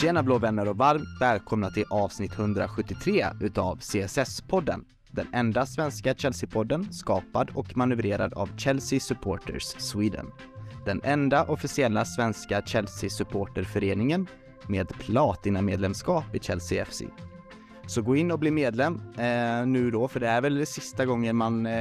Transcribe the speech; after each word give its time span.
Tjena 0.00 0.22
blå 0.22 0.38
vänner 0.38 0.68
och 0.68 0.76
varmt 0.76 1.20
välkomna 1.20 1.70
till 1.70 1.84
avsnitt 1.90 2.32
173 2.38 3.26
utav 3.40 3.78
CSS-podden. 3.78 4.84
Den 5.10 5.26
enda 5.32 5.66
svenska 5.66 6.14
Chelsea-podden 6.14 6.92
skapad 6.92 7.50
och 7.54 7.76
manövrerad 7.76 8.34
av 8.34 8.50
Chelsea 8.56 9.00
Supporters 9.00 9.62
Sweden. 9.62 10.26
Den 10.84 11.00
enda 11.04 11.44
officiella 11.44 12.04
svenska 12.04 12.60
Chelsea-supporterföreningen 12.60 14.26
med 14.66 14.88
platinamedlemskap 14.88 16.34
i 16.34 16.38
Chelsea 16.38 16.84
FC. 16.84 17.02
Så 17.86 18.02
gå 18.02 18.16
in 18.16 18.30
och 18.30 18.38
bli 18.38 18.50
medlem 18.50 19.00
eh, 19.18 19.66
nu 19.66 19.90
då, 19.90 20.08
för 20.08 20.20
det 20.20 20.28
är 20.28 20.40
väl 20.40 20.66
sista 20.66 21.06
gången 21.06 21.36
man, 21.36 21.66
eh, 21.66 21.72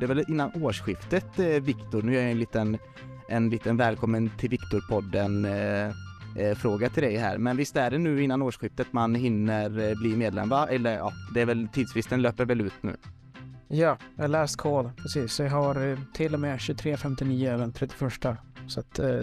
det 0.00 0.02
är 0.02 0.06
väl 0.06 0.24
innan 0.28 0.62
årsskiftet 0.62 1.38
eh, 1.38 1.46
Viktor, 1.46 2.02
nu 2.02 2.14
gör 2.14 2.22
jag 2.22 2.30
en 2.30 2.38
liten, 2.38 2.78
en 3.28 3.50
liten 3.50 3.76
välkommen 3.76 4.30
till 4.38 4.50
Viktor-podden 4.50 5.44
eh, 5.44 5.94
eh, 6.36 6.54
fråga 6.54 6.88
till 6.88 7.02
dig 7.02 7.16
här. 7.16 7.38
Men 7.38 7.56
visst 7.56 7.76
är 7.76 7.90
det 7.90 7.98
nu 7.98 8.22
innan 8.22 8.42
årsskiftet 8.42 8.92
man 8.92 9.14
hinner 9.14 9.90
eh, 9.90 9.94
bli 9.98 10.16
medlem 10.16 10.48
va? 10.48 10.68
Eller 10.70 10.96
ja, 10.96 11.12
det 11.34 11.40
är 11.40 11.46
väl 11.46 11.68
tidsfristen 11.68 12.22
löper 12.22 12.44
väl 12.44 12.60
ut 12.60 12.82
nu? 12.82 12.96
Ja, 13.68 13.98
last 14.16 14.56
call, 14.56 14.90
precis. 14.96 15.40
Jag 15.40 15.50
har 15.50 15.88
eh, 15.88 15.98
till 16.14 16.34
och 16.34 16.40
med 16.40 16.58
23.59 16.58 17.58
den 17.58 17.72
31. 17.72 18.38
Så 18.66 18.80
att 18.80 18.98
eh, 18.98 19.20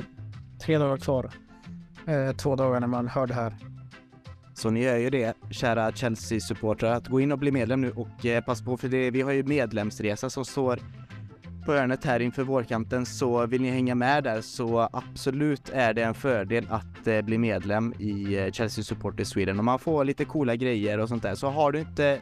tre 0.66 0.78
dagar 0.78 0.98
kvar. 0.98 1.32
Eh, 2.08 2.36
två 2.36 2.56
dagar 2.56 2.80
när 2.80 2.88
man 2.88 3.08
hör 3.08 3.28
det 3.28 3.34
här. 3.34 3.56
Så 4.54 4.70
ni 4.70 4.84
gör 4.84 4.98
ju 4.98 5.10
det, 5.10 5.34
kära 5.52 5.92
Chelsea-supportrar, 5.92 6.92
att 6.92 7.08
gå 7.08 7.20
in 7.20 7.32
och 7.32 7.40
bli 7.40 7.52
medlem 7.52 7.82
nu 7.82 7.92
och 7.92 8.26
eh, 8.26 8.44
passa 8.44 8.66
på 8.66 8.78
för 8.78 8.88
det, 8.88 9.12
vi 9.12 9.22
har 9.22 9.32
ju 9.32 9.44
medlemsresa 9.44 10.30
som 10.30 10.46
står 10.46 10.80
på 11.66 11.72
hörnet 11.72 12.06
här 12.06 12.20
inför 12.20 12.44
vårkanten 12.44 13.06
så 13.06 13.46
vill 13.46 13.62
ni 13.62 13.70
hänga 13.70 13.96
med 13.96 14.24
där 14.24 14.42
så 14.42 14.90
absolut 14.94 15.70
är 15.74 15.94
det 15.94 16.04
en 16.04 16.14
fördel 16.14 16.68
att 16.70 17.08
eh, 17.08 17.22
bli 17.22 17.38
medlem 17.38 17.94
i 18.00 18.38
eh, 18.38 18.52
Chelsea 18.52 18.84
Supporters 18.84 19.28
Sweden 19.28 19.60
och 19.60 19.66
man 19.66 19.80
får 19.80 20.06
lite 20.06 20.26
coola 20.26 20.56
grejer 20.56 20.98
och 20.98 21.10
sånt 21.10 21.24
där. 21.24 21.36
Så 21.36 21.48
har 21.48 21.72
du 21.72 21.80
inte 21.80 22.20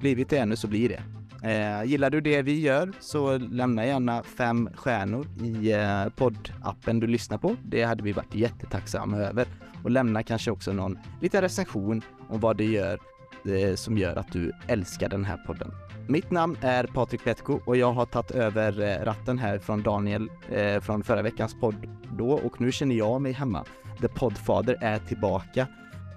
blivit 0.00 0.28
det 0.28 0.38
ännu 0.38 0.56
så 0.56 0.66
blir 0.66 0.88
det. 0.88 1.02
Eh, 1.42 1.84
gillar 1.84 2.10
du 2.10 2.20
det 2.20 2.42
vi 2.42 2.60
gör 2.60 2.92
så 3.00 3.38
lämna 3.38 3.86
gärna 3.86 4.22
fem 4.22 4.68
stjärnor 4.74 5.26
i 5.42 5.72
eh, 5.72 6.08
poddappen 6.16 7.00
du 7.00 7.06
lyssnar 7.06 7.38
på. 7.38 7.56
Det 7.64 7.82
hade 7.82 8.02
vi 8.02 8.12
varit 8.12 8.34
jättetacksamma 8.34 9.16
över. 9.16 9.46
Och 9.84 9.90
lämna 9.90 10.22
kanske 10.22 10.50
också 10.50 10.72
någon 10.72 10.98
liten 11.20 11.40
recension 11.40 12.02
om 12.28 12.40
vad 12.40 12.56
det 12.56 12.64
gör 12.64 12.98
eh, 13.44 13.74
som 13.74 13.98
gör 13.98 14.16
att 14.16 14.32
du 14.32 14.52
älskar 14.66 15.08
den 15.08 15.24
här 15.24 15.36
podden. 15.36 15.72
Mitt 16.10 16.30
namn 16.30 16.56
är 16.60 16.84
Patrik 16.84 17.24
Petko 17.24 17.60
och 17.64 17.76
jag 17.76 17.92
har 17.92 18.06
tagit 18.06 18.30
över 18.30 18.80
eh, 18.80 19.04
ratten 19.04 19.38
här 19.38 19.58
från 19.58 19.82
Daniel 19.82 20.30
eh, 20.48 20.80
från 20.80 21.02
förra 21.02 21.22
veckans 21.22 21.60
podd 21.60 21.74
då 22.16 22.30
och 22.30 22.60
nu 22.60 22.72
känner 22.72 22.94
jag 22.94 23.22
mig 23.22 23.32
hemma. 23.32 23.64
The 24.00 24.08
Podfather 24.08 24.76
är 24.80 24.98
tillbaka 24.98 25.66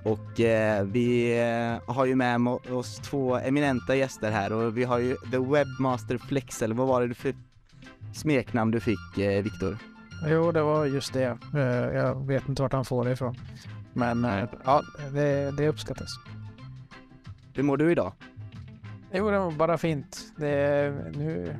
och 0.03 0.39
eh, 0.39 0.85
vi 0.85 1.39
eh, 1.39 1.93
har 1.95 2.05
ju 2.05 2.15
med 2.15 2.47
oss 2.47 2.97
två 2.97 3.35
eminenta 3.35 3.95
gäster 3.95 4.31
här 4.31 4.53
och 4.53 4.77
vi 4.77 4.83
har 4.83 4.99
ju 4.99 5.15
The 5.31 5.37
Webmaster 5.37 6.17
Flex 6.17 6.61
eller 6.61 6.75
vad 6.75 6.87
var 6.87 7.07
det 7.07 7.13
för 7.13 7.33
smeknamn 8.13 8.71
du 8.71 8.79
fick 8.79 9.17
eh, 9.17 9.43
Viktor? 9.43 9.77
Jo, 10.27 10.51
det 10.51 10.61
var 10.61 10.85
just 10.85 11.13
det. 11.13 11.37
Eh, 11.53 11.97
jag 11.97 12.27
vet 12.27 12.49
inte 12.49 12.61
vart 12.61 12.73
han 12.73 12.85
får 12.85 13.05
det 13.05 13.11
ifrån. 13.11 13.35
Men 13.93 14.21
Nej. 14.21 14.47
ja, 14.65 14.81
det, 15.13 15.51
det 15.51 15.67
uppskattas. 15.67 16.09
Hur 17.55 17.63
mår 17.63 17.77
du 17.77 17.91
idag? 17.91 18.13
Jo, 19.15 19.31
det 19.31 19.39
var 19.39 19.51
bara 19.51 19.77
fint. 19.77 20.33
Det, 20.35 20.93
nu, 21.15 21.55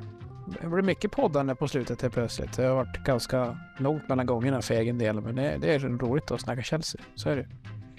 det 0.60 0.68
blir 0.68 0.82
mycket 0.82 1.12
poddande 1.12 1.54
på 1.54 1.68
slutet 1.68 2.02
helt 2.02 2.14
plötsligt. 2.14 2.56
Det 2.56 2.64
har 2.64 2.74
varit 2.74 3.04
ganska 3.04 3.58
långt 3.78 4.08
mellan 4.08 4.26
gångerna 4.26 4.62
för 4.62 4.74
egen 4.74 4.98
del. 4.98 5.20
Men 5.20 5.36
det, 5.36 5.56
det 5.60 5.74
är 5.74 5.78
roligt 5.78 6.30
att 6.30 6.40
snacka 6.40 6.62
Chelsea. 6.62 7.00
Så 7.14 7.28
är 7.28 7.36
det. 7.36 7.46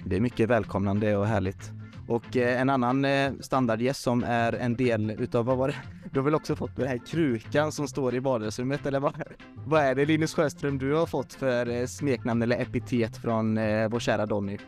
Det 0.04 0.16
är 0.16 0.20
mycket 0.20 0.48
välkomnande 0.48 1.16
och 1.16 1.26
härligt. 1.26 1.72
Och 2.08 2.36
eh, 2.36 2.60
en 2.60 2.70
annan 2.70 3.04
eh, 3.04 3.32
standardgäst 3.40 4.02
som 4.02 4.24
är 4.24 4.52
en 4.52 4.76
del 4.76 5.10
utav, 5.10 5.44
vad 5.44 5.56
var 5.56 5.68
det? 5.68 5.76
Du 6.12 6.18
har 6.18 6.24
väl 6.24 6.34
också 6.34 6.56
fått 6.56 6.76
den 6.76 6.88
här 6.88 7.00
krukan 7.06 7.72
som 7.72 7.88
står 7.88 8.14
i 8.14 8.18
vardagsrummet 8.18 8.86
eller 8.86 9.00
vad, 9.00 9.22
vad 9.54 9.82
är 9.82 9.94
det 9.94 10.04
Linus 10.04 10.34
Sjöström 10.34 10.78
du 10.78 10.94
har 10.94 11.06
fått 11.06 11.32
för 11.34 11.68
eh, 11.68 11.86
smeknamn 11.86 12.42
eller 12.42 12.60
epitet 12.60 13.16
från 13.16 13.58
eh, 13.58 13.88
vår 13.88 14.00
kära 14.00 14.26
Donny? 14.26 14.58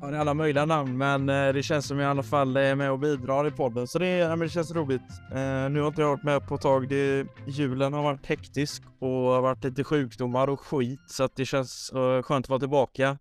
Det 0.00 0.06
är 0.06 0.12
alla 0.12 0.34
möjliga 0.34 0.64
namn, 0.64 0.98
men 0.98 1.28
eh, 1.28 1.52
det 1.52 1.62
känns 1.62 1.86
som 1.86 1.98
jag 1.98 2.08
i 2.08 2.10
alla 2.10 2.22
fall 2.22 2.56
är 2.56 2.74
med 2.74 2.90
och 2.90 2.98
bidrar 2.98 3.46
i 3.46 3.50
podden. 3.50 3.86
Så 3.86 3.98
det, 3.98 4.08
ja, 4.08 4.28
men 4.28 4.38
det 4.38 4.48
känns 4.48 4.72
roligt. 4.72 5.02
Eh, 5.30 5.70
nu 5.70 5.80
har 5.80 5.86
inte 5.88 6.00
jag 6.00 6.08
varit 6.08 6.22
med 6.22 6.48
på 6.48 6.54
ett 6.54 6.60
tag. 6.60 6.88
Det, 6.88 7.26
julen 7.46 7.92
har 7.92 8.02
varit 8.02 8.26
hektisk 8.26 8.82
och 8.98 9.08
har 9.08 9.40
varit 9.40 9.64
lite 9.64 9.84
sjukdomar 9.84 10.48
och 10.48 10.60
skit. 10.60 11.00
Så 11.06 11.24
att 11.24 11.36
det 11.36 11.44
känns 11.44 11.92
eh, 11.94 12.22
skönt 12.22 12.46
att 12.46 12.48
vara 12.48 12.60
tillbaka. 12.60 13.18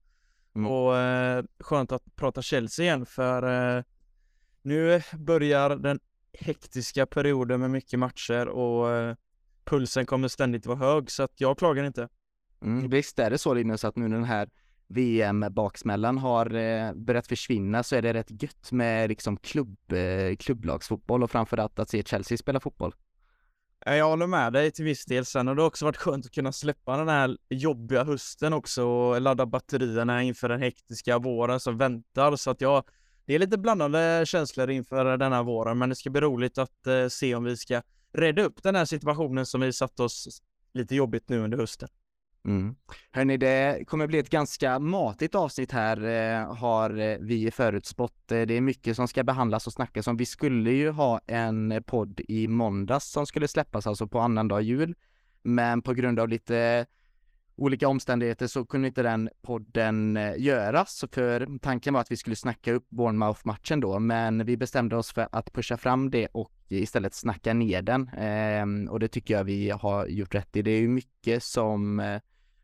Mm. 0.56 0.72
Och 0.72 0.98
eh, 0.98 1.44
skönt 1.60 1.92
att 1.92 2.16
prata 2.16 2.42
Chelsea 2.42 2.86
igen, 2.86 3.06
för 3.06 3.78
eh, 3.78 3.84
nu 4.62 5.02
börjar 5.14 5.70
den 5.70 6.00
hektiska 6.34 7.06
perioden 7.06 7.60
med 7.60 7.72
mycket 7.72 8.00
matcher 8.00 8.48
och 8.48 9.16
pulsen 9.66 10.06
kommer 10.06 10.28
ständigt 10.28 10.66
vara 10.66 10.78
hög. 10.78 11.12
Så 11.12 11.24
att 11.24 11.34
jag 11.36 11.58
klagar 11.58 11.84
inte. 11.84 12.10
Mm, 12.62 12.90
visst 12.90 13.20
är 13.20 13.30
det 13.30 13.38
så 13.38 13.54
Linus 13.54 13.86
att 13.86 13.96
nu 13.96 14.10
den 14.10 14.24
här 14.24 14.50
VM-baksmällan 14.88 16.18
har 16.18 16.56
eh, 16.56 16.94
börjat 16.94 17.28
försvinna 17.28 17.84
så 17.84 17.96
är 17.96 18.02
det 18.02 18.14
rätt 18.14 18.42
gött 18.42 18.72
med 18.72 19.10
liksom 19.10 19.38
klubb, 19.38 19.78
eh, 19.92 20.36
klubblagsfotboll 20.36 21.24
och 21.24 21.32
framförallt 21.32 21.80
att 21.80 21.90
se 21.90 22.04
Chelsea 22.04 22.38
spela 22.38 22.60
fotboll. 22.60 22.94
Jag 23.86 24.10
håller 24.10 24.28
med 24.28 24.54
dig 24.54 24.72
till 24.72 24.86
viss 24.86 25.06
del. 25.06 25.26
Sen 25.26 25.48
har 25.48 25.56
det 25.56 25.64
också 25.64 25.86
varit 25.86 25.98
skönt 25.98 26.26
att 26.26 26.32
kunna 26.32 26.52
släppa 26.52 26.98
den 26.98 27.08
här 27.08 27.38
jobbiga 27.50 28.04
hösten 28.04 28.54
också 28.54 28.86
och 28.86 29.22
ladda 29.22 29.46
batterierna 29.46 30.24
inför 30.24 30.50
den 30.50 30.62
hektiska 30.62 31.18
våren 31.18 31.60
som 31.60 31.78
väntar. 31.78 32.36
Så 32.36 32.52
att 32.52 32.62
jag, 32.62 32.84
det 33.26 33.36
är 33.36 33.40
lite 33.40 33.58
blandade 33.58 34.26
känslor 34.26 34.70
inför 34.70 35.18
denna 35.18 35.44
våren, 35.44 35.78
men 35.78 35.90
det 35.90 35.96
ska 35.96 36.10
bli 36.10 36.22
roligt 36.22 36.58
att 36.58 36.88
eh, 36.88 37.08
se 37.08 37.36
om 37.36 37.44
vi 37.44 37.58
ska 37.58 37.82
rädda 38.14 38.44
upp 38.44 38.64
den 38.64 38.76
här 38.76 38.86
situationen 38.86 39.46
som 39.46 39.62
vi 39.62 39.74
satt 39.74 40.00
oss 40.00 40.42
lite 40.74 40.96
jobbigt 40.96 41.30
nu 41.30 41.40
under 41.40 41.58
hösten. 41.58 41.90
Mm. 42.48 42.76
Hörni, 43.12 43.38
det 43.38 43.88
kommer 43.88 44.08
bli 44.08 44.20
ett 44.20 44.30
ganska 44.30 44.80
matigt 44.80 45.36
avsnitt 45.36 45.72
här 45.72 46.06
eh, 46.06 46.56
har 46.56 47.00
eh, 47.00 47.18
vi 47.20 47.52
förutspått. 47.52 48.32
Eh, 48.32 48.42
det 48.42 48.54
är 48.54 48.62
mycket 48.62 48.96
som 48.96 49.08
ska 49.08 49.24
behandlas 49.24 49.68
och 49.68 49.74
snackas 49.74 50.08
om. 50.08 50.18
Vi 50.18 50.26
skulle 50.26 50.72
ju 50.72 50.90
ha 50.90 51.22
en 51.28 51.84
podd 51.86 52.22
i 52.28 52.48
måndags 52.48 53.12
som 53.12 53.26
skulle 53.26 53.48
släppas, 53.48 53.88
alltså 53.88 54.08
på 54.08 54.20
annandag 54.20 54.62
jul. 54.62 54.96
Men 55.44 55.82
på 55.82 55.94
grund 55.94 56.20
av 56.20 56.30
lite 56.30 56.86
olika 57.56 57.88
omständigheter 57.88 58.48
så 58.48 58.66
kunde 58.66 58.88
inte 58.88 59.04
den 59.04 59.30
podden 59.42 60.18
eh, 60.18 60.34
göras. 60.38 61.06
För 61.12 61.60
tanken 61.60 61.94
var 61.94 62.02
att 62.02 62.12
vi 62.12 62.18
skulle 62.18 62.36
snacka 62.36 62.74
upp 62.74 62.90
Bournemouth-matchen 62.90 63.80
då, 63.80 64.00
men 64.00 64.46
vi 64.46 64.58
bestämde 64.58 64.96
oss 64.96 65.12
för 65.12 65.28
att 65.32 65.54
pusha 65.54 65.78
fram 65.78 66.10
det 66.10 66.28
och 66.32 66.52
istället 66.68 67.14
snacka 67.14 67.54
ner 67.54 67.82
den. 67.82 68.10
Ehm, 68.18 68.88
och 68.88 69.00
det 69.00 69.08
tycker 69.08 69.34
jag 69.34 69.44
vi 69.44 69.70
har 69.70 70.08
gjort 70.08 70.36
rätt 70.36 70.56
i. 70.56 70.62
Det 70.62 70.72
är 70.72 70.80
ju 70.80 70.88
mycket 70.88 71.44
som 71.44 72.00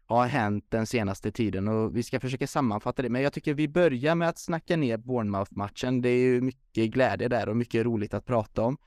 har 0.05 0.27
hänt 0.27 0.65
den 0.69 0.85
senaste 0.85 1.31
tiden 1.31 1.67
och 1.67 1.97
vi 1.97 2.03
ska 2.03 2.19
försöka 2.19 2.47
sammanfatta 2.47 3.01
det. 3.01 3.09
Men 3.09 3.21
jag 3.21 3.33
tycker 3.33 3.53
vi 3.53 3.67
börjar 3.67 4.15
med 4.15 4.29
att 4.29 4.38
snacka 4.38 4.77
ner 4.77 4.97
Bournemouth-matchen. 4.97 6.01
Det 6.01 6.09
är 6.09 6.19
ju 6.19 6.41
mycket 6.41 6.91
glädje 6.91 7.27
där 7.27 7.50
och 7.50 7.57
mycket 7.57 7.85
roligt 7.85 8.13
att 8.13 8.25
prata 8.25 8.61
om. 8.61 8.77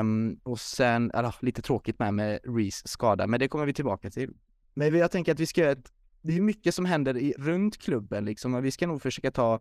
Um, 0.00 0.40
och 0.42 0.60
sen, 0.60 1.10
eller, 1.10 1.34
lite 1.40 1.62
tråkigt 1.62 1.98
med 1.98 2.14
med 2.14 2.40
Reece 2.44 2.88
skada, 2.88 3.26
men 3.26 3.40
det 3.40 3.48
kommer 3.48 3.66
vi 3.66 3.74
tillbaka 3.74 4.10
till. 4.10 4.30
Men 4.74 4.94
jag 4.94 5.10
tänker 5.10 5.32
att 5.32 5.40
vi 5.40 5.46
ska 5.46 5.60
göra 5.60 5.72
ett, 5.72 5.92
det 6.22 6.36
är 6.36 6.40
mycket 6.40 6.74
som 6.74 6.84
händer 6.84 7.16
i, 7.16 7.34
runt 7.38 7.78
klubben 7.78 8.24
liksom 8.24 8.54
och 8.54 8.64
vi 8.64 8.70
ska 8.70 8.86
nog 8.86 9.02
försöka 9.02 9.30
ta 9.30 9.60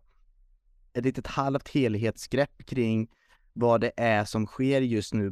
ett 0.93 1.05
litet 1.05 1.27
halvt 1.27 1.69
helhetsgrepp 1.69 2.65
kring 2.65 3.09
vad 3.53 3.81
det 3.81 3.91
är 3.97 4.25
som 4.25 4.45
sker 4.45 4.81
just 4.81 5.13
nu 5.13 5.31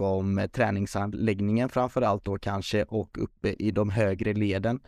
bakom 0.00 0.38
eh, 0.38 0.46
träningsanläggningen 0.46 1.68
framförallt 1.68 2.24
då 2.24 2.38
kanske 2.38 2.84
och 2.84 3.18
uppe 3.22 3.48
i 3.58 3.70
de 3.70 3.90
högre 3.90 4.32
leden. 4.32 4.80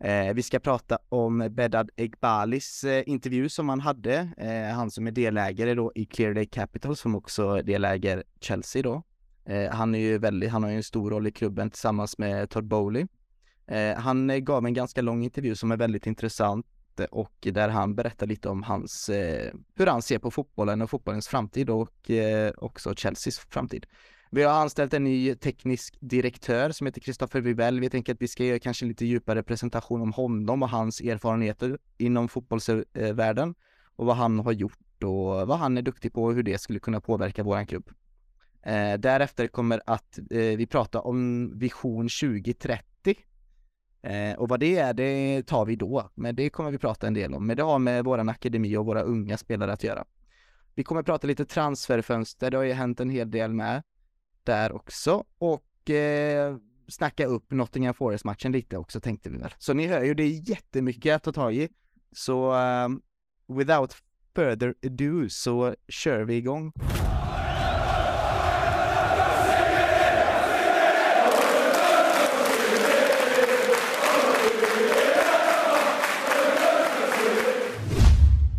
Eh, 0.00 0.34
vi 0.34 0.42
ska 0.42 0.58
prata 0.58 0.98
om 1.08 1.48
Bedad 1.50 1.90
Egbalis 1.96 2.84
eh, 2.84 3.02
intervju 3.06 3.48
som 3.48 3.68
han 3.68 3.80
hade, 3.80 4.28
eh, 4.38 4.76
han 4.76 4.90
som 4.90 5.06
är 5.06 5.10
delägare 5.10 5.74
då 5.74 5.92
i 5.94 6.04
Clearday 6.04 6.46
Capital 6.46 6.96
som 6.96 7.14
också 7.14 7.62
deläger 7.62 8.24
Chelsea 8.40 8.82
då. 8.82 9.02
Eh, 9.44 9.70
han 9.70 9.94
är 9.94 9.98
ju 9.98 10.18
väldigt, 10.18 10.50
han 10.50 10.62
har 10.62 10.70
ju 10.70 10.76
en 10.76 10.82
stor 10.82 11.10
roll 11.10 11.26
i 11.26 11.30
klubben 11.32 11.70
tillsammans 11.70 12.18
med 12.18 12.50
Todd 12.50 12.64
Bowley. 12.64 13.06
Eh, 13.66 13.96
han 13.96 14.30
eh, 14.30 14.38
gav 14.38 14.66
en 14.66 14.74
ganska 14.74 15.02
lång 15.02 15.24
intervju 15.24 15.54
som 15.54 15.72
är 15.72 15.76
väldigt 15.76 16.06
intressant 16.06 16.66
eh, 16.98 17.04
och 17.04 17.48
där 17.52 17.68
han 17.68 17.94
berättar 17.94 18.26
lite 18.26 18.48
om 18.48 18.62
hans, 18.62 19.08
eh, 19.08 19.52
hur 19.74 19.86
han 19.86 20.02
ser 20.02 20.18
på 20.18 20.30
fotbollen 20.30 20.82
och 20.82 20.90
fotbollens 20.90 21.28
framtid 21.28 21.70
och 21.70 22.10
eh, 22.10 22.52
också 22.56 22.94
Chelseas 22.96 23.38
framtid. 23.38 23.86
Vi 24.36 24.42
har 24.42 24.52
anställt 24.52 24.94
en 24.94 25.04
ny 25.04 25.34
teknisk 25.34 25.96
direktör 26.00 26.70
som 26.70 26.86
heter 26.86 27.00
Kristoffer 27.00 27.40
Wibell. 27.40 27.80
Vi 27.80 27.90
tänker 27.90 28.14
att 28.14 28.22
vi 28.22 28.28
ska 28.28 28.44
göra 28.44 28.58
kanske 28.58 28.86
lite 28.86 29.06
djupare 29.06 29.42
presentation 29.42 30.02
om 30.02 30.12
honom 30.12 30.62
och 30.62 30.68
hans 30.68 31.00
erfarenheter 31.00 31.78
inom 31.98 32.28
fotbollsvärlden 32.28 33.54
och 33.96 34.06
vad 34.06 34.16
han 34.16 34.38
har 34.38 34.52
gjort 34.52 35.02
och 35.04 35.48
vad 35.48 35.58
han 35.58 35.78
är 35.78 35.82
duktig 35.82 36.12
på 36.12 36.24
och 36.24 36.34
hur 36.34 36.42
det 36.42 36.58
skulle 36.58 36.78
kunna 36.78 37.00
påverka 37.00 37.42
våran 37.42 37.66
klubb. 37.66 37.90
Eh, 38.62 38.94
därefter 38.98 39.46
kommer 39.46 39.82
att 39.86 40.18
eh, 40.18 40.24
vi 40.38 40.66
prata 40.66 41.00
om 41.00 41.50
Vision 41.58 42.08
2030 42.08 42.84
Eh, 44.02 44.38
och 44.38 44.48
vad 44.48 44.60
det 44.60 44.78
är, 44.78 44.94
det 44.94 45.42
tar 45.46 45.66
vi 45.66 45.76
då, 45.76 46.10
men 46.14 46.36
det 46.36 46.50
kommer 46.50 46.70
vi 46.70 46.78
prata 46.78 47.06
en 47.06 47.14
del 47.14 47.34
om. 47.34 47.46
Men 47.46 47.56
det 47.56 47.62
har 47.62 47.78
med 47.78 48.04
våran 48.04 48.28
akademi 48.28 48.76
och 48.76 48.86
våra 48.86 49.02
unga 49.02 49.36
spelare 49.36 49.72
att 49.72 49.84
göra. 49.84 50.04
Vi 50.74 50.84
kommer 50.84 51.02
prata 51.02 51.26
lite 51.26 51.44
transferfönster, 51.44 52.50
det 52.50 52.56
har 52.56 52.64
ju 52.64 52.72
hänt 52.72 53.00
en 53.00 53.10
hel 53.10 53.30
del 53.30 53.52
med 53.52 53.82
där 54.46 54.72
också 54.72 55.24
och 55.38 55.90
eh, 55.90 56.56
snacka 56.88 57.26
upp 57.26 57.50
Nottingham 57.50 57.94
Forest-matchen 57.94 58.52
lite 58.52 58.76
också 58.76 59.00
tänkte 59.00 59.30
vi 59.30 59.38
väl. 59.38 59.54
Så 59.58 59.74
ni 59.74 59.86
hör 59.86 60.02
ju, 60.02 60.14
det 60.14 60.22
är 60.22 60.50
jättemycket 60.50 61.16
att 61.16 61.22
ta 61.22 61.32
tag 61.32 61.54
i. 61.54 61.68
Så 62.12 62.52
um, 62.52 63.02
without 63.46 63.96
further 64.34 64.74
ado 64.86 65.28
så 65.28 65.74
kör 65.88 66.24
vi 66.24 66.36
igång. 66.36 66.72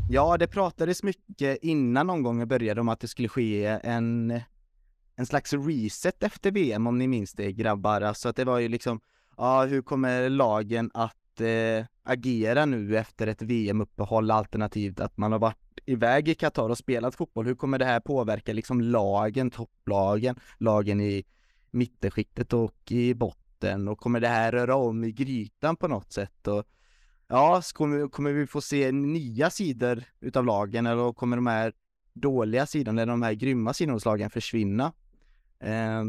Ja, 0.10 0.38
det 0.38 0.48
pratades 0.48 1.04
mycket 1.04 1.58
innan 1.62 2.10
omgången 2.10 2.48
började 2.48 2.82
om 2.82 2.90
att 2.90 3.00
det 3.00 3.08
skulle 3.08 3.28
ske 3.28 3.66
en, 3.66 4.42
en 5.18 5.26
slags 5.26 5.54
reset 5.54 6.24
efter 6.24 6.52
VM 6.52 6.88
om 6.88 6.98
ni 6.98 7.08
minns 7.08 7.34
det 7.34 7.54
grabbar. 7.54 8.02
Alltså 8.02 8.30
att 8.30 8.36
det 8.36 8.46
var 8.46 8.60
ju 8.60 8.68
liksom, 8.68 9.00
ja 9.38 9.66
hur 9.66 9.82
kommer 9.82 10.30
lagen 10.30 10.92
att 10.94 11.42
eh, 11.42 11.86
agera 12.04 12.66
nu 12.66 12.98
efter 12.98 13.28
ett 13.28 13.42
VM-uppehåll 13.42 14.32
alternativt 14.32 15.00
att 15.00 15.18
man 15.18 15.32
har 15.32 15.40
varit 15.40 15.80
iväg 15.86 16.30
i 16.30 16.36
Qatar 16.36 16.70
och 16.70 16.78
spelat 16.78 17.16
fotboll. 17.16 17.46
Hur 17.46 17.56
kommer 17.56 17.80
det 17.80 17.86
här 17.86 18.00
påverka 18.00 18.54
liksom 18.54 18.82
lagen, 18.82 19.52
topplagen, 19.52 20.36
lagen 20.58 21.02
i 21.02 21.24
mittenskiktet 21.72 22.54
och 22.54 22.92
i 22.92 23.14
botten 23.14 23.88
och 23.88 24.00
kommer 24.00 24.20
det 24.20 24.28
här 24.28 24.52
röra 24.52 24.76
om 24.76 25.04
i 25.04 25.12
grytan 25.12 25.76
på 25.76 25.88
något 25.88 26.14
sätt? 26.14 26.48
Och 26.48 26.66
Ja, 27.30 27.62
kommer, 27.74 28.08
kommer 28.08 28.32
vi 28.32 28.48
få 28.48 28.62
se 28.62 28.92
nya 28.92 29.50
sidor 29.50 30.04
utav 30.20 30.46
lagen 30.46 30.86
eller 30.86 31.14
kommer 31.14 31.38
de 31.38 31.48
här 31.48 31.74
dåliga 32.14 32.66
sidorna, 32.66 33.02
eller 33.02 33.12
de 33.12 33.22
här 33.22 33.34
grymma 33.34 33.74
sidorna 33.74 33.96
hos 33.96 34.06
lagen 34.06 34.30
försvinna? 34.30 34.94
Eh, 35.60 36.04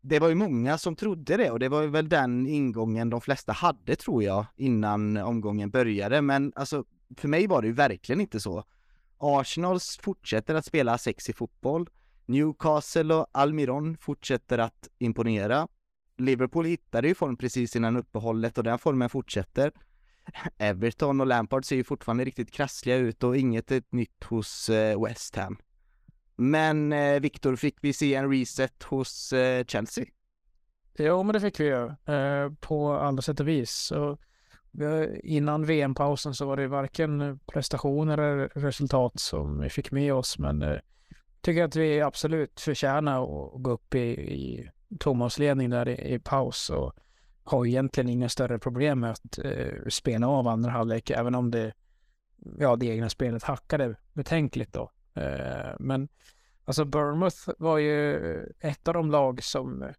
det 0.00 0.18
var 0.18 0.28
ju 0.28 0.34
många 0.34 0.78
som 0.78 0.96
trodde 0.96 1.36
det 1.36 1.50
och 1.50 1.58
det 1.58 1.68
var 1.68 1.86
väl 1.86 2.08
den 2.08 2.46
ingången 2.46 3.10
de 3.10 3.20
flesta 3.20 3.52
hade 3.52 3.96
tror 3.96 4.22
jag 4.22 4.46
innan 4.56 5.16
omgången 5.16 5.70
började. 5.70 6.22
Men 6.22 6.52
alltså 6.56 6.84
för 7.16 7.28
mig 7.28 7.46
var 7.46 7.62
det 7.62 7.68
ju 7.68 7.74
verkligen 7.74 8.20
inte 8.20 8.40
så. 8.40 8.64
Arsenals 9.18 9.98
fortsätter 10.02 10.54
att 10.54 10.64
spela 10.64 10.98
sexig 10.98 11.36
fotboll. 11.36 11.88
Newcastle 12.26 13.14
och 13.14 13.26
Almiron 13.32 13.96
fortsätter 13.96 14.58
att 14.58 14.88
imponera. 14.98 15.68
Liverpool 16.18 16.64
hittade 16.64 17.08
ju 17.08 17.14
form 17.14 17.36
precis 17.36 17.76
innan 17.76 17.96
uppehållet 17.96 18.58
och 18.58 18.64
den 18.64 18.78
formen 18.78 19.08
fortsätter. 19.08 19.72
Everton 20.58 21.20
och 21.20 21.26
Lampard 21.26 21.64
ser 21.64 21.76
ju 21.76 21.84
fortfarande 21.84 22.24
riktigt 22.24 22.50
krassliga 22.50 22.96
ut 22.96 23.24
och 23.24 23.36
inget 23.36 23.70
är 23.70 23.82
nytt 23.90 24.24
hos 24.24 24.68
eh, 24.68 25.04
West 25.04 25.36
Ham. 25.36 25.58
Men 26.38 26.92
eh, 26.92 27.20
Viktor, 27.20 27.56
fick 27.56 27.76
vi 27.80 27.92
se 27.92 28.14
en 28.14 28.30
reset 28.30 28.82
hos 28.82 29.32
eh, 29.32 29.64
Chelsea? 29.64 30.04
Jo, 30.98 31.22
men 31.22 31.32
det 31.32 31.40
fick 31.40 31.60
vi 31.60 31.64
ju 31.64 31.86
eh, 32.14 32.52
på 32.60 32.92
alla 32.92 33.22
sätt 33.22 33.40
och 33.40 33.48
vis. 33.48 33.70
Så, 33.70 34.18
innan 35.22 35.64
VM-pausen 35.64 36.34
så 36.34 36.46
var 36.46 36.56
det 36.56 36.68
varken 36.68 37.40
prestationer 37.46 38.18
eller 38.18 38.48
resultat 38.48 39.20
som 39.20 39.60
vi 39.60 39.70
fick 39.70 39.90
med 39.90 40.14
oss, 40.14 40.38
men 40.38 40.60
jag 40.60 40.80
tycker 41.40 41.64
att 41.64 41.76
vi 41.76 42.00
absolut 42.00 42.60
förtjänar 42.60 43.22
att 43.22 43.62
gå 43.62 43.70
upp 43.70 43.94
i, 43.94 44.08
i 44.34 44.70
Thomas 44.98 45.38
ledning 45.38 45.70
där 45.70 45.88
i, 45.88 46.14
i 46.14 46.18
paus. 46.18 46.70
Och, 46.70 46.94
har 47.50 47.66
egentligen 47.66 48.08
inga 48.08 48.28
större 48.28 48.58
problem 48.58 49.00
med 49.00 49.10
att 49.10 49.38
eh, 49.38 49.88
spela 49.88 50.28
av 50.28 50.48
andra 50.48 50.70
halvlek, 50.70 51.10
även 51.10 51.34
om 51.34 51.50
det, 51.50 51.72
ja, 52.58 52.76
det 52.76 52.86
egna 52.86 53.08
spelet 53.08 53.42
hackade 53.42 53.96
betänkligt 54.12 54.72
då. 54.72 54.90
Eh, 55.18 55.74
men 55.78 56.08
alltså 56.64 56.84
Bournemouth 56.84 57.50
var 57.58 57.78
ju 57.78 58.16
ett 58.60 58.88
av 58.88 58.94
de 58.94 59.10
lag 59.10 59.42
som, 59.42 59.92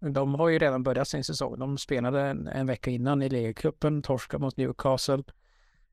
de 0.00 0.34
har 0.34 0.48
ju 0.48 0.58
redan 0.58 0.82
börjat 0.82 1.08
sin 1.08 1.24
säsong. 1.24 1.58
De 1.58 1.78
spelade 1.78 2.22
en, 2.22 2.48
en 2.48 2.66
vecka 2.66 2.90
innan 2.90 3.22
i 3.22 3.28
ligacupen, 3.28 4.02
torskade 4.02 4.42
mot 4.42 4.56
Newcastle 4.56 5.22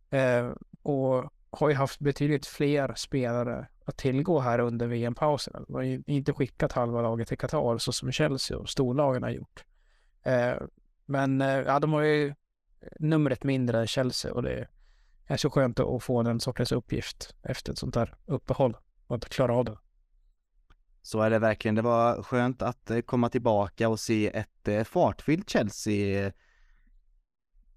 eh, 0.09 0.51
och 0.81 1.33
har 1.49 1.69
ju 1.69 1.75
haft 1.75 1.99
betydligt 1.99 2.45
fler 2.45 2.93
spelare 2.95 3.67
att 3.85 3.97
tillgå 3.97 4.39
här 4.39 4.59
under 4.59 4.87
VM-pausen. 4.87 5.65
De 5.67 5.75
har 5.75 5.81
ju 5.81 6.03
inte 6.07 6.33
skickat 6.33 6.71
halva 6.71 7.01
laget 7.01 7.27
till 7.27 7.37
Qatar 7.37 7.77
så 7.77 7.91
som 7.91 8.11
Chelsea 8.11 8.57
och 8.57 8.69
storlagen 8.69 9.23
har 9.23 9.29
gjort. 9.29 9.63
Eh, 10.23 10.53
men 11.05 11.41
eh, 11.41 11.57
ja, 11.57 11.79
de 11.79 11.93
har 11.93 12.01
ju 12.01 12.33
numret 12.99 13.43
mindre 13.43 13.79
än 13.79 13.87
Chelsea 13.87 14.33
och 14.33 14.43
det 14.43 14.67
är 15.27 15.37
så 15.37 15.49
skönt 15.49 15.79
att 15.79 16.03
få 16.03 16.23
den 16.23 16.39
sortens 16.39 16.71
uppgift 16.71 17.35
efter 17.43 17.71
ett 17.71 17.77
sånt 17.77 17.95
här 17.95 18.15
uppehåll 18.25 18.77
och 19.07 19.15
att 19.15 19.29
klara 19.29 19.55
av 19.55 19.65
det. 19.65 19.77
Så 21.01 21.21
är 21.21 21.29
det 21.29 21.39
verkligen. 21.39 21.75
Det 21.75 21.81
var 21.81 22.23
skönt 22.23 22.61
att 22.61 22.91
eh, 22.91 22.99
komma 22.99 23.29
tillbaka 23.29 23.89
och 23.89 23.99
se 23.99 24.37
ett 24.37 24.67
eh, 24.67 24.83
fartfyllt 24.83 25.49
Chelsea 25.49 26.25
eh, 26.25 26.33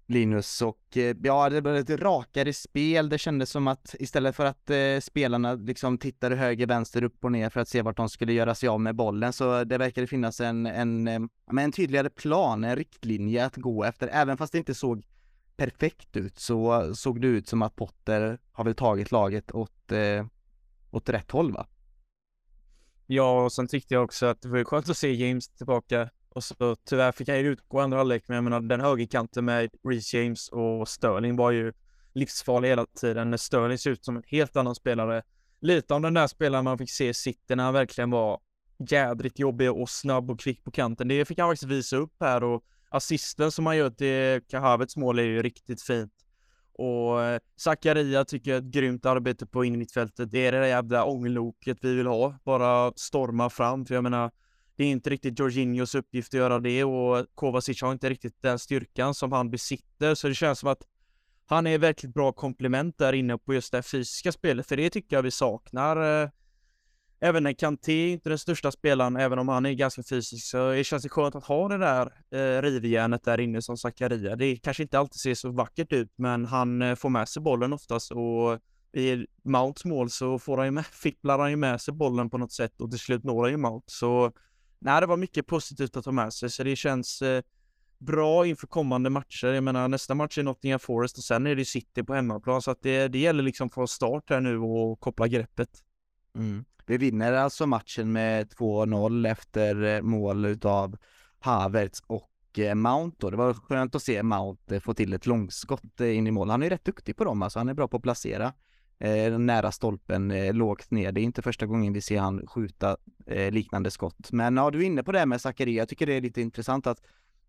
Linus 0.07 0.61
och 0.61 0.97
ja, 1.23 1.49
det 1.49 1.61
blev 1.61 1.75
ett 1.75 1.89
rakare 1.89 2.53
spel. 2.53 3.09
Det 3.09 3.17
kändes 3.17 3.49
som 3.49 3.67
att 3.67 3.95
istället 3.99 4.35
för 4.35 4.45
att 4.45 4.69
eh, 4.69 4.99
spelarna 5.01 5.53
liksom 5.53 5.97
tittade 5.97 6.35
höger, 6.35 6.67
vänster, 6.67 7.03
upp 7.03 7.23
och 7.25 7.31
ner 7.31 7.49
för 7.49 7.59
att 7.59 7.67
se 7.67 7.81
vart 7.81 7.97
de 7.97 8.09
skulle 8.09 8.33
göra 8.33 8.55
sig 8.55 8.69
av 8.69 8.81
med 8.81 8.95
bollen 8.95 9.33
så 9.33 9.63
det 9.63 9.77
verkade 9.77 10.07
finnas 10.07 10.41
en, 10.41 10.65
en, 10.65 11.07
en 11.59 11.71
tydligare 11.71 12.09
plan, 12.09 12.63
en 12.63 12.75
riktlinje 12.75 13.45
att 13.45 13.55
gå 13.55 13.83
efter. 13.83 14.07
Även 14.07 14.37
fast 14.37 14.51
det 14.51 14.57
inte 14.57 14.75
såg 14.75 15.05
perfekt 15.57 16.17
ut 16.17 16.39
så 16.39 16.91
såg 16.95 17.21
det 17.21 17.27
ut 17.27 17.47
som 17.47 17.61
att 17.61 17.75
Potter 17.75 18.39
har 18.51 18.63
väl 18.63 18.75
tagit 18.75 19.11
laget 19.11 19.51
åt, 19.51 19.91
eh, 19.91 20.25
åt 20.91 21.09
rätt 21.09 21.31
håll 21.31 21.53
va? 21.53 21.67
Ja, 23.07 23.43
och 23.43 23.51
sen 23.51 23.67
tyckte 23.67 23.93
jag 23.93 24.03
också 24.03 24.25
att 24.25 24.41
det 24.41 24.47
var 24.47 24.63
skönt 24.63 24.89
att 24.89 24.97
se 24.97 25.13
James 25.13 25.49
tillbaka 25.49 26.09
och 26.29 26.43
så 26.43 26.75
tyvärr 26.75 27.11
fick 27.11 27.29
han 27.29 27.39
ju 27.39 27.47
utgå 27.47 27.79
andra 27.79 27.97
halvlek, 27.97 28.23
men 28.27 28.35
jag 28.35 28.43
menar 28.43 28.61
den 28.61 28.81
högerkanten 28.81 29.45
med 29.45 29.69
Reece 29.83 30.13
James 30.13 30.49
och 30.49 30.87
Sterling 30.87 31.35
var 31.35 31.51
ju 31.51 31.73
livsfarlig 32.13 32.69
hela 32.69 32.85
tiden. 32.85 33.29
När 33.29 33.37
Sterling 33.37 33.77
ser 33.77 33.89
ut 33.89 34.05
som 34.05 34.17
en 34.17 34.23
helt 34.25 34.55
annan 34.55 34.75
spelare. 34.75 35.23
Lite 35.61 35.93
om 35.93 36.01
den 36.01 36.13
där 36.13 36.27
spelaren 36.27 36.65
man 36.65 36.77
fick 36.77 36.91
se 36.91 37.09
i 37.09 37.13
City 37.13 37.55
när 37.55 37.63
han 37.63 37.73
verkligen 37.73 38.09
var 38.09 38.39
jädrigt 38.89 39.39
jobbig 39.39 39.71
och 39.71 39.89
snabb 39.89 40.31
och 40.31 40.39
kvick 40.39 40.63
på 40.63 40.71
kanten. 40.71 41.07
Det 41.07 41.25
fick 41.25 41.39
han 41.39 41.49
faktiskt 41.49 41.71
visa 41.71 41.97
upp 41.97 42.15
här 42.19 42.43
och 42.43 42.63
assisten 42.91 43.51
som 43.51 43.65
han 43.65 43.77
gör 43.77 43.89
till 43.89 44.47
Kahavets 44.49 44.97
mål 44.97 45.19
är 45.19 45.23
ju 45.23 45.41
riktigt 45.41 45.81
fint. 45.81 46.13
Och 46.73 47.23
eh, 47.23 47.39
Zakaria 47.55 48.25
tycker 48.25 48.51
jag 48.51 48.57
är 48.57 48.61
ett 48.61 48.73
grymt 48.73 49.05
arbete 49.05 49.45
på 49.45 49.65
innermittfältet. 49.65 50.31
Det 50.31 50.45
är 50.45 50.51
det 50.51 50.59
där 50.59 50.65
jävla 50.65 51.05
ångloket 51.05 51.77
vi 51.81 51.95
vill 51.95 52.07
ha. 52.07 52.35
Bara 52.43 52.93
storma 52.95 53.49
fram, 53.49 53.85
för 53.85 53.95
jag 53.95 54.03
menar 54.03 54.31
det 54.75 54.83
är 54.83 54.87
inte 54.87 55.09
riktigt 55.09 55.39
Jorginhos 55.39 55.95
uppgift 55.95 56.33
att 56.33 56.37
göra 56.37 56.59
det 56.59 56.83
och 56.83 57.25
Kovacic 57.35 57.81
har 57.81 57.91
inte 57.91 58.09
riktigt 58.09 58.41
den 58.41 58.59
styrkan 58.59 59.13
som 59.13 59.31
han 59.31 59.51
besitter, 59.51 60.15
så 60.15 60.27
det 60.27 60.35
känns 60.35 60.59
som 60.59 60.69
att 60.69 60.83
han 61.45 61.67
är 61.67 61.77
verkligt 61.77 62.13
bra 62.13 62.31
komplement 62.31 62.97
där 62.97 63.13
inne 63.13 63.37
på 63.37 63.53
just 63.53 63.71
det 63.71 63.83
fysiska 63.83 64.31
spelet, 64.31 64.67
för 64.67 64.77
det 64.77 64.89
tycker 64.89 65.15
jag 65.15 65.23
vi 65.23 65.31
saknar. 65.31 66.23
Eh, 66.23 66.29
Även 67.23 67.43
när 67.43 67.53
Kanté 67.53 67.93
är 67.93 68.13
inte 68.13 68.29
den 68.29 68.37
största 68.37 68.71
spelaren, 68.71 69.15
även 69.15 69.39
om 69.39 69.47
han 69.47 69.65
är 69.65 69.73
ganska 69.73 70.03
fysisk, 70.03 70.47
så 70.47 70.71
det 70.71 70.83
känns 70.83 71.03
det 71.03 71.09
skönt 71.09 71.35
att 71.35 71.43
ha 71.43 71.67
det 71.67 71.77
där 71.77 72.13
eh, 72.31 72.61
rivjärnet 72.61 73.23
där 73.23 73.39
inne 73.39 73.61
som 73.61 73.77
Zakaria. 73.77 74.35
Det 74.35 74.55
kanske 74.55 74.83
inte 74.83 74.99
alltid 74.99 75.19
ser 75.19 75.33
så 75.35 75.51
vackert 75.51 75.93
ut, 75.93 76.13
men 76.15 76.45
han 76.45 76.81
eh, 76.81 76.95
får 76.95 77.09
med 77.09 77.29
sig 77.29 77.41
bollen 77.41 77.73
oftast 77.73 78.11
och 78.11 78.59
i 78.93 79.27
Mounts 79.43 79.85
mål 79.85 80.09
så 80.09 80.39
får 80.39 80.57
han 80.57 80.67
ju 80.67 80.71
med, 80.71 80.85
fipplar 80.91 81.39
han 81.39 81.49
ju 81.49 81.55
med 81.55 81.81
sig 81.81 81.93
bollen 81.93 82.29
på 82.29 82.37
något 82.37 82.51
sätt 82.51 82.81
och 82.81 82.89
till 82.89 82.99
slut 82.99 83.23
når 83.23 83.43
han 83.43 83.51
ju 83.51 83.57
Mount. 83.57 83.85
Så 83.87 84.31
nej, 84.79 85.01
det 85.01 85.07
var 85.07 85.17
mycket 85.17 85.47
positivt 85.47 85.97
att 85.97 86.05
ta 86.05 86.11
med 86.11 86.33
sig, 86.33 86.49
så 86.49 86.63
det 86.63 86.75
känns 86.75 87.21
eh, 87.21 87.43
bra 87.97 88.45
inför 88.45 88.67
kommande 88.67 89.09
matcher. 89.09 89.47
Jag 89.47 89.63
menar 89.63 89.87
nästa 89.87 90.15
match 90.15 90.37
är 90.37 90.43
Nottingham 90.43 90.79
Forest 90.79 91.17
och 91.17 91.23
sen 91.23 91.47
är 91.47 91.55
det 91.55 91.65
City 91.65 92.03
på 92.03 92.13
hemmaplan, 92.13 92.61
så 92.61 92.71
att 92.71 92.81
det, 92.81 93.07
det 93.07 93.19
gäller 93.19 93.43
liksom 93.43 93.67
att 93.67 93.73
få 93.73 93.87
start 93.87 94.29
här 94.29 94.41
nu 94.41 94.57
och 94.57 94.99
koppla 94.99 95.27
greppet. 95.27 95.69
Mm. 96.35 96.65
Vi 96.91 96.97
vinner 96.97 97.33
alltså 97.33 97.67
matchen 97.67 98.11
med 98.11 98.47
2-0 98.47 99.31
efter 99.31 99.83
eh, 99.83 100.01
mål 100.01 100.45
utav 100.45 100.97
Havertz 101.39 102.03
och 102.07 102.59
eh, 102.59 102.75
Mount 102.75 103.17
då. 103.19 103.29
Det 103.29 103.37
var 103.37 103.53
skönt 103.53 103.95
att 103.95 104.03
se 104.03 104.23
Mount 104.23 104.75
eh, 104.75 104.81
få 104.81 104.93
till 104.93 105.13
ett 105.13 105.25
långskott 105.25 105.99
in 105.99 106.27
i 106.27 106.31
mål. 106.31 106.49
Han 106.49 106.63
är 106.63 106.69
rätt 106.69 106.85
duktig 106.85 107.17
på 107.17 107.23
dem 107.23 107.41
alltså, 107.41 107.59
han 107.59 107.69
är 107.69 107.73
bra 107.73 107.87
på 107.87 107.97
att 107.97 108.03
placera 108.03 108.53
eh, 108.99 109.39
nära 109.39 109.71
stolpen, 109.71 110.31
eh, 110.31 110.53
lågt 110.53 110.91
ner. 110.91 111.11
Det 111.11 111.21
är 111.21 111.23
inte 111.23 111.41
första 111.41 111.65
gången 111.65 111.93
vi 111.93 112.01
ser 112.01 112.19
han 112.19 112.47
skjuta 112.47 112.97
eh, 113.25 113.51
liknande 113.51 113.91
skott. 113.91 114.31
Men 114.31 114.57
ja, 114.57 114.71
du 114.71 114.79
är 114.79 114.83
inne 114.83 115.03
på 115.03 115.11
det 115.11 115.19
här 115.19 115.25
med 115.25 115.41
Zachary. 115.41 115.75
Jag 115.75 115.89
tycker 115.89 116.05
det 116.05 116.13
är 116.13 116.21
lite 116.21 116.41
intressant 116.41 116.87
att 116.87 117.01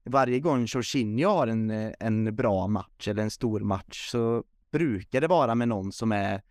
varje 0.05 0.41
gång 0.41 0.65
Jorginho 0.69 1.31
har 1.31 1.47
en, 1.47 1.71
en 2.01 2.37
bra 2.37 2.67
match 2.67 3.09
eller 3.09 3.23
en 3.23 3.31
stor 3.31 3.61
match 3.61 4.11
så 4.11 4.45
brukar 4.73 5.21
det 5.21 5.29
vara 5.29 5.55
med 5.55 5.69
någon 5.69 5.93
som 5.93 6.13
är 6.13 6.43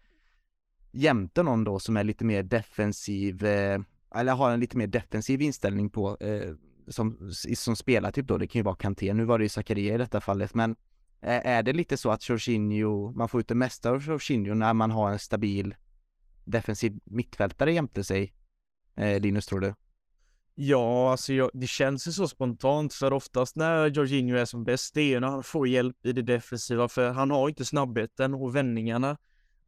jämte 0.91 1.43
någon 1.43 1.63
då 1.63 1.79
som 1.79 1.98
är 1.98 2.03
lite 2.03 2.25
mer 2.25 2.43
defensiv 2.43 3.45
eh, 3.45 3.79
eller 4.15 4.33
har 4.33 4.51
en 4.51 4.60
lite 4.60 4.77
mer 4.77 4.88
defensiv 4.88 5.41
inställning 5.41 5.89
på. 5.89 6.17
Eh, 6.19 6.53
som, 6.88 7.31
som 7.55 7.75
spelar 7.75 8.12
typ 8.12 8.27
då, 8.27 8.38
det 8.38 8.48
kan 8.48 8.60
ju 8.60 8.63
vara 8.63 8.75
Kanté, 8.75 9.13
nu 9.13 9.25
var 9.25 9.39
det 9.39 9.45
ju 9.45 9.50
Zakaria 9.50 9.95
i 9.95 9.98
detta 9.98 10.21
fallet, 10.21 10.53
men 10.53 10.71
eh, 11.21 11.48
är 11.48 11.63
det 11.63 11.74
lite 11.74 11.98
så 11.98 12.12
att 12.12 12.29
Jorginho, 12.29 13.12
man 13.12 13.29
får 13.29 13.39
ut 13.39 13.48
det 13.48 13.55
mesta 13.55 13.89
av 13.89 14.03
Jorginho 14.03 14.53
när 14.53 14.74
man 14.74 14.91
har 14.91 15.12
en 15.12 15.19
stabil 15.19 15.75
defensiv 16.45 17.00
mittfältare 17.03 17.74
jämte 17.74 18.03
sig? 18.03 18.33
Eh, 18.95 19.19
Linus, 19.19 19.45
tror 19.45 19.60
du? 19.60 19.74
Ja, 20.55 21.12
alltså 21.12 21.33
jag, 21.33 21.50
det 21.53 21.67
känns 21.67 22.07
ju 22.07 22.12
så 22.12 22.27
spontant 22.27 22.93
för 22.93 23.13
oftast 23.13 23.55
när 23.55 23.88
Jorginho 23.88 24.38
är 24.38 24.45
som 24.45 24.63
bäst, 24.63 24.93
det 24.93 25.13
är 25.13 25.19
när 25.19 25.27
han 25.27 25.43
får 25.43 25.67
hjälp 25.67 26.05
i 26.05 26.13
det 26.13 26.21
defensiva 26.21 26.88
för 26.88 27.12
han 27.12 27.31
har 27.31 27.50
inte 27.50 27.65
snabbheten 27.65 28.33
och 28.33 28.55
vändningarna 28.55 29.17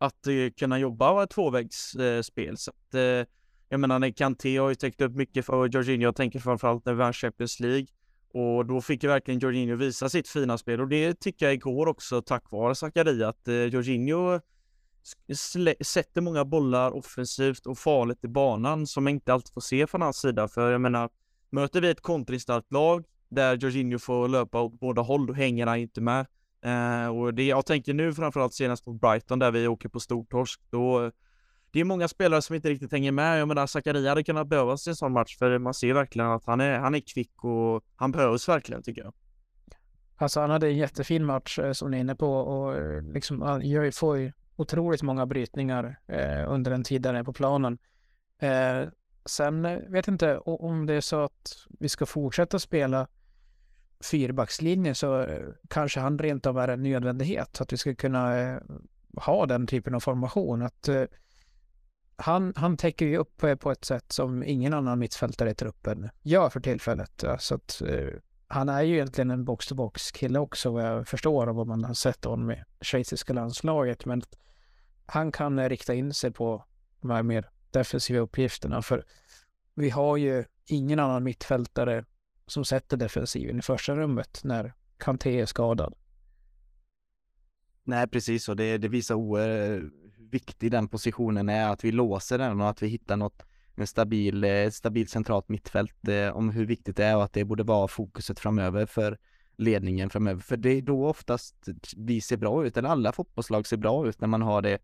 att 0.03 0.27
eh, 0.27 0.33
kunna 0.57 0.79
jobba 0.79 1.27
tvåvägsspel. 1.27 2.49
Eh, 2.49 2.55
Så 2.55 2.71
att, 2.71 2.93
eh, 2.93 3.27
jag 3.69 3.79
menar, 3.79 4.09
Kanté 4.09 4.57
har 4.57 4.69
ju 4.69 4.75
täckt 4.75 5.01
upp 5.01 5.15
mycket 5.15 5.45
för 5.45 5.67
Jorginho. 5.67 6.03
Jag 6.03 6.15
tänker 6.15 6.39
framförallt 6.39 6.85
när 6.85 6.93
vi 6.93 6.99
vann 6.99 7.13
Champions 7.13 7.59
League 7.59 7.87
och 8.33 8.65
då 8.65 8.81
fick 8.81 9.03
ju 9.03 9.09
verkligen 9.09 9.39
Jorginho 9.39 9.75
visa 9.75 10.09
sitt 10.09 10.27
fina 10.27 10.57
spel 10.57 10.81
och 10.81 10.87
det 10.87 11.19
tycker 11.19 11.45
jag 11.45 11.53
igår 11.53 11.87
också 11.87 12.21
tack 12.21 12.51
vare 12.51 12.75
Zakaria 12.75 13.27
att 13.27 13.47
Jorginho 13.71 14.39
sätter 15.81 16.21
många 16.21 16.45
bollar 16.45 16.91
offensivt 16.91 17.65
och 17.65 17.77
farligt 17.77 18.23
i 18.23 18.27
banan 18.27 18.87
som 18.87 19.03
man 19.03 19.13
inte 19.13 19.33
alltid 19.33 19.53
får 19.53 19.61
se 19.61 19.87
från 19.87 20.01
hans 20.01 20.17
sida. 20.17 20.47
För 20.47 20.71
jag 20.71 20.81
menar, 20.81 21.09
möter 21.49 21.81
vi 21.81 21.89
ett 21.89 22.01
kontringsstarkt 22.01 22.71
lag 22.71 23.05
där 23.29 23.57
Jorginho 23.57 23.99
får 23.99 24.27
löpa 24.27 24.61
åt 24.61 24.79
båda 24.79 25.01
håll, 25.01 25.25
då 25.25 25.33
hänger 25.33 25.67
han 25.67 25.77
inte 25.77 26.01
med. 26.01 26.25
Eh, 26.63 27.07
och 27.07 27.33
det 27.33 27.43
jag 27.43 27.65
tänker 27.65 27.93
nu 27.93 28.13
framförallt 28.13 28.53
senast 28.53 28.85
på 28.85 28.93
Brighton 28.93 29.39
där 29.39 29.51
vi 29.51 29.67
åker 29.67 29.89
på 29.89 29.99
stortorsk, 29.99 30.61
då 30.69 31.11
det 31.71 31.79
är 31.79 31.83
många 31.83 32.07
spelare 32.07 32.41
som 32.41 32.55
inte 32.55 32.69
riktigt 32.69 32.91
hänger 32.91 33.11
med. 33.11 33.39
Jag 33.39 33.47
menar, 33.47 33.67
Zakaria 33.67 34.09
hade 34.09 34.23
kunnat 34.23 34.47
behövas 34.47 34.87
i 34.87 34.89
en 34.89 34.95
sån 34.95 35.11
match, 35.11 35.37
för 35.37 35.57
man 35.57 35.73
ser 35.73 35.93
verkligen 35.93 36.29
att 36.29 36.45
han 36.45 36.61
är, 36.61 36.79
han 36.79 36.95
är 36.95 36.99
kvick 36.99 37.43
och 37.43 37.83
han 37.95 38.11
behövs 38.11 38.49
verkligen 38.49 38.83
tycker 38.83 39.01
jag. 39.01 39.13
Alltså 40.15 40.39
han 40.39 40.49
hade 40.49 40.67
en 40.67 40.77
jättefin 40.77 41.25
match 41.25 41.59
eh, 41.59 41.71
som 41.71 41.91
ni 41.91 41.97
är 41.97 42.01
inne 42.01 42.15
på 42.15 42.33
och 42.33 42.77
eh, 42.77 43.01
liksom 43.01 43.41
han 43.41 43.61
gör, 43.61 43.91
får 43.91 44.17
ju 44.17 44.31
otroligt 44.55 45.01
många 45.01 45.25
brytningar 45.25 45.99
eh, 46.07 46.51
under 46.51 46.71
den 46.71 46.83
tid 46.83 47.01
där 47.01 47.13
är 47.13 47.23
på 47.23 47.33
planen. 47.33 47.77
Eh, 48.39 48.89
sen 49.25 49.61
vet 49.61 49.89
vet 49.89 50.07
inte 50.07 50.37
om 50.37 50.85
det 50.85 50.93
är 50.93 51.01
så 51.01 51.23
att 51.23 51.55
vi 51.79 51.89
ska 51.89 52.05
fortsätta 52.05 52.59
spela 52.59 53.07
fyrbackslinje 54.03 54.95
så 54.95 55.21
eh, 55.21 55.47
kanske 55.67 55.99
han 55.99 56.19
rent 56.19 56.45
av 56.45 56.57
är 56.57 56.67
en 56.67 56.83
nödvändighet. 56.83 57.61
Att 57.61 57.73
vi 57.73 57.77
ska 57.77 57.95
kunna 57.95 58.39
eh, 58.39 58.57
ha 59.15 59.45
den 59.45 59.67
typen 59.67 59.95
av 59.95 59.99
formation. 59.99 60.61
Att, 60.61 60.87
eh, 60.87 61.03
han, 62.15 62.53
han 62.55 62.77
täcker 62.77 63.05
ju 63.05 63.17
upp 63.17 63.43
på 63.59 63.71
ett 63.71 63.85
sätt 63.85 64.11
som 64.11 64.43
ingen 64.43 64.73
annan 64.73 64.99
mittfältare 64.99 65.49
i 65.51 65.55
truppen 65.55 66.09
gör 66.21 66.49
för 66.49 66.59
tillfället. 66.59 67.23
Så 67.39 67.55
att, 67.55 67.81
han 68.47 68.69
är 68.69 68.81
ju 68.81 68.93
egentligen 68.93 69.31
en 69.31 69.45
box-to-box 69.45 70.11
kille 70.11 70.39
också 70.39 70.71
vad 70.71 70.85
jag 70.85 71.07
förstår 71.07 71.47
av 71.47 71.55
vad 71.55 71.67
man 71.67 71.83
har 71.83 71.93
sett 71.93 72.25
honom 72.25 72.51
i 72.51 72.63
schweiziska 72.81 73.33
landslaget. 73.33 74.05
Men 74.05 74.21
han 75.05 75.31
kan 75.31 75.69
rikta 75.69 75.93
in 75.93 76.13
sig 76.13 76.31
på 76.31 76.65
de 77.01 77.11
här 77.11 77.23
mer 77.23 77.49
defensiva 77.71 78.19
uppgifterna. 78.19 78.81
För 78.81 79.05
vi 79.75 79.89
har 79.89 80.17
ju 80.17 80.45
ingen 80.65 80.99
annan 80.99 81.23
mittfältare 81.23 82.05
som 82.53 82.65
sätter 82.65 82.97
defensiven 82.97 83.59
i 83.59 83.61
första 83.61 83.95
rummet 83.95 84.41
när 84.43 84.73
Kanté 84.97 85.41
är 85.41 85.45
skadad. 85.45 85.93
Nej, 87.83 88.07
precis 88.07 88.49
och 88.49 88.55
det, 88.55 88.77
det 88.77 88.87
visar 88.87 89.15
hur 89.15 89.75
eh, 89.75 89.81
viktig 90.31 90.71
den 90.71 90.87
positionen 90.87 91.49
är, 91.49 91.69
att 91.69 91.83
vi 91.83 91.91
låser 91.91 92.37
den 92.37 92.61
och 92.61 92.69
att 92.69 92.81
vi 92.81 92.87
hittar 92.87 93.17
något 93.17 93.43
en 93.75 93.87
stabil, 93.87 94.43
eh, 94.43 94.49
ett 94.51 94.73
stabilt 94.73 95.09
centralt 95.09 95.49
mittfält 95.49 96.07
eh, 96.07 96.37
om 96.37 96.49
hur 96.49 96.65
viktigt 96.65 96.97
det 96.97 97.05
är 97.05 97.15
och 97.15 97.23
att 97.23 97.33
det 97.33 97.45
borde 97.45 97.63
vara 97.63 97.87
fokuset 97.87 98.39
framöver 98.39 98.85
för 98.85 99.17
ledningen 99.57 100.09
framöver. 100.09 100.41
För 100.41 100.57
det 100.57 100.69
är 100.69 100.81
då 100.81 101.07
oftast 101.07 101.55
vi 101.97 102.21
ser 102.21 102.37
bra 102.37 102.65
ut, 102.65 102.77
eller 102.77 102.89
alla 102.89 103.11
fotbollslag 103.11 103.67
ser 103.67 103.77
bra 103.77 104.07
ut 104.07 104.21
när 104.21 104.27
man 104.27 104.41
har 104.41 104.61
det 104.61 104.79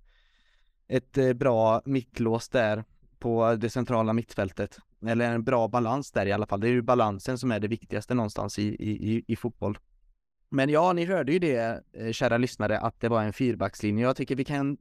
ett 0.87 1.17
eh, 1.17 1.33
bra 1.33 1.81
mittlås 1.85 2.49
där 2.49 2.83
på 3.19 3.55
det 3.55 3.69
centrala 3.69 4.13
mittfältet. 4.13 4.79
Eller 5.07 5.31
en 5.31 5.43
bra 5.43 5.67
balans 5.67 6.11
där 6.11 6.25
i 6.25 6.31
alla 6.31 6.47
fall. 6.47 6.59
Det 6.59 6.67
är 6.67 6.71
ju 6.71 6.81
balansen 6.81 7.37
som 7.37 7.51
är 7.51 7.59
det 7.59 7.67
viktigaste 7.67 8.13
någonstans 8.13 8.59
i, 8.59 8.67
i, 8.67 9.23
i 9.27 9.35
fotboll. 9.35 9.77
Men 10.49 10.69
ja, 10.69 10.93
ni 10.93 11.05
hörde 11.05 11.31
ju 11.31 11.39
det, 11.39 11.83
eh, 11.93 12.11
kära 12.11 12.37
lyssnare, 12.37 12.79
att 12.79 12.99
det 12.99 13.09
var 13.09 13.23
en 13.23 13.33
fyrbackslinje. 13.33 14.03
Jag 14.03 14.15
tycker 14.15 14.35
vi 14.35 14.45
kan 14.45 14.77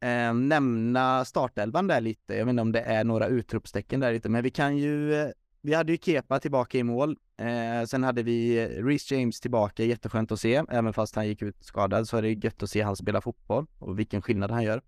eh, 0.00 0.34
nämna 0.34 1.24
startelvan 1.24 1.86
där 1.86 2.00
lite. 2.00 2.34
Jag 2.34 2.44
vet 2.44 2.50
inte 2.50 2.62
om 2.62 2.72
det 2.72 2.80
är 2.80 3.04
några 3.04 3.26
utropstecken 3.26 4.00
där 4.00 4.12
lite, 4.12 4.28
men 4.28 4.42
vi 4.42 4.50
kan 4.50 4.76
ju 4.76 5.14
eh, 5.14 5.30
vi 5.60 5.74
hade 5.74 5.92
ju 5.92 5.98
Kepa 5.98 6.40
tillbaka 6.40 6.78
i 6.78 6.82
mål. 6.82 7.16
Eh, 7.36 7.86
sen 7.86 8.04
hade 8.04 8.22
vi 8.22 8.58
eh, 8.58 8.84
Reece 8.84 9.12
James 9.12 9.40
tillbaka, 9.40 9.84
jätteskönt 9.84 10.32
att 10.32 10.40
se. 10.40 10.62
Även 10.68 10.92
fast 10.92 11.16
han 11.16 11.28
gick 11.28 11.42
ut 11.42 11.64
skadad 11.64 12.08
så 12.08 12.16
är 12.16 12.22
det 12.22 12.32
gött 12.32 12.62
att 12.62 12.70
se 12.70 12.82
han 12.82 12.96
spela 12.96 13.20
fotboll 13.20 13.66
och 13.78 13.98
vilken 13.98 14.22
skillnad 14.22 14.50
han 14.50 14.62
gör. 14.62 14.82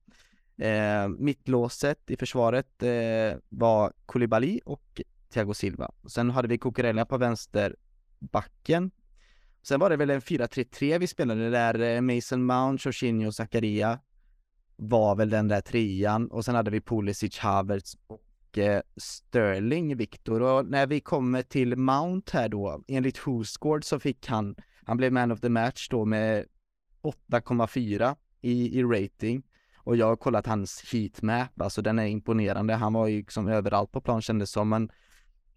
Eh, 0.61 1.09
mittlåset 1.09 2.11
i 2.11 2.17
försvaret 2.17 2.83
eh, 2.83 3.39
var 3.49 3.93
Koulibaly 4.07 4.61
och 4.65 5.01
Thiago 5.33 5.55
Silva. 5.55 5.91
Sen 6.07 6.31
hade 6.31 6.49
vi 6.49 6.59
Cucurella 6.59 7.05
på 7.05 7.19
vänsterbacken. 7.19 8.91
Sen 9.63 9.81
var 9.81 9.91
det 9.91 9.97
väl 9.97 10.11
en 10.11 10.21
4-3-3 10.21 10.99
vi 10.99 11.07
spelade 11.07 11.51
där 11.51 11.81
eh, 11.81 12.01
Mason 12.01 12.45
Mount, 12.45 12.83
Jorginho 12.87 13.27
och 13.27 13.35
Zakaria 13.35 14.01
var 14.77 15.17
väl 15.17 15.31
den 15.31 15.49
där 15.49 15.61
trean 15.61 16.31
och 16.31 16.45
sen 16.45 16.55
hade 16.55 16.71
vi 16.71 16.81
Pulisic, 16.81 17.39
Havertz 17.39 17.97
och 18.07 18.59
eh, 18.59 18.83
Sterling, 18.97 19.97
Viktor. 19.97 20.43
Och 20.43 20.67
när 20.67 20.87
vi 20.87 21.01
kommer 21.01 21.43
till 21.43 21.77
Mount 21.77 22.39
här 22.39 22.49
då, 22.49 22.85
enligt 22.89 23.27
WhoScored 23.27 23.85
så 23.85 24.01
fick 24.01 24.27
han, 24.27 24.57
han 24.85 24.97
blev 24.97 25.13
man 25.13 25.33
of 25.33 25.41
the 25.41 25.49
match 25.49 25.89
då 25.89 26.05
med 26.05 26.47
8,4 27.03 28.17
i, 28.41 28.79
i 28.79 28.83
rating. 28.83 29.43
Och 29.85 29.97
jag 29.97 30.07
har 30.07 30.17
kollat 30.17 30.47
hans 30.47 30.93
heatmap, 30.93 31.61
alltså 31.61 31.83
den 31.83 31.99
är 31.99 32.07
imponerande. 32.07 32.75
Han 32.75 32.93
var 32.93 33.07
ju 33.07 33.17
liksom 33.17 33.49
överallt 33.49 33.93
på 33.93 34.01
plan 34.01 34.23
kändes 34.23 34.51
som, 34.51 34.69
men 34.69 34.91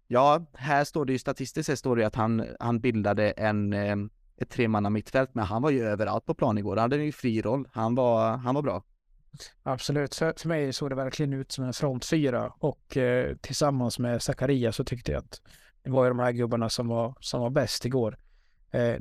ja, 0.08 0.46
här 0.54 0.84
står 0.84 1.06
det 1.06 1.14
ju 1.14 1.20
statistiskt 1.20 1.66
sett 1.66 1.80
står 1.80 1.96
det 1.96 2.08
att 2.08 2.16
han, 2.16 2.46
han 2.60 2.80
bildade 2.80 3.32
en, 3.32 3.74
eh, 3.74 3.96
ett 4.38 4.50
tremanna 4.50 4.90
mittfält, 4.90 5.30
men 5.34 5.46
han 5.46 5.62
var 5.62 5.70
ju 5.70 5.84
överallt 5.84 6.26
på 6.26 6.34
plan 6.34 6.58
igår. 6.58 6.76
Han 6.76 6.92
hade 6.92 7.04
ju 7.04 7.12
fri 7.12 7.42
roll. 7.42 7.68
Han 7.72 7.96
var, 7.96 8.38
han 8.38 8.56
var 8.56 8.62
bra. 8.62 8.84
Absolut, 9.64 10.16
för, 10.16 10.34
för 10.38 10.48
mig 10.48 10.74
såg 10.74 10.90
det 10.90 10.96
verkligen 10.96 11.34
ut 11.34 11.52
som 11.52 11.64
en 11.64 11.74
frontfyra 11.74 12.54
och 12.60 12.98
eh, 12.98 13.36
tillsammans 13.36 14.00
med 14.00 14.22
Zakaria 14.22 14.72
så 14.72 14.84
tyckte 14.84 15.12
jag 15.12 15.20
att 15.20 15.42
det 15.84 15.90
var 15.90 16.04
ju 16.04 16.10
de 16.10 16.20
här 16.20 16.32
gubbarna 16.32 16.70
som 16.70 16.88
var, 16.88 17.16
som 17.20 17.42
var 17.42 17.50
bäst 17.50 17.86
igår. 17.86 18.18
Eh, 18.72 18.96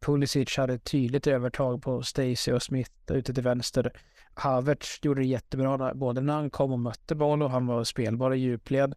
Pulisic 0.00 0.56
hade 0.56 0.74
ett 0.74 0.84
tydligt 0.84 1.26
övertag 1.26 1.82
på 1.82 2.02
Stacey 2.02 2.54
och 2.54 2.62
Smith 2.62 2.90
ute 3.08 3.34
till 3.34 3.42
vänster. 3.42 3.92
Havertz 4.34 4.98
gjorde 5.02 5.20
det 5.20 5.26
jättebra 5.26 5.94
både 5.94 6.20
när 6.20 6.34
han 6.34 6.50
kom 6.50 6.72
och 6.72 6.78
mötte 6.78 7.14
boll 7.14 7.42
och 7.42 7.50
han 7.50 7.66
var 7.66 7.84
spelbar 7.84 8.34
i 8.34 8.38
djupled. 8.38 8.94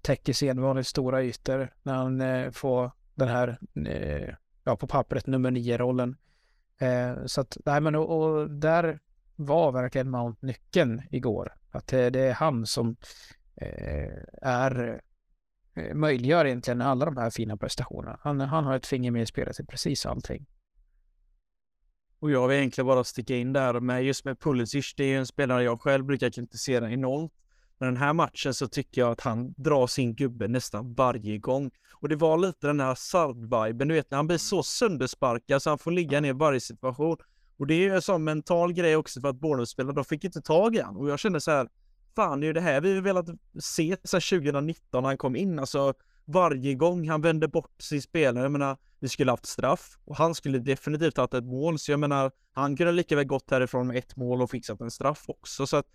Täcker 0.00 0.32
sedvanligt 0.32 0.88
stora 0.88 1.22
ytor 1.22 1.74
när 1.82 1.94
han 1.94 2.20
eh, 2.20 2.50
får 2.50 2.90
den 3.14 3.28
här, 3.28 3.58
eh, 3.86 4.34
ja 4.64 4.76
på 4.76 4.86
pappret, 4.86 5.26
nummer 5.26 5.50
nio-rollen. 5.50 6.16
Eh, 6.78 7.24
så 7.26 7.40
att, 7.40 7.56
nej 7.64 7.80
men 7.80 7.94
och, 7.94 8.20
och, 8.20 8.50
där 8.50 9.00
var 9.36 9.72
verkligen 9.72 10.10
Mount 10.10 10.46
nyckeln 10.46 11.02
igår. 11.10 11.54
Att 11.70 11.86
det, 11.86 12.10
det 12.10 12.20
är 12.20 12.32
han 12.32 12.66
som 12.66 12.96
eh, 13.56 14.22
är 14.42 15.00
eh, 15.74 15.94
möjliggör 15.94 16.44
egentligen 16.44 16.80
alla 16.80 17.04
de 17.04 17.16
här 17.16 17.30
fina 17.30 17.56
prestationerna. 17.56 18.18
Han, 18.22 18.40
han 18.40 18.64
har 18.64 18.76
ett 18.76 18.86
finger 18.86 19.10
med 19.10 19.22
i 19.22 19.26
spelet 19.26 19.60
i 19.60 19.64
precis 19.66 20.06
allting. 20.06 20.46
Och 22.20 22.30
jag 22.30 22.48
vill 22.48 22.56
egentligen 22.56 22.86
bara 22.86 23.04
sticka 23.04 23.36
in 23.36 23.52
där 23.52 23.80
med 23.80 24.04
just 24.04 24.24
med 24.24 24.40
Pulisic. 24.40 24.94
Det 24.96 25.04
är 25.04 25.18
en 25.18 25.26
spelare 25.26 25.62
jag 25.62 25.80
själv 25.80 26.04
brukar 26.04 26.30
kritisera 26.30 26.90
enormt. 26.90 27.32
Men 27.78 27.88
den 27.88 27.96
här 27.96 28.12
matchen 28.12 28.54
så 28.54 28.68
tycker 28.68 29.00
jag 29.00 29.10
att 29.10 29.20
han 29.20 29.54
drar 29.56 29.86
sin 29.86 30.14
gubbe 30.14 30.48
nästan 30.48 30.94
varje 30.94 31.38
gång. 31.38 31.70
Och 31.92 32.08
det 32.08 32.16
var 32.16 32.38
lite 32.38 32.66
den 32.66 32.80
här 32.80 32.94
Sard-viben, 32.94 33.88
du 33.88 33.94
vet 33.94 34.10
när 34.10 34.18
han 34.18 34.26
blir 34.26 34.38
så 34.38 34.62
söndersparkad 34.62 35.62
så 35.62 35.70
han 35.70 35.78
får 35.78 35.90
ligga 35.90 36.20
ner 36.20 36.28
i 36.28 36.32
varje 36.32 36.60
situation. 36.60 37.16
Och 37.58 37.66
det 37.66 37.74
är 37.74 37.78
ju 37.78 37.94
en 37.94 38.02
sån 38.02 38.24
mental 38.24 38.72
grej 38.72 38.96
också 38.96 39.20
för 39.20 39.28
att 39.28 39.40
Bournemouth-spelare, 39.40 39.94
de 39.94 40.04
fick 40.04 40.24
inte 40.24 40.40
tag 40.40 40.76
i 40.76 40.80
han. 40.80 40.96
Och 40.96 41.10
jag 41.10 41.18
kände 41.18 41.40
så 41.40 41.50
här, 41.50 41.68
fan 42.16 42.40
det 42.40 42.44
är 42.44 42.48
ju 42.48 42.52
det 42.52 42.60
här 42.60 42.80
vi 42.80 43.00
velat 43.00 43.26
se 43.60 43.96
så 44.04 44.20
2019 44.20 45.02
när 45.02 45.08
han 45.08 45.18
kom 45.18 45.36
in. 45.36 45.58
Alltså 45.58 45.94
varje 46.28 46.74
gång 46.74 47.08
han 47.08 47.20
vände 47.20 47.48
bort 47.48 47.82
sin 47.82 48.02
spelare, 48.02 48.44
jag 48.44 48.52
menar, 48.52 48.76
vi 49.00 49.08
skulle 49.08 49.30
haft 49.30 49.46
straff 49.46 49.98
och 50.04 50.16
han 50.16 50.34
skulle 50.34 50.58
definitivt 50.58 51.16
haft 51.16 51.34
ett 51.34 51.44
mål, 51.44 51.78
så 51.78 51.90
jag 51.90 52.00
menar, 52.00 52.30
han 52.52 52.76
kunde 52.76 52.92
lika 52.92 53.16
väl 53.16 53.24
gått 53.24 53.50
härifrån 53.50 53.86
med 53.86 53.96
ett 53.96 54.16
mål 54.16 54.42
och 54.42 54.50
fixat 54.50 54.80
en 54.80 54.90
straff 54.90 55.24
också, 55.28 55.66
så 55.66 55.76
att 55.76 55.86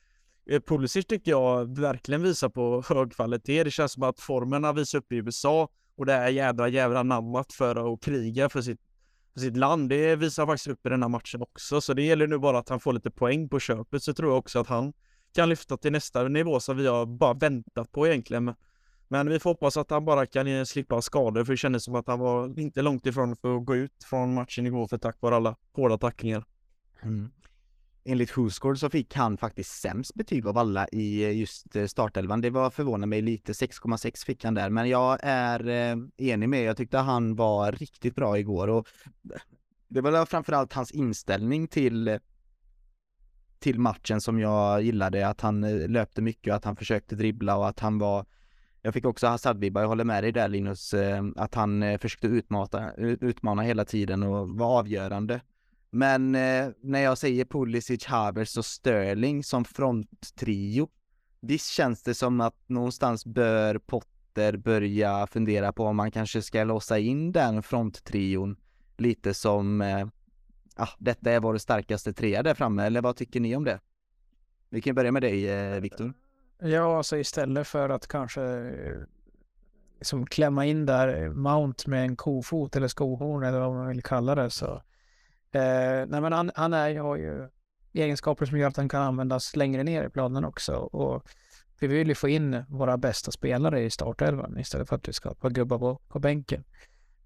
eh, 0.50 0.62
Pulisic 0.62 1.06
tycker 1.06 1.32
jag 1.32 1.78
verkligen 1.80 2.24
visar 2.24 2.50
på 2.50 2.84
hög 2.90 3.14
kvalitet. 3.14 3.64
Det 3.64 3.72
känns 3.72 3.92
som 3.92 4.04
att 4.04 4.20
formen 4.20 4.64
han 4.64 4.76
visar 4.76 4.98
upp 4.98 5.12
i 5.12 5.16
USA 5.16 5.70
och 5.96 6.06
det 6.06 6.14
är 6.14 6.30
jädra 6.30 6.68
jävla 6.68 7.04
namnet 7.04 7.54
för 7.54 7.94
att 7.94 8.02
kriga 8.02 8.50
för 8.50 8.62
sitt, 8.62 8.82
för 9.34 9.40
sitt 9.40 9.58
land. 9.58 9.90
Det 9.90 10.16
visar 10.16 10.46
faktiskt 10.46 10.68
upp 10.68 10.86
i 10.86 10.90
den 10.90 11.02
här 11.02 11.10
matchen 11.10 11.42
också, 11.42 11.82
så 11.82 11.94
det 11.94 12.04
gäller 12.04 12.28
nu 12.28 12.38
bara 12.38 12.58
att 12.58 12.70
han 12.70 12.80
får 12.80 12.94
lite 12.94 13.12
poäng 13.12 13.50
på 13.50 13.60
köpet 13.60 14.04
så 14.04 14.14
tror 14.14 14.32
jag 14.32 14.38
också 14.38 14.60
att 14.60 14.68
han 14.68 14.94
kan 15.36 15.50
lyfta 15.50 15.78
till 15.78 15.92
nästa 15.92 16.24
nivå 16.24 16.60
som 16.60 16.78
vi 16.78 16.88
har 16.88 17.06
bara 17.06 17.34
väntat 17.34 17.92
på 17.92 18.08
egentligen 18.08 18.54
men 19.14 19.30
vi 19.30 19.40
får 19.40 19.50
hoppas 19.50 19.78
att 19.78 19.90
han 19.90 20.06
bara 20.06 20.26
kan 20.26 20.48
eh, 20.48 20.64
slippa 20.64 21.02
skador, 21.02 21.44
för 21.44 21.54
det 21.54 21.58
kändes 21.58 21.84
som 21.84 21.96
att 21.96 22.08
han 22.08 22.20
var 22.20 22.60
inte 22.60 22.82
långt 22.82 23.06
ifrån 23.06 23.36
för 23.36 23.58
att 23.58 23.66
gå 23.66 23.76
ut 23.76 24.04
från 24.04 24.34
matchen 24.34 24.68
igår 24.68 24.88
för 24.88 24.98
tack 24.98 25.18
vare 25.20 25.36
alla 25.36 25.56
hårda 25.74 25.98
tacklingar. 25.98 26.46
Mm. 27.02 27.32
Enligt 28.06 28.38
Husgård 28.38 28.80
så 28.80 28.90
fick 28.90 29.16
han 29.16 29.38
faktiskt 29.38 29.82
sämst 29.82 30.14
betyg 30.14 30.48
av 30.48 30.58
alla 30.58 30.88
i 30.88 31.24
eh, 31.24 31.38
just 31.38 31.76
eh, 31.76 31.86
startelvan. 31.86 32.42
Det 32.42 32.50
var 32.50 32.70
förvånar 32.70 33.08
mig 33.08 33.22
lite, 33.22 33.52
6,6 33.52 34.26
fick 34.26 34.44
han 34.44 34.54
där, 34.54 34.70
men 34.70 34.90
jag 34.90 35.20
är 35.24 35.68
enig 36.18 36.50
med, 36.50 36.64
jag 36.64 36.78
tyckte 36.78 36.98
han 36.98 37.36
var 37.36 37.72
riktigt 37.72 38.16
bra 38.16 38.40
igår 38.40 38.68
och 38.68 38.88
det 39.88 40.02
var 40.02 40.26
framförallt 40.26 40.74
hans 40.74 40.92
inställning 40.92 41.68
till 41.68 42.20
till 43.60 43.80
matchen 43.80 44.22
som 44.22 44.40
jag 44.40 44.82
gillade, 44.82 45.28
att 45.28 45.42
han 45.42 45.62
löpte 45.88 46.22
mycket 46.22 46.52
och 46.52 46.58
att 46.58 46.66
han 46.66 46.76
försökte 46.76 47.16
dribbla 47.16 47.58
och 47.58 47.68
att 47.68 47.80
han 47.80 48.00
var 48.00 48.26
jag 48.86 48.94
fick 48.94 49.06
också 49.06 49.28
Hazard-vibbar, 49.28 49.82
jag 49.82 49.88
håller 49.88 50.04
med 50.04 50.24
dig 50.24 50.32
där 50.32 50.48
Linus, 50.48 50.94
eh, 50.94 51.24
att 51.36 51.56
han 51.56 51.84
eh, 51.84 51.98
försökte 51.98 52.28
utmana, 52.28 52.94
utmana 52.98 53.62
hela 53.62 53.86
tiden 53.86 54.24
och 54.24 54.50
var 54.50 54.80
avgörande. 54.80 55.42
Men 55.90 56.36
eh, 56.36 56.70
när 56.82 57.00
jag 57.00 57.18
säger 57.18 57.46
Pulisic, 57.46 58.06
Havertz 58.06 58.58
och 58.58 58.66
Sterling 58.66 59.44
som 59.44 59.66
fronttrio, 59.66 60.90
visst 61.40 61.70
känns 61.72 62.04
det 62.04 62.14
som 62.14 62.42
att 62.42 62.70
någonstans 62.70 63.26
bör 63.26 63.78
Potter 63.78 64.58
börja 64.58 65.28
fundera 65.28 65.74
på 65.74 65.86
om 65.86 65.96
man 65.96 66.12
kanske 66.12 66.42
ska 66.42 66.64
låsa 66.64 67.00
in 67.00 67.32
den 67.32 67.64
fronttrion 67.64 68.56
lite 68.98 69.34
som, 69.34 69.82
ja, 69.82 70.10
ah, 70.76 70.90
detta 71.00 71.32
är 71.32 71.40
vår 71.40 71.58
starkaste 71.58 72.14
trea 72.14 72.44
där 72.44 72.54
framme, 72.54 72.86
eller 72.86 73.02
vad 73.02 73.16
tycker 73.16 73.40
ni 73.40 73.56
om 73.56 73.64
det? 73.64 73.80
Vi 74.70 74.82
kan 74.82 74.96
börja 74.96 75.12
med 75.12 75.22
dig 75.22 75.80
Viktor. 75.82 76.14
Ja, 76.64 76.98
alltså 76.98 77.18
istället 77.18 77.68
för 77.68 77.90
att 77.90 78.08
kanske 78.08 78.44
eh, 78.44 78.98
liksom 80.00 80.26
klämma 80.26 80.66
in 80.66 80.86
där 80.86 81.24
eh, 81.24 81.32
Mount 81.32 81.90
med 81.90 82.04
en 82.04 82.16
kofot 82.16 82.76
eller 82.76 82.88
skohorn 82.88 83.44
eller 83.44 83.60
vad 83.60 83.74
man 83.74 83.88
vill 83.88 84.04
kalla 84.04 84.36
det 84.36 84.50
så 84.50 84.82
Eh, 85.54 86.06
nej 86.08 86.22
men 86.22 86.34
han, 86.34 86.52
han 86.56 86.74
är, 86.74 87.00
har 87.00 87.16
ju 87.16 87.50
egenskaper 87.94 88.46
som 88.46 88.58
gör 88.58 88.68
att 88.68 88.78
han 88.78 88.90
kan 88.90 89.02
användas 89.02 89.56
längre 89.56 89.84
ner 89.84 90.04
i 90.04 90.10
planen 90.10 90.46
också. 90.46 90.76
Och 90.76 91.28
vi 91.80 91.88
vill 91.88 92.08
ju 92.08 92.16
få 92.16 92.30
in 92.30 92.64
våra 92.70 92.98
bästa 92.98 93.32
spelare 93.32 93.84
i 93.84 93.90
startelvan 93.90 94.60
istället 94.60 94.90
för 94.90 94.96
att 94.96 95.08
vi 95.08 95.14
ska 95.14 95.34
ha 95.40 95.50
gubbar 95.50 95.80
på, 95.80 96.02
på 96.08 96.20
bänken. 96.20 96.64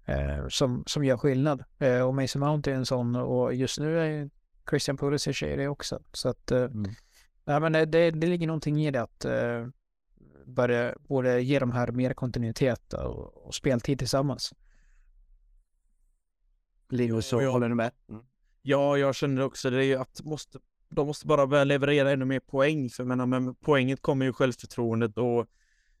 Eh, 0.04 0.48
som, 0.48 0.84
som 0.86 1.04
gör 1.04 1.16
skillnad. 1.16 1.64
Eh, 1.78 2.00
och 2.00 2.14
Mason 2.14 2.40
Mount 2.40 2.70
är 2.70 2.74
en 2.74 2.86
sån 2.86 3.16
och 3.16 3.54
just 3.54 3.80
nu 3.80 4.00
är 4.00 4.30
Christian 4.70 4.96
Pulisic 4.96 5.42
är 5.42 5.56
det 5.56 5.68
också. 5.68 6.02
Så 6.12 6.28
att, 6.28 6.50
eh, 6.50 6.62
mm 6.62 6.90
nej, 7.48 7.60
men 7.60 7.72
det, 7.72 8.10
det, 8.10 8.26
ligger 8.26 8.46
någonting 8.46 8.86
i 8.86 8.90
det 8.90 9.02
att 9.02 9.24
eh, 9.24 9.66
börja 10.46 10.94
både 11.08 11.40
ge 11.40 11.58
de 11.58 11.72
här 11.72 11.92
mer 11.92 12.14
kontinuitet 12.14 12.92
och, 12.92 13.46
och 13.46 13.54
speltid 13.54 13.98
tillsammans. 13.98 14.54
Linus, 16.90 17.26
så 17.26 17.42
jag, 17.42 17.52
håller 17.52 17.68
du 17.68 17.74
med? 17.74 17.90
Mm. 18.08 18.22
Ja, 18.62 18.98
jag 18.98 19.14
känner 19.14 19.42
också 19.42 19.70
det 19.70 19.94
att 19.94 20.24
måste, 20.24 20.58
de 20.88 21.06
måste 21.06 21.26
bara 21.26 21.46
börja 21.46 21.64
leverera 21.64 22.10
ännu 22.10 22.24
mer 22.24 22.40
poäng. 22.40 22.88
För 22.88 23.04
menar, 23.04 23.26
med 23.26 23.60
poänget 23.60 24.02
kommer 24.02 24.26
ju 24.26 24.32
självförtroendet 24.32 25.18
och 25.18 25.46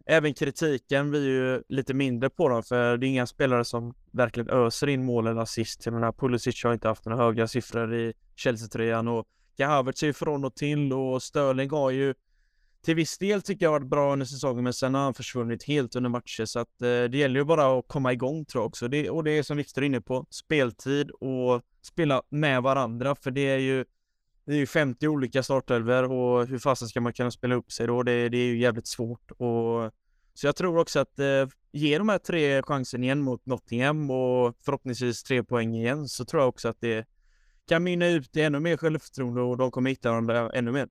även 0.06 0.34
kritiken 0.34 1.10
blir 1.10 1.28
ju 1.28 1.62
lite 1.68 1.94
mindre 1.94 2.30
på 2.30 2.48
dem. 2.48 2.62
För 2.62 2.96
det 2.96 3.06
är 3.06 3.08
inga 3.08 3.26
spelare 3.26 3.64
som 3.64 3.94
verkligen 4.10 4.50
öser 4.50 4.86
in 4.86 5.04
mål 5.04 5.26
eller 5.26 5.40
assist. 5.40 5.86
Jag 5.86 5.94
menar, 5.94 6.12
Pulisic 6.12 6.64
har 6.64 6.72
inte 6.72 6.88
haft 6.88 7.04
några 7.04 7.24
höga 7.24 7.48
siffror 7.48 7.94
i 7.94 8.12
Chelsea-tröjan 8.36 9.08
och 9.08 9.26
Havertz 9.66 10.02
är 10.02 10.06
ju 10.06 10.12
från 10.12 10.44
och 10.44 10.54
till 10.54 10.92
och 10.92 11.22
Sterling 11.22 11.70
har 11.70 11.90
ju 11.90 12.14
till 12.84 12.94
viss 12.94 13.18
del 13.18 13.42
tycker 13.42 13.66
jag 13.66 13.70
har 13.70 13.80
varit 13.80 13.90
bra 13.90 14.12
under 14.12 14.26
säsongen, 14.26 14.64
men 14.64 14.72
sen 14.72 14.94
har 14.94 15.02
han 15.02 15.14
försvunnit 15.14 15.64
helt 15.64 15.96
under 15.96 16.10
matcher. 16.10 16.44
Så 16.44 16.58
att 16.58 16.82
eh, 16.82 16.88
det 16.88 17.16
gäller 17.16 17.40
ju 17.40 17.44
bara 17.44 17.78
att 17.78 17.88
komma 17.88 18.12
igång 18.12 18.44
tror 18.44 18.62
jag 18.62 18.68
också. 18.68 18.88
Det, 18.88 19.10
och 19.10 19.24
det 19.24 19.30
är 19.30 19.42
som 19.42 19.56
Viktor 19.56 19.82
är 19.82 19.86
inne 19.86 20.00
på, 20.00 20.26
speltid 20.30 21.10
och 21.10 21.62
spela 21.82 22.22
med 22.28 22.62
varandra. 22.62 23.14
För 23.14 23.30
det 23.30 23.48
är 23.48 23.58
ju, 23.58 23.84
det 24.44 24.52
är 24.52 24.56
ju 24.56 24.66
50 24.66 25.08
olika 25.08 25.42
startelver 25.42 26.04
och 26.04 26.46
hur 26.46 26.58
fasen 26.58 26.88
ska 26.88 27.00
man 27.00 27.12
kunna 27.12 27.30
spela 27.30 27.54
upp 27.54 27.72
sig 27.72 27.86
då? 27.86 28.02
Det, 28.02 28.28
det 28.28 28.38
är 28.38 28.46
ju 28.46 28.58
jävligt 28.58 28.86
svårt. 28.86 29.30
Och, 29.30 29.92
så 30.34 30.46
jag 30.46 30.56
tror 30.56 30.78
också 30.78 31.00
att 31.00 31.18
eh, 31.18 31.48
ge 31.72 31.98
de 31.98 32.08
här 32.08 32.18
tre 32.18 32.62
chansen 32.62 33.04
igen 33.04 33.20
mot 33.20 33.46
Nottingham 33.46 34.10
och 34.10 34.54
förhoppningsvis 34.64 35.22
tre 35.22 35.44
poäng 35.44 35.74
igen, 35.74 36.08
så 36.08 36.24
tror 36.24 36.42
jag 36.42 36.48
också 36.48 36.68
att 36.68 36.80
det 36.80 37.06
kan 37.68 37.82
mynna 37.82 38.06
ut 38.06 38.36
i 38.36 38.42
ännu 38.42 38.60
mer 38.60 38.76
självförtroende 38.76 39.40
och 39.40 39.56
de 39.56 39.70
kommer 39.70 39.90
hitta 39.90 40.10
varandra 40.10 40.50
ännu 40.50 40.72
mer. 40.72 40.88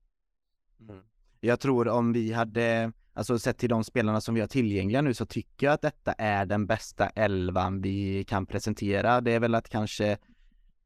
Mm. 0.90 1.02
Jag 1.40 1.60
tror 1.60 1.88
om 1.88 2.14
vi 2.14 2.34
hade, 2.34 2.92
alltså 3.14 3.40
sett 3.40 3.58
till 3.58 3.70
de 3.70 3.84
spelarna 3.84 4.22
som 4.22 4.36
vi 4.36 4.42
har 4.42 4.48
tillgängliga 4.48 5.02
nu 5.02 5.14
så 5.14 5.26
tycker 5.26 5.68
jag 5.68 5.74
att 5.74 5.82
detta 5.82 6.14
är 6.14 6.46
den 6.46 6.68
bästa 6.68 7.10
elvan 7.10 7.82
vi 7.82 8.24
kan 8.24 8.46
presentera. 8.46 9.22
Det 9.22 9.32
är 9.32 9.40
väl 9.40 9.56
att 9.56 9.70
kanske 9.70 10.18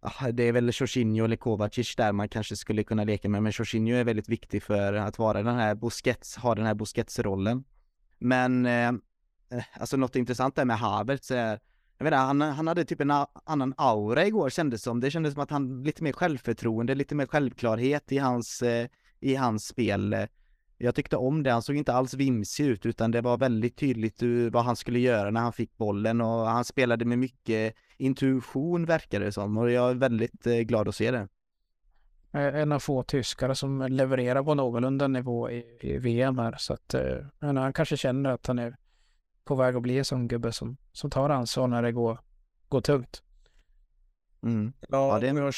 ah, 0.02 0.32
det 0.32 0.44
är 0.44 0.52
väl 0.52 0.72
Jorginho 0.74 1.26
eller 1.26 1.36
Kovacic 1.36 1.96
där 1.96 2.12
man 2.12 2.30
kanske 2.30 2.56
skulle 2.56 2.84
kunna 2.84 3.04
leka 3.04 3.30
med, 3.30 3.44
men 3.44 3.52
Jorginho 3.56 3.96
är 3.96 4.04
väldigt 4.04 4.30
viktig 4.30 4.64
för 4.64 4.94
att 4.94 5.20
vara 5.20 5.44
den 5.44 5.56
här 5.56 5.76
Busquets, 5.76 6.36
ha 6.36 6.56
den 6.56 6.66
här 6.66 6.74
Busquets-rollen. 6.74 7.64
Men, 8.20 8.66
eh, 8.66 8.88
eh 8.88 9.64
alltså 9.74 9.98
något 9.98 10.16
intressant 10.16 10.56
där 10.56 10.66
med 10.66 10.80
Havertz 10.80 11.32
är, 11.32 11.60
jag 12.02 12.04
menar 12.04 12.26
han, 12.26 12.42
han 12.42 12.68
hade 12.68 12.86
typ 12.86 13.02
en 13.02 13.12
annan 13.46 13.74
aura 13.78 14.26
igår 14.26 14.50
kändes 14.50 14.84
som. 14.84 15.00
Det 15.00 15.12
kändes 15.12 15.34
som 15.34 15.44
att 15.44 15.52
han, 15.52 15.84
lite 15.84 16.04
mer 16.04 16.14
självförtroende, 16.14 16.96
lite 16.96 17.16
mer 17.16 17.26
självklarhet 17.26 18.12
i 18.12 18.18
hans, 18.18 18.62
eh, 18.62 18.88
i 19.20 19.36
hans 19.36 19.68
spel. 19.68 20.28
Jag 20.78 20.96
tyckte 20.96 21.18
om 21.18 21.44
det, 21.44 21.52
han 21.52 21.62
såg 21.62 21.76
inte 21.76 21.94
alls 21.94 22.14
vimsig 22.14 22.66
ut 22.66 22.86
utan 22.86 23.12
det 23.12 23.22
var 23.22 23.38
väldigt 23.38 23.78
tydligt 23.78 24.22
vad 24.52 24.64
han 24.64 24.76
skulle 24.76 25.00
göra 25.00 25.30
när 25.30 25.42
han 25.42 25.54
fick 25.54 25.78
bollen 25.78 26.22
och 26.22 26.48
han 26.48 26.66
spelade 26.66 27.06
med 27.06 27.20
mycket 27.20 27.76
intuition 27.98 28.86
verkade 28.86 29.26
det 29.26 29.32
som 29.32 29.58
och 29.58 29.72
jag 29.72 29.90
är 29.90 29.96
väldigt 29.96 30.48
eh, 30.48 30.58
glad 30.58 30.88
att 30.88 30.96
se 30.96 31.12
det. 31.12 31.28
Eh, 32.34 32.56
en 32.56 32.72
av 32.72 32.80
få 32.80 33.04
tyskare 33.04 33.56
som 33.56 33.82
levererar 33.82 34.44
på 34.44 34.54
någorlunda 34.54 35.08
nivå 35.08 35.50
i, 35.52 35.78
i 35.82 35.98
VM 35.98 36.38
här 36.38 36.56
så 36.58 36.74
att 36.74 36.94
eh, 36.94 37.18
han 37.40 37.74
kanske 37.74 37.98
känner 37.98 38.30
att 38.30 38.48
han 38.48 38.60
är 38.60 38.76
på 39.52 39.56
väg 39.56 39.76
att 39.76 39.82
bli 39.82 39.98
en 39.98 40.06
sån 40.06 40.28
gubbe 40.28 40.52
som, 40.52 40.78
som 40.92 41.10
tar 41.10 41.30
ansvar 41.30 41.68
när 41.68 41.82
det 41.82 41.92
går, 41.92 42.20
går 42.70 42.82
tungt. 42.82 43.24
Mm. 44.44 44.74
Ja, 44.90 45.20
det... 45.20 45.28
jag, 45.28 45.54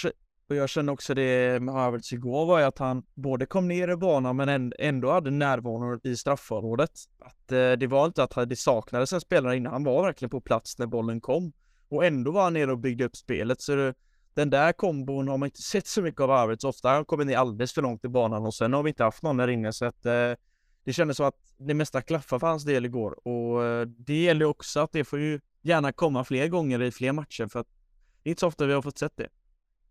och 0.50 0.56
jag 0.56 0.70
känner 0.70 0.94
också 0.94 1.14
det 1.14 1.62
med 1.62 1.76
Havertz 1.76 2.14
igår 2.14 2.46
var 2.46 2.60
ju 2.60 2.66
att 2.66 2.80
han 2.80 3.04
både 3.14 3.46
kom 3.46 3.68
ner 3.68 3.88
i 3.88 3.96
banan 3.96 4.36
men 4.36 4.74
ändå 4.80 5.12
hade 5.12 5.32
närvaro 5.32 6.00
i 6.04 6.16
straffområdet. 6.16 6.92
Att 7.20 7.52
eh, 7.52 7.72
det 7.72 7.88
var 7.88 8.06
inte 8.06 8.24
att 8.24 8.50
det 8.50 8.56
saknades 8.56 9.14
en 9.14 9.22
spelare 9.22 9.58
innan, 9.58 9.74
han 9.74 9.84
var 9.84 10.04
verkligen 10.04 10.30
på 10.30 10.42
plats 10.42 10.80
när 10.80 10.88
bollen 10.88 11.22
kom. 11.22 11.54
Och 11.90 12.06
ändå 12.06 12.32
var 12.32 12.44
han 12.44 12.54
nere 12.54 12.72
och 12.72 12.80
byggde 12.80 13.06
upp 13.06 13.16
spelet. 13.16 13.62
Så 13.62 13.76
det, 13.76 13.94
den 14.34 14.50
där 14.50 14.72
kombon 14.72 15.28
har 15.28 15.38
man 15.38 15.48
inte 15.48 15.62
sett 15.62 15.88
så 15.88 16.02
mycket 16.02 16.22
av 16.22 16.30
Havertz. 16.30 16.64
Ofta 16.64 16.88
har 16.88 16.96
han 16.96 17.06
kommit 17.06 17.28
ner 17.28 17.38
alldeles 17.38 17.74
för 17.74 17.82
långt 17.82 18.06
i 18.06 18.10
banan 18.10 18.46
och 18.46 18.54
sen 18.54 18.74
har 18.74 18.84
vi 18.84 18.90
inte 18.90 19.04
haft 19.04 19.24
någon 19.24 19.38
där 19.38 19.48
inne. 19.48 19.74
Så 19.74 19.86
att 19.86 20.06
eh, 20.06 20.34
det 20.84 20.94
kändes 20.94 21.18
som 21.18 21.26
att 21.26 21.54
det 21.58 21.74
mesta 21.74 22.02
klaffade 22.02 22.40
för 22.40 22.48
hans 22.48 22.64
del 22.64 22.86
igår. 22.86 23.28
Och 23.28 23.64
eh, 23.64 23.86
det 23.86 24.22
gäller 24.24 24.46
också 24.46 24.80
att 24.80 24.92
det 24.92 25.04
får 25.04 25.20
ju 25.20 25.40
gärna 25.62 25.92
komma 25.92 26.24
fler 26.24 26.48
gånger 26.48 26.82
i 26.82 26.92
fler 26.92 27.12
matcher 27.12 27.48
för 27.48 27.60
att 27.60 27.68
det 28.24 28.30
är 28.30 28.32
inte 28.32 28.40
så 28.40 28.48
ofta 28.48 28.66
vi 28.66 28.74
har 28.74 28.82
fått 28.82 28.98
sett 28.98 29.18
det. 29.18 29.28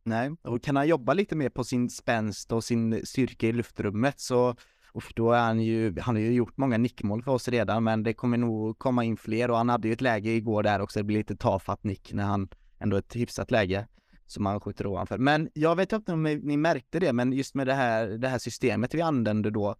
Nej, 0.05 0.31
och 0.43 0.63
kan 0.63 0.77
han 0.77 0.89
jobba 0.89 1.15
lite 1.15 1.37
mer 1.37 1.49
på 1.49 1.65
sin 1.65 1.91
spänst 1.91 2.53
och 2.53 2.65
sin 2.65 3.07
styrka 3.07 3.49
i 3.49 3.53
luftrummet 3.53 4.21
så 4.21 4.57
och 4.93 5.13
då 5.17 5.33
är 5.33 5.41
han 5.41 5.61
ju, 5.61 6.01
han 6.01 6.15
har 6.15 6.23
ju 6.23 6.33
gjort 6.33 6.57
många 6.57 6.79
nickmål 6.79 7.23
för 7.23 7.33
oss 7.33 7.49
redan 7.49 7.85
men 7.85 8.03
det 8.03 8.15
kommer 8.15 8.37
nog 8.37 8.79
komma 8.79 9.05
in 9.05 9.17
fler 9.17 9.51
och 9.51 9.57
han 9.57 9.69
hade 9.69 9.89
ju 9.89 9.93
ett 9.93 10.01
läge 10.01 10.31
igår 10.31 10.63
där 10.63 10.81
också, 10.81 10.99
det 10.99 11.05
blir 11.05 11.19
lite 11.19 11.37
tafatt 11.37 11.85
nick 11.85 12.13
när 12.13 12.25
han 12.25 12.49
ändå 12.79 12.97
ett 12.97 13.17
hyfsat 13.17 13.51
läge 13.51 13.87
som 14.27 14.47
han 14.47 14.61
skjuter 14.61 14.87
ovanför. 14.87 15.19
Men 15.19 15.49
jag 15.55 15.77
vet 15.77 15.93
inte 15.93 16.13
om 16.13 16.23
ni 16.23 16.57
märkte 16.57 17.01
det, 17.01 17.13
men 17.13 17.33
just 17.33 17.55
med 17.55 17.67
det 17.67 17.75
här, 17.75 18.07
det 18.09 18.29
här 18.29 18.39
systemet 18.39 18.95
vi 18.95 19.01
använde 19.01 19.51
då 19.51 19.77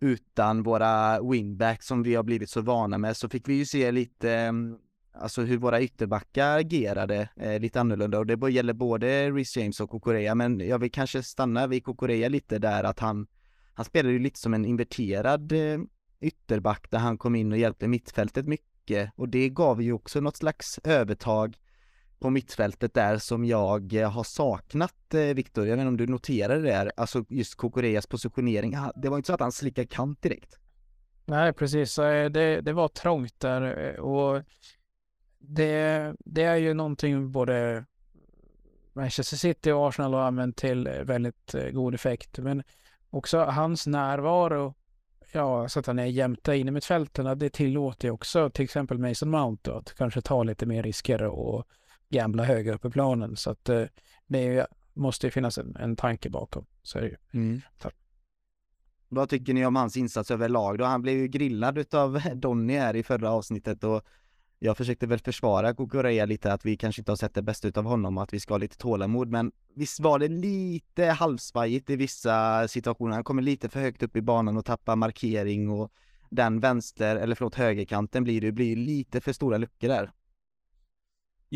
utan 0.00 0.62
våra 0.62 1.22
wingbacks 1.22 1.86
som 1.86 2.02
vi 2.02 2.14
har 2.14 2.22
blivit 2.22 2.50
så 2.50 2.60
vana 2.60 2.98
med 2.98 3.16
så 3.16 3.28
fick 3.28 3.48
vi 3.48 3.54
ju 3.54 3.66
se 3.66 3.92
lite 3.92 4.32
mm, 4.32 4.78
alltså 5.14 5.42
hur 5.42 5.58
våra 5.58 5.82
ytterbackar 5.82 6.58
agerade 6.58 7.28
eh, 7.36 7.60
lite 7.60 7.80
annorlunda. 7.80 8.18
Och 8.18 8.26
det 8.26 8.50
gäller 8.50 8.72
både 8.72 9.30
Rhys 9.30 9.56
James 9.56 9.80
och 9.80 9.90
Kokorea 9.90 10.34
men 10.34 10.60
jag 10.60 10.78
vill 10.78 10.92
kanske 10.92 11.22
stanna 11.22 11.66
vid 11.66 11.84
Kokorea 11.84 12.28
lite 12.28 12.58
där 12.58 12.84
att 12.84 13.00
han 13.00 13.26
han 13.74 13.84
spelade 13.84 14.12
ju 14.12 14.18
lite 14.18 14.38
som 14.38 14.54
en 14.54 14.64
inverterad 14.64 15.52
eh, 15.52 15.78
ytterback 16.20 16.90
där 16.90 16.98
han 16.98 17.18
kom 17.18 17.34
in 17.34 17.52
och 17.52 17.58
hjälpte 17.58 17.88
mittfältet 17.88 18.46
mycket. 18.46 19.10
Och 19.16 19.28
det 19.28 19.48
gav 19.48 19.82
ju 19.82 19.92
också 19.92 20.20
något 20.20 20.36
slags 20.36 20.80
övertag 20.84 21.56
på 22.18 22.30
mittfältet 22.30 22.94
där 22.94 23.18
som 23.18 23.44
jag 23.44 23.94
eh, 23.94 24.10
har 24.10 24.24
saknat 24.24 25.14
eh, 25.14 25.20
Viktor, 25.20 25.66
jag 25.66 25.76
vet 25.76 25.80
inte 25.80 25.88
om 25.88 25.96
du 25.96 26.06
noterade 26.06 26.62
det 26.62 26.68
där, 26.68 26.92
alltså 26.96 27.24
just 27.28 27.54
Kokoreas 27.54 28.06
positionering, 28.06 28.76
det 28.96 29.08
var 29.08 29.16
inte 29.16 29.26
så 29.26 29.34
att 29.34 29.40
han 29.40 29.52
slickade 29.52 29.86
kant 29.86 30.22
direkt. 30.22 30.58
Nej, 31.24 31.52
precis. 31.52 31.98
Eh, 31.98 32.30
det, 32.30 32.60
det 32.60 32.72
var 32.72 32.88
trångt 32.88 33.40
där 33.40 33.96
och 34.00 34.42
det, 35.38 36.14
det 36.18 36.42
är 36.42 36.56
ju 36.56 36.74
någonting 36.74 37.32
både 37.32 37.84
Manchester 38.92 39.36
City 39.36 39.70
och 39.70 39.88
Arsenal 39.88 40.14
har 40.14 40.22
använt 40.22 40.56
till 40.56 40.88
väldigt 40.88 41.54
god 41.72 41.94
effekt. 41.94 42.38
Men 42.38 42.62
också 43.10 43.38
hans 43.38 43.86
närvaro 43.86 44.74
ja, 45.34 45.68
så 45.68 45.80
att 45.80 45.86
han 45.86 45.98
är 45.98 46.06
jämte 46.06 46.56
inne 46.56 46.70
med 46.70 46.84
fälten, 46.84 47.38
det 47.38 47.50
tillåter 47.50 48.08
ju 48.08 48.12
också 48.12 48.50
till 48.50 48.64
exempel 48.64 48.98
Mason 48.98 49.30
Mount 49.30 49.74
att 49.74 49.94
kanske 49.94 50.20
ta 50.20 50.42
lite 50.42 50.66
mer 50.66 50.82
risker 50.82 51.22
och 51.22 51.66
gambla 52.14 52.44
högre 52.44 52.74
upp 52.74 52.84
i 52.84 52.90
planen. 52.90 53.36
Så 53.36 53.50
att 53.50 53.68
eh, 53.68 53.84
det 54.26 54.66
måste 54.92 55.26
ju 55.26 55.30
finnas 55.30 55.58
en, 55.58 55.76
en 55.76 55.96
tanke 55.96 56.30
bakom. 56.30 56.66
Så 56.82 56.98
är 56.98 57.02
det 57.02 57.08
ju. 57.08 57.16
Mm. 57.32 57.60
Vad 59.08 59.28
tycker 59.28 59.54
ni 59.54 59.66
om 59.66 59.76
hans 59.76 59.96
insats 59.96 60.30
överlag 60.30 60.78
då? 60.78 60.84
Han 60.84 61.02
blev 61.02 61.16
ju 61.16 61.28
grillad 61.28 61.78
utav 61.78 62.20
Donny 62.34 62.76
här 62.76 62.96
i 62.96 63.02
förra 63.02 63.30
avsnittet 63.30 63.84
och 63.84 64.02
jag 64.58 64.76
försökte 64.76 65.06
väl 65.06 65.18
försvara 65.18 65.74
Kukureya 65.74 66.26
lite 66.26 66.52
att 66.52 66.64
vi 66.64 66.76
kanske 66.76 67.00
inte 67.00 67.10
har 67.12 67.16
sett 67.16 67.34
det 67.34 67.42
bästa 67.42 67.68
utav 67.68 67.84
honom 67.84 68.16
och 68.16 68.22
att 68.22 68.34
vi 68.34 68.40
ska 68.40 68.54
ha 68.54 68.58
lite 68.58 68.76
tålamod 68.76 69.28
men 69.28 69.52
visst 69.74 70.00
var 70.00 70.18
det 70.18 70.28
lite 70.28 71.04
halvsvajigt 71.04 71.90
i 71.90 71.96
vissa 71.96 72.68
situationer. 72.68 73.14
Han 73.14 73.24
kommer 73.24 73.42
lite 73.42 73.68
för 73.68 73.80
högt 73.80 74.02
upp 74.02 74.16
i 74.16 74.22
banan 74.22 74.56
och 74.56 74.64
tappar 74.64 74.96
markering 74.96 75.70
och 75.70 75.92
den 76.30 76.60
vänster, 76.60 77.16
eller 77.16 77.34
förlåt 77.34 77.54
högerkanten 77.54 78.24
blir 78.24 78.40
det 78.40 78.52
blir 78.52 78.76
lite 78.76 79.20
för 79.20 79.32
stora 79.32 79.58
luckor 79.58 79.88
där. 79.88 80.10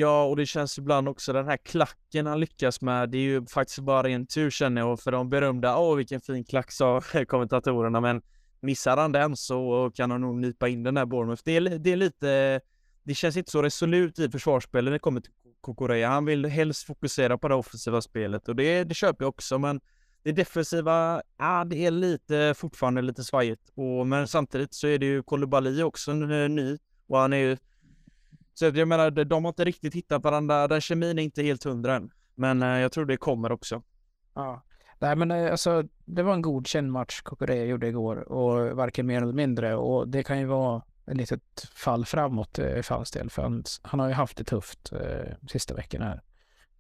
Ja, 0.01 0.25
och 0.25 0.37
det 0.37 0.47
känns 0.47 0.79
ibland 0.79 1.09
också 1.09 1.33
den 1.33 1.47
här 1.47 1.57
klacken 1.57 2.27
han 2.27 2.41
lyckas 2.41 2.81
med. 2.81 3.11
Det 3.11 3.19
är 3.19 3.23
ju 3.23 3.47
faktiskt 3.47 3.79
bara 3.79 4.03
ren 4.03 4.27
tur 4.27 4.51
känner 4.51 4.81
jag. 4.81 5.01
För 5.01 5.13
de 5.13 5.31
berömda, 5.31 5.79
åh 5.79 5.97
vilken 5.97 6.21
fin 6.21 6.45
klack 6.45 6.73
sa 6.73 7.01
kommentatorerna. 7.29 8.01
Men 8.01 8.23
missar 8.61 8.97
han 8.97 9.13
den 9.13 9.37
så 9.37 9.91
kan 9.95 10.11
han 10.11 10.21
nog 10.21 10.37
nypa 10.37 10.69
in 10.69 10.83
den 10.83 10.95
där 10.95 11.07
Bournemouth. 11.07 11.43
Det 11.45 11.57
är, 11.57 11.61
det 11.61 11.93
är 11.93 11.97
lite, 11.97 12.61
det 13.03 13.15
känns 13.15 13.37
inte 13.37 13.51
så 13.51 13.63
resolut 13.63 14.19
i 14.19 14.31
försvarsspelet 14.31 14.85
när 14.85 14.93
det 14.93 14.99
kommer 14.99 15.21
till 15.21 15.33
Kokorea. 15.61 16.09
Han 16.09 16.25
vill 16.25 16.47
helst 16.47 16.87
fokusera 16.87 17.39
på 17.39 17.49
det 17.49 17.55
offensiva 17.55 18.01
spelet 18.01 18.49
och 18.49 18.57
det, 18.57 18.85
det 18.85 18.95
köper 18.95 19.25
jag 19.25 19.29
också. 19.29 19.59
Men 19.59 19.81
det 20.23 20.33
defensiva, 20.33 21.23
ja 21.39 21.65
det 21.65 21.87
är 21.87 21.91
lite 21.91 22.55
fortfarande 22.57 23.03
lite 23.03 23.25
svajigt. 23.25 23.71
Och, 23.75 24.07
men 24.07 24.29
samtidigt 24.29 24.75
så 24.75 24.87
är 24.87 24.99
det 24.99 25.07
ju 25.07 25.23
Kolibali 25.23 25.83
också 25.83 26.13
ny 26.13 26.79
och 27.07 27.19
han 27.19 27.33
är 27.33 27.37
ju 27.37 27.57
så 28.59 28.65
jag 28.65 28.89
menar, 28.89 29.11
de 29.11 29.45
har 29.45 29.49
inte 29.49 29.65
riktigt 29.65 29.95
hittat 29.95 30.25
varandra. 30.25 30.69
Den 30.69 30.81
kemin 30.81 31.19
är 31.19 31.23
inte 31.23 31.43
helt 31.43 31.65
hundra 31.65 31.97
än. 31.97 32.11
Men 32.35 32.63
eh, 32.63 32.69
jag 32.69 32.93
tror 32.93 33.07
det 33.07 33.17
kommer 33.17 33.53
också. 33.53 33.83
Ja. 34.35 34.63
Nej 34.99 35.17
men 35.17 35.31
eh, 35.31 35.51
alltså, 35.51 35.85
det 36.05 36.23
var 36.23 36.35
en 36.35 36.43
godkänd 36.43 36.93
match 36.93 37.21
Kokorea 37.21 37.65
gjorde 37.65 37.89
igår 37.89 38.17
och 38.17 38.77
varken 38.77 39.07
mer 39.07 39.23
eller 39.23 39.33
mindre. 39.33 39.77
Och 39.77 40.09
det 40.09 40.23
kan 40.23 40.39
ju 40.39 40.45
vara 40.47 40.83
ett 41.07 41.17
litet 41.17 41.69
fall 41.75 42.05
framåt 42.05 42.59
eh, 42.59 42.83
för 42.83 42.95
hans 42.95 43.11
del. 43.11 43.31
För 43.31 43.43
han, 43.43 43.65
han 43.83 44.01
har 44.01 44.09
ju 44.09 44.15
haft 44.15 44.37
det 44.37 44.45
tufft 44.45 44.93
eh, 44.93 45.35
sista 45.49 45.75
veckan 45.75 46.03
här. 46.03 46.23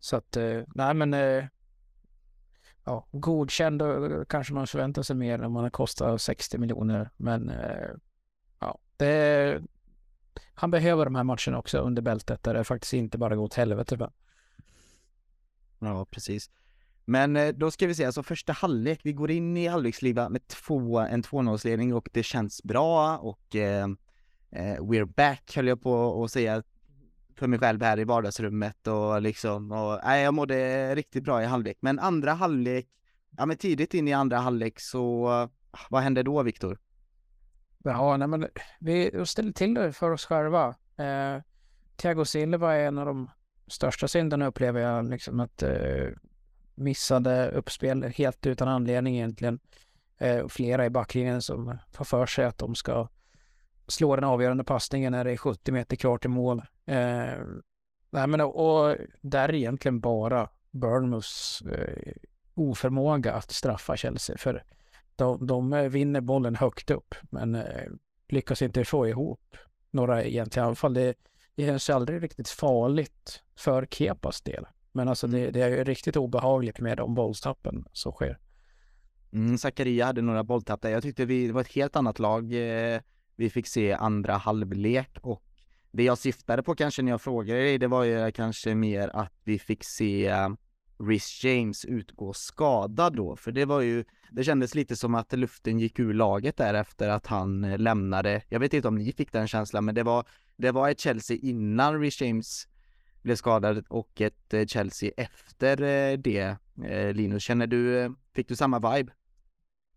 Så 0.00 0.16
att, 0.16 0.36
eh, 0.36 0.60
nej 0.74 0.94
men 0.94 1.14
eh, 1.14 1.44
ja, 2.84 3.06
godkänd 3.12 3.82
och 3.82 4.28
kanske 4.28 4.54
man 4.54 4.66
förväntar 4.66 5.02
sig 5.02 5.16
mer 5.16 5.38
när 5.38 5.48
man 5.48 5.62
har 5.62 5.70
kostat 5.70 6.20
60 6.20 6.58
miljoner. 6.58 7.10
Men 7.16 7.48
eh, 7.50 7.90
ja, 8.60 8.78
det, 8.96 9.62
han 10.55 10.70
behöver 10.70 11.05
de 11.05 11.14
här 11.14 11.24
matcherna 11.24 11.59
också 11.59 11.79
under 11.79 12.03
bältet 12.03 12.42
där 12.42 12.55
det 12.55 12.64
faktiskt 12.64 12.92
inte 12.92 13.18
bara 13.18 13.37
går 13.37 13.44
åt 13.44 13.55
helvete. 13.55 14.11
Ja, 15.79 16.07
precis. 16.11 16.51
Men 17.05 17.37
eh, 17.37 17.48
då 17.48 17.70
ska 17.70 17.87
vi 17.87 17.94
se, 17.94 18.05
alltså 18.05 18.22
första 18.22 18.53
halvlek, 18.53 19.01
vi 19.03 19.12
går 19.12 19.31
in 19.31 19.57
i 19.57 19.66
halvleksliva 19.66 20.29
med 20.29 20.46
två, 20.46 20.98
en 20.98 21.22
2-0-ledning 21.22 21.94
och 21.94 22.09
det 22.12 22.22
känns 22.22 22.62
bra 22.62 23.18
och 23.18 23.57
eh, 23.57 23.85
eh, 24.51 24.79
we're 24.81 25.14
back 25.16 25.57
höll 25.57 25.66
jag 25.66 25.83
på 25.83 26.24
att 26.24 26.31
säga 26.31 26.62
för 27.37 27.46
mig 27.46 27.59
själv 27.59 27.83
här 27.83 27.98
i 27.98 28.05
vardagsrummet 28.05 28.87
och 28.87 29.22
liksom, 29.22 29.72
och 29.72 30.01
nej, 30.05 30.22
jag 30.22 30.35
mådde 30.35 30.94
riktigt 30.94 31.24
bra 31.24 31.42
i 31.42 31.46
halvlek. 31.46 31.79
Men 31.81 31.98
andra 31.98 32.33
halvlek, 32.33 32.87
ja 33.37 33.46
men 33.46 33.57
tidigt 33.57 33.94
in 33.94 34.09
i 34.09 34.12
andra 34.12 34.38
halvlek 34.38 34.81
så, 34.81 35.29
vad 35.90 36.03
hände 36.03 36.22
då 36.22 36.42
Viktor? 36.42 36.79
Ja, 37.84 38.16
nej, 38.16 38.28
men 38.28 38.48
vi 38.80 39.26
ställer 39.26 39.52
till 39.52 39.74
det 39.74 39.92
för 39.92 40.10
oss 40.10 40.24
själva. 40.24 40.74
Eh, 40.96 41.42
Thiago 41.96 42.24
Silva 42.24 42.74
är 42.74 42.86
en 42.86 42.98
av 42.98 43.06
de 43.06 43.30
största 43.66 44.08
synderna 44.08 44.46
upplever 44.46 44.80
jag, 44.80 45.10
liksom 45.10 45.40
att 45.40 45.62
eh, 45.62 46.08
missade 46.74 47.50
uppspel 47.50 48.02
helt 48.02 48.46
utan 48.46 48.68
anledning 48.68 49.16
egentligen. 49.16 49.60
Eh, 50.18 50.48
flera 50.48 50.86
i 50.86 50.90
backlinjen 50.90 51.42
som 51.42 51.78
får 51.92 52.04
för 52.04 52.26
sig 52.26 52.44
att 52.44 52.58
de 52.58 52.74
ska 52.74 53.08
slå 53.86 54.16
den 54.16 54.24
avgörande 54.24 54.64
passningen 54.64 55.12
när 55.12 55.24
det 55.24 55.32
är 55.32 55.36
70 55.36 55.72
meter 55.72 55.96
kvar 55.96 56.18
till 56.18 56.30
mål. 56.30 56.58
Eh, 56.86 57.38
nej, 58.10 58.26
men, 58.26 58.40
och 58.40 58.96
där 59.20 59.48
är 59.48 59.54
egentligen 59.54 60.00
bara 60.00 60.48
Burnmouths 60.70 61.62
eh, 61.62 62.12
oförmåga 62.54 63.32
att 63.32 63.50
straffa 63.50 63.96
Chelsea. 63.96 64.36
För 64.38 64.64
de, 65.18 65.46
de 65.46 65.72
eh, 65.72 65.83
vinner 65.83 66.20
bollen 66.20 66.57
högt 66.57 66.90
upp 66.90 67.14
men 67.31 67.54
eh, 67.54 67.85
lyckas 68.28 68.62
inte 68.62 68.85
få 68.85 69.09
ihop 69.09 69.57
några 69.90 70.24
egentliga 70.24 70.64
anfall. 70.64 70.94
Det, 70.94 71.14
det 71.54 71.66
känns 71.66 71.90
aldrig 71.90 72.22
riktigt 72.22 72.48
farligt 72.48 73.42
för 73.57 73.87
Kepas 73.87 74.42
del. 74.42 74.66
Men 74.92 75.09
alltså 75.09 75.26
det, 75.26 75.40
mm. 75.40 75.52
det 75.52 75.61
är 75.61 75.85
riktigt 75.85 76.16
obehagligt 76.16 76.81
med 76.81 76.96
de 76.96 77.14
bolltappen 77.14 77.85
som 77.92 78.12
sker. 78.12 78.38
Mm, 79.33 79.59
Zakaria 79.59 80.07
hade 80.07 80.22
några 80.22 80.44
bolltapp 80.44 80.83
där. 80.83 80.90
Jag 80.90 81.02
tyckte 81.02 81.24
vi, 81.24 81.46
det 81.46 81.52
var 81.52 81.61
ett 81.61 81.72
helt 81.72 81.96
annat 81.96 82.18
lag 82.18 82.52
eh, 82.52 83.00
vi 83.37 83.50
fick 83.50 83.66
se 83.66 83.92
andra 83.92 84.37
halvlek 84.37 85.18
och 85.20 85.42
det 85.90 86.02
jag 86.02 86.18
syftade 86.18 86.62
på 86.62 86.74
kanske 86.74 87.02
när 87.02 87.11
jag 87.11 87.22
frågade 87.22 87.61
dig, 87.61 87.78
det 87.78 87.87
var 87.87 88.04
ju 88.04 88.33
kanske 88.33 88.74
mer 88.74 89.09
att 89.09 89.33
vi 89.44 89.59
fick 89.59 89.85
se 89.85 90.35
Rhys 90.98 91.44
James 91.44 91.84
utgå 91.84 92.32
skadad 92.32 93.16
då, 93.16 93.37
för 93.37 93.52
det 93.52 93.64
var 93.64 93.80
ju, 93.80 94.04
det 94.30 94.44
kändes 94.44 94.74
lite 94.74 94.96
som 94.96 95.14
att 95.14 95.32
luften 95.32 95.78
gick 95.78 95.98
ur 95.98 96.14
laget 96.14 96.56
där 96.56 96.74
efter 96.74 97.08
att 97.08 97.26
han 97.26 97.64
eh, 97.64 97.78
lämnade. 97.78 98.42
Jag 98.48 98.61
vet 98.61 98.74
inte 98.74 98.88
om 98.88 98.94
ni 98.94 99.12
fick 99.12 99.32
den 99.32 99.48
känslan, 99.48 99.84
men 99.84 99.94
det 99.94 100.02
var, 100.02 100.26
det 100.56 100.70
var 100.70 100.88
ett 100.88 101.00
Chelsea 101.00 101.37
innan 101.42 102.00
Rhys 102.00 102.20
James 102.20 102.68
blev 103.22 103.37
skadad 103.37 103.84
och 103.88 104.20
ett 104.20 104.54
eh, 104.54 104.66
Chelsea 104.66 105.11
efter 105.16 105.82
eh, 105.82 106.18
det. 106.18 106.56
Linus, 107.14 107.42
känner 107.42 107.66
du, 107.66 108.14
fick 108.34 108.48
du 108.48 108.56
samma 108.56 108.94
vibe? 108.94 109.12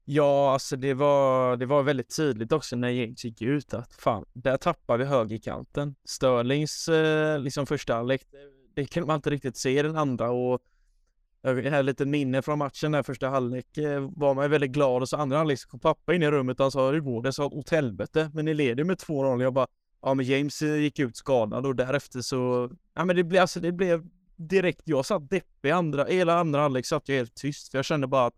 Ja, 0.06 0.54
alltså 0.54 0.76
det 0.76 0.94
var, 0.94 1.58
det 1.58 1.66
var 1.66 1.84
väldigt 1.84 2.16
tydligt 2.16 2.52
också 2.52 2.76
när 2.76 2.90
James 2.90 3.26
gick 3.26 3.42
ut 3.42 3.74
att 3.74 3.94
fan, 3.94 4.26
där 4.34 4.58
tappar 4.58 4.98
vi 4.98 5.06
högerkanten. 5.06 5.96
Sterlings 6.06 6.90
liksom 7.40 7.66
första 7.66 7.94
halvlek, 7.94 8.22
det 8.76 8.86
kunde 8.86 9.08
man 9.08 9.16
inte 9.16 9.30
riktigt 9.30 9.58
se 9.58 9.80
i 9.80 9.82
den 9.82 9.98
andra 9.98 10.32
och 10.32 10.62
jag 11.42 11.72
har 11.72 11.84
lite 11.84 12.06
minne 12.06 12.42
från 12.42 12.60
matchen 12.60 12.92
där 12.92 13.04
första 13.04 13.30
halvlek. 13.30 13.78
Eh, 13.78 14.10
var 14.16 14.34
man 14.34 14.50
väldigt 14.50 14.72
glad 14.72 15.02
och 15.02 15.10
så 15.10 15.18
andra 15.18 15.38
halvlek 15.38 15.68
kom 15.68 15.80
pappa 15.80 16.16
in 16.16 16.24
i 16.24 16.32
rummet 16.32 16.60
och 16.60 16.64
han 16.64 16.72
sa 16.72 16.92
hur 16.92 17.00
går 17.00 17.22
det? 17.22 17.28
Jag 17.28 17.34
sa 17.34 17.46
åt 17.46 17.70
helvete. 17.70 18.32
Men 18.34 18.46
ni 18.46 18.54
leder 18.54 18.84
med 18.84 18.98
2-0 18.98 19.44
jag 19.44 19.54
bara 19.54 19.68
ja 20.02 20.14
men 20.14 20.26
James 20.26 20.62
eh, 20.62 20.76
gick 20.76 21.00
ut 21.00 21.18
skadad 21.18 21.66
och 21.66 21.76
därefter 21.76 22.22
så 22.22 22.72
ja 22.94 23.06
men 23.06 23.16
det 23.16 23.24
blev 23.24 23.42
alltså 23.42 23.60
det 23.60 23.72
blev 23.72 24.06
direkt 24.36 24.82
jag 24.86 25.06
satt 25.06 25.30
deppig 25.30 25.70
andra 25.70 26.06
hela 26.06 26.40
andra 26.40 26.62
halvlek 26.62 26.86
satt 26.86 27.10
jag 27.10 27.16
helt 27.16 27.36
tyst 27.36 27.72
för 27.72 27.78
jag 27.78 27.86
kände 27.86 28.08
bara 28.08 28.26
att 28.26 28.36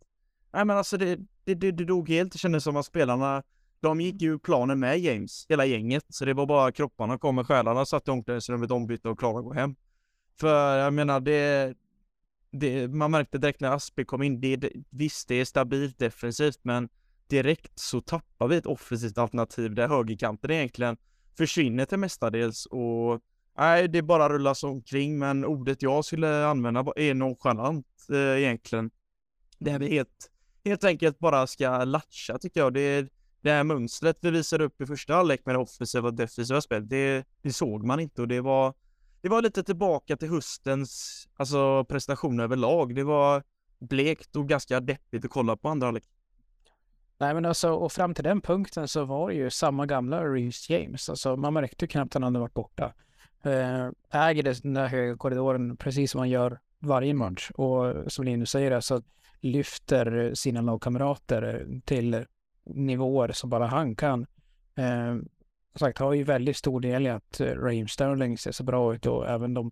nej 0.54 0.66
men 0.66 0.78
alltså 0.78 0.98
det 0.98 1.20
det, 1.46 1.56
det, 1.56 1.72
det 1.72 1.86
dog 1.86 2.10
helt. 2.10 2.32
Det 2.32 2.38
kändes 2.38 2.64
som 2.64 2.76
att 2.76 2.86
spelarna 2.86 3.44
de 3.80 4.02
gick 4.02 4.22
ju 4.22 4.40
planen 4.40 4.80
med 4.80 5.00
James 5.00 5.46
hela 5.50 5.66
gänget. 5.66 6.06
Så 6.10 6.26
det 6.26 6.34
var 6.34 6.46
bara 6.46 6.72
kropparna 6.72 7.18
kom 7.18 7.36
med 7.36 7.48
själarna 7.48 7.86
satt 7.86 8.08
i 8.08 8.12
omklädningsrummet 8.12 8.72
ombytta 8.72 9.10
och 9.10 9.20
klara 9.20 9.40
att 9.40 9.46
gå 9.46 9.54
hem. 9.54 9.76
För 10.40 10.78
jag 10.78 10.94
menar 10.94 11.20
det 11.20 11.74
det, 12.54 12.88
man 12.88 13.12
märkte 13.12 13.38
direkt 13.38 13.62
när 13.62 13.72
Aspi 13.72 14.06
kom 14.06 14.24
in, 14.24 14.42
det, 14.42 14.72
visst 14.90 15.28
det 15.28 15.36
är 15.36 15.46
stabilt 15.46 16.00
defensivt 16.00 16.60
men 16.62 16.90
direkt 17.28 17.80
så 17.80 18.02
tappar 18.02 18.48
vi 18.48 18.56
ett 18.56 18.66
offensivt 18.66 19.18
alternativ 19.18 19.76
där 19.76 19.88
högerkanten 19.88 20.52
egentligen 20.52 20.98
försvinner 21.38 21.86
till 21.86 21.98
mestadels 21.98 22.66
och 22.66 23.22
nej, 23.58 23.88
det 23.88 24.02
bara 24.02 24.30
rullas 24.30 24.64
omkring 24.64 25.20
men 25.20 25.46
ordet 25.46 25.82
jag 25.82 26.06
skulle 26.06 26.46
använda 26.46 26.86
är 26.96 27.14
nonchalant 27.14 27.88
eh, 28.12 28.42
egentligen. 28.42 28.92
Där 29.60 29.80
vi 29.80 29.90
helt, 29.90 30.32
helt 30.66 30.84
enkelt 30.84 31.20
bara 31.20 31.48
ska 31.48 31.84
latcha 31.84 32.38
tycker 32.38 32.60
jag. 32.60 32.74
Det, 32.74 33.08
det 33.42 33.52
här 33.52 33.64
mönstret 33.64 34.18
vi 34.22 34.32
visade 34.32 34.64
upp 34.64 34.82
i 34.82 34.86
första 34.86 35.14
halvlek 35.14 35.46
med 35.46 35.56
det 35.56 35.60
offensiva 35.60 36.08
och 36.08 36.14
defensiva 36.14 36.62
spelet, 36.62 36.90
det, 36.90 37.28
det 37.42 37.54
såg 37.54 37.86
man 37.86 38.00
inte 38.00 38.22
och 38.22 38.28
det 38.28 38.42
var 38.42 38.74
det 39.24 39.30
var 39.30 39.42
lite 39.42 39.64
tillbaka 39.64 40.18
till 40.18 40.30
höstens 40.30 41.24
alltså, 41.36 41.86
prestation 41.86 42.40
överlag. 42.40 42.96
Det 42.96 43.04
var 43.04 43.44
blekt 43.80 44.36
och 44.36 44.50
ganska 44.50 44.80
deppigt 44.80 45.26
att 45.26 45.32
kolla 45.32 45.58
på 45.58 45.70
andra 45.70 45.88
halvlek. 45.88 46.04
Nej 47.18 47.34
men 47.34 47.46
alltså, 47.46 47.70
och 47.70 47.92
fram 47.92 48.14
till 48.14 48.24
den 48.24 48.42
punkten 48.42 48.88
så 48.88 49.06
var 49.06 49.30
det 49.30 49.36
ju 49.36 49.50
samma 49.50 49.86
gamla 49.86 50.26
Reeves 50.26 50.70
James. 50.70 51.10
Alltså 51.10 51.36
man 51.36 51.54
märkte 51.54 51.88
knappt 51.88 52.10
att 52.10 52.14
han 52.14 52.24
hade 52.24 52.40
varit 52.40 52.54
borta. 52.54 52.94
Eh, 53.44 53.90
äger 54.12 54.44
den 54.44 54.74
där 54.74 54.88
höga 54.88 55.18
korridoren 55.18 55.78
precis 55.78 56.12
som 56.12 56.20
man 56.20 56.30
gör 56.30 56.60
varje 56.80 57.14
match. 57.14 57.52
Och 57.56 58.12
som 58.12 58.26
Linus 58.26 58.50
säger, 58.50 58.80
så 58.80 59.02
lyfter 59.40 60.32
sina 60.34 60.62
lagkamrater 60.62 61.68
till 61.86 62.26
nivåer 62.66 63.32
som 63.32 63.50
bara 63.50 63.68
han 63.68 63.96
kan. 63.96 64.26
Eh, 64.76 65.16
sagt 65.80 65.98
har 65.98 66.14
ju 66.14 66.24
väldigt 66.24 66.58
stor 66.58 66.80
del 66.80 67.08
i 67.08 67.10
att 67.10 67.40
eh, 67.40 67.46
Raheem 67.46 67.88
Sterling 67.88 68.38
ser 68.38 68.52
så 68.52 68.64
bra 68.64 68.96
ut 68.96 69.06
och 69.06 69.30
även 69.30 69.54
de 69.54 69.72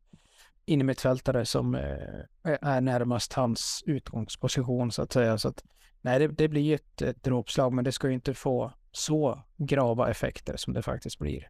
innermittfältare 0.65 1.45
som 1.45 1.75
eh, 1.75 2.51
är 2.61 2.81
närmast 2.81 3.33
hans 3.33 3.83
utgångsposition 3.85 4.91
så 4.91 5.01
att 5.01 5.13
säga. 5.13 5.37
Så 5.37 5.47
att, 5.47 5.63
nej, 6.01 6.19
det, 6.19 6.27
det 6.27 6.47
blir 6.47 6.75
ett, 6.75 7.01
ett 7.01 7.23
dråpslag, 7.23 7.73
men 7.73 7.85
det 7.85 7.91
ska 7.91 8.07
ju 8.07 8.13
inte 8.13 8.33
få 8.33 8.73
så 8.91 9.43
grava 9.57 10.09
effekter 10.09 10.57
som 10.57 10.73
det 10.73 10.81
faktiskt 10.81 11.19
blir. 11.19 11.49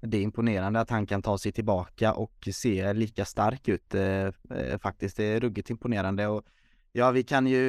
Det 0.00 0.16
är 0.16 0.22
imponerande 0.22 0.80
att 0.80 0.90
han 0.90 1.06
kan 1.06 1.22
ta 1.22 1.38
sig 1.38 1.52
tillbaka 1.52 2.12
och 2.12 2.48
se 2.52 2.92
lika 2.92 3.24
stark 3.24 3.68
ut 3.68 3.94
eh, 3.94 4.02
eh 4.02 4.78
faktiskt. 4.82 5.16
Det 5.16 5.24
är 5.24 5.40
ruggigt 5.40 5.70
imponerande 5.70 6.26
och 6.26 6.42
ja, 6.92 7.10
vi 7.10 7.22
kan 7.22 7.46
ju, 7.46 7.62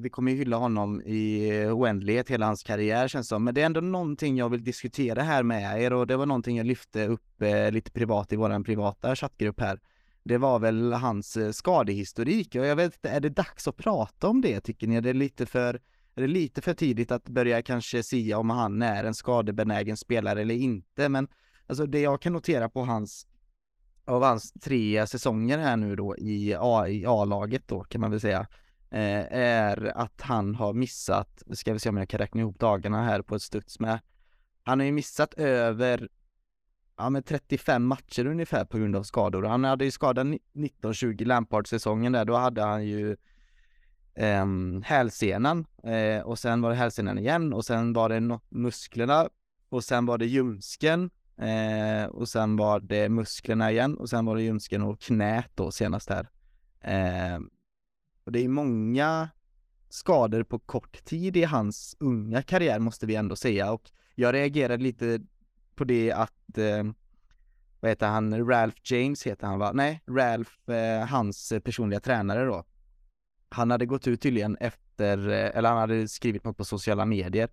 vi 0.00 0.10
kommer 0.10 0.32
ju 0.32 0.38
hylla 0.38 0.56
honom 0.56 1.02
i 1.02 1.50
oändlighet 1.72 2.30
hela 2.30 2.46
hans 2.46 2.62
karriär 2.62 3.08
känns 3.08 3.28
som. 3.28 3.44
Men 3.44 3.54
det 3.54 3.62
är 3.62 3.66
ändå 3.66 3.80
någonting 3.80 4.36
jag 4.36 4.48
vill 4.48 4.64
diskutera 4.64 5.22
här 5.22 5.42
med 5.42 5.82
er 5.82 5.92
och 5.92 6.06
det 6.06 6.16
var 6.16 6.26
någonting 6.26 6.56
jag 6.56 6.66
lyfte 6.66 7.06
upp 7.06 7.42
eh, 7.42 7.70
lite 7.70 7.90
privat 7.90 8.32
i 8.32 8.36
våran 8.36 8.64
privata 8.64 9.16
chattgrupp 9.16 9.60
här. 9.60 9.80
Det 10.24 10.38
var 10.38 10.58
väl 10.58 10.92
hans 10.92 11.36
eh, 11.36 11.50
skadehistorik 11.50 12.54
och 12.54 12.66
jag 12.66 12.76
vet 12.76 12.94
inte, 12.94 13.08
är 13.08 13.20
det 13.20 13.28
dags 13.28 13.68
att 13.68 13.76
prata 13.76 14.28
om 14.28 14.40
det 14.40 14.60
tycker 14.60 14.86
ni? 14.86 14.96
Är 14.96 15.00
det 15.00 15.12
lite 15.12 15.46
för 15.46 15.80
är 16.14 16.20
det 16.20 16.28
lite 16.28 16.62
för 16.62 16.74
tidigt 16.74 17.10
att 17.10 17.28
börja 17.28 17.62
kanske 17.62 18.02
sia 18.02 18.38
om 18.38 18.50
han 18.50 18.82
är 18.82 19.04
en 19.04 19.14
skadebenägen 19.14 19.96
spelare 19.96 20.40
eller 20.40 20.54
inte, 20.54 21.08
men 21.08 21.28
alltså 21.66 21.86
det 21.86 22.00
jag 22.00 22.20
kan 22.22 22.32
notera 22.32 22.68
på 22.68 22.84
hans 22.84 23.26
av 24.04 24.22
hans 24.22 24.52
tre 24.52 25.06
säsonger 25.06 25.58
här 25.58 25.76
nu 25.76 25.96
då 25.96 26.16
i 26.16 26.54
A-laget 27.06 27.68
då 27.68 27.84
kan 27.84 28.00
man 28.00 28.10
väl 28.10 28.20
säga 28.20 28.46
Eh, 28.90 29.32
är 29.38 29.92
att 29.96 30.20
han 30.20 30.54
har 30.54 30.72
missat, 30.72 31.42
ska 31.52 31.72
vi 31.72 31.78
se 31.78 31.88
om 31.88 31.96
jag 31.96 32.08
kan 32.08 32.18
räkna 32.18 32.40
ihop 32.40 32.58
dagarna 32.58 33.04
här 33.04 33.22
på 33.22 33.34
ett 33.34 33.42
studs 33.42 33.80
med 33.80 33.98
han 34.66 34.80
har 34.80 34.86
ju 34.86 34.92
missat 34.92 35.34
över 35.34 36.08
ja, 36.96 37.10
men 37.10 37.22
35 37.22 37.86
matcher 37.86 38.26
ungefär 38.26 38.64
på 38.64 38.78
grund 38.78 38.96
av 38.96 39.02
skador. 39.02 39.42
Han 39.42 39.64
hade 39.64 39.84
ju 39.84 39.90
skadat 39.90 40.26
19-20 40.26 41.24
Lampard-säsongen 41.24 42.12
där, 42.12 42.24
då 42.24 42.34
hade 42.34 42.62
han 42.62 42.86
ju 42.86 43.16
eh, 44.14 44.46
hälsenan 44.82 45.66
eh, 45.82 46.22
och 46.22 46.38
sen 46.38 46.62
var 46.62 46.70
det 46.70 46.76
hälsenan 46.76 47.18
igen 47.18 47.52
och 47.52 47.64
sen 47.64 47.92
var 47.92 48.08
det 48.08 48.40
musklerna 48.48 49.28
och 49.68 49.84
sen 49.84 50.06
var 50.06 50.18
det 50.18 50.26
ljumsken 50.26 51.10
eh, 51.36 52.06
och 52.06 52.28
sen 52.28 52.56
var 52.56 52.80
det 52.80 53.08
musklerna 53.08 53.70
igen 53.70 53.96
och 53.96 54.10
sen 54.10 54.24
var 54.24 54.36
det 54.36 54.42
ljumsken 54.42 54.82
och 54.82 55.00
knät 55.00 55.50
då 55.54 55.70
senast 55.70 56.10
här. 56.10 56.28
Eh, 56.80 57.40
och 58.26 58.32
det 58.32 58.44
är 58.44 58.48
många 58.48 59.28
skador 59.88 60.42
på 60.42 60.58
kort 60.58 61.04
tid 61.04 61.36
i 61.36 61.44
hans 61.44 61.96
unga 62.00 62.42
karriär 62.42 62.78
måste 62.78 63.06
vi 63.06 63.14
ändå 63.14 63.36
säga 63.36 63.72
och 63.72 63.90
jag 64.14 64.34
reagerade 64.34 64.82
lite 64.82 65.20
på 65.74 65.84
det 65.84 66.12
att 66.12 66.58
eh, 66.58 66.84
vad 67.80 67.90
heter 67.90 68.06
han, 68.06 68.48
Ralph 68.48 68.80
James 68.84 69.26
heter 69.26 69.46
han 69.46 69.58
va? 69.58 69.72
Nej, 69.74 70.02
Ralph, 70.06 70.70
eh, 70.70 71.06
hans 71.06 71.52
personliga 71.64 72.00
tränare 72.00 72.44
då 72.44 72.64
han 73.48 73.70
hade 73.70 73.86
gått 73.86 74.06
ut 74.06 74.22
tydligen 74.22 74.56
efter, 74.56 75.28
eh, 75.28 75.56
eller 75.58 75.68
han 75.68 75.78
hade 75.78 76.08
skrivit 76.08 76.44
något 76.44 76.56
på 76.56 76.64
sociala 76.64 77.04
medier 77.04 77.48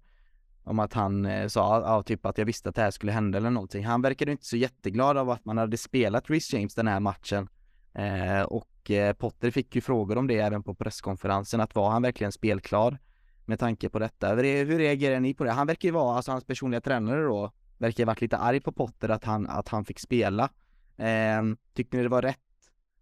om 0.63 0.79
att 0.79 0.93
han 0.93 1.25
eh, 1.25 1.47
sa, 1.47 1.81
ja, 1.81 2.03
typ 2.03 2.25
att 2.25 2.37
jag 2.37 2.45
visste 2.45 2.69
att 2.69 2.75
det 2.75 2.81
här 2.81 2.91
skulle 2.91 3.11
hända 3.11 3.37
eller 3.37 3.49
någonting. 3.49 3.85
Han 3.85 4.01
verkade 4.01 4.31
inte 4.31 4.45
så 4.45 4.57
jätteglad 4.57 5.17
av 5.17 5.29
att 5.29 5.45
man 5.45 5.57
hade 5.57 5.77
spelat 5.77 6.29
Rhys 6.29 6.53
James 6.53 6.75
den 6.75 6.87
här 6.87 6.99
matchen. 6.99 7.47
Eh, 7.93 8.41
och 8.41 8.91
eh, 8.91 9.13
Potter 9.13 9.51
fick 9.51 9.75
ju 9.75 9.81
frågor 9.81 10.17
om 10.17 10.27
det 10.27 10.39
även 10.39 10.63
på 10.63 10.75
presskonferensen, 10.75 11.61
att 11.61 11.75
var 11.75 11.89
han 11.89 12.01
verkligen 12.01 12.31
spelklar 12.31 12.97
med 13.45 13.59
tanke 13.59 13.89
på 13.89 13.99
detta? 13.99 14.35
Hur 14.35 14.77
reagerar 14.77 15.19
ni 15.19 15.33
på 15.33 15.43
det? 15.43 15.51
Han 15.51 15.67
verkar 15.67 15.87
ju 15.87 15.93
vara, 15.93 16.15
alltså 16.15 16.31
hans 16.31 16.45
personliga 16.45 16.81
tränare 16.81 17.23
då, 17.23 17.51
verkar 17.77 18.01
ju 18.01 18.05
varit 18.05 18.21
lite 18.21 18.37
arg 18.37 18.61
på 18.61 18.71
Potter 18.71 19.09
att 19.09 19.23
han, 19.23 19.49
att 19.49 19.67
han 19.67 19.85
fick 19.85 19.99
spela. 19.99 20.49
Eh, 20.97 21.43
tyckte 21.73 21.97
ni 21.97 22.03
det 22.03 22.09
var 22.09 22.21
rätt 22.21 22.39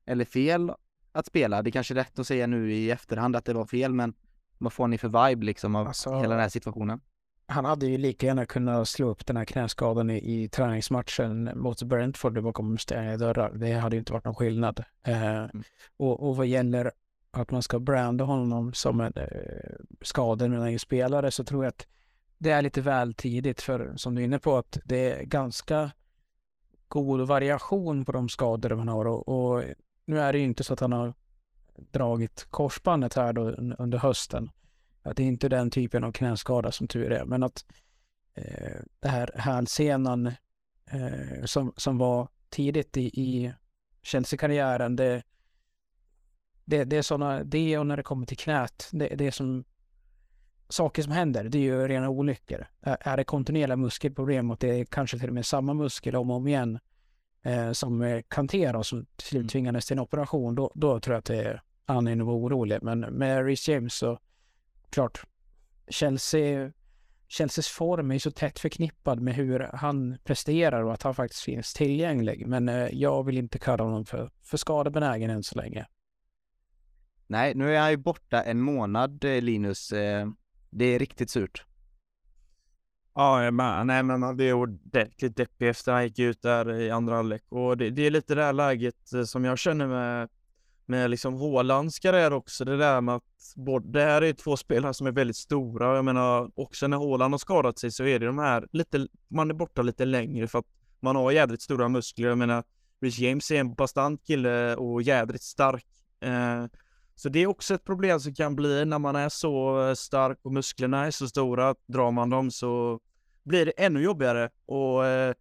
eller 0.06 0.26
fel 0.26 0.72
att 1.12 1.26
spela. 1.26 1.62
Det 1.62 1.70
är 1.70 1.72
kanske 1.72 1.94
är 1.94 1.96
rätt 1.96 2.20
att 2.20 2.28
säga 2.28 2.48
nu 2.48 2.74
i 2.74 2.92
efterhand 2.92 3.36
att 3.36 3.46
det 3.46 3.54
var 3.54 3.66
fel, 3.66 3.94
men 3.94 4.14
vad 4.58 4.74
får 4.74 4.88
ni 4.88 4.98
för 4.98 5.30
vibe 5.30 5.46
liksom 5.46 5.76
av 5.76 5.88
alltså, 5.88 6.16
hela 6.16 6.30
den 6.30 6.40
här 6.40 6.50
situationen? 6.50 7.02
Han 7.52 7.66
hade 7.66 7.86
ju 7.86 7.98
lika 7.98 8.26
gärna 8.26 8.46
kunnat 8.46 8.90
slå 8.90 9.08
upp 9.08 9.26
den 9.26 9.38
här 9.38 9.46
knäskadan 9.46 10.10
i, 10.10 10.44
i 10.44 10.50
träningsmatchen 10.50 11.52
mot 11.56 11.84
Brentford 11.84 12.44
bakom 12.44 12.78
stängda 12.78 13.18
dörrar. 13.18 13.52
Det 13.56 13.74
hade 13.74 13.96
ju 13.96 14.00
inte 14.00 14.14
varit 14.14 14.26
någon 14.26 14.36
skillnad. 14.36 14.84
Eh, 15.04 15.38
mm. 15.38 15.64
och, 15.98 16.30
och 16.30 16.38
vad 16.38 16.48
gäller 16.48 16.92
att 17.32 17.52
man 17.52 17.64
ska 17.64 17.80
branda 17.80 18.24
honom 18.24 18.74
som 18.74 19.02
en 19.02 19.14
eh, 19.16 19.76
skadebenägen 20.02 20.80
spelare 20.80 21.32
så 21.32 21.44
tror 21.44 21.64
jag 21.64 21.70
att 21.70 21.88
det 22.38 22.52
är 22.52 22.62
lite 22.62 22.82
väl 22.82 23.14
tidigt 23.14 23.62
för 23.62 23.94
som 23.96 24.16
du 24.16 24.22
är 24.22 24.26
inne 24.26 24.40
på 24.40 24.58
att 24.58 24.78
det 24.86 25.12
är 25.12 25.24
ganska 25.24 25.92
god 26.88 27.28
variation 27.28 28.06
på 28.06 28.12
de 28.12 28.30
skador 28.30 28.76
man 28.76 28.88
har 28.88 29.06
och, 29.06 29.28
och 29.28 29.64
nu 30.06 30.20
är 30.20 30.34
det 30.34 30.40
ju 30.40 30.46
inte 30.46 30.64
så 30.64 30.74
att 30.74 30.80
han 30.80 30.92
har 30.92 31.14
dragit 31.76 32.48
korsbandet 32.50 33.14
här 33.14 33.34
då 33.34 33.42
under 33.80 33.98
hösten. 33.98 34.50
Att 35.04 35.18
det 35.18 35.24
är 35.24 35.28
inte 35.28 35.50
den 35.50 35.70
typen 35.72 36.04
av 36.04 36.12
knäskada 36.12 36.72
som 36.72 36.88
tur 36.88 37.12
är, 37.12 37.26
men 37.26 37.44
att 37.44 37.66
eh, 38.34 38.80
det 39.00 39.08
här 39.08 39.32
hälsenan 39.36 40.28
eh, 40.86 41.46
som, 41.46 41.74
som 41.78 41.98
var 41.98 42.28
tidigt 42.50 42.98
i, 42.98 43.02
i 43.06 43.54
Chelsea-karriären, 44.02 44.96
det, 44.96 45.24
det, 46.66 46.84
det 46.84 46.98
är 46.98 47.02
sådana, 47.02 47.44
det 47.44 47.78
och 47.78 47.88
när 47.88 47.98
det 47.98 48.04
kommer 48.04 48.26
till 48.26 48.38
knät, 48.38 48.90
det, 48.92 49.08
det 49.08 49.28
är 49.28 49.32
som 49.32 49.64
saker 50.70 51.02
som 51.02 51.12
händer, 51.12 51.44
det 51.44 51.58
är 51.58 51.62
ju 51.62 51.88
rena 51.88 52.10
olyckor. 52.10 52.68
Är, 52.82 53.18
det 53.18 53.24
kontinuerliga 53.24 53.78
muskelproblem 53.78 54.52
och 54.52 54.58
det 54.60 54.80
är 54.80 54.86
kanske 54.86 55.20
till 55.20 55.28
och 55.28 55.36
med 55.36 55.46
samma 55.46 55.74
muskel 55.74 56.16
om 56.16 56.30
och 56.30 56.36
om 56.36 56.48
igen, 56.48 56.80
eh, 57.44 57.72
som 57.72 58.22
Kantera 58.28 58.78
och 58.78 58.86
som 58.86 59.06
till 59.16 59.28
slut 59.28 59.40
mm. 59.40 59.48
tvingades 59.48 59.86
till 59.86 59.98
en 59.98 60.00
operation, 60.00 60.56
då, 60.56 60.72
då 60.76 61.00
tror 61.00 61.14
jag 61.14 61.20
att 61.20 61.26
det 61.26 61.44
är 61.44 61.62
anledning 61.86 62.22
att 62.22 62.28
vara 62.28 62.38
orolig. 62.38 62.80
Men 62.82 63.00
med 63.00 63.46
Reece 63.46 63.68
James 63.68 63.94
så, 63.94 64.20
klart, 64.92 65.24
Chelsea, 65.88 66.72
Chelseas 67.28 67.68
form 67.68 68.12
är 68.12 68.20
så 68.20 68.32
tätt 68.32 68.60
förknippad 68.60 69.22
med 69.22 69.36
hur 69.36 69.60
han 69.60 70.18
presterar 70.24 70.84
och 70.84 70.94
att 70.94 71.04
han 71.04 71.16
faktiskt 71.16 71.44
finns 71.44 71.74
tillgänglig. 71.74 72.48
Men 72.48 72.70
eh, 72.70 72.88
jag 72.92 73.24
vill 73.24 73.38
inte 73.38 73.60
kalla 73.60 73.84
honom 73.84 74.06
för, 74.06 74.32
för 74.44 74.58
skadebenägen 74.58 75.30
än 75.30 75.44
så 75.44 75.56
länge. 75.56 75.86
Nej, 77.28 77.56
nu 77.56 77.76
är 77.76 77.80
han 77.80 77.92
ju 77.92 77.98
borta 77.98 78.44
en 78.44 78.62
månad, 78.62 79.24
eh, 79.24 79.42
Linus. 79.42 79.92
Eh, 79.92 80.28
det 80.70 80.86
är 80.86 81.00
riktigt 81.00 81.30
surt. 81.30 81.66
Ja, 83.14 83.52
men, 83.52 83.88
nej 83.88 84.04
men 84.04 84.20
man 84.20 84.36
blev 84.36 84.56
ordentligt 84.56 85.36
deppig 85.36 85.70
efter 85.70 85.92
han 85.92 86.04
gick 86.04 86.20
ut 86.20 86.42
där 86.42 86.80
i 86.80 86.92
andra 86.92 87.16
halvlek 87.16 87.44
och 87.50 87.78
det, 87.78 87.90
det, 87.90 88.02
är 88.02 88.12
lite 88.12 88.36
det 88.36 88.44
här 88.44 88.54
läget 88.54 89.14
eh, 89.14 89.24
som 89.24 89.46
jag 89.46 89.58
känner 89.58 89.88
med 89.88 90.30
med 90.86 91.10
liksom 91.10 91.34
Hålands 91.34 92.00
karriär 92.00 92.34
också, 92.34 92.66
det 92.66 92.78
där 92.78 93.02
med 93.02 93.16
att 93.16 93.24
både, 93.56 93.88
det 94.00 94.06
här 94.06 94.22
är 94.22 94.34
två 94.34 94.58
spelare 94.58 94.94
som 94.94 95.08
är 95.08 95.12
väldigt 95.12 95.36
stora. 95.38 95.96
Jag 95.96 96.06
menar 96.06 96.52
också 96.56 96.88
när 96.88 96.98
Håland 96.98 97.34
har 97.34 97.40
skadat 97.40 97.80
sig 97.80 97.92
så 97.92 98.04
är 98.04 98.20
det 98.20 98.26
de 98.26 98.40
här 98.40 98.68
lite, 98.72 99.08
man 99.28 99.50
är 99.50 99.54
borta 99.54 99.82
lite 99.82 100.06
längre 100.06 100.48
för 100.48 100.60
att 100.60 100.66
man 101.00 101.16
har 101.16 101.32
jädrigt 101.32 101.62
stora 101.64 101.88
muskler. 101.88 102.30
Jag 102.30 102.38
menar, 102.38 102.64
Rich 103.02 103.20
James 103.20 103.52
är 103.52 103.60
en 103.60 103.74
bastant 103.74 104.24
kille 104.28 104.76
och 104.76 105.02
jädrigt 105.02 105.44
stark. 105.44 105.86
Eh, 106.20 106.66
så 107.16 107.30
det 107.30 107.40
är 107.40 107.48
också 107.48 107.74
ett 107.74 107.84
problem 107.84 108.20
som 108.20 108.34
kan 108.34 108.56
bli 108.56 108.86
när 108.86 109.00
man 109.00 109.16
är 109.16 109.30
så 109.30 109.88
eh, 109.88 109.94
stark 109.94 110.40
och 110.42 110.54
musklerna 110.54 111.06
är 111.06 111.12
så 111.12 111.28
stora. 111.28 111.76
Drar 111.88 112.12
man 112.12 112.30
dem 112.30 112.52
så 112.52 113.00
blir 113.44 113.66
det 113.66 113.72
ännu 113.72 114.02
jobbigare. 114.02 114.50
Och 114.66 115.06
eh, 115.06 115.34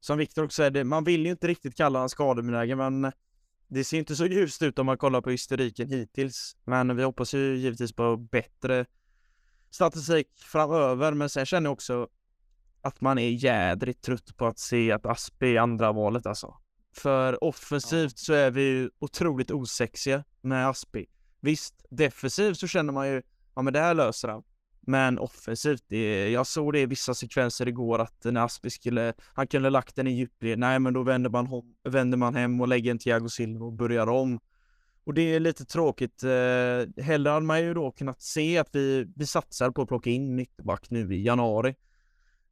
som 0.00 0.18
Viktor 0.18 0.44
också 0.44 0.56
säger, 0.56 0.84
man 0.84 1.04
vill 1.04 1.24
ju 1.24 1.30
inte 1.30 1.46
riktigt 1.46 1.76
kalla 1.76 1.98
honom 1.98 2.08
skadebenägen, 2.08 2.78
men 2.78 3.12
det 3.70 3.84
ser 3.84 3.98
inte 3.98 4.16
så 4.16 4.26
ljust 4.26 4.62
ut 4.62 4.78
om 4.78 4.86
man 4.86 4.98
kollar 4.98 5.20
på 5.20 5.30
historiken 5.30 5.88
hittills. 5.88 6.56
Men 6.64 6.96
vi 6.96 7.02
hoppas 7.02 7.34
ju 7.34 7.56
givetvis 7.56 7.92
på 7.92 8.16
bättre 8.16 8.86
statistik 9.70 10.28
framöver. 10.36 11.12
Men 11.12 11.28
sen 11.28 11.46
känner 11.46 11.66
jag 11.66 11.72
också 11.72 12.08
att 12.82 13.00
man 13.00 13.18
är 13.18 13.28
jädrigt 13.28 14.02
trött 14.02 14.36
på 14.36 14.46
att 14.46 14.58
se 14.58 14.92
att 14.92 15.06
Aspi 15.06 15.56
är 15.56 15.60
andra 15.60 15.92
valet 15.92 16.26
alltså. 16.26 16.56
För 16.92 17.44
offensivt 17.44 18.18
så 18.18 18.32
är 18.32 18.50
vi 18.50 18.62
ju 18.62 18.90
otroligt 18.98 19.50
osexiga 19.50 20.24
med 20.40 20.68
Aspi. 20.68 21.06
Visst, 21.40 21.74
defensivt 21.90 22.58
så 22.58 22.66
känner 22.66 22.92
man 22.92 23.08
ju, 23.08 23.22
ja 23.54 23.62
men 23.62 23.72
det 23.72 23.80
här 23.80 23.94
löser 23.94 24.28
han. 24.28 24.42
Men 24.80 25.18
offensivt, 25.18 25.84
det, 25.88 26.30
jag 26.30 26.46
såg 26.46 26.72
det 26.72 26.80
i 26.80 26.86
vissa 26.86 27.14
sekvenser 27.14 27.68
igår 27.68 27.98
att 27.98 28.24
när 28.24 28.44
Aspi 28.44 28.70
skulle, 28.70 29.12
han 29.34 29.46
kunde 29.46 29.70
lagt 29.70 29.96
den 29.96 30.06
i 30.06 30.10
djupled, 30.10 30.58
nej 30.58 30.78
men 30.78 30.92
då 30.92 31.02
vänder 31.02 31.30
man, 31.30 31.46
hom, 31.46 31.74
vänder 31.84 32.18
man 32.18 32.34
hem 32.34 32.60
och 32.60 32.68
lägger 32.68 32.90
en 32.90 32.98
Thiago 32.98 33.28
Silva 33.28 33.66
och 33.66 33.72
börjar 33.72 34.06
om. 34.06 34.40
Och 35.04 35.14
det 35.14 35.22
är 35.22 35.40
lite 35.40 35.64
tråkigt. 35.64 36.22
Eh, 36.22 37.04
hellre 37.04 37.30
hade 37.30 37.46
man 37.46 37.62
ju 37.62 37.74
då 37.74 37.90
kunnat 37.90 38.22
se 38.22 38.58
att 38.58 38.68
vi, 38.72 39.12
vi 39.16 39.26
satsar 39.26 39.70
på 39.70 39.82
att 39.82 39.88
plocka 39.88 40.10
in 40.10 40.34
mittback 40.34 40.90
nu 40.90 41.14
i 41.14 41.22
januari. 41.22 41.74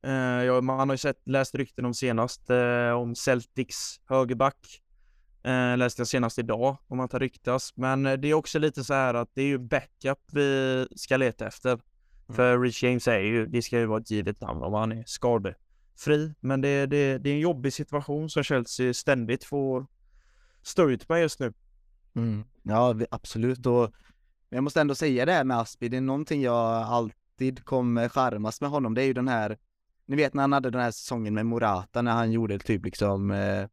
Eh, 0.02 0.12
ja, 0.44 0.60
man 0.60 0.88
har 0.88 0.94
ju 0.94 0.98
sett, 0.98 1.28
läst 1.28 1.54
rykten 1.54 1.84
om 1.84 1.94
senast 1.94 2.50
eh, 2.50 2.90
om 2.90 3.14
Celtics 3.14 4.00
högerback. 4.04 4.82
Eh, 5.42 5.76
läste 5.76 6.00
jag 6.00 6.08
senast 6.08 6.38
idag 6.38 6.76
om 6.86 7.00
att 7.00 7.10
det 7.10 7.18
ryktas. 7.18 7.72
Men 7.76 8.06
eh, 8.06 8.12
det 8.12 8.28
är 8.28 8.34
också 8.34 8.58
lite 8.58 8.84
så 8.84 8.94
här 8.94 9.14
att 9.14 9.30
det 9.34 9.42
är 9.42 9.46
ju 9.46 9.58
backup 9.58 10.18
vi 10.32 10.86
ska 10.96 11.16
leta 11.16 11.46
efter. 11.46 11.78
Mm. 12.28 12.36
För 12.36 12.60
Rich 12.60 12.82
James 12.82 13.08
är 13.08 13.18
ju, 13.18 13.46
det 13.46 13.62
ska 13.62 13.78
ju 13.78 13.86
vara 13.86 14.00
ett 14.00 14.10
givet 14.10 14.40
namn 14.40 14.62
om 14.62 14.72
han 14.74 14.92
är 14.92 15.04
skadefri. 15.06 16.34
Men 16.40 16.60
det, 16.60 16.86
det, 16.86 17.18
det 17.18 17.30
är 17.30 17.34
en 17.34 17.40
jobbig 17.40 17.72
situation 17.72 18.30
som 18.30 18.42
Chelsea 18.42 18.94
ständigt 18.94 19.44
får 19.44 19.86
stå 20.62 20.90
ut 20.90 21.08
med 21.08 21.20
just 21.20 21.40
nu. 21.40 21.52
Mm. 22.14 22.44
Ja, 22.62 22.94
absolut. 23.10 23.66
Och 23.66 23.92
jag 24.48 24.64
måste 24.64 24.80
ändå 24.80 24.94
säga 24.94 25.26
det 25.26 25.32
här 25.32 25.44
med 25.44 25.58
Aspi. 25.58 25.88
Det 25.88 25.96
är 25.96 26.00
någonting 26.00 26.42
jag 26.42 26.82
alltid 26.82 27.64
kommer 27.64 28.08
charmas 28.08 28.60
med 28.60 28.70
honom, 28.70 28.94
det 28.94 29.02
är 29.02 29.06
ju 29.06 29.12
den 29.12 29.28
här, 29.28 29.58
ni 30.06 30.16
vet 30.16 30.34
när 30.34 30.42
han 30.42 30.52
hade 30.52 30.70
den 30.70 30.80
här 30.80 30.90
säsongen 30.90 31.34
med 31.34 31.46
Morata 31.46 32.02
när 32.02 32.12
han 32.12 32.32
gjorde 32.32 32.58
typ 32.58 32.84
liksom, 32.84 33.30
eh, 33.30 33.66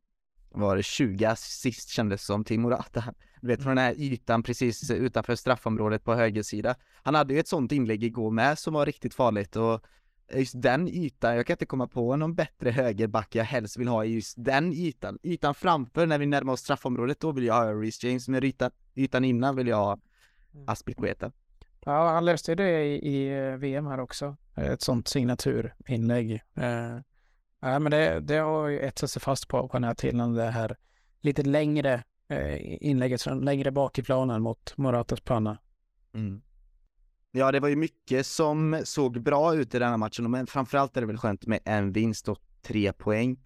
var 0.49 0.75
det 0.75 0.83
20 0.83 1.25
assist 1.25 1.89
kändes 1.89 2.25
som 2.25 2.43
till 2.43 2.59
Morata. 2.59 3.03
Du 3.45 3.49
vet 3.49 3.63
från 3.63 3.75
den 3.75 3.85
här 3.85 3.93
ytan 3.97 4.43
precis 4.43 4.91
utanför 4.91 5.35
straffområdet 5.35 6.03
på 6.03 6.13
högersida. 6.13 6.75
Han 7.03 7.15
hade 7.15 7.33
ju 7.33 7.39
ett 7.39 7.47
sånt 7.47 7.71
inlägg 7.71 8.03
igår 8.03 8.31
med 8.31 8.59
som 8.59 8.73
var 8.73 8.85
riktigt 8.85 9.13
farligt 9.13 9.55
och 9.55 9.81
just 10.33 10.61
den 10.61 10.87
ytan, 10.87 11.35
jag 11.35 11.47
kan 11.47 11.53
inte 11.53 11.65
komma 11.65 11.87
på 11.87 12.15
någon 12.15 12.35
bättre 12.35 12.69
högerback 12.71 13.35
jag 13.35 13.43
helst 13.43 13.77
vill 13.77 13.87
ha 13.87 14.05
i 14.05 14.13
just 14.13 14.35
den 14.37 14.73
ytan. 14.73 15.19
Ytan 15.23 15.55
framför 15.55 16.05
när 16.05 16.19
vi 16.19 16.25
närmar 16.25 16.53
oss 16.53 16.59
straffområdet, 16.59 17.19
då 17.19 17.31
vill 17.31 17.43
jag 17.43 17.53
ha 17.53 17.73
Reece 17.73 18.03
James, 18.03 18.27
men 18.27 18.43
ytan, 18.43 18.71
ytan 18.95 19.25
innan 19.25 19.55
vill 19.55 19.67
jag 19.67 19.77
ha 19.77 19.99
mm. 20.53 20.65
Aspilicueta. 20.67 21.31
Ja, 21.85 22.09
han 22.09 22.25
löste 22.25 22.55
det 22.55 22.83
i, 22.85 22.95
i 22.95 23.37
eh, 23.37 23.55
VM 23.55 23.87
här 23.87 23.99
också. 23.99 24.37
Ett 24.55 24.81
sånt 24.81 25.07
signaturinlägg. 25.07 26.31
Eh, 26.55 26.97
ja, 27.59 27.79
men 27.79 27.91
det, 27.91 28.19
det 28.19 28.37
har 28.37 28.67
ju 28.67 28.79
etsat 28.79 29.11
sig 29.11 29.21
fast 29.21 29.47
på, 29.47 29.69
den 29.73 29.83
här 29.83 29.93
tiden, 29.93 30.33
det 30.33 30.51
här 30.51 30.75
lite 31.21 31.43
längre 31.43 31.93
eh, 31.93 31.99
Eh, 32.27 32.83
inlägget 32.83 33.21
från 33.21 33.45
längre 33.45 33.71
bak 33.71 33.99
i 33.99 34.03
planen 34.03 34.41
mot 34.41 34.77
Moratas 34.77 35.21
panna. 35.21 35.57
Mm. 36.13 36.41
Ja, 37.31 37.51
det 37.51 37.59
var 37.59 37.67
ju 37.67 37.75
mycket 37.75 38.25
som 38.25 38.81
såg 38.83 39.21
bra 39.21 39.55
ut 39.55 39.75
i 39.75 39.79
den 39.79 39.89
här 39.89 39.97
matchen, 39.97 40.31
men 40.31 40.47
framförallt 40.47 40.97
är 40.97 41.01
det 41.01 41.07
väl 41.07 41.17
skönt 41.17 41.45
med 41.45 41.59
en 41.65 41.91
vinst 41.91 42.29
och 42.29 42.39
tre 42.61 42.93
poäng. 42.93 43.39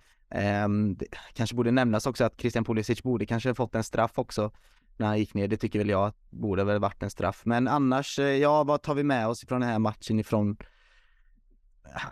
Um, 0.65 0.95
det 0.95 1.05
kanske 1.33 1.55
borde 1.55 1.71
nämnas 1.71 2.07
också 2.07 2.23
att 2.23 2.41
Christian 2.41 2.65
Pulisic 2.65 3.03
borde 3.03 3.25
kanske 3.25 3.55
fått 3.55 3.75
en 3.75 3.83
straff 3.83 4.11
också 4.15 4.51
när 4.97 5.07
han 5.07 5.19
gick 5.19 5.33
ner. 5.33 5.47
Det 5.47 5.57
tycker 5.57 5.79
väl 5.79 5.89
jag 5.89 6.13
borde 6.29 6.63
väl 6.63 6.79
varit 6.79 7.03
en 7.03 7.09
straff. 7.09 7.41
Men 7.45 7.67
annars, 7.67 8.19
eh, 8.19 8.25
ja, 8.25 8.63
vad 8.63 8.81
tar 8.81 8.95
vi 8.95 9.03
med 9.03 9.27
oss 9.27 9.45
från 9.47 9.61
den 9.61 9.69
här 9.69 9.79
matchen 9.79 10.19
ifrån? 10.19 10.57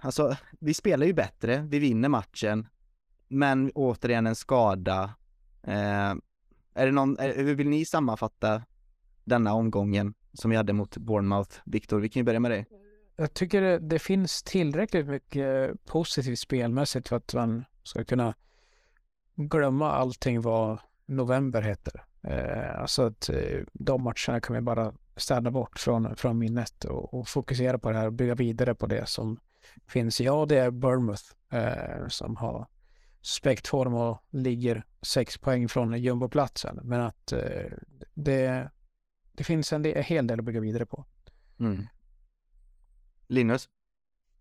Alltså, 0.01 0.37
vi 0.59 0.73
spelar 0.73 1.05
ju 1.05 1.13
bättre, 1.13 1.67
vi 1.69 1.79
vinner 1.79 2.09
matchen, 2.09 2.67
men 3.27 3.71
återigen 3.75 4.27
en 4.27 4.35
skada. 4.35 5.13
Eh, 5.63 6.13
är 6.77 6.85
det 6.85 6.91
någon, 6.91 7.17
hur 7.19 7.55
vill 7.55 7.69
ni 7.69 7.85
sammanfatta 7.85 8.61
denna 9.23 9.53
omgången? 9.53 10.13
som 10.37 10.51
vi 10.51 10.57
hade 10.57 10.73
mot 10.73 10.97
Bournemouth. 10.97 11.59
Viktor, 11.65 11.99
vi 11.99 12.09
kan 12.09 12.19
ju 12.19 12.23
börja 12.23 12.39
med 12.39 12.51
dig. 12.51 12.65
Jag 13.15 13.33
tycker 13.33 13.61
det, 13.61 13.79
det, 13.79 13.99
finns 13.99 14.43
tillräckligt 14.43 15.07
mycket 15.07 15.85
positivt 15.85 16.39
spelmässigt 16.39 17.07
för 17.07 17.15
att 17.15 17.33
man 17.33 17.65
ska 17.83 18.03
kunna 18.03 18.33
glömma 19.35 19.91
allting 19.91 20.41
vad 20.41 20.79
november 21.05 21.61
heter. 21.61 22.03
Eh, 22.21 22.81
alltså 22.81 23.03
att 23.03 23.29
eh, 23.29 23.59
de 23.73 24.03
matcherna 24.03 24.41
kan 24.41 24.55
vi 24.55 24.61
bara 24.61 24.93
städa 25.15 25.51
bort 25.51 25.79
från, 25.79 26.15
från 26.15 26.37
minnet 26.37 26.85
och, 26.85 27.13
och, 27.13 27.27
fokusera 27.27 27.79
på 27.79 27.91
det 27.91 27.97
här 27.97 28.05
och 28.05 28.13
bygga 28.13 28.35
vidare 28.35 28.75
på 28.75 28.87
det 28.87 29.09
som 29.09 29.39
finns. 29.87 30.21
Ja, 30.21 30.45
det 30.45 30.57
är 30.57 30.71
Bournemouth 30.71 31.23
eh, 31.51 32.07
som 32.07 32.35
har 32.35 32.67
spektform 33.27 33.93
och 33.93 34.23
ligger 34.29 34.85
sex 35.01 35.37
poäng 35.37 35.69
från 35.69 36.01
jumboplatsen. 36.01 36.79
Men 36.83 37.01
att 37.01 37.31
eh, 37.31 37.71
det, 38.13 38.69
det 39.31 39.43
finns 39.43 39.73
en, 39.73 39.81
del, 39.81 39.97
en 39.97 40.03
hel 40.03 40.27
del 40.27 40.39
att 40.39 40.45
bygga 40.45 40.59
vidare 40.59 40.85
på. 40.85 41.05
Mm. 41.59 41.87
Linus? 43.27 43.69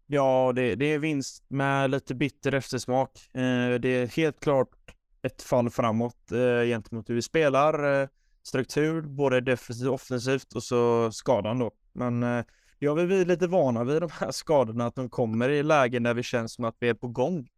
Ja, 0.07 0.53
det, 0.55 0.75
det, 0.75 0.85
är 0.87 0.99
vinst 0.99 1.44
med 1.49 1.90
lite 1.90 2.14
bitter 2.14 2.55
eftersmak. 2.55 3.11
Eh, 3.35 3.75
det 3.81 3.88
är 3.88 4.07
helt 4.16 4.40
klart 4.40 4.96
ett 5.22 5.42
fall 5.42 5.70
framåt 5.70 6.33
eh, 6.33 6.66
gentemot 6.66 7.11
hur 7.11 7.14
vi 7.14 7.22
spelar. 7.22 8.03
Eh, 8.03 8.09
struktur, 8.42 9.03
både 9.03 9.40
defensivt 9.40 9.88
och 9.88 9.94
offensivt 9.94 10.53
och 10.53 10.62
så 10.62 11.12
skadan 11.12 11.59
då. 11.59 11.70
Men 11.92 12.22
eh, 12.22 12.44
det 12.79 12.87
har 12.87 12.94
vi 12.94 13.07
blivit 13.07 13.29
lite 13.29 13.46
vana 13.46 13.85
vid 13.85 14.03
de 14.03 14.11
här 14.12 14.31
skadorna, 14.31 14.87
att 14.87 14.94
de 14.94 15.11
kommer 15.11 15.49
i 15.49 15.62
lägen 15.62 16.03
där 16.03 16.14
vi 16.14 16.22
känns 16.22 16.55
som 16.55 16.64
att 16.64 16.77
vi 16.79 16.88
är 16.88 16.94
på 16.94 17.09
gång. 17.09 17.49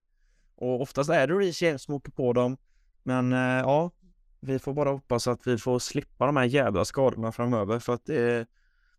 Och 0.61 0.81
oftast 0.81 1.11
är 1.11 1.27
det 1.27 1.35
Reece 1.35 1.83
som 1.83 1.95
åker 1.95 2.13
på 2.13 2.33
dem. 2.33 2.57
Men 3.03 3.33
eh, 3.33 3.39
ja, 3.39 3.91
vi 4.41 4.59
får 4.59 4.75
bara 4.75 4.91
hoppas 4.91 5.29
att 5.29 5.47
vi 5.47 5.59
får 5.59 5.79
slippa 5.79 6.27
de 6.27 6.37
här 6.37 6.45
jävla 6.45 6.85
skadorna 6.85 7.33
framöver 7.33 7.79
för 7.79 7.95
att 7.95 8.05
det 8.05 8.47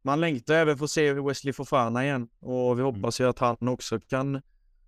man 0.02 0.20
längtar 0.20 0.54
även 0.54 0.78
få 0.78 0.88
se 0.88 1.14
Wesley 1.14 1.54
Fofana 1.54 2.04
igen 2.04 2.30
och 2.40 2.78
vi 2.78 2.82
mm. 2.82 2.96
hoppas 2.96 3.22
ju 3.22 3.30
att 3.30 3.40
han 3.40 3.68
också 3.68 4.00
kan 4.00 4.42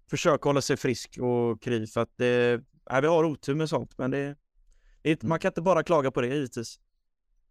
försöka 0.09 0.49
hålla 0.49 0.61
sig 0.61 0.77
frisk 0.77 1.17
och 1.21 1.61
kry 1.61 1.87
för 1.87 2.01
att 2.01 2.17
det, 2.17 2.63
nej, 2.91 3.01
vi 3.01 3.07
har 3.07 3.23
otur 3.23 3.55
med 3.55 3.69
sånt 3.69 3.97
men 3.97 4.11
det, 4.11 4.35
det, 5.01 5.23
man 5.23 5.39
kan 5.39 5.49
inte 5.49 5.61
bara 5.61 5.83
klaga 5.83 6.11
på 6.11 6.21
det 6.21 6.27
givetvis. 6.27 6.79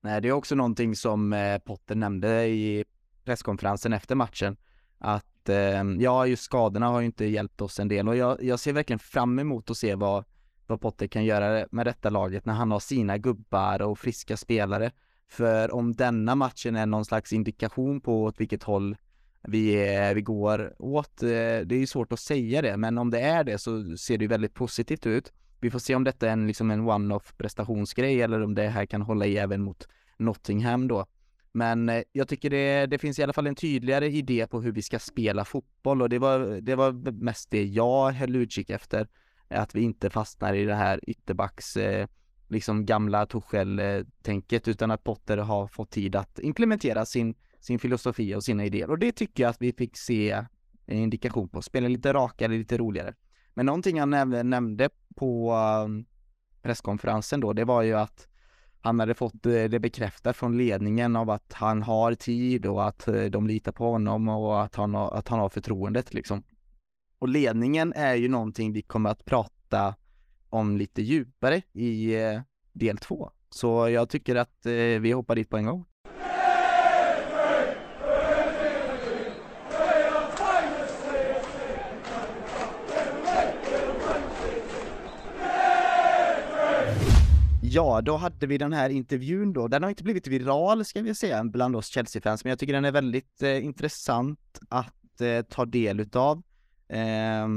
Nej, 0.00 0.20
det 0.20 0.28
är 0.28 0.32
också 0.32 0.54
någonting 0.54 0.96
som 0.96 1.32
eh, 1.32 1.58
Potter 1.58 1.94
nämnde 1.94 2.46
i 2.46 2.84
presskonferensen 3.24 3.92
efter 3.92 4.14
matchen 4.14 4.56
att 4.98 5.39
eh, 5.50 5.84
ja, 5.98 6.26
just 6.26 6.42
skadorna 6.42 6.88
har 6.88 7.00
ju 7.00 7.06
inte 7.06 7.24
hjälpt 7.24 7.60
oss 7.60 7.80
en 7.80 7.88
del 7.88 8.08
och 8.08 8.16
jag, 8.16 8.42
jag 8.42 8.60
ser 8.60 8.72
verkligen 8.72 8.98
fram 8.98 9.38
emot 9.38 9.70
att 9.70 9.76
se 9.76 9.94
vad 9.94 10.24
vad 10.70 10.80
Potter 10.80 11.06
kan 11.06 11.24
göra 11.24 11.66
med 11.70 11.86
detta 11.86 12.10
laget 12.10 12.46
när 12.46 12.54
han 12.54 12.70
har 12.70 12.80
sina 12.80 13.18
gubbar 13.18 13.82
och 13.82 13.98
friska 13.98 14.36
spelare. 14.36 14.92
För 15.28 15.74
om 15.74 15.92
denna 15.92 16.34
matchen 16.34 16.76
är 16.76 16.86
någon 16.86 17.04
slags 17.04 17.32
indikation 17.32 18.00
på 18.00 18.22
åt 18.22 18.40
vilket 18.40 18.62
håll 18.62 18.96
vi, 19.42 19.94
eh, 19.96 20.14
vi 20.14 20.22
går 20.22 20.74
åt, 20.78 21.22
eh, 21.22 21.28
det 21.28 21.72
är 21.72 21.78
ju 21.78 21.86
svårt 21.86 22.12
att 22.12 22.20
säga 22.20 22.62
det, 22.62 22.76
men 22.76 22.98
om 22.98 23.10
det 23.10 23.20
är 23.20 23.44
det 23.44 23.58
så 23.58 23.96
ser 23.96 24.18
det 24.18 24.24
ju 24.24 24.28
väldigt 24.28 24.54
positivt 24.54 25.06
ut. 25.06 25.32
Vi 25.60 25.70
får 25.70 25.78
se 25.78 25.94
om 25.94 26.04
detta 26.04 26.28
är 26.28 26.32
en, 26.32 26.46
liksom 26.46 26.70
en 26.70 26.80
one-off 26.80 27.34
prestationsgrej 27.36 28.22
eller 28.22 28.42
om 28.42 28.54
det 28.54 28.68
här 28.68 28.86
kan 28.86 29.02
hålla 29.02 29.26
i 29.26 29.36
även 29.36 29.62
mot 29.62 29.88
Nottingham 30.16 30.88
då. 30.88 31.06
Men 31.52 31.88
eh, 31.88 32.02
jag 32.12 32.28
tycker 32.28 32.50
det, 32.50 32.86
det 32.86 32.98
finns 32.98 33.18
i 33.18 33.22
alla 33.22 33.32
fall 33.32 33.46
en 33.46 33.54
tydligare 33.54 34.08
idé 34.08 34.46
på 34.46 34.60
hur 34.60 34.72
vi 34.72 34.82
ska 34.82 34.98
spela 34.98 35.44
fotboll 35.44 36.02
och 36.02 36.08
det 36.08 36.18
var, 36.18 36.60
det 36.60 36.74
var 36.74 36.92
mest 37.12 37.50
det 37.50 37.64
jag 37.64 38.12
höll 38.12 38.36
utkik 38.36 38.70
efter 38.70 39.08
att 39.48 39.74
vi 39.74 39.82
inte 39.82 40.10
fastnar 40.10 40.54
i 40.54 40.64
det 40.64 40.74
här 40.74 41.00
ytterbacks 41.10 41.76
eh, 41.76 42.06
liksom 42.48 42.86
gamla 42.86 43.26
Torshäll-tänket 43.26 44.68
utan 44.68 44.90
att 44.90 45.04
Potter 45.04 45.36
har 45.36 45.66
fått 45.66 45.90
tid 45.90 46.16
att 46.16 46.38
implementera 46.38 47.06
sin, 47.06 47.34
sin 47.60 47.78
filosofi 47.78 48.34
och 48.34 48.44
sina 48.44 48.64
idéer 48.64 48.90
och 48.90 48.98
det 48.98 49.12
tycker 49.12 49.42
jag 49.42 49.50
att 49.50 49.62
vi 49.62 49.72
fick 49.72 49.96
se 49.96 50.30
en 50.86 50.96
indikation 50.96 51.48
på, 51.48 51.62
spela 51.62 51.88
lite 51.88 52.12
rakare, 52.12 52.52
lite 52.52 52.78
roligare. 52.78 53.14
Men 53.54 53.66
någonting 53.66 54.00
han 54.00 54.10
nämnde 54.50 54.90
på 55.16 55.54
um, 55.84 56.04
presskonferensen 56.62 57.40
då, 57.40 57.52
det 57.52 57.64
var 57.64 57.82
ju 57.82 57.94
att 57.94 58.28
han 58.82 59.00
hade 59.00 59.14
fått 59.14 59.46
eh, 59.46 59.64
det 59.64 59.80
bekräftat 59.80 60.36
från 60.36 60.58
ledningen 60.58 61.16
av 61.16 61.30
att 61.30 61.52
han 61.52 61.82
har 61.82 62.14
tid 62.14 62.66
och 62.66 62.88
att 62.88 63.08
eh, 63.08 63.24
de 63.24 63.46
litar 63.46 63.72
på 63.72 63.90
honom 63.90 64.28
och 64.28 64.62
att 64.62 64.74
han 64.74 64.94
har, 64.94 65.10
att 65.10 65.28
han 65.28 65.38
har 65.38 65.48
förtroendet 65.48 66.14
liksom. 66.14 66.42
Och 67.18 67.28
ledningen 67.28 67.92
är 67.92 68.14
ju 68.14 68.28
någonting 68.28 68.72
vi 68.72 68.82
kommer 68.82 69.10
att 69.10 69.24
prata 69.24 69.94
om 70.48 70.76
lite 70.76 71.02
djupare 71.02 71.62
i 71.72 72.14
eh, 72.14 72.40
del 72.72 72.98
två. 72.98 73.30
Så 73.50 73.88
jag 73.88 74.08
tycker 74.08 74.36
att 74.36 74.66
vi 75.00 75.12
hoppar 75.12 75.36
dit 75.36 75.48
på 75.48 75.56
en 75.56 75.66
gång. 75.66 75.84
Ja, 87.72 88.00
då 88.00 88.16
hade 88.16 88.46
vi 88.46 88.58
den 88.58 88.72
här 88.72 88.90
intervjun 88.90 89.52
då. 89.52 89.68
Den 89.68 89.82
har 89.82 89.90
inte 89.90 90.02
blivit 90.02 90.26
viral 90.26 90.84
ska 90.84 91.02
vi 91.02 91.14
säga 91.14 91.44
bland 91.44 91.76
oss 91.76 91.86
Chelsea-fans, 91.86 92.44
men 92.44 92.48
jag 92.48 92.58
tycker 92.58 92.72
den 92.72 92.84
är 92.84 92.92
väldigt 92.92 93.42
eh, 93.42 93.64
intressant 93.64 94.58
att 94.68 95.20
eh, 95.20 95.42
ta 95.42 95.64
del 95.64 96.00
utav. 96.00 96.42
Eh, 96.88 97.48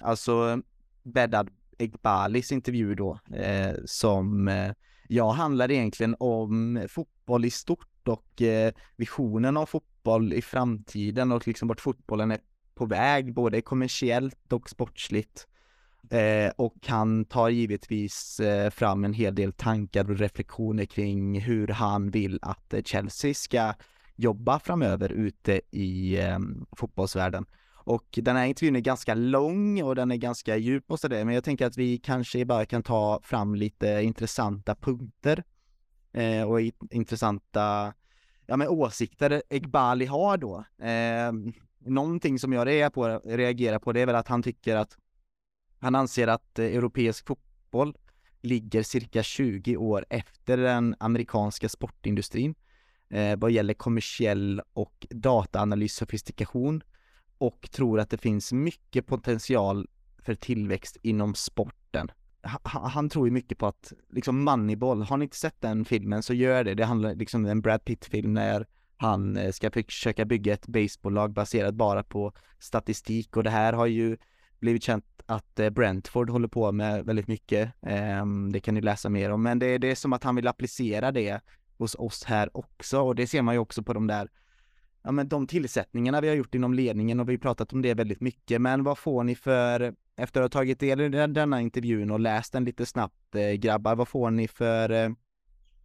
alltså 0.00 0.62
Bedad 1.02 1.50
Egbalis 1.78 2.52
intervju 2.52 2.94
då, 2.94 3.18
eh, 3.34 3.74
som 3.84 4.48
eh, 4.48 4.72
ja, 5.08 5.32
handlar 5.32 5.70
egentligen 5.70 6.16
om 6.18 6.86
fotboll 6.88 7.44
i 7.44 7.50
stort 7.50 8.08
och 8.08 8.42
eh, 8.42 8.72
visionen 8.96 9.56
av 9.56 9.66
fotboll 9.66 10.32
i 10.32 10.42
framtiden 10.42 11.32
och 11.32 11.46
liksom 11.46 11.68
vart 11.68 11.80
fotbollen 11.80 12.30
är 12.30 12.38
på 12.74 12.86
väg, 12.86 13.34
både 13.34 13.60
kommersiellt 13.60 14.52
och 14.52 14.70
sportsligt. 14.70 15.46
Eh, 16.10 16.52
och 16.56 16.76
han 16.86 17.24
tar 17.24 17.48
givetvis 17.48 18.40
eh, 18.40 18.70
fram 18.70 19.04
en 19.04 19.12
hel 19.12 19.34
del 19.34 19.52
tankar 19.52 20.10
och 20.10 20.18
reflektioner 20.18 20.84
kring 20.84 21.40
hur 21.40 21.68
han 21.68 22.10
vill 22.10 22.38
att 22.42 22.74
eh, 22.74 22.82
Chelsea 22.82 23.34
ska 23.34 23.74
jobba 24.16 24.58
framöver 24.58 25.12
ute 25.12 25.60
i 25.70 26.20
eh, 26.20 26.38
fotbollsvärlden. 26.76 27.46
Och 27.86 28.18
den 28.22 28.36
här 28.36 28.46
intervjun 28.46 28.76
är 28.76 28.80
ganska 28.80 29.14
lång 29.14 29.82
och 29.82 29.94
den 29.94 30.10
är 30.10 30.16
ganska 30.16 30.56
djup 30.56 30.90
och 30.90 31.00
sådär, 31.00 31.24
men 31.24 31.34
jag 31.34 31.44
tänker 31.44 31.66
att 31.66 31.76
vi 31.76 31.98
kanske 31.98 32.44
bara 32.44 32.66
kan 32.66 32.82
ta 32.82 33.20
fram 33.22 33.54
lite 33.54 34.02
intressanta 34.02 34.74
punkter 34.74 35.44
eh, 36.12 36.42
och 36.42 36.60
intressanta 36.90 37.94
ja, 38.46 38.56
men 38.56 38.68
åsikter 38.68 39.42
Egbali 39.50 40.06
har 40.06 40.36
då. 40.36 40.64
Eh, 40.86 41.32
någonting 41.78 42.38
som 42.38 42.52
jag 42.52 42.66
reagerar 42.66 42.90
på, 42.90 43.20
reagerar 43.24 43.78
på 43.78 43.92
det 43.92 44.00
är 44.00 44.06
väl 44.06 44.14
att 44.14 44.28
han 44.28 44.42
tycker 44.42 44.76
att 44.76 44.96
han 45.84 45.94
anser 45.94 46.26
att 46.26 46.58
eh, 46.58 46.64
europeisk 46.64 47.26
fotboll 47.26 47.96
ligger 48.42 48.82
cirka 48.82 49.22
20 49.22 49.76
år 49.76 50.06
efter 50.10 50.56
den 50.56 50.96
amerikanska 50.98 51.68
sportindustrin. 51.68 52.54
eh, 53.10 53.36
vad 53.36 53.50
gäller 53.50 53.74
kommersiell 53.74 54.62
och 54.72 55.06
dataanalys 55.10 55.94
sofistikation 55.94 56.82
och 57.38 57.68
tror 57.72 58.00
att 58.00 58.10
det 58.10 58.18
finns 58.18 58.52
mycket 58.52 59.06
potential 59.06 59.88
för 60.18 60.34
tillväxt 60.34 60.96
inom 61.02 61.34
sporten. 61.34 62.10
Han, 62.42 62.90
han 62.90 63.08
tror 63.08 63.26
ju 63.26 63.32
mycket 63.32 63.58
på 63.58 63.66
att, 63.66 63.92
liksom 64.10 64.44
Moneyball, 64.44 65.02
har 65.02 65.16
ni 65.16 65.24
inte 65.24 65.36
sett 65.36 65.60
den 65.60 65.84
filmen 65.84 66.22
så 66.22 66.34
gör 66.34 66.64
det. 66.64 66.74
Det 66.74 66.84
handlar 66.84 67.14
liksom 67.14 67.44
om 67.44 67.50
en 67.50 67.60
Brad 67.60 67.84
Pitt-film 67.84 68.34
när 68.34 68.66
han 68.96 69.36
eh, 69.36 69.52
ska 69.52 69.70
försöka 69.70 70.24
bygga 70.24 70.52
ett 70.52 70.66
baseballlag 70.66 71.32
baserat 71.32 71.74
bara 71.74 72.02
på 72.02 72.32
statistik 72.58 73.36
och 73.36 73.44
det 73.44 73.50
här 73.50 73.72
har 73.72 73.86
ju 73.86 74.16
blivit 74.64 74.82
känt 74.82 75.04
att 75.26 75.58
eh, 75.58 75.70
Brentford 75.70 76.30
håller 76.30 76.48
på 76.48 76.72
med 76.72 77.04
väldigt 77.04 77.28
mycket. 77.28 77.72
Ehm, 77.82 78.52
det 78.52 78.60
kan 78.60 78.74
ni 78.74 78.80
läsa 78.80 79.08
mer 79.08 79.30
om, 79.30 79.42
men 79.42 79.58
det, 79.58 79.78
det 79.78 79.90
är 79.90 79.94
som 79.94 80.12
att 80.12 80.24
han 80.24 80.36
vill 80.36 80.48
applicera 80.48 81.12
det 81.12 81.40
hos 81.78 81.94
oss 81.94 82.24
här 82.24 82.56
också 82.56 83.00
och 83.00 83.14
det 83.14 83.26
ser 83.26 83.42
man 83.42 83.54
ju 83.54 83.58
också 83.58 83.82
på 83.82 83.92
de 83.92 84.06
där 84.06 84.28
ja 85.04 85.12
men 85.12 85.28
de 85.28 85.46
tillsättningarna 85.46 86.20
vi 86.20 86.28
har 86.28 86.34
gjort 86.34 86.54
inom 86.54 86.74
ledningen 86.74 87.20
och 87.20 87.28
vi 87.28 87.32
har 87.32 87.38
pratat 87.38 87.72
om 87.72 87.82
det 87.82 87.94
väldigt 87.94 88.20
mycket, 88.20 88.60
men 88.60 88.84
vad 88.84 88.98
får 88.98 89.24
ni 89.24 89.34
för, 89.34 89.94
efter 90.16 90.40
att 90.42 90.54
ha 90.54 90.60
tagit 90.60 90.80
del 90.80 91.00
i 91.00 91.08
denna 91.08 91.60
intervjun 91.60 92.10
och 92.10 92.20
läst 92.20 92.52
den 92.52 92.64
lite 92.64 92.86
snabbt 92.86 93.34
eh, 93.34 93.52
grabbar, 93.52 93.94
vad 93.94 94.08
får 94.08 94.30
ni 94.30 94.48
för 94.48 94.90
eh, 94.90 95.10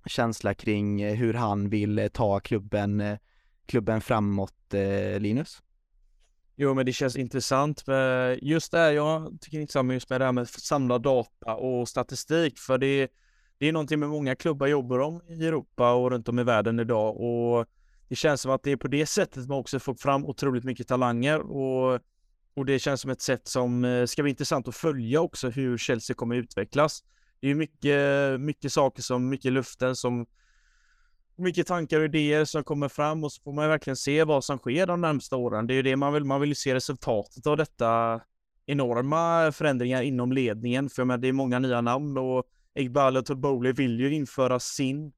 känsla 0.06 0.54
kring 0.54 1.02
eh, 1.02 1.16
hur 1.16 1.34
han 1.34 1.70
vill 1.70 2.00
eh, 2.00 2.08
ta 2.08 2.40
klubben, 2.40 3.02
eh, 3.02 3.18
klubben 3.66 4.02
framåt, 4.02 4.74
eh, 4.74 5.20
Linus? 5.20 5.62
Jo, 6.62 6.74
men 6.74 6.86
det 6.86 6.93
känns 6.93 7.16
intressant. 7.16 7.84
Just 8.41 8.72
det 8.72 8.78
här, 8.78 8.91
jag 8.91 9.38
tycker 9.41 9.60
inte 9.60 9.74
samma 9.74 9.93
just 9.93 10.10
med 10.10 10.22
det 10.22 10.26
här 10.26 10.32
med 10.32 10.41
att 10.41 10.49
samla 10.49 10.97
data 10.97 11.55
och 11.55 11.89
statistik, 11.89 12.60
för 12.60 12.78
det, 12.78 13.12
det 13.57 13.68
är 13.68 13.72
någonting 13.72 13.99
med 13.99 14.10
många 14.10 14.36
klubbar 14.36 14.68
jobbar 14.68 14.99
om 14.99 15.22
i 15.28 15.47
Europa 15.47 15.93
och 15.93 16.12
runt 16.12 16.30
om 16.30 16.39
i 16.39 16.43
världen 16.43 16.80
idag 16.80 17.18
och 17.18 17.66
det 18.07 18.16
känns 18.16 18.41
som 18.41 18.51
att 18.51 18.64
det 18.64 18.72
är 18.72 18.76
på 18.76 18.88
det 18.88 19.05
sättet 19.05 19.47
man 19.47 19.57
också 19.57 19.80
får 19.80 19.93
fram 19.93 20.26
otroligt 20.26 20.64
mycket 20.64 20.88
talanger 20.88 21.39
och, 21.39 21.99
och 22.55 22.66
det 22.66 22.80
känns 22.80 23.01
som 23.01 23.12
ett 23.12 23.22
sätt 23.22 23.47
som 23.47 23.86
eh, 23.86 24.05
ska 24.05 24.22
bli 24.22 24.30
intressant 24.30 24.68
att 24.68 24.76
följa 24.76 25.22
också 25.22 25.49
hur 25.49 25.78
Chelsea 25.78 26.16
kommer 26.16 26.36
utvecklas. 26.36 27.03
Det 27.39 27.49
är 27.49 27.55
mycket, 27.55 28.41
mycket 28.41 28.74
saker 28.74 29.01
som, 29.01 29.30
mycket 29.30 29.53
luften 29.53 29.95
som 29.95 30.26
mycket 31.40 31.68
tankar 31.68 32.00
och 32.00 32.06
idéer 32.06 32.46
som 32.46 32.64
kommer 32.64 32.88
fram 32.90 33.24
och 33.24 33.32
så 33.32 33.42
får 33.42 33.54
man 33.54 33.66
ju 33.66 33.70
verkligen 33.70 33.98
se 33.98 34.24
vad 34.24 34.44
som 34.44 34.58
sker 34.58 34.88
de 34.88 35.02
närmsta 35.02 35.36
åren. 35.36 35.68
Det 35.68 35.74
är 35.74 35.76
ju 35.76 35.82
det 35.82 35.96
man 35.96 36.14
vill, 36.14 36.24
man 36.24 36.42
vill 36.42 36.50
ju 36.50 36.56
se 36.56 36.76
resultatet 36.76 37.48
av 37.48 37.58
detta 37.58 38.22
enorma 38.66 39.52
förändringar 39.52 40.02
inom 40.02 40.32
ledningen, 40.32 40.90
för 40.90 41.18
det 41.18 41.28
är 41.28 41.34
många 41.34 41.60
nya 41.60 41.82
namn 41.82 42.18
och 42.18 42.44
Iqbal 42.76 43.18
och 43.18 43.26
Toboli 43.26 43.72
vill 43.72 44.00
ju 44.00 44.14
införa 44.14 44.60
sin 44.60 45.12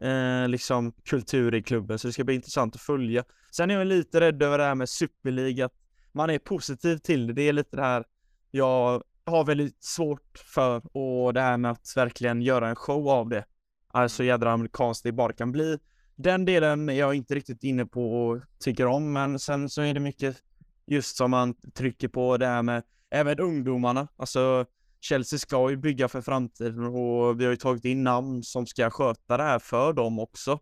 eh, 0.00 0.48
liksom 0.48 0.92
kultur 1.04 1.54
i 1.54 1.62
klubben, 1.62 1.98
så 1.98 2.08
det 2.08 2.12
ska 2.12 2.24
bli 2.24 2.34
intressant 2.34 2.74
att 2.74 2.80
följa. 2.80 3.24
Sen 3.50 3.70
är 3.70 3.74
jag 3.74 3.86
lite 3.86 4.20
rädd 4.20 4.42
över 4.42 4.58
det 4.58 4.64
här 4.64 4.74
med 4.74 4.88
superliga, 4.88 5.66
att 5.66 5.74
man 6.12 6.30
är 6.30 6.38
positiv 6.38 6.96
till 6.96 7.26
det. 7.26 7.32
Det 7.32 7.42
är 7.42 7.52
lite 7.52 7.76
det 7.76 7.82
här 7.82 8.04
jag 8.50 9.02
har 9.24 9.44
väldigt 9.44 9.84
svårt 9.84 10.38
för 10.54 10.96
och 10.96 11.34
det 11.34 11.40
här 11.40 11.56
med 11.56 11.70
att 11.70 11.92
verkligen 11.96 12.42
göra 12.42 12.68
en 12.68 12.76
show 12.76 13.08
av 13.08 13.28
det. 13.28 13.44
Alltså 13.94 14.24
jädra 14.24 14.52
amerikanskt 14.52 15.04
det 15.04 15.12
bara 15.12 15.32
kan 15.32 15.52
bli. 15.52 15.78
Den 16.16 16.44
delen 16.44 16.88
är 16.88 16.92
jag 16.92 17.14
inte 17.14 17.34
riktigt 17.34 17.64
inne 17.64 17.86
på 17.86 18.26
och 18.26 18.40
tycker 18.58 18.86
om, 18.86 19.12
men 19.12 19.38
sen 19.38 19.68
så 19.68 19.82
är 19.82 19.94
det 19.94 20.00
mycket 20.00 20.36
just 20.86 21.16
som 21.16 21.30
man 21.30 21.54
trycker 21.54 22.08
på 22.08 22.36
det 22.36 22.46
här 22.46 22.62
med 22.62 22.82
även 23.10 23.38
ungdomarna. 23.38 24.08
Alltså 24.16 24.66
Chelsea 25.00 25.38
ska 25.38 25.70
ju 25.70 25.76
bygga 25.76 26.08
för 26.08 26.20
framtiden 26.20 26.84
och 26.84 27.40
vi 27.40 27.44
har 27.44 27.50
ju 27.50 27.56
tagit 27.56 27.84
in 27.84 28.02
namn 28.02 28.42
som 28.42 28.66
ska 28.66 28.90
sköta 28.90 29.36
det 29.36 29.42
här 29.42 29.58
för 29.58 29.92
dem 29.92 30.18
också. 30.18 30.58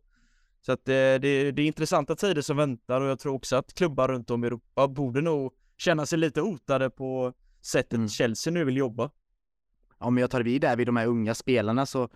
Så 0.60 0.72
att 0.72 0.84
det, 0.84 1.18
det, 1.18 1.52
det 1.52 1.62
är 1.62 1.66
intressanta 1.66 2.16
tider 2.16 2.42
som 2.42 2.56
väntar 2.56 3.00
och 3.00 3.08
jag 3.08 3.18
tror 3.18 3.34
också 3.34 3.56
att 3.56 3.74
klubbar 3.74 4.08
runt 4.08 4.30
om 4.30 4.44
i 4.44 4.46
Europa 4.46 4.88
borde 4.88 5.20
nog 5.20 5.52
känna 5.76 6.06
sig 6.06 6.18
lite 6.18 6.40
hotade 6.40 6.90
på 6.90 7.32
sättet 7.62 7.92
mm. 7.92 8.08
Chelsea 8.08 8.52
nu 8.52 8.64
vill 8.64 8.76
jobba. 8.76 9.10
Om 9.98 10.18
jag 10.18 10.30
tar 10.30 10.42
vid 10.42 10.60
där 10.60 10.76
vid 10.76 10.86
de 10.86 10.96
här 10.96 11.06
unga 11.06 11.34
spelarna 11.34 11.86
så 11.86 12.02
eh, 12.02 12.08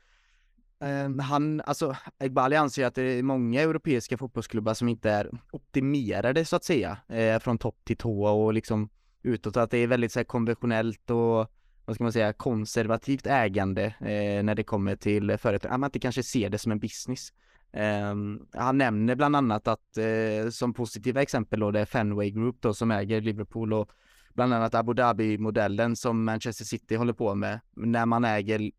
Ehm, 0.81 1.19
han, 1.19 1.61
alltså 1.61 1.97
Egbali 2.19 2.57
anser 2.57 2.87
att 2.87 2.95
det 2.95 3.03
är 3.03 3.23
många 3.23 3.61
europeiska 3.61 4.19
fotbollsklubbar 4.19 4.75
som 4.75 4.89
inte 4.89 5.11
är 5.11 5.31
optimerade 5.53 6.45
så 6.45 6.57
att 6.57 6.65
säga 6.65 6.99
eh, 7.09 7.39
från 7.39 7.59
topp 7.59 7.77
till 7.85 7.97
tå 7.97 8.27
och 8.27 8.55
liksom 8.55 8.91
utåt 9.23 9.57
att 9.57 9.71
det 9.71 9.79
är 9.79 9.87
väldigt 9.87 10.13
så 10.13 10.19
här 10.19 10.25
konventionellt 10.25 11.11
och 11.11 11.51
vad 11.85 11.97
ska 11.97 12.05
man 12.05 12.13
säga, 12.13 12.33
konservativt 12.33 13.27
ägande 13.27 13.85
eh, 13.85 14.43
när 14.43 14.55
det 14.55 14.65
kommer 14.65 14.97
till 14.97 15.39
företag, 15.39 15.73
att 15.73 15.81
man 15.81 15.89
inte 15.89 15.99
kanske 15.99 16.23
ser 16.23 16.51
det 16.51 16.59
som 16.59 16.73
en 16.73 16.79
business. 16.79 17.33
Eh, 17.73 18.15
han 18.53 18.79
nämner 18.79 19.15
bland 19.15 19.37
annat 19.37 19.69
att 19.69 19.97
eh, 19.97 20.51
som 20.51 20.75
positiva 20.75 21.23
exempel 21.23 21.61
då 21.61 21.71
det 21.71 21.81
är 21.81 21.85
Fenway 21.85 22.31
Group 22.31 22.57
då 22.61 22.75
som 22.75 22.91
äger 22.91 23.21
Liverpool 23.21 23.73
och 23.73 23.91
bland 24.35 24.55
annat 24.55 24.75
Abu 24.75 24.95
Dhabi-modellen 24.95 25.97
som 25.97 26.25
Manchester 26.25 26.65
City 26.65 26.97
håller 26.97 27.13
på 27.13 27.35
med 27.35 27.61
när 27.77 28.07
man 28.07 28.25
äger 28.25 28.71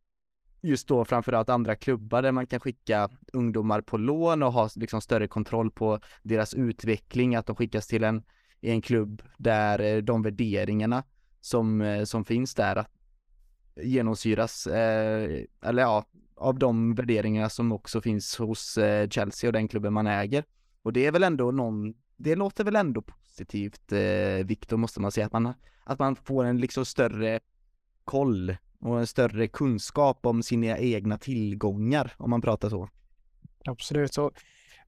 just 0.66 0.88
då 0.88 1.06
framförallt 1.06 1.50
andra 1.50 1.76
klubbar 1.76 2.22
där 2.22 2.32
man 2.32 2.48
kan 2.48 2.60
skicka 2.60 3.10
ungdomar 3.34 3.82
på 3.82 3.98
lån 3.98 4.44
och 4.44 4.54
ha 4.54 4.70
liksom 4.76 5.02
större 5.02 5.28
kontroll 5.28 5.72
på 5.72 6.00
deras 6.24 6.54
utveckling, 6.54 7.36
att 7.36 7.46
de 7.46 7.56
skickas 7.56 7.88
till 7.88 8.04
en, 8.04 8.24
en 8.62 8.82
klubb 8.82 9.22
där 9.38 9.80
eh, 9.80 9.98
de 9.98 10.22
värderingarna 10.22 11.04
som, 11.42 11.82
eh, 11.82 12.04
som 12.04 12.26
finns 12.26 12.56
där 12.56 12.86
genomsyras, 13.76 14.68
eh, 14.68 15.44
eller 15.62 15.82
ja, 15.82 16.06
av 16.36 16.60
de 16.60 16.96
värderingarna 16.96 17.50
som 17.50 17.72
också 17.72 18.02
finns 18.02 18.38
hos 18.38 18.78
eh, 18.78 19.10
Chelsea 19.10 19.50
och 19.50 19.54
den 19.54 19.68
klubben 19.68 19.94
man 19.94 20.08
äger. 20.08 20.44
Och 20.82 20.94
det 20.94 21.06
är 21.06 21.12
väl 21.12 21.24
ändå 21.24 21.52
någon, 21.52 21.94
det 22.18 22.36
låter 22.36 22.64
väl 22.64 22.76
ändå 22.76 23.02
positivt, 23.02 23.92
eh, 23.92 24.46
Viktor, 24.46 24.78
måste 24.78 25.02
man 25.02 25.12
säga, 25.12 25.26
att 25.26 25.34
man, 25.34 25.54
att 25.84 26.00
man 26.00 26.16
får 26.16 26.46
en 26.46 26.58
liksom 26.58 26.86
större 26.86 27.40
koll 28.04 28.56
och 28.86 29.00
en 29.00 29.08
större 29.08 29.48
kunskap 29.48 30.26
om 30.26 30.44
sina 30.44 30.78
egna 30.78 31.18
tillgångar, 31.18 32.14
om 32.18 32.30
man 32.30 32.42
pratar 32.42 32.70
så. 32.70 32.90
Absolut, 33.66 34.14
så 34.14 34.32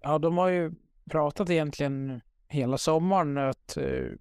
ja, 0.02 0.20
de 0.20 0.38
har 0.38 0.50
ju 0.50 0.72
pratat 1.12 1.50
egentligen 1.50 2.22
hela 2.48 2.78
sommaren 2.78 3.38
att 3.38 3.78
uh, 3.78 4.12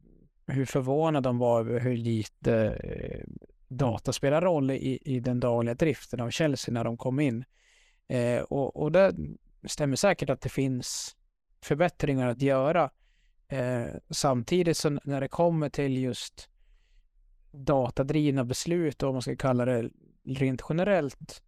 hur 0.47 0.65
förvånade 0.65 1.29
de 1.29 1.39
var 1.39 1.61
över 1.61 1.81
hur 1.81 1.97
lite 1.97 2.79
uh, 2.85 3.35
data 3.69 4.13
spelar 4.13 4.43
roll 4.43 4.71
i, 4.71 4.99
i 5.05 5.21
den 5.21 5.41
dagliga 5.41 5.75
driften 5.75 6.21
av 6.21 6.31
Chelsea 6.31 6.73
när 6.73 6.85
de 6.85 6.97
kom 6.97 7.21
in. 7.21 7.45
Uh, 8.13 8.41
och, 8.41 8.83
och 8.83 8.93
det 8.93 9.15
stämmer 9.65 9.97
säkert 9.97 10.31
att 10.31 10.41
det 10.41 10.49
finns 10.49 11.17
förbättringar 11.63 12.29
att 12.29 12.43
göra. 12.43 12.91
Samtidigt 14.11 14.77
så 14.77 14.91
när 15.05 15.21
det 15.21 15.29
kommer 15.29 15.69
till 15.69 15.97
just 15.97 16.49
datadrivna 17.57 18.45
beslut 18.45 19.03
och 19.03 19.07
vad 19.07 19.15
man 19.15 19.23
ska 19.23 19.37
kalla 19.37 19.65
det 19.65 19.91
rent 20.25 20.63
generellt. 20.69 21.43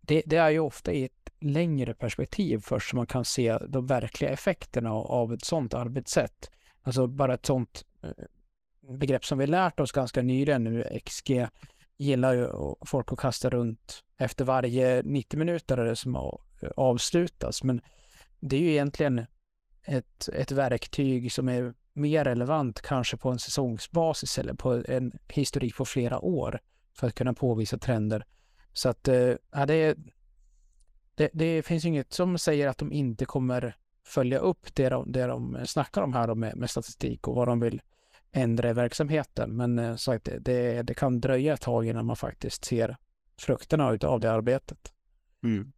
Det, 0.00 0.22
det, 0.26 0.36
är 0.36 0.50
ju 0.50 0.58
ofta 0.58 0.92
i 0.92 1.04
ett 1.04 1.30
längre 1.40 1.94
perspektiv 1.94 2.58
först 2.58 2.90
som 2.90 2.96
man 2.96 3.06
kan 3.06 3.24
se 3.24 3.58
de 3.58 3.86
verkliga 3.86 4.30
effekterna 4.30 4.92
av, 4.92 5.32
ett 5.32 5.44
sådant 5.44 5.74
arbetssätt. 5.74 6.50
Alltså 6.82 7.06
bara 7.06 7.34
ett 7.34 7.46
sådant 7.46 7.84
eh, 8.02 8.10
begrepp 8.98 9.24
som 9.24 9.38
vi 9.38 9.46
lärt 9.46 9.80
oss 9.80 9.92
ganska 9.92 10.22
nyligen 10.22 10.64
nu, 10.64 10.98
XG, 11.04 11.46
gillar 11.96 12.32
ju 12.34 12.48
folk 12.86 13.12
att 13.12 13.18
kasta 13.18 13.50
runt 13.50 14.04
efter 14.18 14.44
varje 14.44 15.02
90 15.02 15.38
minuter 15.38 15.94
som 15.94 16.38
avslutas. 16.76 17.64
Men 17.64 17.80
det 18.40 18.56
är 18.56 18.60
ju 18.60 18.70
egentligen 18.70 19.26
ett, 19.84 20.28
ett 20.28 20.52
verktyg 20.52 21.32
som 21.32 21.48
är 21.48 21.74
mer 21.92 22.24
relevant 22.24 22.80
kanske 22.80 23.16
på 23.16 23.30
en 23.30 23.38
säsongsbasis 23.38 24.38
eller 24.38 24.54
på 24.54 24.82
en 24.88 25.12
historik 25.28 25.76
på 25.76 25.84
flera 25.84 26.20
år 26.20 26.60
för 26.96 27.06
att 27.06 27.14
kunna 27.14 27.34
påvisa 27.34 27.78
trender. 27.78 28.24
Så 28.72 28.88
att 28.88 29.08
eh, 29.08 29.34
ja, 29.52 29.66
det, 29.66 29.98
det, 31.14 31.30
det 31.32 31.62
finns 31.62 31.84
inget 31.84 32.12
som 32.12 32.38
säger 32.38 32.68
att 32.68 32.78
de 32.78 32.92
inte 32.92 33.24
kommer 33.24 33.76
följa 34.04 34.38
upp 34.38 34.74
det 34.74 34.88
de, 34.88 35.12
det 35.12 35.26
de 35.26 35.58
snackar 35.66 36.02
om 36.02 36.12
här 36.12 36.34
med, 36.34 36.56
med 36.56 36.70
statistik 36.70 37.28
och 37.28 37.34
vad 37.34 37.48
de 37.48 37.60
vill 37.60 37.82
ändra 38.32 38.70
i 38.70 38.72
verksamheten. 38.72 39.56
Men 39.56 39.78
eh, 39.78 39.96
sagt, 39.96 40.28
det, 40.40 40.82
det 40.82 40.94
kan 40.94 41.20
dröja 41.20 41.54
ett 41.54 41.60
tag 41.60 41.86
innan 41.86 42.06
man 42.06 42.16
faktiskt 42.16 42.64
ser 42.64 42.96
frukterna 43.38 43.98
av 44.02 44.20
det 44.20 44.32
arbetet. 44.32 44.92
Mm. 45.44 45.72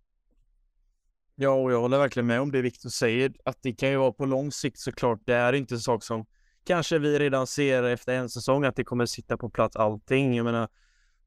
Ja, 1.37 1.51
och 1.51 1.73
jag 1.73 1.81
håller 1.81 1.99
verkligen 1.99 2.27
med 2.27 2.41
om 2.41 2.53
det 2.53 2.63
Viktor 2.63 2.89
säger, 2.89 3.33
att 3.45 3.59
det 3.63 3.73
kan 3.73 3.91
ju 3.91 3.97
vara 3.97 4.13
på 4.13 4.27
lång 4.27 4.53
sikt 4.53 4.79
såklart. 4.79 5.21
Det 5.25 5.35
är 5.35 5.53
inte 5.53 5.75
en 5.75 5.81
sak 5.81 6.05
som 6.05 6.27
kanske 6.65 6.99
vi 6.99 7.19
redan 7.19 7.47
ser 7.47 7.83
efter 7.83 8.15
en 8.15 8.29
säsong, 8.29 8.65
att 8.65 8.77
det 8.77 8.85
kommer 8.85 9.07
sitta 9.07 9.37
på 9.37 9.51
plats 9.51 9.77
allting. 9.77 10.37
Jag 10.37 10.45
menar, 10.45 10.69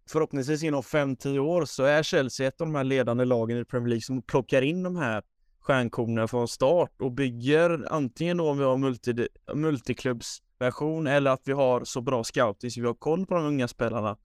förhoppningsvis 0.10 0.64
inom 0.64 0.82
5-10 0.82 1.40
år 1.40 1.66
så 1.66 1.84
är 1.84 2.04
Chelsea 2.04 2.48
ett 2.48 2.62
av 2.62 2.68
de 2.68 2.76
här 2.76 2.84
ledande 2.84 3.26
lagen 3.26 3.58
i 3.58 3.66
Premier 3.66 3.90
League 3.90 4.02
som 4.02 4.22
plockar 4.22 4.62
in 4.62 4.84
de 4.84 4.96
här 4.96 5.24
stjärnkornen 5.60 6.28
från 6.28 6.48
start 6.48 7.02
och 7.02 7.12
bygger 7.12 7.88
antingen 7.94 8.38
då 8.38 8.50
om 8.50 8.58
vi 8.58 8.64
har 8.64 8.78
multi, 8.78 9.28
multiklubbsversion 9.54 11.08
eller 11.08 11.32
att 11.32 11.42
vi 11.46 11.52
har 11.52 11.84
så 11.84 12.02
bra 12.02 12.24
scouting 12.24 12.72
så 12.72 12.82
vi 12.82 12.88
har 12.88 12.94
koll 12.94 13.26
på 13.26 13.36
de 13.36 13.46
unga 13.46 13.68
spelarna. 13.68 14.18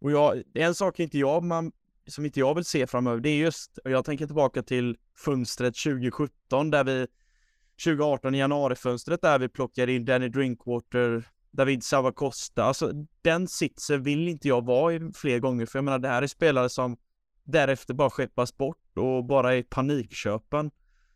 Och 0.00 0.10
jag, 0.10 0.42
en 0.54 0.74
sak 0.74 0.98
är 0.98 1.04
inte 1.04 1.18
jag 1.18 1.42
man 1.42 1.72
som 2.06 2.24
inte 2.24 2.40
jag 2.40 2.54
vill 2.54 2.64
se 2.64 2.86
framöver, 2.86 3.20
det 3.20 3.28
är 3.28 3.36
just, 3.36 3.78
och 3.78 3.90
jag 3.90 4.04
tänker 4.04 4.26
tillbaka 4.26 4.62
till 4.62 4.96
fönstret 5.16 5.74
2017 5.74 6.70
där 6.70 6.84
vi 6.84 7.06
2018 7.84 8.34
i 8.34 8.38
januarifönstret 8.38 9.22
där 9.22 9.38
vi 9.38 9.48
plockar 9.48 9.88
in 9.88 10.04
Danny 10.04 10.28
Drinkwater, 10.28 11.28
David 11.50 11.84
Savacosta. 11.84 12.64
Alltså 12.64 12.92
den 13.22 13.48
sitsen 13.48 14.02
vill 14.02 14.28
inte 14.28 14.48
jag 14.48 14.66
vara 14.66 14.94
i 14.94 15.12
fler 15.14 15.38
gånger 15.38 15.66
för 15.66 15.78
jag 15.78 15.84
menar 15.84 15.98
det 15.98 16.08
här 16.08 16.22
är 16.22 16.26
spelare 16.26 16.68
som 16.68 16.96
därefter 17.44 17.94
bara 17.94 18.10
skeppas 18.10 18.56
bort 18.56 18.98
och 18.98 19.24
bara 19.24 19.54
är 19.54 19.62
panikköpen. 19.62 20.70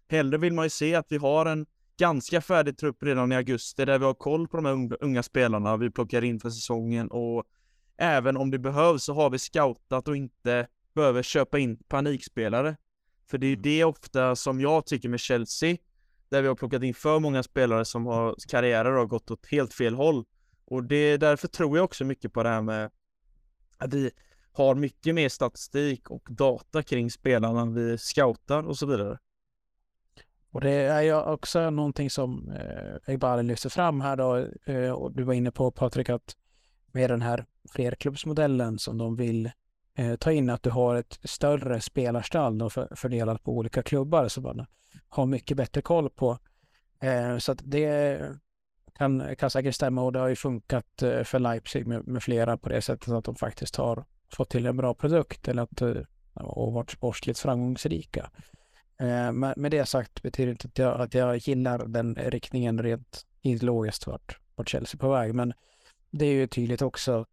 Hellre 0.08 0.38
vill 0.38 0.52
man 0.52 0.64
ju 0.64 0.70
se 0.70 0.94
att 0.94 1.06
vi 1.08 1.16
har 1.16 1.46
en 1.46 1.66
ganska 1.98 2.40
färdig 2.40 2.78
trupp 2.78 3.02
redan 3.02 3.32
i 3.32 3.36
augusti 3.36 3.84
där 3.84 3.98
vi 3.98 4.04
har 4.04 4.14
koll 4.14 4.48
på 4.48 4.56
de 4.56 4.66
här 4.66 4.96
unga 5.00 5.22
spelarna 5.22 5.76
vi 5.76 5.90
plockar 5.90 6.24
in 6.24 6.40
för 6.40 6.50
säsongen 6.50 7.10
och 7.10 7.44
även 7.98 8.36
om 8.36 8.50
det 8.50 8.58
behövs 8.58 9.04
så 9.04 9.14
har 9.14 9.30
vi 9.30 9.38
scoutat 9.38 10.08
och 10.08 10.16
inte 10.16 10.66
behöver 10.96 11.22
köpa 11.22 11.58
in 11.58 11.76
panikspelare. 11.76 12.76
För 13.30 13.38
det 13.38 13.46
är 13.46 13.48
ju 13.48 13.54
mm. 13.54 13.62
det 13.62 13.84
ofta 13.84 14.36
som 14.36 14.60
jag 14.60 14.86
tycker 14.86 15.08
med 15.08 15.20
Chelsea, 15.20 15.76
där 16.28 16.42
vi 16.42 16.48
har 16.48 16.54
plockat 16.54 16.82
in 16.82 16.94
för 16.94 17.18
många 17.18 17.42
spelare 17.42 17.84
som 17.84 18.06
har 18.06 18.34
karriärer 18.48 18.92
har 18.92 19.06
gått 19.06 19.30
åt 19.30 19.46
helt 19.46 19.74
fel 19.74 19.94
håll. 19.94 20.24
Och 20.64 20.84
det 20.84 21.16
därför 21.16 21.48
tror 21.48 21.76
jag 21.76 21.84
också 21.84 22.04
mycket 22.04 22.32
på 22.32 22.42
det 22.42 22.48
här 22.48 22.62
med 22.62 22.90
att 23.78 23.94
vi 23.94 24.10
har 24.52 24.74
mycket 24.74 25.14
mer 25.14 25.28
statistik 25.28 26.10
och 26.10 26.28
data 26.30 26.82
kring 26.82 27.10
spelarna 27.10 27.66
vi 27.66 27.98
scoutar 27.98 28.62
och 28.62 28.78
så 28.78 28.86
vidare. 28.86 29.18
Och 30.50 30.60
det 30.60 30.70
är 30.70 31.02
ju 31.02 31.14
också 31.14 31.70
någonting 31.70 32.10
som 32.10 32.50
eh, 32.50 33.12
Egbali 33.12 33.42
lyfter 33.42 33.68
fram 33.68 34.00
här 34.00 34.16
då, 34.16 34.36
eh, 34.64 34.90
och 34.90 35.12
du 35.12 35.22
var 35.22 35.34
inne 35.34 35.50
på 35.50 35.70
Patrik, 35.70 36.08
att 36.08 36.36
med 36.92 37.10
den 37.10 37.22
här 37.22 37.46
flerklubbsmodellen 37.70 38.78
som 38.78 38.98
de 38.98 39.16
vill 39.16 39.50
eh, 39.96 40.16
ta 40.16 40.32
in, 40.32 40.50
att 40.50 40.62
du 40.62 40.70
har 40.70 40.94
ett 40.96 41.18
större 41.24 41.80
spelarstall 41.80 42.58
då 42.58 42.70
för, 42.70 42.96
fördelat 42.96 43.42
på 43.42 43.52
olika 43.52 43.82
klubbar 43.82 44.28
så 44.28 44.40
man 44.40 44.66
har 45.08 45.26
mycket 45.26 45.56
bättre 45.56 45.82
koll 45.82 46.10
på. 46.10 46.38
Eh, 47.00 47.38
så 47.38 47.52
att 47.52 47.60
det 47.64 48.20
kan, 48.98 49.36
kan 49.36 49.50
säkert 49.50 49.74
stämma 49.74 50.02
och 50.02 50.12
det 50.12 50.18
har 50.18 50.28
ju 50.28 50.36
funkat 50.36 51.02
eh, 51.02 51.22
för 51.22 51.38
Leipzig 51.38 51.86
med, 51.86 52.06
med, 52.06 52.22
flera 52.22 52.56
på 52.56 52.68
det 52.68 52.82
sättet 52.82 53.08
att 53.08 53.24
de 53.24 53.36
faktiskt 53.36 53.76
har 53.76 54.04
fått 54.32 54.50
till 54.50 54.66
en 54.66 54.76
bra 54.76 54.94
produkt 54.94 55.48
eller 55.48 55.62
att, 55.62 55.82
eh, 55.82 56.02
och 56.34 56.72
varit 56.72 56.90
sportsligt 56.90 57.38
framgångsrika. 57.38 58.30
Eh, 58.98 59.32
med 59.56 59.70
det 59.70 59.86
sagt 59.86 60.22
betyder 60.22 60.52
inte 60.52 60.68
att 60.68 60.78
jag, 60.78 61.00
att 61.00 61.14
jag 61.14 61.36
gillar 61.36 61.86
den 61.86 62.14
riktningen 62.14 62.82
rent 62.82 63.26
ideologiskt 63.42 64.06
vart, 64.06 64.38
vart 64.54 64.68
Chelsea 64.68 64.98
på 64.98 65.10
väg. 65.10 65.34
Men 65.34 65.52
det 66.10 66.26
är 66.26 66.32
ju 66.32 66.46
tydligt 66.46 66.82
också, 66.82 67.26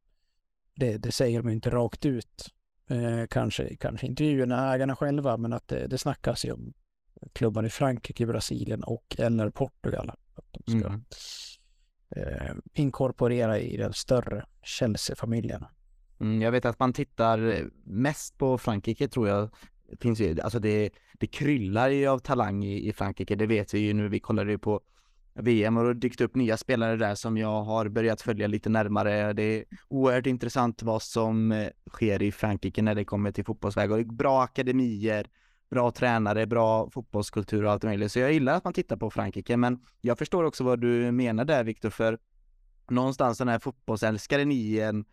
det, 0.75 0.97
det 0.97 1.11
säger 1.11 1.41
de 1.41 1.49
inte 1.49 1.69
rakt 1.69 2.05
ut, 2.05 2.49
eh, 2.89 3.27
kanske, 3.29 3.75
kanske 3.75 4.07
intervjuerna, 4.07 4.73
ägarna 4.73 4.95
själva, 4.95 5.37
men 5.37 5.53
att 5.53 5.67
det, 5.67 5.87
det 5.87 5.97
snackas 5.97 6.45
ju 6.45 6.51
om 6.51 6.73
klubbar 7.33 7.63
i 7.63 7.69
Frankrike, 7.69 8.25
Brasilien 8.25 8.83
och 8.83 9.15
eller 9.17 9.49
Portugal. 9.49 10.09
Att 10.09 10.45
de 10.51 10.79
ska 10.79 10.87
mm. 10.87 11.03
eh, 12.15 12.55
inkorporera 12.73 13.59
i 13.59 13.77
den 13.77 13.93
större 13.93 14.45
Chelsea-familjen. 14.63 15.65
Mm, 16.19 16.41
jag 16.41 16.51
vet 16.51 16.65
att 16.65 16.79
man 16.79 16.93
tittar 16.93 17.69
mest 17.83 18.37
på 18.37 18.57
Frankrike 18.57 19.07
tror 19.07 19.27
jag. 19.27 19.49
Finns 19.99 20.19
ju, 20.19 20.41
alltså 20.41 20.59
det, 20.59 20.89
det 21.19 21.27
kryllar 21.27 21.89
ju 21.89 22.07
av 22.07 22.19
talang 22.19 22.63
i, 22.63 22.87
i 22.87 22.93
Frankrike, 22.93 23.35
det 23.35 23.45
vet 23.45 23.73
vi 23.73 23.79
ju 23.79 23.93
nu. 23.93 24.09
Vi 24.09 24.19
kollade 24.19 24.51
ju 24.51 24.57
på 24.57 24.81
VM 25.35 25.77
och 25.77 25.83
det 25.83 25.93
dykt 25.93 26.21
upp 26.21 26.35
nya 26.35 26.57
spelare 26.57 26.95
där 26.95 27.15
som 27.15 27.37
jag 27.37 27.63
har 27.63 27.87
börjat 27.89 28.21
följa 28.21 28.47
lite 28.47 28.69
närmare. 28.69 29.33
Det 29.33 29.43
är 29.43 29.65
oerhört 29.87 30.25
intressant 30.25 30.83
vad 30.83 31.01
som 31.01 31.51
eh, 31.51 31.67
sker 31.89 32.21
i 32.21 32.31
Frankrike 32.31 32.81
när 32.81 32.95
det 32.95 33.05
kommer 33.05 33.31
till 33.31 33.45
fotbollsväg 33.45 33.91
och 33.91 34.05
bra 34.05 34.43
akademier, 34.43 35.27
bra 35.69 35.91
tränare, 35.91 36.47
bra 36.47 36.89
fotbollskultur 36.89 37.65
och 37.65 37.71
allt 37.71 37.83
möjligt. 37.83 38.11
Så 38.11 38.19
jag 38.19 38.33
gillar 38.33 38.53
att 38.53 38.63
man 38.63 38.73
tittar 38.73 38.97
på 38.97 39.09
Frankrike, 39.09 39.57
men 39.57 39.79
jag 40.01 40.17
förstår 40.17 40.43
också 40.43 40.63
vad 40.63 40.81
du 40.81 41.11
menar 41.11 41.45
där 41.45 41.63
Viktor, 41.63 41.89
för 41.89 42.17
någonstans 42.89 43.37
den 43.37 43.47
här 43.47 43.59
fotbollsälskaren 43.59 44.51
i 44.51 44.79
en 44.79 45.05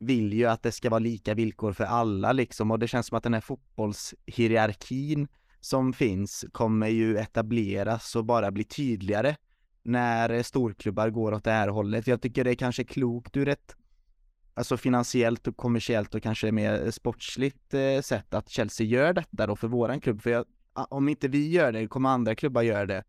vill 0.00 0.32
ju 0.32 0.44
att 0.46 0.62
det 0.62 0.72
ska 0.72 0.90
vara 0.90 0.98
lika 0.98 1.34
villkor 1.34 1.72
för 1.72 1.84
alla 1.84 2.32
liksom 2.32 2.70
och 2.70 2.78
det 2.78 2.88
känns 2.88 3.06
som 3.06 3.18
att 3.18 3.22
den 3.22 3.34
här 3.34 3.40
fotbollshierarkin 3.40 5.28
som 5.60 5.92
finns 5.92 6.44
kommer 6.52 6.88
ju 6.88 7.16
etableras 7.18 8.16
och 8.16 8.24
bara 8.24 8.50
bli 8.50 8.64
tydligare 8.64 9.36
när 9.84 10.30
eh, 10.30 10.42
storklubbar 10.42 11.10
går 11.10 11.32
åt 11.32 11.44
det 11.44 11.50
här 11.50 11.68
hållet. 11.68 12.06
Jag 12.06 12.22
tycker 12.22 12.44
det 12.44 12.50
är 12.50 12.54
kanske 12.54 12.84
klokt 12.84 13.36
ur 13.36 13.48
ett 13.48 13.76
alltså 14.54 14.76
finansiellt 14.76 15.46
och 15.46 15.56
kommersiellt 15.56 16.14
och 16.14 16.22
kanske 16.22 16.52
mer 16.52 16.84
eh, 16.84 16.90
sportsligt 16.90 17.74
eh, 17.74 18.00
sätt 18.00 18.34
att 18.34 18.48
Chelsea 18.48 18.86
gör 18.86 19.12
detta 19.12 19.46
då 19.46 19.56
för 19.56 19.68
våran 19.68 20.00
klubb. 20.00 20.22
För 20.22 20.30
jag, 20.30 20.44
om 20.72 21.08
inte 21.08 21.28
vi 21.28 21.50
gör 21.50 21.72
det 21.72 21.86
kommer 21.86 22.08
andra 22.08 22.34
klubbar 22.34 22.62
göra 22.62 22.86
det 22.86 23.04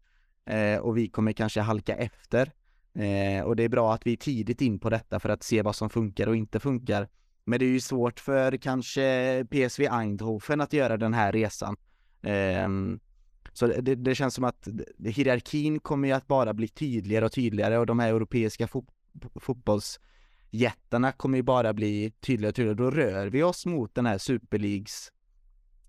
eh, 0.45 0.79
och 0.79 0.97
vi 0.97 1.09
kommer 1.09 1.31
kanske 1.31 1.61
halka 1.61 1.95
efter. 1.95 2.51
Eh, 2.93 3.43
och 3.43 3.55
det 3.55 3.63
är 3.63 3.69
bra 3.69 3.93
att 3.93 4.07
vi 4.07 4.13
är 4.13 4.17
tidigt 4.17 4.61
in 4.61 4.79
på 4.79 4.89
detta 4.89 5.19
för 5.19 5.29
att 5.29 5.43
se 5.43 5.61
vad 5.61 5.75
som 5.75 5.89
funkar 5.89 6.27
och 6.27 6.35
inte 6.35 6.59
funkar. 6.59 7.07
Men 7.43 7.59
det 7.59 7.65
är 7.65 7.69
ju 7.69 7.79
svårt 7.79 8.19
för 8.19 8.57
kanske 8.57 9.45
PSV 9.49 9.87
Eindhoven 9.91 10.61
att 10.61 10.73
göra 10.73 10.97
den 10.97 11.13
här 11.13 11.31
resan. 11.31 11.75
Eh, 12.21 12.69
så 13.55 13.67
det, 13.67 13.95
det, 13.95 14.15
känns 14.15 14.33
som 14.33 14.43
att 14.43 14.67
hierarkin 15.05 15.79
kommer 15.79 16.07
ju 16.07 16.13
att 16.13 16.27
bara 16.27 16.53
bli 16.53 16.67
tydligare 16.67 17.25
och 17.25 17.31
tydligare 17.31 17.77
och 17.77 17.85
de 17.85 17.99
här 17.99 18.09
europeiska 18.09 18.67
fo 18.67 18.85
fotbollsjättarna 19.35 21.11
kommer 21.11 21.37
ju 21.37 21.43
bara 21.43 21.73
bli 21.73 22.13
tydligare 22.19 22.49
och 22.49 22.55
tydligare. 22.55 22.77
Då 22.77 22.91
rör 22.91 23.27
vi 23.27 23.43
oss 23.43 23.65
mot 23.65 23.95
den 23.95 24.05
här 24.05 24.17
superligs, 24.17 25.11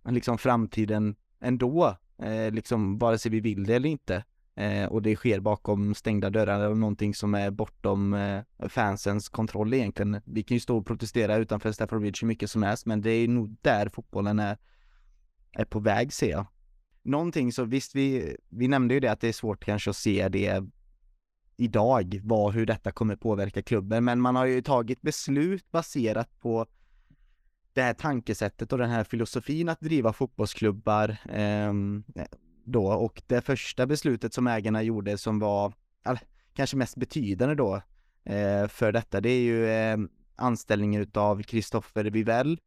liksom 0.09 0.39
framtiden 0.39 1.17
ändå, 1.41 1.97
eh, 2.23 2.51
liksom 2.53 2.99
vare 2.99 3.19
sig 3.19 3.31
vi 3.31 3.41
vill 3.41 3.65
det 3.65 3.75
eller 3.75 3.89
inte. 3.89 4.25
Eh, 4.55 4.87
och 4.87 5.03
det 5.03 5.17
sker 5.17 5.41
bakom 5.41 5.95
stängda 5.95 6.31
dörrar 6.31 6.61
eller 6.61 6.75
någonting 6.75 7.15
som 7.15 7.35
är 7.35 7.51
bortom 7.51 8.15
eh, 8.15 8.43
fansens 8.69 9.29
kontroll 9.29 9.75
egentligen. 9.75 10.21
Vi 10.25 10.43
kan 10.43 10.55
ju 10.55 10.61
stå 10.61 10.77
och 10.77 10.87
protestera 10.87 11.37
utanför 11.37 11.73
Stafford 11.73 12.01
Bridge 12.01 12.19
hur 12.21 12.29
mycket 12.29 12.51
som 12.51 12.63
helst, 12.63 12.87
men 12.87 13.01
det 13.01 13.11
är 13.11 13.29
nog 13.29 13.57
där 13.63 13.89
fotbollen 13.89 14.39
är, 14.39 14.59
är 15.53 15.65
på 15.65 15.79
väg 15.79 16.13
ser 16.13 16.31
jag 16.31 16.47
någonting 17.07 17.53
så 17.53 17.65
visst, 17.65 17.95
vi, 17.95 18.37
vi 18.49 18.69
nämnde 18.69 18.95
ju 18.95 19.01
det 19.01 19.09
att 19.09 19.21
det 19.21 19.29
är 19.29 19.33
svårt 19.33 19.65
kanske 19.65 19.91
att 19.91 19.97
se 19.97 20.29
det 20.29 20.63
idag, 21.57 22.21
vad, 22.25 22.55
hur 22.55 22.67
detta 22.67 22.93
kommer 22.93 23.17
påverka 23.17 23.63
klubben, 23.63 24.05
men 24.05 24.21
man 24.21 24.37
har 24.37 24.47
ju 24.47 24.63
tagit 24.63 25.03
beslut 25.03 25.73
baserat 25.73 26.41
på 26.41 26.67
det 27.73 27.83
här 27.83 27.95
tankesättet 27.95 28.73
och 28.73 28.79
den 28.79 28.91
här 28.91 29.05
filosofin 29.05 29.69
att 29.69 29.81
driva 29.81 30.13
fotbollsklubbar 30.13 31.17
eh, 31.33 31.73
då. 32.65 32.87
Och 32.87 33.23
det 33.27 33.41
första 33.41 33.87
beslutet 33.87 34.35
som 34.35 34.47
ägarna 34.47 34.83
gjorde 34.83 35.19
som 35.19 35.39
var 35.39 35.73
all, 36.03 36.19
kanske 36.55 36.77
mest 36.77 36.97
betydande 36.97 37.55
då 37.55 37.83
eh, 38.25 38.69
för 38.69 38.93
detta, 38.93 39.21
det 39.21 39.31
är 39.31 39.41
ju 39.41 39.69
eh, 39.69 39.97
anställningen 40.37 41.03
utav 41.03 41.43
Kristoffer 41.43 42.05
Vivell 42.05 42.59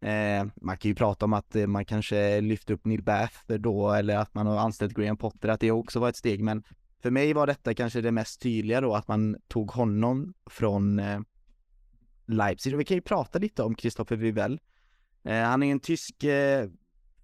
Eh, 0.00 0.46
man 0.56 0.76
kan 0.76 0.88
ju 0.88 0.94
prata 0.94 1.24
om 1.24 1.32
att 1.32 1.56
eh, 1.56 1.66
man 1.66 1.84
kanske 1.84 2.40
lyfte 2.40 2.72
upp 2.72 2.84
Neil 2.84 3.02
Bath 3.02 3.36
då 3.46 3.92
eller 3.92 4.16
att 4.16 4.34
man 4.34 4.46
har 4.46 4.56
anställt 4.56 4.94
Graham 4.94 5.16
Potter, 5.16 5.48
att 5.48 5.60
det 5.60 5.70
också 5.70 6.00
var 6.00 6.08
ett 6.08 6.16
steg. 6.16 6.42
Men 6.42 6.62
för 7.02 7.10
mig 7.10 7.32
var 7.32 7.46
detta 7.46 7.74
kanske 7.74 8.00
det 8.00 8.12
mest 8.12 8.40
tydliga 8.40 8.80
då, 8.80 8.94
att 8.94 9.08
man 9.08 9.36
tog 9.48 9.70
honom 9.70 10.34
från 10.46 10.98
eh, 10.98 11.20
Leipzig. 12.26 12.74
Och 12.74 12.80
vi 12.80 12.84
kan 12.84 12.96
ju 12.96 13.00
prata 13.00 13.38
lite 13.38 13.62
om 13.62 13.76
Christopher 13.76 14.16
Vivell. 14.16 14.60
Eh, 15.24 15.42
han 15.42 15.62
är 15.62 15.72
en 15.72 15.80
tysk 15.80 16.24
eh, 16.24 16.68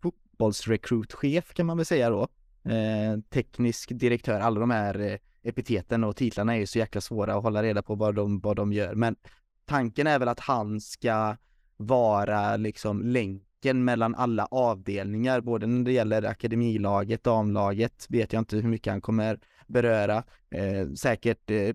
fotbollsrekrytchef 0.02 1.54
kan 1.54 1.66
man 1.66 1.76
väl 1.76 1.86
säga 1.86 2.10
då. 2.10 2.28
Eh, 2.70 3.18
teknisk 3.30 3.90
direktör, 3.92 4.40
alla 4.40 4.60
de 4.60 4.70
här 4.70 5.00
eh, 5.00 5.18
epiteten 5.42 6.04
och 6.04 6.16
titlarna 6.16 6.54
är 6.54 6.58
ju 6.58 6.66
så 6.66 6.78
jäkla 6.78 7.00
svåra 7.00 7.34
att 7.34 7.42
hålla 7.42 7.62
reda 7.62 7.82
på 7.82 7.94
vad 7.94 8.14
de, 8.14 8.40
vad 8.40 8.56
de 8.56 8.72
gör. 8.72 8.94
Men 8.94 9.16
tanken 9.64 10.06
är 10.06 10.18
väl 10.18 10.28
att 10.28 10.40
han 10.40 10.80
ska 10.80 11.36
vara 11.76 12.56
liksom 12.56 13.02
länken 13.02 13.84
mellan 13.84 14.14
alla 14.14 14.46
avdelningar, 14.46 15.40
både 15.40 15.66
när 15.66 15.84
det 15.84 15.92
gäller 15.92 16.22
akademilaget, 16.22 17.24
damlaget, 17.24 18.06
vet 18.08 18.32
jag 18.32 18.40
inte 18.40 18.56
hur 18.56 18.68
mycket 18.68 18.90
han 18.92 19.00
kommer 19.00 19.40
beröra, 19.66 20.24
eh, 20.50 20.90
säkert 20.96 21.50
eh, 21.50 21.74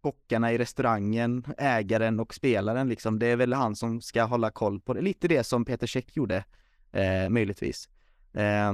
kockarna 0.00 0.52
i 0.52 0.58
restaurangen, 0.58 1.44
ägaren 1.58 2.20
och 2.20 2.34
spelaren 2.34 2.88
liksom, 2.88 3.18
det 3.18 3.26
är 3.26 3.36
väl 3.36 3.52
han 3.52 3.76
som 3.76 4.00
ska 4.00 4.22
hålla 4.22 4.50
koll 4.50 4.80
på 4.80 4.94
det, 4.94 5.00
lite 5.00 5.28
det 5.28 5.44
som 5.44 5.64
Peter 5.64 5.86
Käck 5.86 6.16
gjorde, 6.16 6.44
eh, 6.92 7.28
möjligtvis. 7.28 7.88
Eh, 8.32 8.72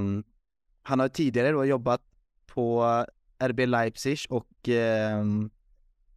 han 0.83 0.99
har 0.99 1.07
tidigare 1.07 1.51
då 1.51 1.65
jobbat 1.65 2.01
på 2.45 2.83
eh, 3.39 3.47
RB 3.47 3.65
Leipzig 3.65 4.19
och 4.29 4.69
eh, 4.69 5.23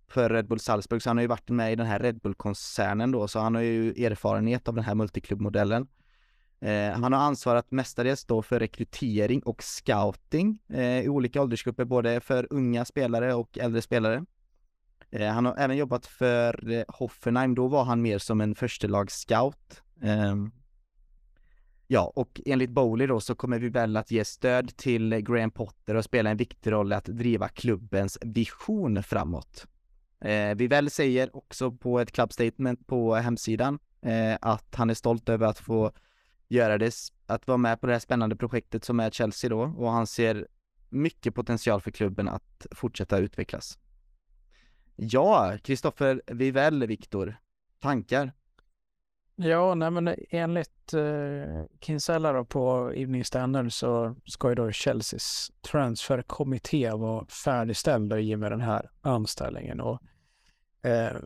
för 0.09 0.31
Red 0.31 0.49
Bull 0.49 0.61
Salzburg, 0.61 1.03
så 1.03 1.11
han 1.11 1.17
har 1.17 1.23
ju 1.23 1.29
varit 1.29 1.51
med 1.51 1.73
i 1.73 1.77
den 1.77 1.87
här 1.87 1.99
Red 1.99 2.19
Bull-koncernen 2.19 3.11
då, 3.11 3.29
så 3.29 3.39
han 3.39 3.55
har 3.55 3.63
ju 3.63 4.05
erfarenhet 4.05 4.69
av 4.69 4.75
den 4.75 4.85
här 4.85 4.95
multiklubbmodellen. 4.95 5.89
Eh, 6.61 6.91
han 6.91 7.13
har 7.13 7.21
ansvarat 7.21 7.71
mestadels 7.71 8.25
då 8.25 8.43
för 8.43 8.61
rekrytering 8.61 9.43
och 9.43 9.63
scouting 9.63 10.59
eh, 10.69 11.01
i 11.01 11.09
olika 11.09 11.43
åldersgrupper, 11.43 11.85
både 11.85 12.21
för 12.21 12.47
unga 12.51 12.85
spelare 12.85 13.35
och 13.35 13.59
äldre 13.59 13.83
spelare. 13.83 14.25
Eh, 15.11 15.29
han 15.29 15.47
har 15.47 15.55
även 15.59 15.77
jobbat 15.77 16.07
för 16.07 16.71
eh, 16.71 16.85
Hoffenheim, 16.89 17.55
då 17.55 17.69
var 17.69 17.85
han 17.85 18.03
mer 18.03 18.19
som 18.19 18.41
en 18.41 18.55
förstelagsscout. 18.55 19.83
Ehm, 20.03 20.51
ja, 21.87 22.13
och 22.17 22.41
enligt 22.47 22.71
Bowley 22.71 23.07
då 23.07 23.21
så 23.21 23.35
kommer 23.35 23.59
vi 23.59 23.69
väl 23.69 23.97
att 23.97 24.11
ge 24.11 24.25
stöd 24.25 24.77
till 24.77 25.15
Graham 25.15 25.51
Potter 25.51 25.95
och 25.95 26.05
spela 26.05 26.31
en 26.31 26.37
viktig 26.37 26.73
roll 26.73 26.93
i 26.93 26.95
att 26.95 27.05
driva 27.05 27.49
klubbens 27.49 28.19
vision 28.21 29.03
framåt. 29.03 29.67
Eh, 30.21 30.55
Vivell 30.55 30.91
säger 30.91 31.37
också 31.37 31.71
på 31.73 32.01
ett 32.01 32.13
club 32.13 32.33
statement 32.33 32.87
på 32.87 33.15
hemsidan 33.15 33.79
eh, 34.03 34.37
att 34.41 34.75
han 34.75 34.91
är 34.91 34.95
stolt 34.95 35.29
över 35.29 35.47
att 35.47 35.59
få 35.59 35.93
göra 36.49 36.79
det, 36.79 36.95
att 37.27 37.47
vara 37.47 37.59
med 37.59 37.81
på 37.81 37.87
det 37.87 37.93
här 37.93 38.01
spännande 38.01 38.37
projektet 38.37 38.85
som 38.85 39.01
är 39.01 39.11
Chelsea 39.11 39.51
då 39.51 39.61
och 39.61 39.91
han 39.91 40.07
ser 40.07 40.49
mycket 40.89 41.35
potential 41.35 41.81
för 41.81 41.91
klubben 41.91 42.29
att 42.29 42.67
fortsätta 42.71 43.19
utvecklas. 43.19 43.79
Ja, 44.97 45.59
Kristoffer 45.63 46.23
Vivell, 46.27 46.87
Viktor, 46.87 47.37
tankar? 47.81 48.33
Ja, 49.41 49.75
nej 49.75 49.91
men 49.91 50.15
enligt 50.31 50.95
eh, 50.95 51.65
Kinsella 51.81 52.33
då 52.33 52.45
på 52.45 52.93
Evening 52.95 53.25
Standard 53.25 53.73
så 53.73 54.17
ska 54.25 54.49
ju 54.49 54.55
då 54.55 54.73
Chelseas 54.73 55.53
transferkommitté 55.61 56.91
vara 56.91 57.27
färdigställd 57.27 58.13
i 58.13 58.35
och 58.35 58.39
med 58.39 58.53
den 58.53 58.61
här 58.61 58.91
anställningen 59.01 59.81
och 59.81 60.03
eh, 60.83 61.17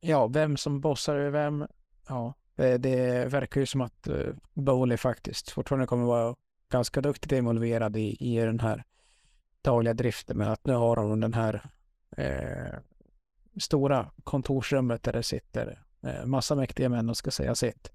ja, 0.00 0.26
vem 0.26 0.56
som 0.56 0.80
bossar 0.80 1.16
över 1.16 1.30
vem, 1.30 1.66
ja, 2.08 2.34
det, 2.54 2.78
det 2.78 3.26
verkar 3.32 3.60
ju 3.60 3.66
som 3.66 3.80
att 3.80 4.08
eh, 4.08 4.34
Bowley 4.54 4.96
faktiskt 4.96 5.50
fortfarande 5.50 5.86
kommer 5.86 6.04
vara 6.04 6.34
ganska 6.70 7.00
duktigt 7.00 7.32
involverad 7.32 7.96
i, 7.96 8.16
i 8.20 8.36
den 8.36 8.60
här 8.60 8.84
dagliga 9.62 9.94
driften 9.94 10.38
med 10.38 10.52
att 10.52 10.66
nu 10.66 10.72
har 10.72 10.96
de 10.96 11.20
den 11.20 11.34
här 11.34 11.62
eh, 12.16 12.78
stora 13.60 14.10
kontorsrummet 14.24 15.02
där 15.02 15.12
det 15.12 15.22
sitter 15.22 15.85
Eh, 16.02 16.26
massa 16.26 16.54
mäktiga 16.54 16.88
män 16.88 17.10
och 17.10 17.16
ska 17.16 17.30
säga 17.30 17.54
sitt. 17.54 17.92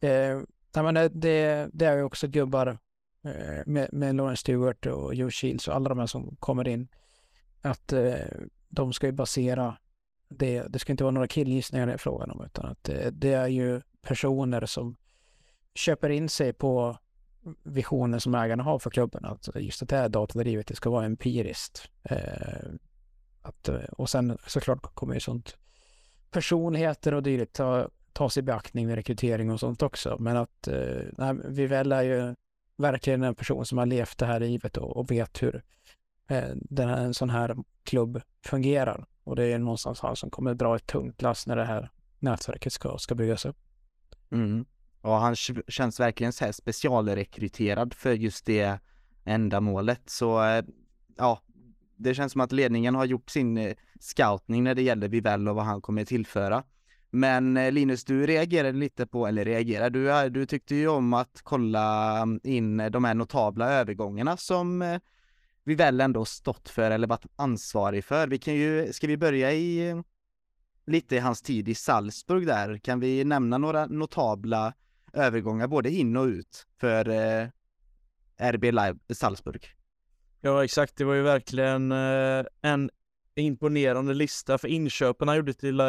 Eh, 0.00 0.38
men 0.74 0.94
det, 0.94 1.70
det 1.72 1.86
är 1.86 1.96
ju 1.96 2.02
också 2.02 2.28
gubbar 2.28 2.78
eh, 3.24 3.62
med, 3.66 3.88
med 3.92 4.14
Lawrence 4.14 4.40
Stewart 4.40 4.86
och 4.86 5.14
Joe 5.14 5.30
Shields 5.30 5.68
och 5.68 5.74
alla 5.74 5.88
de 5.88 5.98
här 5.98 6.06
som 6.06 6.36
kommer 6.36 6.68
in. 6.68 6.88
Att 7.62 7.92
eh, 7.92 8.14
de 8.68 8.92
ska 8.92 9.06
ju 9.06 9.12
basera 9.12 9.76
det, 10.28 10.62
det 10.68 10.78
ska 10.78 10.92
inte 10.92 11.04
vara 11.04 11.14
några 11.14 11.28
killgissningar 11.28 11.86
det 11.86 11.92
är 11.92 11.96
frågan 11.96 12.30
om 12.30 12.44
utan 12.44 12.66
att 12.66 12.84
det, 12.84 13.10
det 13.10 13.32
är 13.32 13.48
ju 13.48 13.80
personer 14.02 14.66
som 14.66 14.96
köper 15.74 16.10
in 16.10 16.28
sig 16.28 16.52
på 16.52 16.98
visionen 17.62 18.20
som 18.20 18.34
ägarna 18.34 18.62
har 18.62 18.78
för 18.78 18.90
klubben. 18.90 19.24
Att 19.24 19.48
just 19.54 19.82
att 19.82 19.88
det 19.88 19.96
är 19.96 20.08
datadrivet, 20.08 20.66
det 20.66 20.74
ska 20.74 20.90
vara 20.90 21.04
empiriskt. 21.04 21.90
Eh, 22.02 22.70
att, 23.42 23.68
eh, 23.68 23.84
och 23.92 24.10
sen 24.10 24.38
såklart 24.46 24.94
kommer 24.94 25.14
ju 25.14 25.20
sånt 25.20 25.56
personligheter 26.30 27.14
och 27.14 27.22
dylikt 27.22 27.52
ta, 27.52 27.88
tas 28.12 28.36
i 28.36 28.42
beaktning 28.42 28.86
vid 28.86 28.96
rekrytering 28.96 29.50
och 29.50 29.60
sånt 29.60 29.82
också. 29.82 30.16
Men 30.20 30.36
att 30.36 30.68
eh, 30.68 31.02
nej, 31.12 31.34
Vivell 31.44 31.92
är 31.92 32.02
ju 32.02 32.34
verkligen 32.76 33.22
en 33.22 33.34
person 33.34 33.66
som 33.66 33.78
har 33.78 33.86
levt 33.86 34.18
det 34.18 34.26
här 34.26 34.40
livet 34.40 34.76
och, 34.76 34.96
och 34.96 35.10
vet 35.10 35.42
hur 35.42 35.62
eh, 36.28 36.50
den 36.54 36.88
här, 36.88 36.96
en 36.96 37.14
sån 37.14 37.30
här 37.30 37.56
klubb 37.82 38.20
fungerar. 38.44 39.06
Och 39.24 39.36
det 39.36 39.44
är 39.44 39.58
någonstans 39.58 40.00
han 40.00 40.16
som 40.16 40.30
kommer 40.30 40.54
dra 40.54 40.76
ett 40.76 40.86
tungt 40.86 41.22
lass 41.22 41.46
när 41.46 41.56
det 41.56 41.64
här 41.64 41.90
nätverket 42.18 42.72
ska, 42.72 42.98
ska 42.98 43.14
byggas 43.14 43.44
upp. 43.44 43.56
Mm. 44.30 44.64
Och 45.00 45.12
han 45.12 45.36
känns 45.68 46.00
verkligen 46.00 46.32
så 46.32 46.44
här 46.44 46.52
specialrekryterad 46.52 47.94
för 47.94 48.12
just 48.12 48.46
det 48.46 48.78
ändamålet. 49.24 50.00
Så 50.06 50.44
eh, 50.44 50.64
ja, 51.16 51.42
det 51.96 52.14
känns 52.14 52.32
som 52.32 52.40
att 52.40 52.52
ledningen 52.52 52.94
har 52.94 53.04
gjort 53.04 53.30
sin 53.30 53.58
eh, 53.58 53.76
scoutning 54.00 54.64
när 54.64 54.74
det 54.74 54.82
gäller 54.82 55.08
Vivell 55.08 55.48
och 55.48 55.54
vad 55.54 55.64
han 55.64 55.80
kommer 55.80 56.04
tillföra. 56.04 56.64
Men 57.10 57.56
eh, 57.56 57.72
Linus, 57.72 58.04
du 58.04 58.26
reagerade 58.26 58.78
lite 58.78 59.06
på, 59.06 59.26
eller 59.26 59.44
reagerade, 59.44 59.98
du, 59.98 60.30
du 60.30 60.46
tyckte 60.46 60.74
ju 60.74 60.88
om 60.88 61.14
att 61.14 61.40
kolla 61.42 62.16
mm, 62.22 62.40
in 62.44 62.80
eh, 62.80 62.90
de 62.90 63.04
här 63.04 63.14
notabla 63.14 63.72
övergångarna 63.72 64.36
som 64.36 64.82
eh, 64.82 65.00
Vivell 65.64 66.00
ändå 66.00 66.24
stått 66.24 66.68
för 66.68 66.90
eller 66.90 67.06
varit 67.06 67.26
ansvarig 67.36 68.04
för. 68.04 68.28
Vi 68.28 68.38
kan 68.38 68.54
ju, 68.54 68.92
ska 68.92 69.06
vi 69.06 69.16
börja 69.16 69.52
i 69.52 70.02
lite 70.86 71.16
i 71.16 71.18
hans 71.18 71.42
tid 71.42 71.68
i 71.68 71.74
Salzburg 71.74 72.46
där? 72.46 72.78
Kan 72.78 73.00
vi 73.00 73.24
nämna 73.24 73.58
några 73.58 73.86
notabla 73.86 74.74
övergångar 75.12 75.66
både 75.66 75.90
in 75.90 76.16
och 76.16 76.26
ut 76.26 76.66
för 76.80 77.08
eh, 77.08 77.48
RB 78.52 78.64
Live 78.64 78.98
Salzburg? 79.14 79.66
Ja 80.40 80.64
exakt, 80.64 80.96
det 80.96 81.04
var 81.04 81.14
ju 81.14 81.22
verkligen 81.22 81.92
eh, 81.92 82.44
en 82.62 82.90
imponerande 83.34 84.14
lista 84.14 84.58
för 84.58 84.68
inköpen 84.68 85.28
han 85.28 85.36
gjorde 85.36 85.52
till, 85.52 85.80
eh, 85.80 85.86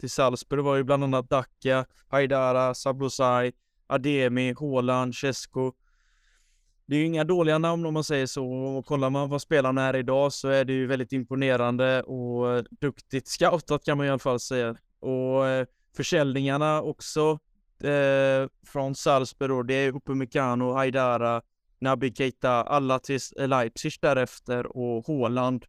till 0.00 0.10
Salzburg 0.10 0.64
var 0.64 0.76
ju 0.76 0.82
bland 0.82 1.04
annat 1.04 1.30
Dacca, 1.30 1.86
Haidara, 2.08 2.74
Sablosai, 2.74 3.52
Ademi, 3.86 4.54
Haaland, 4.60 5.14
Cesco. 5.14 5.72
Det 6.86 6.96
är 6.96 7.00
ju 7.00 7.06
inga 7.06 7.24
dåliga 7.24 7.58
namn 7.58 7.86
om 7.86 7.94
man 7.94 8.04
säger 8.04 8.26
så 8.26 8.46
och 8.46 8.86
kollar 8.86 9.10
man 9.10 9.28
vad 9.28 9.42
spelarna 9.42 9.82
är 9.82 9.96
idag 9.96 10.32
så 10.32 10.48
är 10.48 10.64
det 10.64 10.72
ju 10.72 10.86
väldigt 10.86 11.12
imponerande 11.12 12.02
och 12.02 12.50
eh, 12.50 12.64
duktigt 12.80 13.28
scoutat 13.28 13.84
kan 13.84 13.96
man 13.96 14.06
i 14.06 14.10
alla 14.10 14.18
fall 14.18 14.40
säga. 14.40 14.76
Och 15.00 15.46
eh, 15.46 15.66
försäljningarna 15.96 16.82
också 16.82 17.38
eh, 17.84 18.48
från 18.66 18.94
Salzburg 18.94 19.50
då, 19.50 19.62
det 19.62 19.74
är 19.74 19.96
Upamecano, 19.96 20.72
Haidara, 20.72 21.42
Nabi 21.78 22.14
Keita, 22.14 22.50
alla 22.50 22.98
till 22.98 23.20
Leipzig 23.36 23.92
därefter 24.00 24.76
och 24.76 25.06
Haaland 25.06 25.64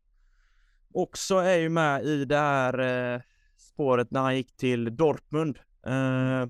också 0.93 1.35
är 1.35 1.57
ju 1.57 1.69
med 1.69 2.05
i 2.05 2.25
det 2.25 2.37
här 2.37 2.79
eh, 3.13 3.21
spåret 3.57 4.11
när 4.11 4.21
han 4.21 4.35
gick 4.35 4.57
till 4.57 4.95
Dortmund. 4.95 5.59
Eh, 5.85 6.47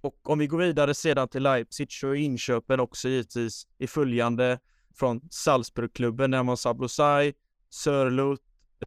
och 0.00 0.30
om 0.30 0.38
vi 0.38 0.46
går 0.46 0.58
vidare 0.58 0.94
sedan 0.94 1.28
till 1.28 1.42
Leipzig 1.42 1.92
så 1.92 2.08
är 2.08 2.14
inköpen 2.14 2.80
också 2.80 3.08
givetvis 3.08 3.66
i 3.78 3.86
följande 3.86 4.58
från 4.94 5.20
Salzburgklubben 5.30 6.30
där 6.30 6.42
man 6.42 6.56
Sablosai, 6.56 7.34
Sörloth, 7.70 8.42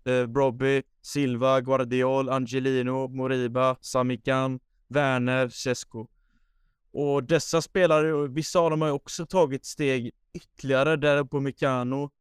eh, 0.06 0.26
Brobby, 0.26 0.84
Silva, 1.02 1.62
Guardiol, 1.62 2.30
Angelino, 2.30 3.08
Moriba, 3.08 3.76
Samikan, 3.82 4.60
Werner, 4.88 5.50
Cesco. 5.50 6.08
Och 6.92 7.24
dessa 7.24 7.62
spelare, 7.62 8.28
vissa 8.28 8.60
av 8.60 8.70
dem 8.70 8.82
har 8.82 8.88
ju 8.88 8.94
också 8.94 9.26
tagit 9.26 9.66
steg 9.66 10.12
ytterligare 10.34 10.96
där 10.96 11.24
på 11.24 11.40
Mikano. 11.40 12.12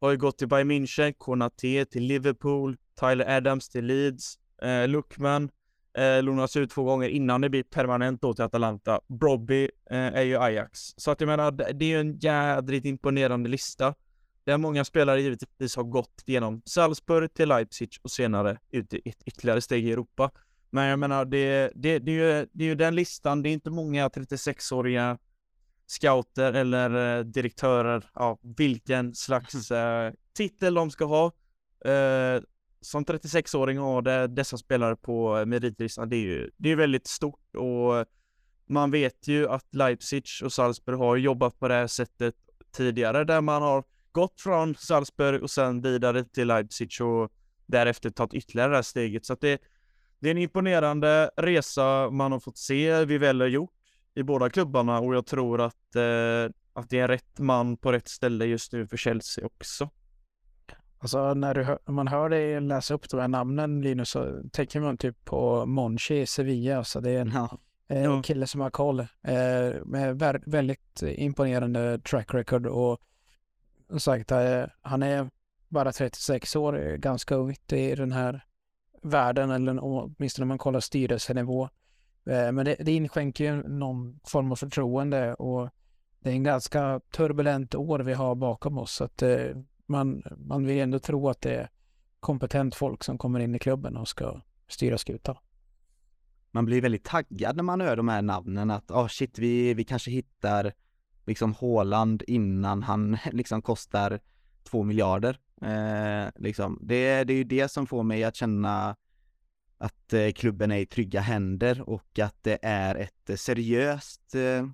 Har 0.00 0.10
ju 0.10 0.16
gått 0.16 0.38
till 0.38 0.48
Bayern 0.48 0.70
München, 0.70 1.14
Konaté 1.18 1.84
till 1.84 2.02
Liverpool, 2.02 2.76
Tyler 3.00 3.36
Adams 3.36 3.68
till 3.68 3.84
Leeds, 3.84 4.38
eh, 4.62 4.88
Luckman 4.88 5.50
eh, 5.98 6.22
lånas 6.22 6.56
ut 6.56 6.70
två 6.70 6.84
gånger 6.84 7.08
innan 7.08 7.40
det 7.40 7.48
blir 7.48 7.62
permanent 7.62 8.22
då 8.22 8.34
till 8.34 8.44
Atalanta. 8.44 9.00
Brobby 9.06 9.70
eh, 9.90 9.98
är 9.98 10.22
ju 10.22 10.38
Ajax. 10.38 10.80
Så 10.96 11.10
att 11.10 11.20
jag 11.20 11.28
menar, 11.28 11.50
det 11.50 11.84
är 11.84 11.88
ju 11.88 12.00
en 12.00 12.18
jädrigt 12.18 12.86
imponerande 12.86 13.48
lista. 13.48 13.94
Där 14.44 14.58
många 14.58 14.84
spelare 14.84 15.22
givetvis 15.22 15.76
har 15.76 15.84
gått 15.84 16.22
genom 16.26 16.62
Salzburg 16.64 17.34
till 17.34 17.48
Leipzig 17.48 17.90
och 18.02 18.10
senare 18.10 18.58
ut 18.70 18.94
i 18.94 19.02
ett 19.04 19.22
ytterligare 19.26 19.60
steg 19.60 19.86
i 19.86 19.92
Europa. 19.92 20.30
Men 20.70 20.86
jag 20.86 20.98
menar, 20.98 21.24
det, 21.24 21.72
det, 21.74 21.98
det, 21.98 22.12
är, 22.12 22.38
ju, 22.38 22.46
det 22.52 22.64
är 22.64 22.68
ju 22.68 22.74
den 22.74 22.94
listan, 22.94 23.42
det 23.42 23.48
är 23.48 23.52
inte 23.52 23.70
många 23.70 24.08
36-åriga 24.08 25.18
scouter 25.90 26.52
eller 26.52 27.18
eh, 27.18 27.24
direktörer, 27.24 28.04
ja, 28.14 28.38
vilken 28.42 29.14
slags 29.14 29.70
eh, 29.70 30.12
titel 30.36 30.74
de 30.74 30.90
ska 30.90 31.04
ha. 31.04 31.26
Eh, 31.84 32.42
som 32.80 33.04
36-åring 33.04 33.78
har 33.78 34.02
det, 34.02 34.26
dessa 34.26 34.56
spelare 34.56 34.96
på 34.96 35.44
meritlistan, 35.46 36.08
det 36.08 36.16
är 36.16 36.20
ju 36.20 36.50
det 36.56 36.72
är 36.72 36.76
väldigt 36.76 37.06
stort 37.06 37.56
och 37.56 38.06
man 38.68 38.90
vet 38.90 39.28
ju 39.28 39.48
att 39.48 39.74
Leipzig 39.74 40.24
och 40.44 40.52
Salzburg 40.52 40.98
har 40.98 41.16
jobbat 41.16 41.58
på 41.58 41.68
det 41.68 41.74
här 41.74 41.86
sättet 41.86 42.34
tidigare 42.72 43.24
där 43.24 43.40
man 43.40 43.62
har 43.62 43.84
gått 44.12 44.40
från 44.40 44.74
Salzburg 44.74 45.42
och 45.42 45.50
sen 45.50 45.80
vidare 45.80 46.24
till 46.24 46.48
Leipzig 46.48 46.90
och 47.02 47.32
därefter 47.66 48.10
tagit 48.10 48.34
ytterligare 48.34 48.70
det 48.70 48.76
här 48.76 48.82
steget. 48.82 49.26
Så 49.26 49.32
att 49.32 49.40
det, 49.40 49.60
det 50.18 50.28
är 50.28 50.30
en 50.30 50.38
imponerande 50.38 51.30
resa 51.36 52.10
man 52.10 52.32
har 52.32 52.40
fått 52.40 52.58
se 52.58 53.04
vi 53.04 53.18
väl 53.18 53.40
har 53.40 53.48
gjort 53.48 53.77
i 54.18 54.22
båda 54.22 54.50
klubbarna 54.50 55.00
och 55.00 55.14
jag 55.14 55.26
tror 55.26 55.60
att, 55.60 55.96
eh, 55.96 56.52
att 56.72 56.90
det 56.90 56.98
är 56.98 57.08
rätt 57.08 57.38
man 57.38 57.76
på 57.76 57.92
rätt 57.92 58.08
ställe 58.08 58.44
just 58.44 58.72
nu 58.72 58.86
för 58.86 58.96
Chelsea 58.96 59.46
också. 59.46 59.90
Alltså 60.98 61.34
när 61.34 61.54
du, 61.54 61.92
man 61.92 62.08
hör 62.08 62.28
dig 62.28 62.60
läsa 62.60 62.94
upp 62.94 63.08
de 63.10 63.20
här 63.20 63.28
namnen 63.28 63.80
Linus 63.82 64.10
så 64.10 64.42
tänker 64.52 64.80
man 64.80 64.96
typ 64.96 65.24
på 65.24 65.66
Monchi 65.66 66.20
i 66.20 66.26
Sevilla. 66.26 66.78
Alltså 66.78 67.00
det 67.00 67.10
är 67.10 67.20
en, 67.20 67.32
ja. 67.34 67.58
en 67.88 68.22
kille 68.22 68.46
som 68.46 68.60
har 68.60 68.70
koll. 68.70 69.00
Eh, 69.00 69.84
med 69.84 70.18
väldigt 70.46 71.02
imponerande 71.02 71.98
track 71.98 72.34
record 72.34 72.66
och 72.66 73.00
som 73.88 74.00
sagt 74.00 74.30
eh, 74.30 74.64
han 74.82 75.02
är 75.02 75.30
bara 75.68 75.92
36 75.92 76.56
år, 76.56 76.96
ganska 76.96 77.34
ungt 77.34 77.72
i 77.72 77.94
den 77.94 78.12
här 78.12 78.44
världen 79.02 79.50
eller 79.50 79.78
åtminstone 79.82 80.44
om 80.44 80.48
man 80.48 80.58
kollar 80.58 80.80
styrelsenivå. 80.80 81.68
Eh, 82.26 82.52
men 82.52 82.64
det, 82.64 82.76
det 82.80 82.92
inskänker 82.92 83.44
ju 83.44 83.68
någon 83.68 84.20
form 84.24 84.52
av 84.52 84.56
förtroende 84.56 85.34
och 85.34 85.70
det 86.20 86.30
är 86.30 86.34
en 86.34 86.42
ganska 86.42 87.00
turbulent 87.10 87.74
år 87.74 87.98
vi 87.98 88.12
har 88.12 88.34
bakom 88.34 88.78
oss. 88.78 88.92
Så 88.92 89.04
att 89.04 89.22
eh, 89.22 89.56
man, 89.86 90.22
man 90.36 90.66
vill 90.66 90.78
ändå 90.78 90.98
tro 90.98 91.28
att 91.28 91.40
det 91.40 91.54
är 91.54 91.70
kompetent 92.20 92.74
folk 92.74 93.04
som 93.04 93.18
kommer 93.18 93.40
in 93.40 93.54
i 93.54 93.58
klubben 93.58 93.96
och 93.96 94.08
ska 94.08 94.40
styra 94.68 94.98
skutan. 94.98 95.36
man 96.50 96.64
blir 96.64 96.82
väldigt 96.82 97.04
taggad 97.04 97.56
när 97.56 97.62
man 97.62 97.80
hör 97.80 97.96
de 97.96 98.08
här 98.08 98.22
namnen 98.22 98.70
att, 98.70 98.90
oh 98.90 99.08
shit, 99.08 99.38
vi, 99.38 99.74
vi 99.74 99.84
kanske 99.84 100.10
hittar 100.10 100.72
liksom 101.26 101.52
Håland 101.54 102.22
innan 102.26 102.82
han 102.82 103.18
liksom 103.32 103.62
kostar 103.62 104.20
två 104.62 104.82
miljarder. 104.82 105.38
Eh, 105.62 106.30
liksom. 106.36 106.78
det, 106.82 107.24
det 107.24 107.32
är 107.32 107.36
ju 107.36 107.44
det 107.44 107.70
som 107.70 107.86
får 107.86 108.02
mig 108.02 108.24
att 108.24 108.36
känna 108.36 108.96
att 109.78 110.12
eh, 110.12 110.32
klubben 110.32 110.70
är 110.70 110.78
i 110.78 110.86
trygga 110.86 111.20
händer 111.20 111.88
och 111.88 112.18
att 112.18 112.36
det 112.42 112.58
är 112.62 112.94
ett 112.94 113.30
eh, 113.30 113.36
seriöst 113.36 114.34
eh, 114.34 114.66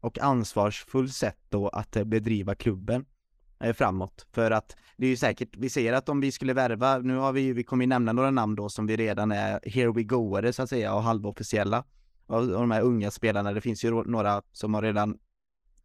och 0.00 0.18
ansvarsfullt 0.18 1.14
sätt 1.14 1.38
då 1.48 1.68
att 1.68 1.96
eh, 1.96 2.04
bedriva 2.04 2.54
klubben 2.54 3.04
eh, 3.60 3.72
framåt. 3.72 4.26
För 4.32 4.50
att 4.50 4.76
det 4.96 5.06
är 5.06 5.10
ju 5.10 5.16
säkert, 5.16 5.56
vi 5.56 5.70
ser 5.70 5.92
att 5.92 6.08
om 6.08 6.20
vi 6.20 6.32
skulle 6.32 6.52
värva, 6.52 6.98
nu 6.98 7.16
har 7.16 7.32
vi, 7.32 7.52
vi 7.52 7.64
kommer 7.64 7.84
ju 7.84 7.88
nämna 7.88 8.12
några 8.12 8.30
namn 8.30 8.56
då 8.56 8.68
som 8.68 8.86
vi 8.86 8.96
redan 8.96 9.32
är 9.32 9.60
here 9.70 9.92
we 9.92 10.02
go 10.02 10.52
så 10.52 10.62
att 10.62 10.68
säga 10.68 10.94
och 10.94 11.02
halvofficiella. 11.02 11.84
Och, 12.26 12.38
och 12.38 12.46
de 12.46 12.70
här 12.70 12.82
unga 12.82 13.10
spelarna, 13.10 13.52
det 13.52 13.60
finns 13.60 13.84
ju 13.84 13.90
några 13.90 14.42
som 14.52 14.74
har 14.74 14.82
redan 14.82 15.18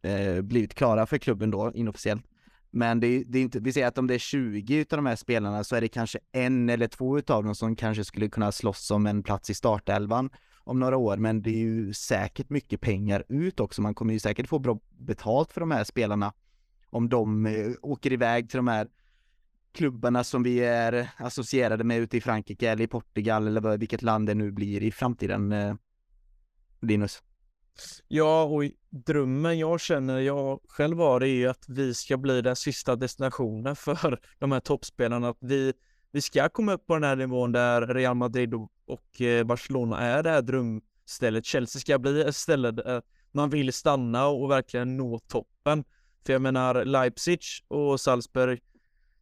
eh, 0.02 0.42
blivit 0.42 0.74
klara 0.74 1.06
för 1.06 1.18
klubben 1.18 1.50
då 1.50 1.72
inofficiellt. 1.74 2.26
Men 2.76 3.00
det, 3.00 3.24
det 3.26 3.38
är 3.38 3.42
inte, 3.42 3.60
vi 3.60 3.72
ser 3.72 3.86
att 3.86 3.98
om 3.98 4.06
det 4.06 4.14
är 4.14 4.18
20 4.18 4.76
utav 4.76 4.96
de 4.96 5.06
här 5.06 5.16
spelarna 5.16 5.64
så 5.64 5.76
är 5.76 5.80
det 5.80 5.88
kanske 5.88 6.18
en 6.32 6.68
eller 6.68 6.86
två 6.86 7.18
utav 7.18 7.44
dem 7.44 7.54
som 7.54 7.76
kanske 7.76 8.04
skulle 8.04 8.28
kunna 8.28 8.52
slåss 8.52 8.90
om 8.90 9.06
en 9.06 9.22
plats 9.22 9.50
i 9.50 9.54
startelvan 9.54 10.30
om 10.64 10.80
några 10.80 10.96
år, 10.96 11.16
men 11.16 11.42
det 11.42 11.50
är 11.50 11.58
ju 11.58 11.92
säkert 11.94 12.50
mycket 12.50 12.80
pengar 12.80 13.24
ut 13.28 13.60
också. 13.60 13.82
Man 13.82 13.94
kommer 13.94 14.12
ju 14.12 14.18
säkert 14.18 14.48
få 14.48 14.58
bra 14.58 14.80
betalt 14.98 15.52
för 15.52 15.60
de 15.60 15.70
här 15.70 15.84
spelarna 15.84 16.32
om 16.90 17.08
de 17.08 17.46
eh, 17.46 17.72
åker 17.82 18.12
iväg 18.12 18.50
till 18.50 18.56
de 18.56 18.68
här 18.68 18.88
klubbarna 19.72 20.24
som 20.24 20.42
vi 20.42 20.58
är 20.58 21.10
associerade 21.16 21.84
med 21.84 21.98
ute 21.98 22.16
i 22.16 22.20
Frankrike 22.20 22.70
eller 22.70 22.84
i 22.84 22.88
Portugal 22.88 23.46
eller 23.46 23.78
vilket 23.78 24.02
land 24.02 24.26
det 24.26 24.34
nu 24.34 24.52
blir 24.52 24.82
i 24.82 24.90
framtiden. 24.90 25.52
Eh, 25.52 25.74
Linus? 26.80 27.22
Ja, 28.08 28.44
och 28.44 28.64
drömmen 28.90 29.58
jag 29.58 29.80
känner 29.80 30.20
jag 30.20 30.60
själv 30.68 30.98
har 30.98 31.20
är 31.20 31.26
ju 31.26 31.48
att 31.48 31.64
vi 31.68 31.94
ska 31.94 32.16
bli 32.16 32.42
den 32.42 32.56
sista 32.56 32.96
destinationen 32.96 33.76
för 33.76 34.20
de 34.38 34.52
här 34.52 34.60
toppspelarna. 34.60 35.28
Att 35.28 35.36
vi, 35.40 35.72
vi 36.10 36.20
ska 36.20 36.48
komma 36.48 36.72
upp 36.72 36.86
på 36.86 36.94
den 36.94 37.04
här 37.04 37.16
nivån 37.16 37.52
där 37.52 37.86
Real 37.86 38.14
Madrid 38.14 38.54
och, 38.86 39.20
eh, 39.20 39.44
Barcelona 39.44 40.00
är 40.00 40.22
det 40.22 40.30
här 40.30 40.42
drömstället. 40.42 41.44
Chelsea 41.44 41.80
ska 41.80 41.98
bli 41.98 42.22
ett 42.22 42.36
ställe 42.36 42.70
där 42.70 43.02
man 43.32 43.50
vill 43.50 43.72
stanna 43.72 44.26
och 44.26 44.50
verkligen 44.50 44.96
nå 44.96 45.18
toppen. 45.18 45.84
För 46.26 46.32
jag 46.32 46.42
menar 46.42 46.84
Leipzig 46.84 47.40
och 47.68 48.00
Salzburg, 48.00 48.62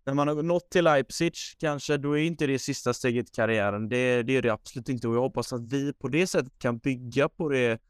när 0.05 0.15
man 0.15 0.29
har 0.29 0.43
nått 0.43 0.71
till 0.71 0.85
Leipzig 0.85 1.35
kanske, 1.59 1.97
då 1.97 2.19
är 2.19 2.23
inte 2.23 2.47
det 2.47 2.59
sista 2.59 2.95
steget 2.95 3.29
i 3.29 3.33
karriären. 3.33 3.89
Det, 3.89 4.23
det 4.23 4.37
är 4.37 4.43
det 4.43 4.53
absolut 4.53 4.89
inte 4.89 5.09
och 5.09 5.15
jag 5.15 5.21
hoppas 5.21 5.53
att 5.53 5.73
vi 5.73 5.93
på 5.93 6.09
det 6.09 6.27
sättet 6.27 6.59
kan 6.59 6.79
bygga 6.79 7.29
på 7.29 7.49
det 7.49 7.81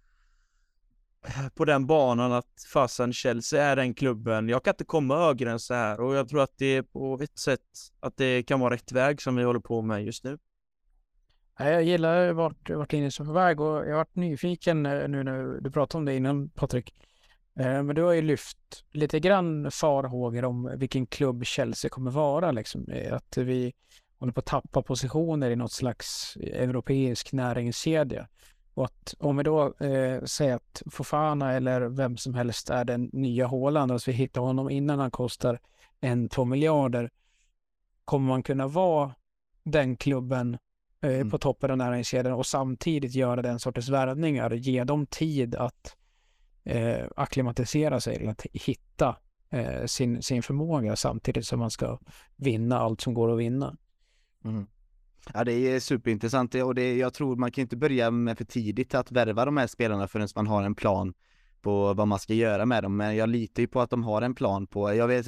på 1.54 1.64
den 1.64 1.86
banan 1.86 2.32
att 2.32 2.66
fasen 2.72 3.12
Chelsea 3.12 3.64
är 3.64 3.76
den 3.76 3.94
klubben. 3.94 4.48
Jag 4.48 4.64
kan 4.64 4.72
inte 4.72 4.84
komma 4.84 5.16
högre 5.16 5.50
än 5.50 5.60
så 5.60 5.74
här 5.74 6.00
och 6.00 6.14
jag 6.14 6.28
tror 6.28 6.42
att 6.42 6.58
det 6.58 6.76
är 6.76 6.82
på 6.82 7.18
ett 7.22 7.38
sätt 7.38 7.60
att 8.00 8.16
det 8.16 8.42
kan 8.42 8.60
vara 8.60 8.74
rätt 8.74 8.92
väg 8.92 9.22
som 9.22 9.36
vi 9.36 9.42
håller 9.42 9.60
på 9.60 9.82
med 9.82 10.04
just 10.04 10.24
nu. 10.24 10.38
Jag 11.58 11.82
gillar 11.82 12.32
vart, 12.32 12.70
vart 12.70 12.92
Linus 12.92 13.20
är 13.20 13.24
på 13.24 13.32
väg 13.32 13.60
och 13.60 13.88
jag 13.88 13.96
varit 13.96 14.16
nyfiken 14.16 14.86
eh, 14.86 15.08
nu 15.08 15.22
när 15.22 15.60
du 15.60 15.70
pratade 15.70 15.98
om 15.98 16.04
det 16.04 16.16
innan 16.16 16.48
Patrik. 16.48 16.94
Eh, 17.58 17.82
men 17.82 17.94
du 17.94 18.02
har 18.02 18.12
ju 18.12 18.22
lyft 18.22 18.84
lite 18.90 19.20
grann 19.20 19.70
farhågor 19.70 20.44
om 20.44 20.74
vilken 20.76 21.06
klubb 21.06 21.44
Chelsea 21.44 21.88
kommer 21.88 22.10
vara. 22.10 22.52
Liksom. 22.52 22.88
Eh, 22.88 23.14
att 23.14 23.36
vi 23.36 23.72
håller 24.18 24.32
på 24.32 24.40
att 24.40 24.46
tappa 24.46 24.82
positioner 24.82 25.50
i 25.50 25.56
något 25.56 25.72
slags 25.72 26.36
europeisk 26.36 27.32
näringskedja. 27.32 28.28
Och 28.74 28.84
att 28.84 29.14
om 29.18 29.36
vi 29.36 29.42
då 29.42 29.74
eh, 29.74 30.22
säger 30.24 30.54
att 30.54 30.82
Fofana 30.90 31.52
eller 31.52 31.80
vem 31.80 32.16
som 32.16 32.34
helst 32.34 32.70
är 32.70 32.84
den 32.84 33.10
nya 33.12 33.46
Håland, 33.46 33.92
alltså 33.92 34.10
vi 34.10 34.16
hittar 34.16 34.40
honom 34.40 34.70
innan 34.70 34.98
han 34.98 35.10
kostar 35.10 35.60
en, 36.00 36.28
två 36.28 36.44
miljarder, 36.44 37.10
kommer 38.04 38.28
man 38.28 38.42
kunna 38.42 38.66
vara 38.66 39.14
den 39.62 39.96
klubben 39.96 40.58
eh, 41.02 41.14
mm. 41.14 41.30
på 41.30 41.38
toppen 41.38 41.70
av 41.70 41.76
näringskedjan 41.76 42.32
och 42.32 42.46
samtidigt 42.46 43.14
göra 43.14 43.42
den 43.42 43.58
sortens 43.58 43.88
värvningar, 43.88 44.50
ge 44.50 44.84
dem 44.84 45.06
tid 45.06 45.54
att 45.54 45.96
eh, 46.64 47.06
akklimatisera 47.16 48.00
sig 48.00 48.16
eller 48.16 48.30
att 48.30 48.46
hitta 48.52 49.16
eh, 49.50 49.84
sin, 49.86 50.22
sin 50.22 50.42
förmåga 50.42 50.96
samtidigt 50.96 51.46
som 51.46 51.58
man 51.58 51.70
ska 51.70 51.98
vinna 52.36 52.78
allt 52.78 53.00
som 53.00 53.14
går 53.14 53.32
att 53.32 53.38
vinna. 53.38 53.76
Mm. 54.44 54.66
Ja 55.34 55.44
det 55.44 55.52
är 55.52 55.80
superintressant 55.80 56.54
och 56.54 56.74
det, 56.74 56.96
jag 56.96 57.14
tror 57.14 57.36
man 57.36 57.52
kan 57.52 57.62
inte 57.62 57.76
börja 57.76 58.10
med 58.10 58.38
för 58.38 58.44
tidigt 58.44 58.94
att 58.94 59.12
värva 59.12 59.44
de 59.44 59.56
här 59.56 59.66
spelarna 59.66 60.08
förrän 60.08 60.28
man 60.36 60.46
har 60.46 60.62
en 60.62 60.74
plan 60.74 61.14
på 61.62 61.94
vad 61.94 62.08
man 62.08 62.18
ska 62.18 62.34
göra 62.34 62.66
med 62.66 62.82
dem. 62.82 62.96
Men 62.96 63.16
jag 63.16 63.28
litar 63.28 63.60
ju 63.60 63.66
på 63.66 63.80
att 63.80 63.90
de 63.90 64.04
har 64.04 64.22
en 64.22 64.34
plan 64.34 64.66
på, 64.66 64.94
jag 64.94 65.08
vet 65.08 65.24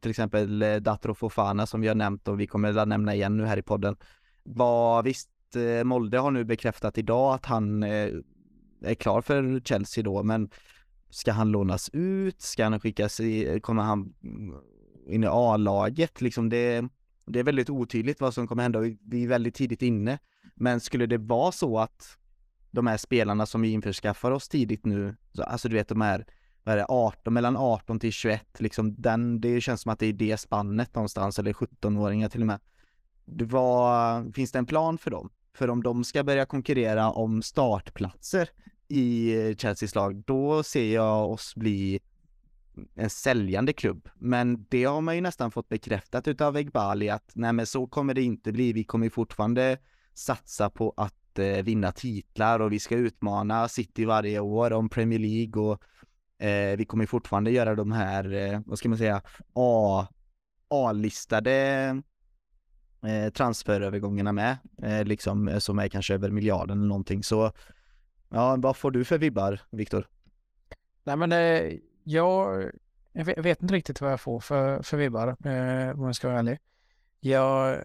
till 0.00 0.10
exempel 0.10 0.62
eh, 0.62 0.76
Datro 0.76 1.14
Fofana 1.14 1.66
som 1.66 1.80
vi 1.80 1.88
har 1.88 1.94
nämnt 1.94 2.28
och 2.28 2.40
vi 2.40 2.46
kommer 2.46 2.78
att 2.78 2.88
nämna 2.88 3.14
igen 3.14 3.36
nu 3.36 3.44
här 3.44 3.56
i 3.56 3.62
podden. 3.62 3.96
Vad 4.42 5.04
visst, 5.04 5.30
eh, 5.56 5.84
Molde 5.84 6.18
har 6.18 6.30
nu 6.30 6.44
bekräftat 6.44 6.98
idag 6.98 7.34
att 7.34 7.46
han 7.46 7.82
eh, 7.82 8.08
är 8.82 8.94
klar 8.94 9.20
för 9.20 9.60
Chelsea 9.64 10.04
då, 10.04 10.22
men 10.22 10.50
ska 11.10 11.32
han 11.32 11.50
lånas 11.50 11.90
ut? 11.92 12.42
Ska 12.42 12.64
han 12.64 12.80
skickas 12.80 13.20
i, 13.20 13.60
kommer 13.62 13.82
han 13.82 14.14
in 15.08 15.24
i 15.24 15.26
A-laget? 15.30 16.20
Liksom 16.20 16.48
det, 16.48 16.88
det 17.26 17.38
är 17.38 17.44
väldigt 17.44 17.70
otydligt 17.70 18.20
vad 18.20 18.34
som 18.34 18.46
kommer 18.46 18.62
hända 18.62 18.78
och 18.78 18.86
vi 19.00 19.24
är 19.24 19.28
väldigt 19.28 19.54
tidigt 19.54 19.82
inne. 19.82 20.18
Men 20.54 20.80
skulle 20.80 21.06
det 21.06 21.18
vara 21.18 21.52
så 21.52 21.78
att 21.78 22.18
de 22.70 22.86
här 22.86 22.96
spelarna 22.96 23.46
som 23.46 23.62
vi 23.62 23.70
införskaffar 23.70 24.30
oss 24.30 24.48
tidigt 24.48 24.86
nu, 24.86 25.16
alltså 25.38 25.68
du 25.68 25.76
vet 25.76 25.88
de 25.88 26.00
här, 26.00 26.26
vad 26.64 26.72
är 26.72 26.76
det, 26.76 26.86
18, 26.88 27.34
mellan 27.34 27.56
18 27.56 28.00
till 28.00 28.12
21, 28.12 28.60
liksom 28.60 28.94
den, 29.02 29.40
det 29.40 29.60
känns 29.60 29.80
som 29.80 29.92
att 29.92 29.98
det 29.98 30.06
är 30.06 30.12
det 30.12 30.36
spannet 30.36 30.94
någonstans, 30.94 31.38
eller 31.38 31.52
17-åringar 31.52 32.28
till 32.28 32.40
och 32.40 32.46
med. 32.46 32.60
Det 33.24 33.44
var, 33.44 34.32
finns 34.32 34.52
det 34.52 34.58
en 34.58 34.66
plan 34.66 34.98
för 34.98 35.10
dem? 35.10 35.30
För 35.54 35.70
om 35.70 35.82
de 35.82 36.04
ska 36.04 36.24
börja 36.24 36.46
konkurrera 36.46 37.10
om 37.10 37.42
startplatser 37.42 38.48
i 38.88 39.36
eh, 39.36 39.56
Chelseas 39.56 39.94
lag, 39.94 40.16
då 40.16 40.62
ser 40.62 40.94
jag 40.94 41.30
oss 41.30 41.54
bli 41.54 42.00
en 42.94 43.10
säljande 43.10 43.72
klubb. 43.72 44.08
Men 44.14 44.66
det 44.68 44.84
har 44.84 45.00
man 45.00 45.14
ju 45.14 45.20
nästan 45.20 45.50
fått 45.50 45.68
bekräftat 45.68 46.28
utav 46.28 46.56
Egbali 46.56 47.10
att 47.10 47.30
nej 47.34 47.52
men 47.52 47.66
så 47.66 47.86
kommer 47.86 48.14
det 48.14 48.22
inte 48.22 48.52
bli. 48.52 48.72
Vi 48.72 48.84
kommer 48.84 49.08
fortfarande 49.08 49.78
satsa 50.14 50.70
på 50.70 50.94
att 50.96 51.38
eh, 51.38 51.62
vinna 51.62 51.92
titlar 51.92 52.60
och 52.60 52.72
vi 52.72 52.78
ska 52.78 52.96
utmana 52.96 53.68
City 53.68 54.04
varje 54.04 54.40
år 54.40 54.72
om 54.72 54.88
Premier 54.88 55.18
League 55.18 55.62
och 55.62 55.82
eh, 56.46 56.76
vi 56.76 56.84
kommer 56.84 57.06
fortfarande 57.06 57.50
göra 57.50 57.74
de 57.74 57.92
här, 57.92 58.32
eh, 58.32 58.60
vad 58.66 58.78
ska 58.78 58.88
man 58.88 58.98
säga, 58.98 59.22
A, 59.52 60.06
A-listade 60.68 61.52
eh, 63.02 63.32
transferövergångarna 63.32 64.32
med, 64.32 64.56
eh, 64.82 65.04
liksom 65.04 65.48
eh, 65.48 65.58
som 65.58 65.78
är 65.78 65.88
kanske 65.88 66.14
över 66.14 66.30
miljarden 66.30 66.78
eller 66.78 66.88
någonting. 66.88 67.22
Så 67.22 67.52
ja, 68.28 68.56
vad 68.58 68.76
får 68.76 68.90
du 68.90 69.04
för 69.04 69.18
vibbar, 69.18 69.60
Viktor? 69.70 70.08
Nej 71.04 71.16
men 71.16 71.32
eh, 71.32 71.72
jag, 72.06 72.70
jag 73.12 73.24
vet 73.24 73.62
inte 73.62 73.74
riktigt 73.74 74.00
vad 74.00 74.12
jag 74.12 74.20
får 74.20 74.40
för, 74.40 74.82
för 74.82 74.96
vibbar, 74.96 75.28
eh, 75.28 75.98
om 75.98 76.04
jag 76.04 76.16
ska 76.16 76.28
vara 76.28 76.38
ärlig. 76.38 76.58
Jag 77.20 77.82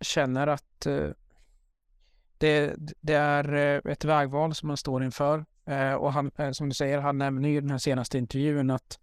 känner 0.00 0.46
att 0.46 0.86
eh, 0.86 1.08
det, 2.38 2.74
det, 3.00 3.14
är 3.14 3.54
eh, 3.54 3.92
ett 3.92 4.04
vägval 4.04 4.54
som 4.54 4.66
man 4.66 4.76
står 4.76 5.04
inför. 5.04 5.44
Eh, 5.66 5.94
och 5.94 6.12
han, 6.12 6.30
eh, 6.36 6.50
som 6.50 6.68
du 6.68 6.74
säger, 6.74 6.98
han 6.98 7.18
nämner 7.18 7.48
ju 7.48 7.56
i 7.56 7.60
den 7.60 7.70
här 7.70 7.78
senaste 7.78 8.18
intervjun 8.18 8.70
att 8.70 8.98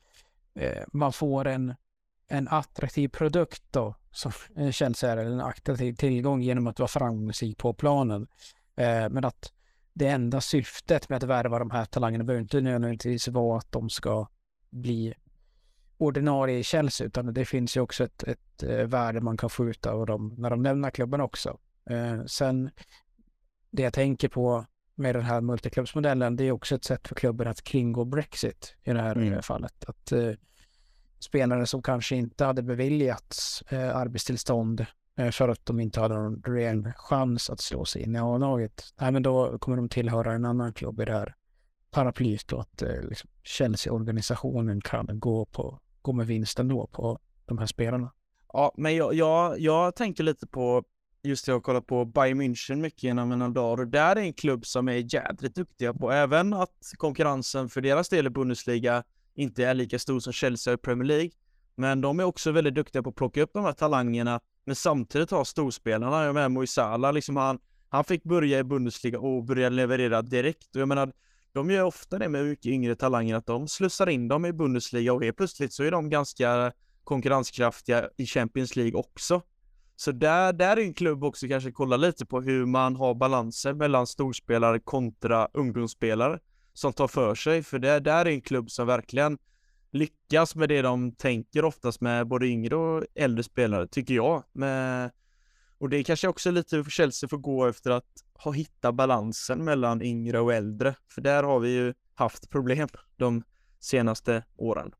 eh, 0.55 0.84
man 0.93 1.13
får 1.13 1.47
en, 1.47 1.75
en 2.27 2.47
attraktiv 2.47 3.07
produkt 3.07 3.63
då, 3.71 3.95
som 4.11 4.32
eh, 4.55 4.71
känns 4.71 5.01
här, 5.01 5.17
eller 5.17 5.32
en 5.32 5.41
attraktiv 5.41 5.93
tillgång 5.93 6.41
genom 6.41 6.67
att 6.67 6.79
vara 6.79 6.88
framgångsrik 6.88 7.57
på 7.57 7.73
planen. 7.73 8.27
Eh, 8.75 9.09
men 9.09 9.25
att 9.25 9.53
det 9.94 10.08
enda 10.08 10.42
syftet 10.42 11.10
med 11.10 11.18
att 11.18 11.24
värva 11.24 11.60
de 11.60 11.72
här 11.72 11.86
talangerna 11.86 12.24
behöver 12.24 12.42
inte 12.42 12.62
nödvändigtvis 12.62 13.28
vara 13.28 13.58
att 13.58 13.72
de 13.72 13.89
ska 13.89 14.28
bli 14.70 15.14
ordinarie 15.98 16.60
i 16.60 16.64
Chelsea, 16.64 17.08
utan 17.08 17.34
det 17.34 17.46
finns 17.46 17.78
ju 17.78 17.82
också 17.82 18.04
ett, 18.04 18.24
ett 18.24 18.64
eh, 18.64 18.88
värde 18.88 19.22
man 19.22 19.38
kan 19.38 19.50
få 19.50 19.70
ut 19.70 19.86
av 19.86 20.06
dem 20.06 20.36
när 20.38 20.50
de 20.50 20.64
lämnar 20.64 20.92
klubben 20.92 21.22
också. 21.22 21.60
Eh, 21.89 22.24
sen, 22.26 22.70
det 23.72 23.84
jag 23.84 23.94
tänker 23.94 24.30
på 24.30 24.66
med 24.96 25.16
den 25.16 25.24
här 25.24 25.42
multiklubbsmodellen, 25.42 26.36
det 26.36 26.44
är 26.44 26.52
också 26.52 26.76
ett 26.76 26.84
sätt 26.84 27.08
för 27.08 27.16
klubben 27.16 27.48
att 27.48 27.64
kringgå 27.64 28.06
Brexit 28.06 28.76
i 28.84 28.94
det 28.94 29.02
här 29.02 29.16
mm. 29.16 29.42
fallet. 29.42 29.86
Att 29.88 30.12
eh, 30.12 30.32
spelare 31.20 31.66
som 31.66 31.82
kanske 31.82 32.16
inte 32.16 32.46
hade 32.46 32.64
beviljats 32.64 33.62
eh, 33.62 33.96
arbetstillstånd 33.96 34.80
Eh, 34.80 34.86
Eh, 35.22 35.32
för 35.32 35.49
att 35.49 35.65
de 35.65 35.80
inte 35.80 35.99
hade 35.99 36.15
någon 36.15 36.43
reell 36.43 36.91
chans 36.95 37.49
att 37.49 37.59
slå 37.59 37.86
sig 37.86 38.01
in 38.01 38.15
i 38.15 38.19
A-laget. 38.19 38.93
Nej, 39.01 39.11
men 39.11 39.24
då 39.24 39.59
kommer 39.59 39.78
de 39.78 39.89
tillhöra 39.89 40.34
en 40.34 40.45
annan 40.45 40.74
klubb 40.74 41.01
i 41.01 41.05
det 41.05 41.11
här 41.11 41.36
paraplyet 41.91 42.53
och 42.53 42.61
att 42.61 42.82
eh, 42.82 43.01
liksom, 43.09 43.30
Chelsea-organisationen 43.43 44.82
kan 44.82 45.19
gå, 45.19 45.45
på, 45.45 45.80
gå 46.01 46.13
med 46.13 46.28
vinst 46.28 46.59
ändå 46.59 46.88
på 46.88 47.19
de 47.45 47.57
här 47.57 47.65
spelarna. 47.65 48.11
Ja, 48.53 48.74
men 48.78 48.95
jag, 48.95 49.13
jag, 49.13 49.59
jag 49.59 49.95
tänker 49.95 50.24
lite 50.24 50.47
på 50.47 50.84
just 51.24 51.45
det 51.45 51.49
jag 51.49 51.55
har 51.55 51.61
kollat 51.61 51.88
på 51.88 52.05
Bayern 52.05 52.41
München 52.41 52.76
mycket 52.76 53.03
genom 53.03 53.30
mina 53.30 53.49
dagar 53.49 53.84
och 53.84 53.88
där 53.88 54.15
är 54.15 54.22
en 54.22 54.34
klubb 54.34 54.65
som 54.65 54.88
är 54.88 55.13
jädrigt 55.15 55.55
duktiga 55.55 55.93
på 55.93 56.11
även 56.11 56.53
att 56.53 56.91
konkurrensen 56.97 57.69
för 57.69 57.82
deras 57.82 58.09
del 58.09 58.28
i 58.28 58.30
Bundesliga 58.30 59.03
inte 59.34 59.65
är 59.65 59.74
lika 59.74 59.99
stor 59.99 60.19
som 60.19 60.34
Chelsea 60.34 60.74
i 60.74 60.78
Premier 60.78 61.07
League. 61.07 61.32
Men 61.76 62.01
de 62.01 62.19
är 62.19 62.24
också 62.24 62.51
väldigt 62.51 62.76
duktiga 62.76 63.03
på 63.03 63.09
att 63.09 63.15
plocka 63.15 63.41
upp 63.41 63.53
de 63.53 63.63
här 63.63 63.74
talangerna 63.74 64.39
men 64.66 64.76
samtidigt 64.76 65.32
har 65.32 65.43
storspelarna. 65.43 66.26
Jag 66.26 66.34
menar 66.34 66.49
Moisala, 66.49 67.12
liksom 67.12 67.36
han, 67.36 67.59
han 67.89 68.03
fick 68.03 68.24
börja 68.24 68.59
i 68.59 68.64
Bundesliga 68.64 69.20
och 69.20 69.43
börja 69.43 69.70
leverera 69.70 70.22
direkt 70.22 70.76
och 70.76 70.82
jag 70.82 70.88
menar 70.88 71.12
de 71.53 71.72
gör 71.72 71.84
ofta 71.84 72.20
det 72.20 72.30
med 72.30 72.45
mycket 72.45 72.66
yngre 72.66 72.95
talanger 72.95 73.36
att 73.36 73.45
de 73.45 73.68
slussar 73.68 74.09
in 74.09 74.28
dem 74.28 74.45
i 74.45 74.53
Bundesliga 74.53 75.14
och 75.14 75.24
helt 75.24 75.38
plötsligt 75.38 75.74
så 75.74 75.84
är 75.84 75.91
de 75.91 76.09
ganska 76.09 76.72
konkurrenskraftiga 77.03 78.09
i 78.18 78.26
Champions 78.26 78.76
League 78.76 78.99
också. 78.99 79.41
Så 79.95 80.12
där, 80.12 80.53
där 80.53 80.78
är 80.78 80.82
en 80.82 80.93
klubb 80.93 81.24
också 81.24 81.47
kanske 81.47 81.72
kolla 81.72 81.97
lite 81.97 82.26
på 82.26 82.41
hur 82.41 82.66
man 82.66 82.95
har 82.95 83.14
balanser 83.14 83.74
mellan 83.74 84.07
storspelare 84.07 84.80
kontra 84.80 85.47
ungdomsspelare 85.53 86.39
som 86.74 86.93
tar 86.93 87.07
för 87.07 87.36
sig, 87.36 87.64
för 87.64 87.80
det 87.80 87.99
där 87.99 88.26
är 88.26 88.30
en 88.30 88.41
klubb 88.41 88.72
som 88.72 88.88
verkligen 88.88 89.38
lyckas 89.92 90.56
med 90.56 90.70
det 90.70 90.82
de 90.82 91.12
tänker 91.12 91.66
oftast 91.66 92.02
med 92.02 92.28
både 92.28 92.48
yngre 92.48 92.76
och 92.76 93.06
äldre 93.16 93.44
spelare, 93.44 93.88
tycker 93.88 94.14
jag. 94.14 94.44
Med, 94.52 95.12
och 95.78 95.89
det 95.89 95.98
är 95.98 96.04
kanske 96.04 96.28
också 96.28 96.52
lite 96.52 96.84
för 96.84 96.92
Chelsea 96.92 97.30
får 97.30 97.38
gå 97.38 97.66
efter 97.66 97.92
att 97.92 98.24
ha 98.34 98.52
hittat 98.52 98.96
balansen 98.96 99.64
mellan 99.64 100.02
yngre 100.02 100.39
och 100.39 100.54
äldre, 100.54 100.96
för 101.08 101.22
där 101.22 101.44
har 101.44 101.60
vi 101.60 101.70
ju 101.70 101.94
haft 102.14 102.50
problem 102.50 102.88
de 103.18 103.44
senaste 103.80 104.44
åren. 104.58 104.92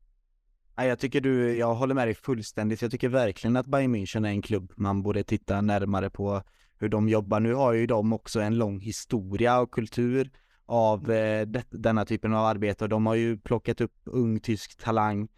Nej, 0.76 0.88
jag 0.88 0.98
tycker 0.98 1.20
du, 1.20 1.56
jag 1.56 1.74
håller 1.74 1.94
med 1.94 2.06
dig 2.06 2.14
fullständigt. 2.14 2.82
Jag 2.82 2.90
tycker 2.90 3.08
verkligen 3.08 3.56
att 3.56 3.66
Bayern 3.66 3.94
München 3.94 4.26
är 4.26 4.30
en 4.30 4.42
klubb 4.42 4.72
man 4.76 5.02
borde 5.02 5.24
titta 5.24 5.60
närmare 5.60 6.10
på 6.10 6.42
hur 6.78 6.88
de 6.88 7.08
jobbar. 7.08 7.40
Nu 7.40 7.54
har 7.54 7.72
ju 7.72 7.86
de 7.86 8.12
också 8.12 8.40
en 8.40 8.58
lång 8.58 8.80
historia 8.80 9.60
och 9.60 9.70
kultur 9.70 10.30
av 10.66 11.10
eh, 11.10 11.46
det, 11.46 11.64
denna 11.70 12.04
typen 12.04 12.34
av 12.34 12.46
arbete 12.46 12.84
och 12.84 12.88
de 12.88 13.06
har 13.06 13.14
ju 13.14 13.38
plockat 13.38 13.80
upp 13.80 13.94
ung 14.04 14.40
tysk 14.40 14.76
talang 14.76 15.28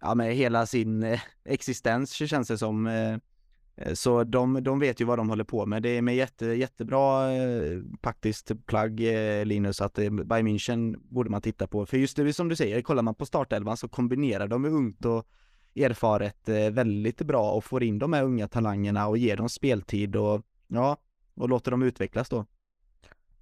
ja, 0.00 0.14
med 0.14 0.34
hela 0.34 0.66
sin 0.66 1.02
eh, 1.02 1.20
existens 1.44 2.12
känns 2.12 2.48
det 2.48 2.58
som. 2.58 2.86
Eh, 2.86 3.14
eh, 3.76 3.94
så 3.94 4.24
de, 4.24 4.62
de 4.62 4.78
vet 4.78 5.00
ju 5.00 5.04
vad 5.04 5.18
de 5.18 5.28
håller 5.28 5.44
på 5.44 5.66
med. 5.66 5.82
Det 5.82 5.88
är 5.88 6.02
med 6.02 6.16
jätte, 6.16 6.46
jättebra 6.46 7.32
eh, 7.32 7.80
faktiskt 8.02 8.66
plagg 8.66 9.00
eh, 9.00 9.44
Linus 9.44 9.80
att 9.80 9.98
eh, 9.98 10.10
Bayern 10.10 10.48
München 10.48 10.96
borde 10.98 11.30
man 11.30 11.42
titta 11.42 11.66
på. 11.66 11.86
För 11.86 11.96
just 11.96 12.16
det 12.16 12.32
som 12.32 12.48
du 12.48 12.56
säger, 12.56 12.82
kollar 12.82 13.02
man 13.02 13.14
på 13.14 13.26
startelvan 13.26 13.76
så 13.76 13.88
kombinerar 13.88 14.48
de 14.48 14.62
med 14.62 14.70
ungt 14.70 15.04
och 15.04 15.26
erfaret 15.76 16.48
eh, 16.48 16.70
väldigt 16.70 17.22
bra 17.22 17.52
och 17.52 17.64
får 17.64 17.82
in 17.82 17.98
de 17.98 18.12
här 18.12 18.24
unga 18.24 18.48
talangerna 18.48 19.06
och 19.06 19.18
ger 19.18 19.36
dem 19.36 19.48
speltid 19.48 20.16
och 20.16 20.42
ja, 20.68 20.96
och 21.34 21.48
låter 21.48 21.70
dem 21.70 21.82
utvecklas 21.82 22.28
då. 22.28 22.46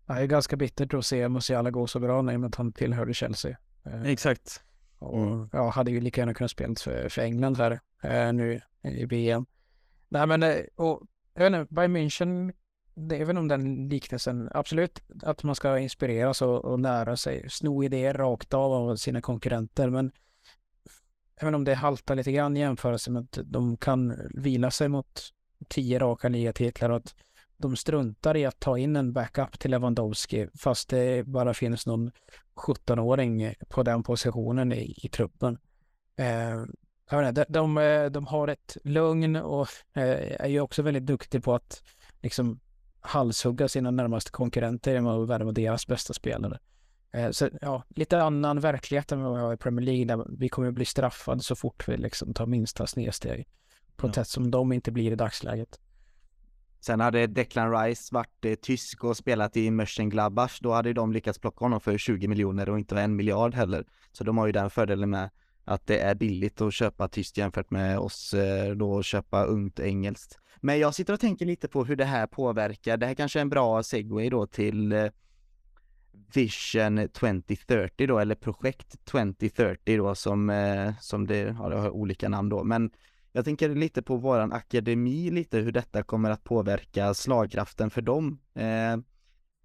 Det 0.06 0.12
är 0.12 0.26
ganska 0.26 0.56
bittert 0.56 0.94
att 0.94 1.06
se 1.06 1.28
Musiala 1.28 1.70
gå 1.70 1.86
så 1.86 2.00
bra 2.00 2.22
när 2.22 2.46
att 2.46 2.54
han 2.54 2.72
tillhörde 2.72 3.14
Chelsea. 3.14 3.56
Eh, 3.84 4.02
Exakt. 4.02 4.62
Och 4.98 5.22
mm. 5.22 5.48
ja, 5.52 5.70
hade 5.70 5.90
ju 5.90 6.00
lika 6.00 6.20
gärna 6.20 6.34
kunnat 6.34 6.50
spela 6.50 6.74
för, 6.74 7.08
för 7.08 7.22
England 7.22 7.58
här 7.58 7.80
eh, 8.02 8.32
nu 8.32 8.60
i 8.82 9.04
VM. 9.04 9.46
Nej 10.08 10.26
men, 10.26 10.42
eh, 10.42 10.56
och 10.74 11.02
jag 11.34 11.50
vet 11.50 11.60
inte, 11.60 11.74
Bayern 11.74 11.96
München, 11.96 12.52
det 12.94 13.16
är 13.16 13.24
väl 13.24 13.38
om 13.38 13.48
den 13.48 13.88
liknelsen, 13.88 14.48
absolut 14.54 15.02
att 15.22 15.42
man 15.42 15.54
ska 15.54 15.78
inspireras 15.78 16.42
och, 16.42 16.64
och 16.64 16.78
lära 16.78 17.16
sig, 17.16 17.50
sno 17.50 17.84
idéer 17.84 18.14
rakt 18.14 18.54
av 18.54 18.72
av 18.72 18.96
sina 18.96 19.20
konkurrenter, 19.20 19.90
men 19.90 20.12
även 21.36 21.54
om 21.54 21.64
det 21.64 21.74
haltar 21.74 22.14
lite 22.14 22.32
grann 22.32 22.56
i 22.56 22.60
jämförelse 22.60 23.10
med 23.10 23.22
att 23.22 23.38
de 23.44 23.76
kan 23.76 24.30
vila 24.34 24.70
sig 24.70 24.88
mot 24.88 25.22
tio 25.68 25.98
raka 25.98 26.28
ligatitlar 26.28 26.90
och 26.90 26.96
att 26.96 27.14
de 27.68 27.76
struntar 27.76 28.36
i 28.36 28.44
att 28.44 28.60
ta 28.60 28.78
in 28.78 28.96
en 28.96 29.12
backup 29.12 29.58
till 29.58 29.70
Lewandowski 29.70 30.48
fast 30.58 30.88
det 30.88 31.26
bara 31.26 31.54
finns 31.54 31.86
någon 31.86 32.10
17-åring 32.54 33.54
på 33.68 33.82
den 33.82 34.02
positionen 34.02 34.72
i, 34.72 34.94
i 34.96 35.08
truppen. 35.08 35.58
Eh, 36.16 36.64
jag 37.10 37.34
de, 37.34 37.44
de, 37.48 38.08
de 38.12 38.26
har 38.26 38.48
ett 38.48 38.76
lugn 38.84 39.36
och 39.36 39.68
eh, 39.94 40.40
är 40.40 40.48
ju 40.48 40.60
också 40.60 40.82
väldigt 40.82 41.06
duktiga 41.06 41.40
på 41.40 41.54
att 41.54 41.82
liksom 42.22 42.60
halshugga 43.00 43.68
sina 43.68 43.90
närmaste 43.90 44.30
konkurrenter 44.30 44.92
genom 44.92 45.22
att 45.22 45.28
värva 45.28 45.52
deras 45.52 45.86
bästa 45.86 46.12
spelare. 46.12 46.58
Eh, 47.12 47.30
så 47.30 47.48
ja, 47.60 47.82
lite 47.88 48.22
annan 48.22 48.60
verklighet 48.60 49.12
än 49.12 49.22
vad 49.22 49.34
vi 49.34 49.40
har 49.40 49.54
i 49.54 49.56
Premier 49.56 49.86
League 49.86 50.04
där 50.04 50.26
vi 50.38 50.48
kommer 50.48 50.68
att 50.68 50.74
bli 50.74 50.84
straffade 50.84 51.42
så 51.42 51.56
fort 51.56 51.88
vi 51.88 51.96
liksom 51.96 52.34
tar 52.34 52.46
minsta 52.46 52.86
snedsteg. 52.86 53.48
På 53.96 54.06
ett 54.06 54.16
ja. 54.16 54.24
sätt 54.24 54.30
som 54.30 54.50
de 54.50 54.72
inte 54.72 54.92
blir 54.92 55.12
i 55.12 55.16
dagsläget. 55.16 55.80
Sen 56.84 57.00
hade 57.00 57.26
Declan 57.26 57.72
Rice 57.72 58.14
varit 58.14 58.44
eh, 58.44 58.54
tysk 58.54 59.04
och 59.04 59.16
spelat 59.16 59.56
i 59.56 59.70
Mönchengladbach, 59.70 60.58
då 60.60 60.72
hade 60.72 60.92
de 60.92 61.12
lyckats 61.12 61.38
plocka 61.38 61.64
honom 61.64 61.80
för 61.80 61.98
20 61.98 62.28
miljoner 62.28 62.68
och 62.68 62.78
inte 62.78 63.00
en 63.00 63.16
miljard 63.16 63.54
heller. 63.54 63.86
Så 64.12 64.24
de 64.24 64.38
har 64.38 64.46
ju 64.46 64.52
den 64.52 64.70
fördelen 64.70 65.10
med 65.10 65.30
att 65.64 65.86
det 65.86 65.98
är 65.98 66.14
billigt 66.14 66.60
att 66.60 66.74
köpa 66.74 67.08
tyskt 67.08 67.38
jämfört 67.38 67.70
med 67.70 67.98
oss 67.98 68.34
eh, 68.34 68.74
då 68.74 68.98
att 68.98 69.04
köpa 69.04 69.44
ungt 69.44 69.80
engelskt. 69.80 70.38
Men 70.60 70.78
jag 70.78 70.94
sitter 70.94 71.12
och 71.12 71.20
tänker 71.20 71.46
lite 71.46 71.68
på 71.68 71.84
hur 71.84 71.96
det 71.96 72.04
här 72.04 72.26
påverkar. 72.26 72.96
Det 72.96 73.06
här 73.06 73.14
kanske 73.14 73.38
är 73.38 73.42
en 73.42 73.48
bra 73.48 73.82
segway 73.82 74.30
då 74.30 74.46
till 74.46 74.92
eh, 74.92 75.06
Vision 76.34 77.08
2030 77.08 78.06
då, 78.06 78.18
eller 78.18 78.34
projekt 78.34 79.04
2030 79.04 79.96
då 79.96 80.14
som, 80.14 80.50
eh, 80.50 80.92
som 81.00 81.26
det, 81.26 81.44
det 81.44 81.52
har 81.52 81.90
olika 81.90 82.28
namn 82.28 82.48
då, 82.48 82.64
men 82.64 82.90
jag 83.36 83.44
tänker 83.44 83.74
lite 83.74 84.02
på 84.02 84.16
våran 84.16 84.52
akademi 84.52 85.30
lite 85.30 85.58
hur 85.58 85.72
detta 85.72 86.02
kommer 86.02 86.30
att 86.30 86.44
påverka 86.44 87.14
slagkraften 87.14 87.90
för 87.90 88.02
dem. 88.02 88.38
Eh, 88.54 88.96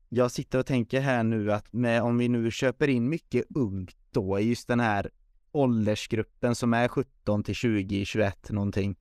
jag 0.10 0.32
sitter 0.32 0.60
och 0.60 0.66
tänker 0.66 1.02
här 1.02 1.24
nu 1.24 1.52
att 1.52 1.74
med, 1.74 2.02
om 2.02 2.18
vi 2.18 2.28
nu 2.28 2.52
köper 2.52 2.88
in 2.88 3.10
mycket 3.10 3.46
ungt 3.56 3.96
då 4.12 4.40
i 4.40 4.44
just 4.50 4.68
den 4.68 4.80
här 4.80 5.10
åldersgruppen 5.52 6.56
som 6.56 6.74
är 6.74 6.88
17 6.88 7.44
till 7.44 7.56
20, 7.56 8.06
21 8.06 8.50
någonting. 8.50 8.96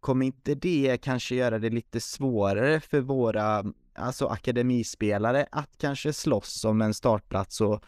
Kommer 0.00 0.26
inte 0.26 0.54
det 0.54 0.98
kanske 1.02 1.34
göra 1.34 1.58
det 1.58 1.70
lite 1.70 2.00
svårare 2.00 2.80
för 2.80 3.00
våra, 3.00 3.64
alltså 3.94 4.26
akademispelare 4.26 5.46
att 5.52 5.78
kanske 5.78 6.12
slåss 6.12 6.64
om 6.64 6.82
en 6.82 6.94
startplats 6.94 7.60
och 7.60 7.84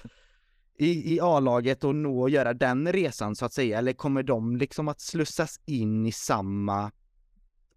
i, 0.77 1.15
i 1.15 1.21
A-laget 1.21 1.85
och 1.85 1.95
nå 1.95 2.21
och 2.21 2.31
göra 2.31 2.55
den 2.55 2.93
resan 2.93 3.37
så 3.37 3.45
att 3.45 3.53
säga, 3.53 3.79
eller 3.79 3.93
kommer 3.93 4.23
de 4.23 4.57
liksom 4.57 4.89
att 4.89 5.01
slussas 5.01 5.61
in 5.65 6.07
i 6.07 6.13
samma, 6.13 6.91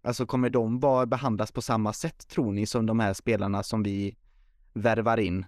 alltså 0.02 0.26
kommer 0.26 0.50
de 0.50 0.80
bara 0.80 1.06
behandlas 1.06 1.52
på 1.52 1.62
samma 1.62 1.92
sätt 1.92 2.28
tror 2.28 2.52
ni 2.52 2.66
som 2.66 2.86
de 2.86 3.00
här 3.00 3.14
spelarna 3.14 3.62
som 3.62 3.82
vi 3.82 4.16
värvar 4.72 5.18
in? 5.18 5.46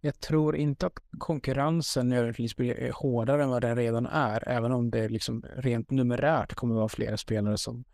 Jag 0.00 0.20
tror 0.20 0.56
inte 0.56 0.86
att 0.86 0.98
konkurrensen 1.18 2.08
nödvändigtvis 2.08 2.56
blir 2.56 2.82
eh, 2.82 2.94
hårdare 2.94 3.42
än 3.42 3.48
vad 3.48 3.62
den 3.62 3.76
redan 3.76 4.06
är, 4.06 4.48
även 4.48 4.72
om 4.72 4.90
det 4.90 5.08
liksom 5.08 5.44
rent 5.56 5.90
numerärt 5.90 6.54
kommer 6.54 6.74
att 6.74 6.78
vara 6.78 6.88
flera 6.88 7.16
spelare 7.16 7.58
som 7.58 7.84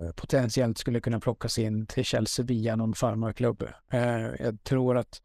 eh, 0.00 0.10
potentiellt 0.10 0.78
skulle 0.78 1.00
kunna 1.00 1.20
plockas 1.20 1.58
in 1.58 1.86
till 1.86 2.04
Chelsea 2.04 2.44
via 2.44 2.76
någon 2.76 2.94
farmarklubb. 2.94 3.62
Eh, 3.90 4.00
jag 4.40 4.62
tror 4.62 4.96
att, 4.96 5.22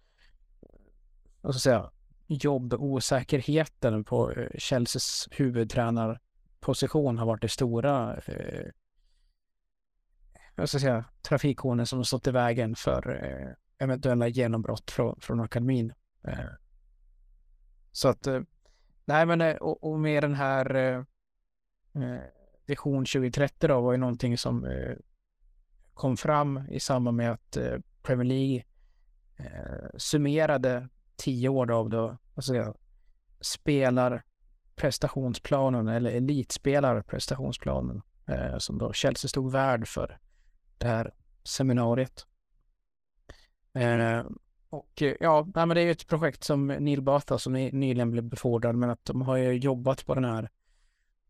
vad 1.42 1.56
ska 1.56 1.70
jag 1.70 1.82
säga, 1.82 1.92
jobbosäkerheten 2.34 4.04
på 4.04 4.32
eh, 4.32 4.48
Chelseas 4.58 5.28
huvudtränarposition 5.32 7.18
har 7.18 7.26
varit 7.26 7.42
det 7.42 7.50
stora 7.50 8.18
eh, 8.26 8.72
jag 10.56 10.70
ska 10.70 10.80
säga, 10.80 11.06
trafikhornen 11.22 11.86
som 11.86 12.00
har 12.00 12.04
stått 12.04 12.28
i 12.28 12.32
vägen 12.32 12.76
för 12.76 13.24
eh, 13.24 13.54
eventuella 13.86 14.28
genombrott 14.28 14.92
från, 14.92 15.20
från 15.22 15.40
akademin. 15.40 15.94
Eh, 16.24 16.50
så 17.92 18.08
att, 18.08 18.28
eh, 18.28 18.42
nej 19.06 19.26
men 19.26 19.58
och, 19.58 19.84
och 19.84 20.00
med 20.00 20.24
den 20.24 20.36
här 20.36 20.76
eh, 20.76 21.04
Vision 22.66 23.06
2030 23.06 23.68
då 23.68 23.82
var 23.82 23.92
ju 23.92 23.98
någonting 23.98 24.38
som 24.38 24.66
eh, 24.66 24.96
kom 25.94 26.18
fram 26.18 26.68
i 26.70 26.80
samband 26.80 27.18
med 27.18 27.32
att 27.32 27.58
eh, 27.58 27.78
Premier 28.02 28.28
League 28.28 28.64
eh, 29.38 29.90
summerade 29.98 30.90
tio 31.16 31.50
år 31.50 31.72
av 31.72 31.90
då, 31.90 32.18
alltså 32.36 32.76
spelar 33.42 34.24
prestationsplanen 34.76 35.88
eller 35.88 36.12
elitspelar 36.12 37.02
prestationsplanen 37.02 38.02
eh, 38.26 38.58
som 38.58 38.78
då 38.78 38.94
Chelsea 38.94 39.30
stod 39.30 39.52
värd 39.52 39.88
för 39.88 40.20
det 40.78 40.88
här 40.88 41.14
seminariet. 41.44 42.26
Eh, 43.74 44.24
och 44.70 45.02
eh, 45.02 45.16
ja, 45.20 45.48
nej, 45.56 45.66
men 45.66 45.76
det 45.76 45.82
är 45.82 45.86
ju 45.86 45.92
ett 45.92 46.08
projekt 46.08 46.44
som 46.44 46.68
Neil 46.68 47.02
Bath 47.02 47.36
som 47.36 47.54
nyligen 47.54 48.12
blev 48.12 48.24
befordrad, 48.24 48.76
men 48.76 48.90
att 48.90 49.06
de 49.06 49.22
har 49.22 49.38
ju 49.38 49.54
jobbat 49.54 50.06
på 50.06 50.16
den 50.16 50.26
här 50.26 50.50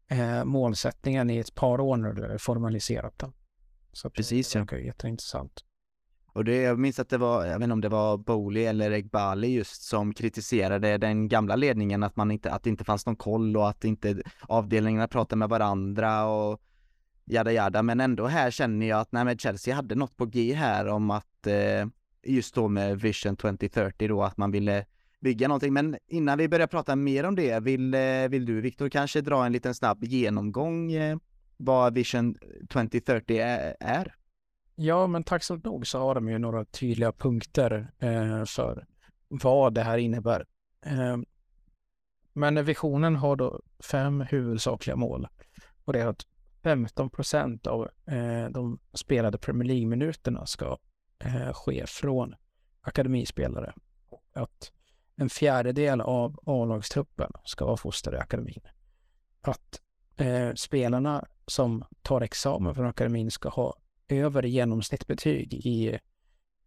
eh, 0.07 0.43
målsättningen 0.43 1.29
i 1.29 1.37
ett 1.37 1.55
par 1.55 1.79
år 1.79 1.97
nu, 1.97 2.37
formaliserat 2.39 3.19
den. 3.19 3.33
Så 3.93 4.09
Precis, 4.09 4.53
det 4.53 4.59
verkar 4.59 4.77
ja. 4.77 4.83
jätteintressant. 4.83 5.65
Och 6.33 6.45
det, 6.45 6.55
jag 6.55 6.79
minns 6.79 6.99
att 6.99 7.09
det 7.09 7.17
var, 7.17 7.45
jag 7.45 7.53
vet 7.59 7.63
inte 7.63 7.73
om 7.73 7.81
det 7.81 7.89
var 7.89 8.17
Bowley 8.17 8.63
eller 8.63 8.91
Egbali 8.91 9.47
just 9.47 9.83
som 9.83 10.13
kritiserade 10.13 10.97
den 10.97 11.27
gamla 11.27 11.55
ledningen 11.55 12.03
att 12.03 12.15
man 12.15 12.31
inte, 12.31 12.51
att 12.51 12.63
det 12.63 12.69
inte 12.69 12.83
fanns 12.83 13.05
någon 13.05 13.15
koll 13.15 13.57
och 13.57 13.69
att 13.69 13.83
inte 13.83 14.21
avdelningarna 14.41 15.07
pratade 15.07 15.39
med 15.39 15.49
varandra 15.49 16.25
och 16.25 16.61
jada 17.25 17.51
jada, 17.51 17.83
men 17.83 17.99
ändå 17.99 18.27
här 18.27 18.51
känner 18.51 18.87
jag 18.87 18.99
att 18.99 19.11
nej, 19.11 19.25
men 19.25 19.37
Chelsea 19.37 19.75
hade 19.75 19.95
något 19.95 20.17
på 20.17 20.25
G 20.25 20.53
här 20.53 20.87
om 20.87 21.11
att 21.11 21.47
eh, 21.47 21.87
just 22.23 22.55
då 22.55 22.67
med 22.67 23.01
Vision 23.01 23.35
2030 23.35 24.07
då 24.07 24.23
att 24.23 24.37
man 24.37 24.51
ville 24.51 24.85
bygga 25.19 25.47
någonting. 25.47 25.73
Men 25.73 25.97
innan 26.07 26.37
vi 26.37 26.47
börjar 26.47 26.67
prata 26.67 26.95
mer 26.95 27.23
om 27.23 27.35
det, 27.35 27.59
vill, 27.59 27.93
eh, 27.93 28.27
vill 28.29 28.45
du 28.45 28.61
Viktor 28.61 28.89
kanske 28.89 29.21
dra 29.21 29.45
en 29.45 29.51
liten 29.51 29.75
snabb 29.75 30.03
genomgång 30.03 30.91
eh, 30.91 31.17
vad 31.57 31.93
Vision 31.93 32.35
2030 32.69 33.37
är? 33.79 34.15
Ja, 34.75 35.07
men 35.07 35.23
tack 35.23 35.43
så 35.43 35.55
nog 35.55 35.87
så 35.87 35.99
har 35.99 36.15
de 36.15 36.29
ju 36.29 36.37
några 36.37 36.65
tydliga 36.65 37.11
punkter 37.11 37.91
eh, 37.99 38.45
för 38.45 38.85
vad 39.27 39.73
det 39.73 39.81
här 39.81 39.97
innebär. 39.97 40.45
Eh, 40.85 41.17
men 42.33 42.65
visionen 42.65 43.15
har 43.15 43.35
då 43.35 43.61
fem 43.83 44.21
huvudsakliga 44.21 44.95
mål 44.95 45.27
och 45.85 45.93
det 45.93 46.01
är 46.01 46.07
att 46.07 46.25
15 46.63 47.09
procent 47.09 47.67
av 47.67 47.89
eh, 48.05 48.49
de 48.49 48.79
spelade 48.93 49.37
Premier 49.37 49.67
League-minuterna 49.67 50.45
ska 50.45 50.77
eh, 51.19 51.53
ske 51.53 51.87
från 51.87 52.35
akademispelare. 52.81 53.73
Att 54.33 54.71
en 55.15 55.29
fjärdedel 55.29 56.01
av 56.01 56.39
A-lagstruppen 56.45 57.31
ska 57.43 57.65
vara 57.65 57.77
fostrade 57.77 58.17
i 58.17 58.19
akademin. 58.19 58.61
Att 59.41 59.81
eh, 60.15 60.53
spelarna 60.53 61.25
som 61.47 61.83
tar 62.01 62.21
examen 62.21 62.75
från 62.75 62.85
akademin 62.85 63.31
ska 63.31 63.49
ha 63.49 63.75
över 64.17 64.43
genomsnittbetyg 64.43 65.53
i 65.53 65.99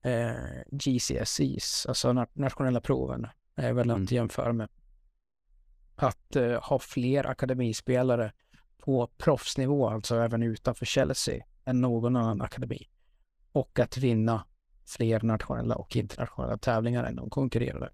eh, 0.03 0.33
GCSEs, 0.71 1.87
alltså 1.87 2.27
nationella 2.33 2.81
proven, 2.81 3.27
är 3.57 3.73
väl 3.73 3.91
mm. 3.91 4.03
att 4.03 4.11
jämföra 4.11 4.53
med. 4.53 4.69
Att 5.97 6.37
eh, 6.37 6.63
ha 6.63 6.79
fler 6.79 7.27
akademispelare 7.27 8.33
på 8.79 9.07
proffsnivå, 9.07 9.89
alltså 9.89 10.17
även 10.17 10.43
utanför 10.43 10.87
Chelsea, 10.87 11.45
än 11.65 11.81
någon 11.81 12.17
annan 12.17 12.43
akademi. 12.43 12.89
Och 13.53 13.79
att 13.79 13.97
vinna 13.97 14.45
fler 14.87 15.21
nationella 15.23 15.75
och 15.75 15.97
internationella 15.97 16.59
tävlingar 16.59 17.05
än 17.05 17.17
de 17.17 17.31
konkurrerande 17.31 17.91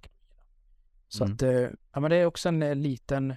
Så 1.09 1.25
mm. 1.25 1.35
att, 1.35 1.43
eh, 1.43 1.69
ja 1.93 2.01
men 2.01 2.11
det 2.11 2.17
är 2.17 2.27
också 2.27 2.49
en 2.49 2.63
eh, 2.63 2.75
liten, 2.75 3.35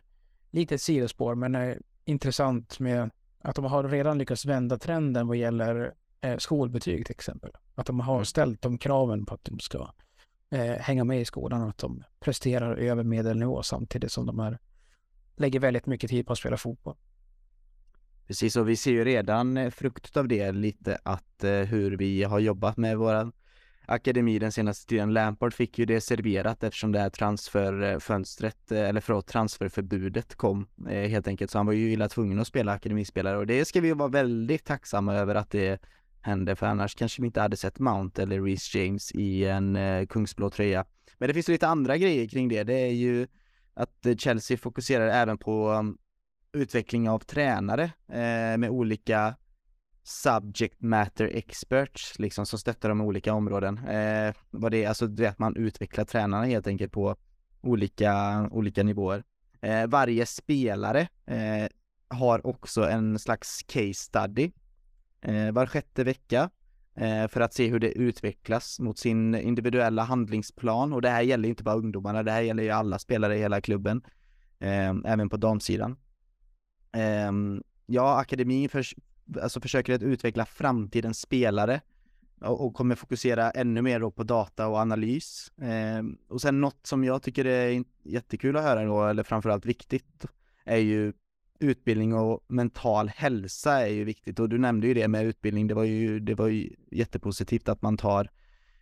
litet 0.51 0.81
sidospår, 0.81 1.35
men 1.35 1.55
eh, 1.55 1.75
intressant 2.05 2.79
med 2.79 3.11
att 3.41 3.55
de 3.55 3.65
har 3.65 3.83
redan 3.83 4.17
lyckats 4.17 4.45
vända 4.45 4.77
trenden 4.77 5.27
vad 5.27 5.37
gäller 5.37 5.93
eh, 6.23 6.37
skolbetyg 6.37 7.05
till 7.05 7.15
exempel. 7.15 7.51
Att 7.75 7.85
de 7.85 7.99
har 7.99 8.15
mm. 8.15 8.25
ställt 8.25 8.61
de 8.61 8.77
kraven 8.77 9.25
på 9.25 9.33
att 9.33 9.43
de 9.43 9.59
ska 9.59 9.93
eh, 10.49 10.75
hänga 10.79 11.03
med 11.03 11.21
i 11.21 11.25
skolan 11.25 11.61
och 11.61 11.69
att 11.69 11.77
de 11.77 12.03
presterar 12.19 12.75
över 12.75 13.03
medelnivå 13.03 13.63
samtidigt 13.63 14.11
som 14.11 14.25
de 14.25 14.39
är, 14.39 14.59
lägger 15.35 15.59
väldigt 15.59 15.85
mycket 15.85 16.09
tid 16.09 16.27
på 16.27 16.33
att 16.33 16.39
spela 16.39 16.57
fotboll. 16.57 16.95
Precis, 18.27 18.55
och 18.55 18.69
vi 18.69 18.75
ser 18.75 18.91
ju 18.91 19.03
redan 19.03 19.57
eh, 19.57 19.69
fruktet 19.69 20.17
av 20.17 20.27
det 20.27 20.51
lite 20.51 20.97
att 21.03 21.43
eh, 21.43 21.51
hur 21.51 21.97
vi 21.97 22.23
har 22.23 22.39
jobbat 22.39 22.77
med 22.77 22.97
våra 22.97 23.31
akademi 23.85 24.39
den 24.39 24.51
senaste 24.51 24.89
tiden. 24.89 25.13
Lampard 25.13 25.53
fick 25.53 25.79
ju 25.79 25.85
det 25.85 26.01
serverat 26.01 26.63
eftersom 26.63 26.91
det 26.91 26.99
här 26.99 27.09
transferfönstret, 27.09 28.71
eh, 28.71 28.89
eller 28.89 29.01
förlåt, 29.01 29.27
transferförbudet 29.27 30.35
kom 30.35 30.67
helt 30.87 31.27
enkelt. 31.27 31.51
Så 31.51 31.59
han 31.59 31.65
var 31.65 31.73
ju 31.73 31.91
illa 31.91 32.09
tvungen 32.09 32.39
att 32.39 32.47
spela 32.47 32.71
akademispelare 32.71 33.37
och 33.37 33.47
det 33.47 33.65
ska 33.65 33.81
vi 33.81 33.93
vara 33.93 34.09
väldigt 34.09 34.65
tacksamma 34.65 35.15
över 35.15 35.35
att 35.35 35.49
det 35.49 35.81
hände 36.23 36.55
för 36.55 36.65
annars 36.65 36.95
kanske 36.95 37.21
vi 37.21 37.25
inte 37.25 37.41
hade 37.41 37.57
sett 37.57 37.79
Mount 37.79 38.21
eller 38.21 38.41
Reece 38.41 38.75
James 38.75 39.11
i 39.11 39.45
en 39.45 39.75
eh, 39.75 40.05
kungsblå 40.05 40.49
tröja. 40.49 40.85
Men 41.17 41.27
det 41.27 41.33
finns 41.33 41.47
lite 41.47 41.67
andra 41.67 41.97
grejer 41.97 42.27
kring 42.27 42.47
det. 42.47 42.63
Det 42.63 42.73
är 42.73 42.91
ju 42.91 43.27
att 43.73 44.07
Chelsea 44.17 44.57
fokuserar 44.57 45.07
även 45.07 45.37
på 45.37 45.69
um, 45.69 45.97
utveckling 46.53 47.09
av 47.09 47.19
tränare 47.19 47.83
eh, 48.07 48.57
med 48.57 48.69
olika 48.69 49.35
subject 50.03 50.81
matter 50.81 51.25
experts 51.33 52.19
liksom 52.19 52.45
som 52.45 52.59
stöttar 52.59 52.89
de 52.89 53.01
olika 53.01 53.33
områden. 53.33 53.77
Eh, 53.77 54.33
vad 54.49 54.71
det 54.71 54.83
är, 54.83 54.87
alltså 54.87 55.07
det 55.07 55.25
är 55.25 55.29
att 55.29 55.39
man 55.39 55.55
utvecklar 55.55 56.05
tränarna 56.05 56.45
helt 56.45 56.67
enkelt 56.67 56.91
på 56.91 57.15
olika, 57.61 58.47
olika 58.51 58.83
nivåer. 58.83 59.23
Eh, 59.61 59.87
varje 59.87 60.25
spelare 60.25 61.07
eh, 61.25 61.67
har 62.07 62.47
också 62.47 62.89
en 62.89 63.19
slags 63.19 63.63
case 63.63 63.93
study 63.93 64.51
Eh, 65.23 65.51
var 65.51 65.65
sjätte 65.65 66.03
vecka 66.03 66.49
eh, 66.95 67.27
för 67.27 67.41
att 67.41 67.53
se 67.53 67.67
hur 67.67 67.79
det 67.79 67.91
utvecklas 67.91 68.79
mot 68.79 68.97
sin 68.97 69.35
individuella 69.35 70.03
handlingsplan 70.03 70.93
och 70.93 71.01
det 71.01 71.09
här 71.09 71.21
gäller 71.21 71.49
inte 71.49 71.63
bara 71.63 71.75
ungdomarna, 71.75 72.23
det 72.23 72.31
här 72.31 72.41
gäller 72.41 72.63
ju 72.63 72.69
alla 72.69 72.99
spelare 72.99 73.37
i 73.37 73.39
hela 73.39 73.61
klubben, 73.61 74.01
eh, 74.59 74.93
även 75.05 75.29
på 75.29 75.37
damsidan. 75.37 75.97
Ehm, 76.91 77.63
ja, 77.85 78.19
akademin 78.19 78.69
för, 78.69 78.85
alltså 79.41 79.61
försöker 79.61 79.93
att 79.93 80.03
utveckla 80.03 80.45
framtidens 80.45 81.19
spelare 81.19 81.81
och, 82.41 82.65
och 82.65 82.73
kommer 82.73 82.95
fokusera 82.95 83.51
ännu 83.51 83.81
mer 83.81 83.99
då 83.99 84.11
på 84.11 84.23
data 84.23 84.67
och 84.67 84.77
analys. 84.77 85.51
Eh, 85.57 86.03
och 86.29 86.41
sen 86.41 86.61
något 86.61 86.87
som 86.87 87.03
jag 87.03 87.23
tycker 87.23 87.45
är 87.45 87.83
jättekul 88.03 88.57
att 88.57 88.63
höra 88.63 88.85
då, 88.85 89.05
eller 89.05 89.23
framförallt 89.23 89.65
viktigt, 89.65 90.25
är 90.65 90.77
ju 90.77 91.13
utbildning 91.59 92.13
och 92.13 92.45
mental 92.47 93.09
hälsa 93.09 93.87
är 93.87 93.91
ju 93.91 94.03
viktigt 94.03 94.39
och 94.39 94.49
du 94.49 94.57
nämnde 94.57 94.87
ju 94.87 94.93
det 94.93 95.07
med 95.07 95.25
utbildning. 95.25 95.67
Det 95.67 95.73
var 95.73 95.83
ju, 95.83 96.19
det 96.19 96.35
var 96.35 96.47
ju 96.47 96.75
jättepositivt 96.91 97.69
att 97.69 97.81
man 97.81 97.97
tar 97.97 98.29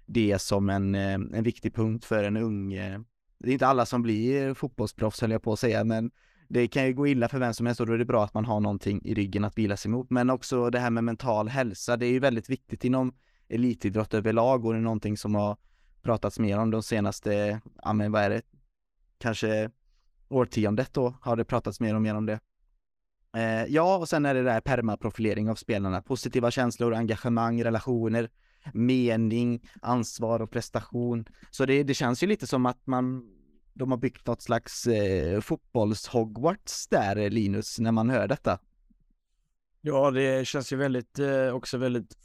det 0.06 0.42
som 0.42 0.70
en, 0.70 0.96
eh, 0.96 1.14
en 1.14 1.44
viktig 1.44 1.76
punkt 1.76 2.06
för 2.06 2.24
en 2.24 2.38
ung, 2.38 2.74
det 3.44 3.50
är 3.50 3.54
inte 3.54 3.68
alla 3.68 3.86
som 3.86 4.02
blir 4.02 4.54
fotbollsproffs 4.54 5.22
höll 5.22 5.32
jag 5.32 5.44
på 5.44 5.54
att 5.54 5.60
säga, 5.60 5.84
men 5.84 6.12
det 6.48 6.68
kan 6.68 6.86
ju 6.86 6.94
gå 6.94 7.08
illa 7.08 7.30
för 7.30 7.40
vem 7.40 7.54
som 7.54 7.66
helst 7.66 7.82
och 7.82 7.88
då 7.88 7.94
är 7.94 7.98
det 7.98 8.06
bra 8.06 8.24
att 8.24 8.34
man 8.34 8.46
har 8.46 8.60
någonting 8.60 9.02
i 9.06 9.14
ryggen 9.14 9.44
att 9.44 9.58
vila 9.58 9.78
sig 9.78 9.92
mot. 9.92 10.10
Men 10.10 10.30
också 10.30 10.70
det 10.70 10.80
här 10.80 10.90
med 10.90 11.04
mental 11.04 11.50
hälsa, 11.50 11.98
det 11.98 12.06
är 12.06 12.12
ju 12.12 12.20
väldigt 12.20 12.50
viktigt 12.50 12.86
inom 12.86 13.14
elitidrott 13.50 14.14
överlag 14.14 14.66
och 14.66 14.74
det 14.74 14.80
är 14.80 14.84
någonting 14.84 15.18
som 15.18 15.36
har 15.36 15.58
pratats 16.02 16.40
mer 16.40 16.60
om 16.60 16.72
de 16.72 16.84
senaste, 16.84 17.62
ja 17.84 17.94
men 17.94 18.12
vad 18.12 18.22
är 18.22 18.30
det, 18.30 18.42
kanske 19.18 19.70
årtiondet 20.30 20.94
då 20.94 21.16
har 21.22 21.36
det 21.36 21.46
pratats 21.46 21.80
mer 21.80 21.96
och 21.96 22.02
mer 22.02 22.16
om 22.16 22.26
det. 22.26 22.40
Eh, 23.36 23.66
ja, 23.66 23.98
och 23.98 24.10
sen 24.10 24.26
är 24.26 24.34
det 24.34 24.44
där 24.44 24.62
permaprofilering 24.62 25.50
av 25.50 25.56
spelarna, 25.56 26.02
positiva 26.02 26.52
känslor, 26.52 26.94
engagemang, 26.94 27.64
relationer, 27.64 28.30
mening, 28.74 29.70
ansvar 29.82 30.40
och 30.40 30.52
prestation. 30.52 31.26
Så 31.52 31.66
det, 31.66 31.84
det 31.84 31.94
känns 31.94 32.24
ju 32.24 32.28
lite 32.28 32.48
som 32.48 32.66
att 32.66 32.88
man 32.88 33.24
de 33.74 33.92
har 33.92 33.98
byggt 33.98 34.28
något 34.28 34.42
slags 34.42 34.88
eh, 34.88 35.40
fotbolls-Hogwarts 35.42 36.88
där, 36.90 37.16
eh, 37.16 37.30
Linus, 37.30 37.80
när 37.80 37.92
man 37.92 38.10
hör 38.10 38.28
detta. 38.28 38.60
Ja, 39.82 40.12
det 40.12 40.48
känns 40.48 40.74
ju 40.74 40.78
väldigt, 40.78 41.20
eh, 41.20 41.48
också 41.48 41.78
väldigt 41.78 42.18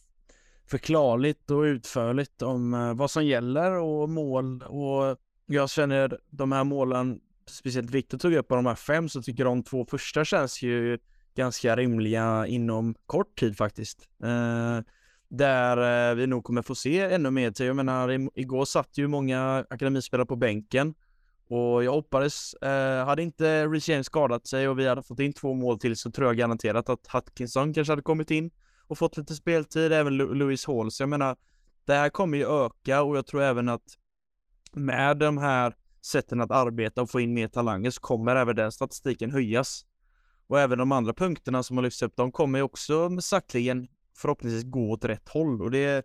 förklarligt 0.67 1.51
och 1.51 1.61
utförligt 1.61 2.43
om 2.43 2.75
eh, 2.75 2.95
vad 2.95 3.11
som 3.11 3.27
gäller 3.27 3.73
och 3.73 4.09
mål 4.09 4.63
och 4.63 5.17
jag 5.47 5.71
känner 5.71 6.21
de 6.31 6.53
här 6.53 6.65
målen, 6.65 7.21
speciellt 7.51 7.91
Viktor 7.91 8.19
tog 8.19 8.35
upp 8.35 8.53
av 8.53 8.57
de 8.59 8.67
här 8.67 8.75
fem, 8.75 9.09
så 9.09 9.23
tycker 9.23 9.45
de 9.45 9.63
två 9.63 9.85
första 9.85 10.25
känns 10.25 10.63
ju 10.63 10.99
ganska 11.37 11.77
rimliga 11.77 12.47
inom 12.47 12.95
kort 13.07 13.39
tid 13.39 13.57
faktiskt. 13.57 14.09
Eh, 14.23 14.81
där 15.29 16.11
eh, 16.11 16.15
vi 16.15 16.27
nog 16.27 16.45
kommer 16.45 16.63
få 16.63 16.75
se 16.75 17.01
ännu 17.01 17.31
mer 17.31 17.51
till. 17.51 17.67
Jag 17.67 17.77
menar, 17.77 18.29
igår 18.39 18.65
satt 18.65 18.99
ju 18.99 19.07
många 19.07 19.65
akademispelare 19.71 20.27
på 20.27 20.37
bänken 20.37 20.95
och 21.49 21.85
jag 21.85 21.93
hoppades, 21.93 22.55
eh, 22.55 23.07
hade 23.07 23.23
inte 23.23 23.67
Reece 23.67 23.89
James 23.89 24.07
skadat 24.07 24.47
sig 24.47 24.69
och 24.69 24.79
vi 24.79 24.89
hade 24.89 25.03
fått 25.03 25.21
in 25.21 25.33
två 25.33 25.55
mål 25.55 25.79
till 25.79 25.97
så 25.97 26.11
tror 26.11 26.29
jag 26.29 26.37
garanterat 26.37 26.89
att 26.89 27.07
Hutkinson 27.13 27.75
kanske 27.75 27.93
hade 27.93 28.03
kommit 28.03 28.31
in 28.31 28.51
och 28.87 28.99
fått 28.99 29.17
lite 29.17 29.35
speltid, 29.35 29.93
även 29.93 30.17
Louis 30.17 30.67
Hall. 30.67 30.91
Så 30.91 31.03
jag 31.03 31.09
menar, 31.09 31.37
det 31.85 31.95
här 31.95 32.09
kommer 32.09 32.39
ju 32.39 32.65
öka 32.67 33.03
och 33.03 33.17
jag 33.17 33.27
tror 33.27 33.43
även 33.43 33.69
att 33.69 33.83
med 34.73 35.19
de 35.19 35.39
här 35.39 35.75
sätten 36.07 36.41
att 36.41 36.51
arbeta 36.51 37.03
och 37.03 37.11
få 37.11 37.21
in 37.21 37.35
mer 37.35 37.49
talanger 37.49 37.91
så 37.91 38.01
kommer 38.01 38.37
även 38.37 38.57
den 38.57 38.73
statistiken 38.73 39.31
höjas. 39.31 39.87
Och 40.47 40.61
även 40.61 40.79
de 40.79 40.93
andra 40.93 41.13
punkterna 41.13 41.63
som 41.63 41.77
har 41.77 41.85
lyfts 41.85 42.03
upp, 42.03 42.17
de 42.17 42.33
kommer 42.33 42.59
ju 42.59 42.63
också 42.63 43.21
sakteligen 43.21 43.89
förhoppningsvis 44.17 44.65
gå 44.65 44.91
åt 44.91 45.05
rätt 45.05 45.29
håll 45.29 45.63
och 45.63 45.71
det 45.71 45.85
är 45.85 46.03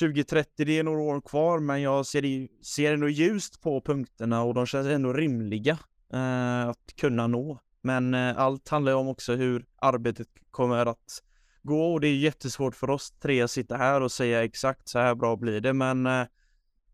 2030, 0.00 0.64
det 0.64 0.78
är 0.78 0.82
några 0.82 1.00
år 1.00 1.20
kvar, 1.20 1.58
men 1.58 1.82
jag 1.82 2.06
ser, 2.06 2.48
ser 2.64 2.94
ändå 2.94 3.08
ljust 3.08 3.60
på 3.60 3.80
punkterna 3.80 4.42
och 4.42 4.54
de 4.54 4.66
känns 4.66 4.86
ändå 4.86 5.12
rimliga 5.12 5.78
eh, 6.12 6.68
att 6.68 6.96
kunna 6.96 7.26
nå. 7.26 7.58
Men 7.82 8.14
eh, 8.14 8.38
allt 8.38 8.68
handlar 8.68 8.92
ju 8.92 8.98
om 8.98 9.08
också 9.08 9.34
hur 9.34 9.66
arbetet 9.76 10.28
kommer 10.50 10.86
att 10.86 11.22
gå 11.62 11.92
och 11.92 12.00
det 12.00 12.08
är 12.08 12.16
jättesvårt 12.16 12.74
för 12.74 12.90
oss 12.90 13.10
tre 13.10 13.42
att 13.42 13.50
sitta 13.50 13.76
här 13.76 14.00
och 14.00 14.12
säga 14.12 14.44
exakt 14.44 14.88
så 14.88 14.98
här 14.98 15.14
bra 15.14 15.36
blir 15.36 15.60
det, 15.60 15.72
men 15.72 16.06
eh, 16.06 16.26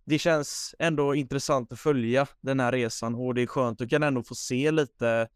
det 0.05 0.19
känns 0.19 0.75
ändå 0.79 1.15
intressant 1.15 1.73
att 1.73 1.81
följa 1.81 2.27
den 2.41 2.61
här 2.61 2.73
resan 2.73 3.15
och 3.15 3.35
det 3.35 3.43
är 3.43 3.47
skönt 3.47 3.81
att 3.81 3.91
kan 3.91 4.03
ändå 4.03 4.23
få 4.23 4.35
se 4.35 4.71
lite 4.71 5.29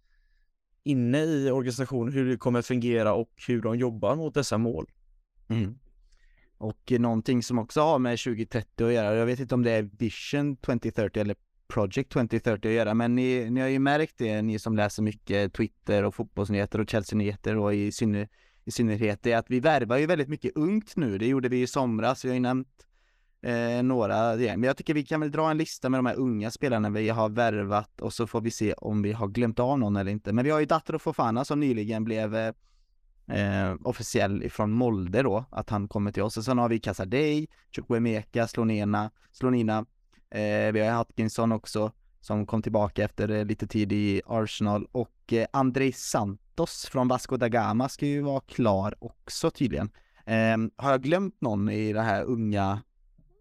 inne 0.85 1.25
i 1.25 1.51
organisationen 1.51 2.13
hur 2.13 2.31
det 2.31 2.37
kommer 2.37 2.63
fungera 2.63 3.15
och 3.15 3.31
hur 3.49 3.63
de 3.63 3.79
jobbar 3.79 4.17
mot 4.17 4.35
dessa 4.35 4.59
mål. 4.59 4.91
Mm. 5.49 5.79
Och 6.59 6.93
någonting 6.99 7.43
som 7.43 7.59
också 7.59 7.81
har 7.81 7.99
med 7.99 8.19
2030 8.19 8.87
att 8.87 8.93
göra, 8.93 9.17
jag 9.17 9.27
vet 9.27 9.41
inte 9.41 9.55
om 9.55 9.63
det 9.63 9.71
är 9.71 9.83
Vision 9.83 10.57
2030 10.57 11.21
eller 11.21 11.37
Project 11.69 12.11
2030 12.11 12.69
att 12.69 12.75
göra, 12.75 12.95
men 12.95 13.15
ni, 13.15 13.51
ni 13.51 13.61
har 13.61 13.69
ju 13.69 13.79
märkt 13.79 14.15
det, 14.19 14.43
ni 14.43 14.59
som 14.59 14.77
läser 14.77 15.03
mycket 15.03 15.53
Twitter 15.53 16.03
och 16.03 16.15
fotbollsnyheter 16.15 16.81
och 16.81 16.91
Chelsea-nyheter 16.91 17.57
och 17.57 17.75
i, 17.75 17.93
synner, 17.93 18.29
i 18.65 18.71
synnerhet 18.71 19.27
är 19.27 19.37
att 19.37 19.51
vi 19.51 19.61
värvar 19.61 19.97
ju 19.97 20.07
väldigt 20.07 20.29
mycket 20.29 20.57
ungt 20.57 20.97
nu. 20.97 21.19
Det 21.19 21.27
gjorde 21.27 21.49
vi 21.49 21.63
i 21.63 21.67
somras. 21.67 22.25
Vi 22.25 22.29
har 22.29 22.35
ju 22.35 22.41
nämnt 22.41 22.87
eh, 23.45 23.83
några 23.83 24.37
Men 24.37 24.63
jag 24.63 24.77
tycker 24.77 24.95
vi 24.95 25.05
kan 25.05 25.21
väl 25.21 25.31
dra 25.31 25.51
en 25.51 25.59
lista 25.59 25.89
med 25.89 25.99
de 25.99 26.07
här 26.07 26.17
unga 26.17 26.51
spelarna 26.51 26.91
vi 26.91 27.09
har 27.09 27.29
värvat 27.29 28.01
och 28.01 28.13
så 28.13 28.27
får 28.27 28.41
vi 28.41 28.51
se 28.51 28.73
om 28.73 29.03
vi 29.03 29.13
har 29.13 29.29
glömt 29.29 29.59
av 29.59 29.79
någon 29.79 29.97
eller 29.97 30.11
inte. 30.11 30.33
Men 30.33 30.45
vi 30.45 30.51
har 30.51 30.61
ju 30.61 30.67
Datro 30.67 30.99
Fofana 30.99 31.45
som 31.45 31.61
nyligen 31.61 32.05
blev 32.05 32.37
eh, 32.37 32.53
eh, 33.27 33.75
officiell 33.85 34.43
ifrån 34.43 34.71
Molde 34.71 35.23
då, 35.23 35.45
att 35.51 35.71
han 35.71 35.89
kommer 35.89 36.13
till 36.13 36.23
oss. 36.23 36.37
Och 36.37 36.45
sen 36.45 36.59
har 36.59 36.69
vi 36.69 36.79
Casadei, 36.79 37.49
Chukwemeka, 37.71 38.47
Slonena, 38.47 39.11
Slonina. 39.33 39.87
Eh, 40.31 40.73
vi 40.73 40.81
har 40.81 41.01
Atkinson 41.01 41.53
också 41.53 41.93
som 42.21 42.47
kom 42.47 42.63
tillbaka 42.63 43.05
efter 43.05 43.31
eh, 43.31 43.45
lite 43.45 43.67
tid 43.67 43.93
i 43.93 44.23
Arsenal 44.27 44.87
och 44.93 45.33
eh, 45.33 45.47
Andrei 45.53 45.93
Santos 45.93 46.87
från 46.91 47.09
Vasco 47.09 47.37
da 47.37 47.49
Gama 47.49 47.89
ska 47.89 48.07
ju 48.07 48.23
vara 48.23 48.41
klar 48.41 48.95
också 48.99 49.51
tydligen. 49.51 49.91
Eh, 50.27 50.57
har 50.77 50.91
jag 50.91 51.03
glömt 51.03 51.41
någon 51.41 51.69
i 51.69 51.93
det 51.93 52.03
här 52.03 52.25
unga 52.25 52.83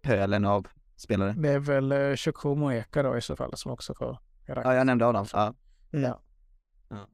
pölen 0.04 0.46
av 0.46 0.68
spelare? 0.96 1.34
Det 1.38 1.50
är 1.50 1.60
väl 1.60 1.92
eh, 1.92 2.16
Chukwumo 2.16 2.72
Eka 2.72 3.04
då 3.04 3.18
i 3.18 3.22
så 3.22 3.36
fall 3.36 3.58
som 3.58 3.72
också 3.72 3.94
får 3.96 4.18
Ja, 4.46 4.74
jag 4.74 4.86
nämnde 4.86 5.08
Adam. 5.08 5.26
Ja. 5.34 5.54
Mm. 5.94 6.06
Ja. 6.06 6.22
ja. 6.90 7.08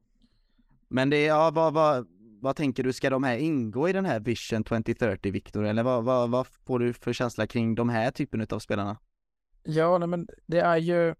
Men 0.88 1.10
det 1.10 1.16
är, 1.16 1.28
ja, 1.28 1.50
vad, 1.50 1.72
vad, 1.72 2.06
vad 2.40 2.56
tänker 2.56 2.82
du, 2.82 2.92
ska 2.92 3.10
de 3.10 3.24
här 3.24 3.36
ingå 3.36 3.88
i 3.88 3.92
den 3.92 4.04
här 4.04 4.20
Vision 4.20 4.64
2030 4.64 5.32
Viktor? 5.32 5.64
Eller 5.64 5.82
vad, 5.82 6.04
vad, 6.04 6.30
vad 6.30 6.46
får 6.46 6.78
du 6.78 6.92
för 6.92 7.12
känsla 7.12 7.46
kring 7.46 7.74
de 7.74 7.88
här 7.88 8.10
typen 8.10 8.46
av 8.50 8.58
spelarna? 8.58 8.98
Ja, 9.62 9.98
nej, 9.98 10.08
men 10.08 10.28
det 10.46 10.60
är 10.60 10.76
ju 10.76 11.14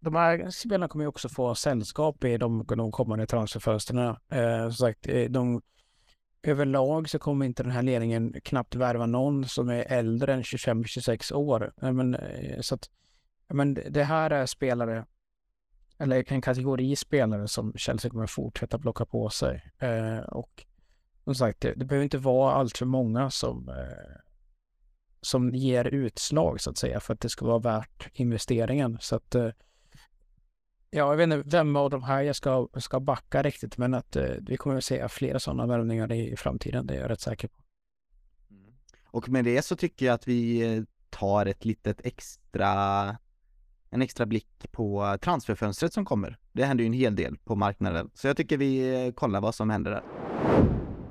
de 0.00 0.14
här 0.14 0.50
spelarna 0.50 0.88
kommer 0.88 1.04
ju 1.04 1.08
också 1.08 1.28
få 1.28 1.54
sällskap 1.54 2.24
i 2.24 2.36
de, 2.36 2.64
de 2.68 2.92
kommande 2.92 3.26
transferfönstren. 3.26 4.16
Eh, 4.28 4.62
som 4.62 4.72
sagt, 4.72 5.06
eh, 5.06 5.24
de, 5.24 5.62
överlag 6.42 7.10
så 7.10 7.18
kommer 7.18 7.46
inte 7.46 7.62
den 7.62 7.72
här 7.72 7.82
ledningen 7.82 8.34
knappt 8.44 8.74
värva 8.74 9.06
någon 9.06 9.48
som 9.48 9.68
är 9.68 9.84
äldre 9.92 10.34
än 10.34 10.42
25-26 10.42 11.32
år. 11.32 11.72
Men, 11.76 12.14
eh, 12.14 12.60
så 12.60 12.74
att, 12.74 12.90
men 13.48 13.74
det 13.74 14.04
här 14.04 14.30
är 14.30 14.46
spelare, 14.46 15.06
eller 15.98 16.32
en 16.32 16.42
kategori 16.42 16.96
spelare 16.96 17.48
som 17.48 17.72
Chelsea 17.76 18.10
kommer 18.10 18.26
fortsätta 18.26 18.78
plocka 18.78 19.06
på 19.06 19.30
sig. 19.30 19.72
Eh, 19.78 20.18
och 20.18 20.66
som 21.24 21.34
sagt, 21.34 21.60
det, 21.60 21.74
det 21.76 21.84
behöver 21.84 22.04
inte 22.04 22.18
vara 22.18 22.54
allt 22.54 22.78
för 22.78 22.86
många 22.86 23.30
som, 23.30 23.68
eh, 23.68 24.16
som 25.20 25.54
ger 25.54 25.84
utslag 25.84 26.60
så 26.60 26.70
att 26.70 26.78
säga 26.78 27.00
för 27.00 27.14
att 27.14 27.20
det 27.20 27.28
ska 27.28 27.46
vara 27.46 27.58
värt 27.58 28.08
investeringen. 28.12 28.98
Så 29.00 29.16
att 29.16 29.34
eh, 29.34 29.48
Ja, 30.92 31.10
jag 31.10 31.16
vet 31.16 31.24
inte 31.24 31.56
vem 31.56 31.76
av 31.76 31.90
de 31.90 32.02
här 32.02 32.22
jag 32.22 32.36
ska, 32.36 32.68
ska 32.76 33.00
backa 33.00 33.42
riktigt, 33.42 33.78
men 33.78 33.94
att 33.94 34.16
eh, 34.16 34.24
vi 34.40 34.56
kommer 34.56 34.76
att 34.76 34.84
se 34.84 35.08
flera 35.08 35.38
sådana 35.38 35.66
värvningar 35.66 36.12
i, 36.12 36.36
framtiden, 36.36 36.86
det 36.86 36.94
är 36.94 37.00
jag 37.00 37.10
rätt 37.10 37.20
säker 37.20 37.48
på. 37.48 37.62
Mm. 38.50 38.72
Och 39.04 39.28
med 39.28 39.44
det 39.44 39.62
så 39.62 39.76
tycker 39.76 40.06
jag 40.06 40.14
att 40.14 40.28
vi 40.28 40.60
eh, 40.76 40.82
tar 41.10 41.46
ett 41.46 41.64
litet 41.64 42.06
extra, 42.06 42.72
en 43.90 44.02
extra 44.02 44.26
blick 44.26 44.72
på 44.72 45.18
transferfönstret 45.20 45.92
som 45.92 46.04
kommer. 46.04 46.38
Det 46.52 46.64
händer 46.64 46.84
ju 46.84 46.86
en 46.86 46.92
hel 46.92 47.16
del 47.16 47.38
på 47.38 47.54
marknaden, 47.56 48.10
så 48.14 48.26
jag 48.26 48.36
tycker 48.36 48.56
vi 48.56 49.04
eh, 49.06 49.12
kollar 49.12 49.40
vad 49.40 49.54
som 49.54 49.70
händer 49.70 49.90
där. 49.90 50.02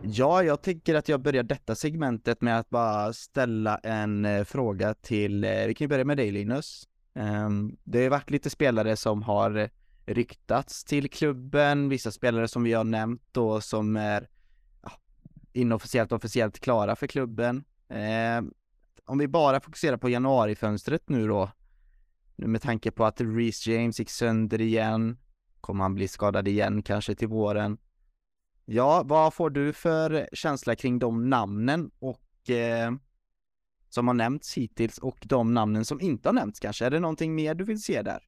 Ja, 0.03 0.43
jag 0.43 0.61
tycker 0.61 0.95
att 0.95 1.09
jag 1.09 1.21
börjar 1.21 1.43
detta 1.43 1.75
segmentet 1.75 2.41
med 2.41 2.59
att 2.59 2.69
bara 2.69 3.13
ställa 3.13 3.77
en 3.77 4.25
eh, 4.25 4.43
fråga 4.43 4.93
till, 4.93 5.45
vi 5.67 5.73
kan 5.73 5.85
ju 5.85 5.89
börja 5.89 6.05
med 6.05 6.17
dig 6.17 6.31
Linus. 6.31 6.87
Ehm, 7.13 7.77
det 7.83 8.03
har 8.03 8.09
varit 8.09 8.29
lite 8.29 8.49
spelare 8.49 8.95
som 8.95 9.23
har 9.23 9.69
ryktats 10.05 10.83
till 10.83 11.09
klubben, 11.09 11.89
vissa 11.89 12.11
spelare 12.11 12.47
som 12.47 12.63
vi 12.63 12.73
har 12.73 12.83
nämnt 12.83 13.21
då 13.31 13.61
som 13.61 13.95
är 13.95 14.29
ja, 14.83 14.91
inofficiellt 15.53 16.11
officiellt 16.11 16.59
klara 16.59 16.95
för 16.95 17.07
klubben. 17.07 17.63
Ehm, 17.89 18.53
om 19.05 19.17
vi 19.17 19.27
bara 19.27 19.59
fokuserar 19.59 19.97
på 19.97 20.09
januarifönstret 20.09 21.09
nu 21.09 21.27
då, 21.27 21.51
med 22.35 22.61
tanke 22.61 22.91
på 22.91 23.05
att 23.05 23.21
Reece 23.21 23.67
James 23.67 23.99
gick 23.99 24.09
sönder 24.09 24.61
igen, 24.61 25.17
kommer 25.61 25.83
han 25.83 25.95
bli 25.95 26.07
skadad 26.07 26.47
igen 26.47 26.83
kanske 26.83 27.15
till 27.15 27.27
våren? 27.27 27.77
Ja, 28.65 29.03
vad 29.05 29.33
får 29.33 29.49
du 29.49 29.73
för 29.73 30.29
känsla 30.33 30.75
kring 30.75 30.99
de 30.99 31.29
namnen 31.29 31.91
och 31.99 32.49
eh, 32.49 32.91
som 33.89 34.07
har 34.07 34.13
nämnts 34.13 34.53
hittills 34.53 34.97
och 34.97 35.17
de 35.21 35.53
namnen 35.53 35.85
som 35.85 36.01
inte 36.01 36.29
har 36.29 36.33
nämnts 36.33 36.59
kanske? 36.59 36.85
Är 36.85 36.89
det 36.89 36.99
någonting 36.99 37.35
mer 37.35 37.55
du 37.55 37.63
vill 37.63 37.81
se 37.81 38.01
där? 38.01 38.23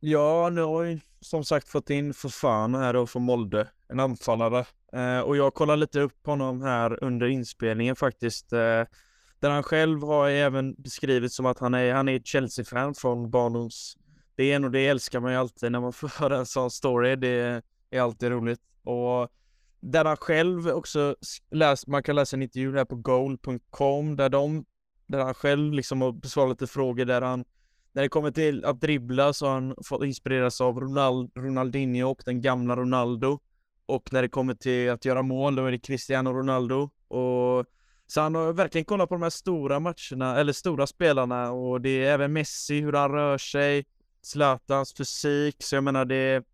Ja, 0.00 0.50
nu 0.52 0.62
har 0.62 0.82
vi 0.84 1.00
som 1.20 1.44
sagt 1.44 1.68
fått 1.68 1.90
in 1.90 2.14
Fofana 2.14 2.78
här 2.78 2.92
då 2.92 3.06
från 3.06 3.22
Molde, 3.22 3.68
en 3.88 4.00
anfallare. 4.00 4.66
Eh, 4.92 5.20
och 5.20 5.36
jag 5.36 5.54
kollade 5.54 5.80
lite 5.80 6.00
upp 6.00 6.26
honom 6.26 6.62
här 6.62 7.04
under 7.04 7.26
inspelningen 7.26 7.96
faktiskt. 7.96 8.52
Eh, 8.52 8.84
där 9.40 9.50
han 9.50 9.62
själv 9.62 10.02
har 10.02 10.28
även 10.28 10.74
beskrivit 10.74 11.32
som 11.32 11.46
att 11.46 11.58
han 11.58 11.74
är, 11.74 11.94
han 11.94 12.08
är 12.08 12.18
Chelsea-fan 12.18 12.94
från 12.94 13.30
barndoms 13.30 13.96
ben 14.36 14.64
och 14.64 14.70
det 14.70 14.86
älskar 14.86 15.20
man 15.20 15.32
ju 15.32 15.38
alltid 15.38 15.72
när 15.72 15.80
man 15.80 15.92
får 15.92 16.08
höra 16.20 16.38
en 16.38 16.46
sån 16.46 16.70
story. 16.70 17.16
Det 17.16 17.62
är 17.90 18.00
alltid 18.00 18.30
roligt. 18.30 18.60
Och 18.84 19.28
där 19.80 20.04
han 20.04 20.16
själv 20.16 20.68
också 20.68 21.16
läst, 21.50 21.86
man 21.86 22.02
kan 22.02 22.14
läsa 22.14 22.36
en 22.36 22.42
intervju 22.42 22.72
där 22.72 22.84
på 22.84 22.96
goal.com 22.96 24.16
där 24.16 24.28
de, 24.28 24.64
där 25.06 25.24
han 25.24 25.34
själv 25.34 25.72
liksom 25.72 26.00
har 26.00 26.12
besvarat 26.12 26.50
lite 26.50 26.72
frågor 26.72 27.04
där 27.04 27.22
han, 27.22 27.44
när 27.92 28.02
det 28.02 28.08
kommer 28.08 28.30
till 28.30 28.64
att 28.64 28.80
dribbla 28.80 29.32
så 29.32 29.46
har 29.46 29.54
han 29.54 29.74
fått 29.84 30.04
inspireras 30.04 30.60
av 30.60 30.80
Ronald, 30.80 31.30
Ronaldinho 31.34 32.10
och 32.10 32.22
den 32.24 32.40
gamla 32.40 32.76
Ronaldo. 32.76 33.38
Och 33.86 34.12
när 34.12 34.22
det 34.22 34.28
kommer 34.28 34.54
till 34.54 34.90
att 34.90 35.04
göra 35.04 35.22
mål, 35.22 35.54
då 35.54 35.64
är 35.64 35.70
det 35.70 35.78
Cristiano 35.78 36.32
Ronaldo. 36.32 36.90
Och 37.08 37.66
så 38.06 38.20
han 38.20 38.34
har 38.34 38.52
verkligen 38.52 38.84
kollat 38.84 39.08
på 39.08 39.14
de 39.14 39.22
här 39.22 39.30
stora 39.30 39.80
matcherna, 39.80 40.36
eller 40.36 40.52
stora 40.52 40.86
spelarna 40.86 41.52
och 41.52 41.80
det 41.80 42.04
är 42.04 42.12
även 42.12 42.32
Messi, 42.32 42.80
hur 42.80 42.92
han 42.92 43.10
rör 43.10 43.38
sig, 43.38 43.84
Zlatans 44.22 44.94
fysik, 44.94 45.56
så 45.58 45.76
jag 45.76 45.84
menar 45.84 46.04
det 46.04 46.44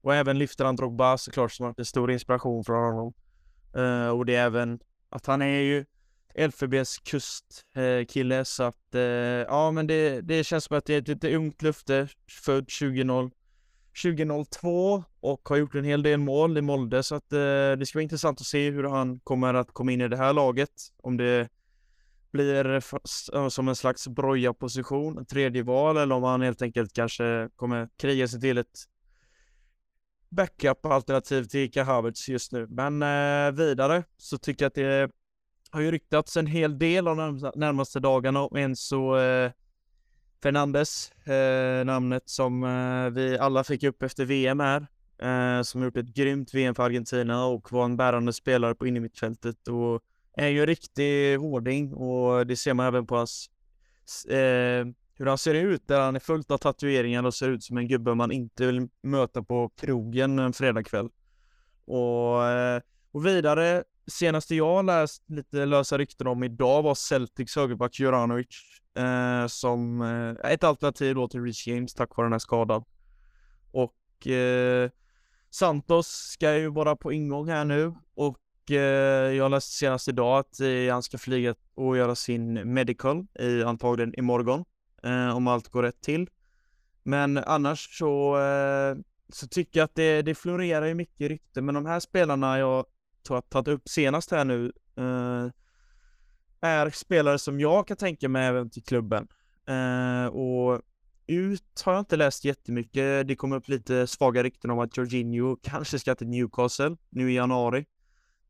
och 0.00 0.14
även 0.14 0.38
lyfter 0.38 0.64
han 0.64 0.76
Drogba 0.76 1.18
såklart 1.18 1.52
som 1.52 1.66
har 1.66 1.74
en 1.78 1.84
stor 1.84 2.10
inspiration 2.10 2.64
från 2.64 2.84
honom. 2.84 3.12
Uh, 3.76 4.08
och 4.08 4.26
det 4.26 4.34
är 4.34 4.46
även 4.46 4.80
att 5.08 5.26
han 5.26 5.42
är 5.42 5.60
ju 5.60 5.84
LFBs 6.34 6.98
kustkille 6.98 8.38
uh, 8.38 8.44
så 8.44 8.62
att 8.62 8.94
uh, 8.94 9.00
ja 9.00 9.70
men 9.70 9.86
det, 9.86 10.20
det 10.20 10.44
känns 10.44 10.64
som 10.64 10.78
att 10.78 10.84
det 10.84 10.94
är 10.94 10.98
ett 10.98 11.08
lite 11.08 11.36
ungt 11.36 11.62
lufte, 11.62 12.08
född 12.44 12.70
20, 12.70 13.30
2002 14.02 15.04
och 15.20 15.48
har 15.48 15.56
gjort 15.56 15.74
en 15.74 15.84
hel 15.84 16.02
del 16.02 16.20
mål 16.20 16.58
i 16.58 16.60
Molde 16.60 17.02
så 17.02 17.14
att 17.14 17.30
det 17.30 17.86
ska 17.86 17.98
vara 17.98 18.02
intressant 18.02 18.40
att 18.40 18.46
se 18.46 18.70
hur 18.70 18.84
han 18.84 19.20
kommer 19.20 19.54
att 19.54 19.72
komma 19.72 19.92
in 19.92 20.00
i 20.00 20.08
det 20.08 20.16
här 20.16 20.32
laget. 20.32 20.70
Om 21.02 21.16
det 21.16 21.48
blir 22.32 23.48
som 23.48 23.68
en 23.68 23.76
slags 23.76 24.08
broja-position, 24.08 25.26
tredje 25.26 25.62
val 25.62 25.96
eller 25.96 26.14
om 26.14 26.22
han 26.22 26.40
helt 26.40 26.62
enkelt 26.62 26.92
kanske 26.92 27.48
kommer 27.56 27.88
kriga 27.96 28.28
sig 28.28 28.40
till 28.40 28.58
ett 28.58 28.84
backup-alternativ 30.28 31.44
till 31.44 31.60
Ika 31.60 31.84
Havertz 31.84 32.28
just 32.28 32.52
nu. 32.52 32.66
Men 32.66 33.02
eh, 33.02 33.52
vidare 33.52 34.04
så 34.16 34.38
tycker 34.38 34.64
jag 34.64 34.68
att 34.68 34.74
det 34.74 35.10
har 35.70 35.80
ju 35.80 35.90
ryktats 35.90 36.36
en 36.36 36.46
hel 36.46 36.78
del 36.78 37.08
av 37.08 37.16
de 37.16 37.52
närmaste 37.54 38.00
dagarna 38.00 38.42
om 38.42 38.56
Enzo 38.56 39.18
eh, 39.18 39.52
Fernandes, 40.42 41.12
eh, 41.12 41.84
namnet 41.84 42.22
som 42.28 42.64
eh, 42.64 43.10
vi 43.10 43.38
alla 43.38 43.64
fick 43.64 43.82
upp 43.82 44.02
efter 44.02 44.24
VM 44.24 44.60
här, 44.60 44.86
eh, 45.22 45.62
som 45.62 45.82
gjort 45.82 45.96
ett 45.96 46.14
grymt 46.14 46.54
VM 46.54 46.74
för 46.74 46.82
Argentina 46.82 47.46
och 47.46 47.72
var 47.72 47.84
en 47.84 47.96
bärande 47.96 48.32
spelare 48.32 48.74
på 48.74 48.86
innermittfältet 48.86 49.68
och 49.68 50.02
är 50.36 50.48
ju 50.48 50.60
en 50.60 50.66
riktig 50.66 51.36
hårding 51.36 51.94
och 51.94 52.46
det 52.46 52.56
ser 52.56 52.74
man 52.74 52.86
även 52.86 53.06
på 53.06 53.16
hans 53.16 53.50
eh, 54.28 54.86
hur 55.18 55.26
han 55.26 55.38
ser 55.38 55.54
ut, 55.54 55.88
där 55.88 56.00
han 56.00 56.16
är 56.16 56.20
fullt 56.20 56.50
av 56.50 56.58
tatueringar 56.58 57.26
och 57.26 57.34
ser 57.34 57.48
ut 57.48 57.64
som 57.64 57.78
en 57.78 57.88
gubbe 57.88 58.14
man 58.14 58.32
inte 58.32 58.66
vill 58.66 58.88
möta 59.02 59.42
på 59.42 59.68
krogen 59.76 60.38
en 60.38 60.52
fredagkväll. 60.52 61.08
Och, 61.84 62.44
eh, 62.44 62.80
och 63.12 63.26
vidare, 63.26 63.84
senaste 64.06 64.54
jag 64.54 64.84
läst 64.84 65.30
lite 65.30 65.66
lösa 65.66 65.98
rykten 65.98 66.26
om 66.26 66.42
idag 66.42 66.82
var 66.82 66.94
Celtics 66.94 67.56
högerback 67.56 68.00
Juranovic 68.00 68.46
eh, 68.98 69.46
som 69.46 70.00
eh, 70.02 70.52
ett 70.52 70.64
alternativ 70.64 71.14
då 71.14 71.28
till 71.28 71.42
Rich 71.42 71.66
James 71.66 71.94
tack 71.94 72.16
vare 72.16 72.24
den 72.24 72.32
här 72.32 72.38
skadan. 72.38 72.84
Och 73.72 74.26
eh, 74.26 74.90
Santos 75.50 76.06
ska 76.06 76.56
ju 76.56 76.68
vara 76.68 76.96
på 76.96 77.12
ingång 77.12 77.48
här 77.48 77.64
nu 77.64 77.94
och 78.14 78.70
eh, 78.70 79.34
jag 79.34 79.50
läste 79.50 79.72
senast 79.72 80.08
idag 80.08 80.38
att 80.38 80.60
eh, 80.60 80.92
han 80.92 81.02
ska 81.02 81.18
flyga 81.18 81.54
och 81.74 81.96
göra 81.96 82.14
sin 82.14 82.72
medical 82.72 83.26
i 83.40 83.62
antagligen 83.62 84.18
imorgon 84.18 84.64
eh, 85.02 85.36
om 85.36 85.46
allt 85.46 85.68
går 85.68 85.82
rätt 85.82 86.00
till. 86.00 86.28
Men 87.02 87.36
annars 87.38 87.98
så, 87.98 88.40
eh, 88.40 88.96
så 89.32 89.48
tycker 89.48 89.80
jag 89.80 89.84
att 89.84 89.94
det, 89.94 90.22
det 90.22 90.34
florerar 90.34 90.86
ju 90.86 90.94
mycket 90.94 91.28
rykte, 91.28 91.62
men 91.62 91.74
de 91.74 91.86
här 91.86 92.00
spelarna 92.00 92.58
jag 92.58 92.84
tagit 93.48 93.68
upp 93.68 93.88
senast 93.88 94.30
här 94.30 94.44
nu 94.44 94.72
eh, 94.96 95.50
är 96.60 96.90
spelare 96.90 97.38
som 97.38 97.60
jag 97.60 97.88
kan 97.88 97.96
tänka 97.96 98.28
mig 98.28 98.46
även 98.46 98.70
till 98.70 98.84
klubben. 98.84 99.28
Eh, 99.66 100.26
och 100.26 100.82
ut 101.26 101.82
har 101.84 101.92
jag 101.92 102.00
inte 102.00 102.16
läst 102.16 102.44
jättemycket. 102.44 103.28
Det 103.28 103.36
kom 103.36 103.52
upp 103.52 103.68
lite 103.68 104.06
svaga 104.06 104.42
rykten 104.42 104.70
om 104.70 104.78
att 104.78 104.96
Jorginho 104.96 105.56
kanske 105.62 105.98
ska 105.98 106.14
till 106.14 106.28
Newcastle 106.28 106.96
nu 107.10 107.32
i 107.32 107.34
januari. 107.34 107.86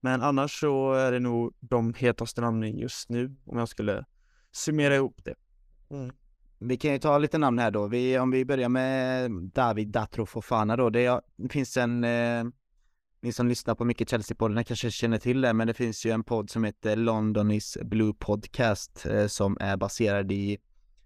Men 0.01 0.23
annars 0.23 0.61
så 0.61 0.93
är 0.93 1.13
det 1.13 1.21
nog 1.21 1.55
de 1.61 1.95
hetaste 1.95 2.41
namnen 2.41 2.79
just 2.79 3.09
nu 3.09 3.37
om 3.45 3.59
jag 3.59 3.69
skulle 3.69 4.05
summera 4.53 4.95
ihop 4.95 5.25
det. 5.25 5.35
Mm. 5.91 6.11
Vi 6.59 6.77
kan 6.77 6.93
ju 6.93 6.99
ta 6.99 7.19
lite 7.19 7.39
namn 7.39 7.59
här 7.59 7.71
då. 7.71 7.87
Vi, 7.87 8.19
om 8.19 8.31
vi 8.31 8.45
börjar 8.45 8.69
med 8.69 9.31
David 9.31 9.89
Datro 9.89 10.27
Fofana 10.27 10.77
då. 10.77 10.91
Det, 10.91 11.21
finns 11.51 11.77
en, 11.77 12.05
eh, 12.05 12.45
ni 13.21 13.33
som 13.33 13.49
lyssnar 13.49 13.75
på 13.75 13.85
mycket 13.85 14.09
Chelsea-podden 14.09 14.65
kanske 14.65 14.91
känner 14.91 15.19
till 15.19 15.41
det, 15.41 15.53
men 15.53 15.67
det 15.67 15.75
finns 15.75 16.07
ju 16.07 16.11
en 16.11 16.25
podd 16.25 16.51
som 16.51 16.65
heter 16.65 16.97
London 16.97 17.51
is 17.51 17.79
Blue 17.83 18.15
Podcast 18.19 19.07
eh, 19.07 19.27
som 19.27 19.57
är 19.61 19.77
baserad 19.77 20.33
i 20.33 20.59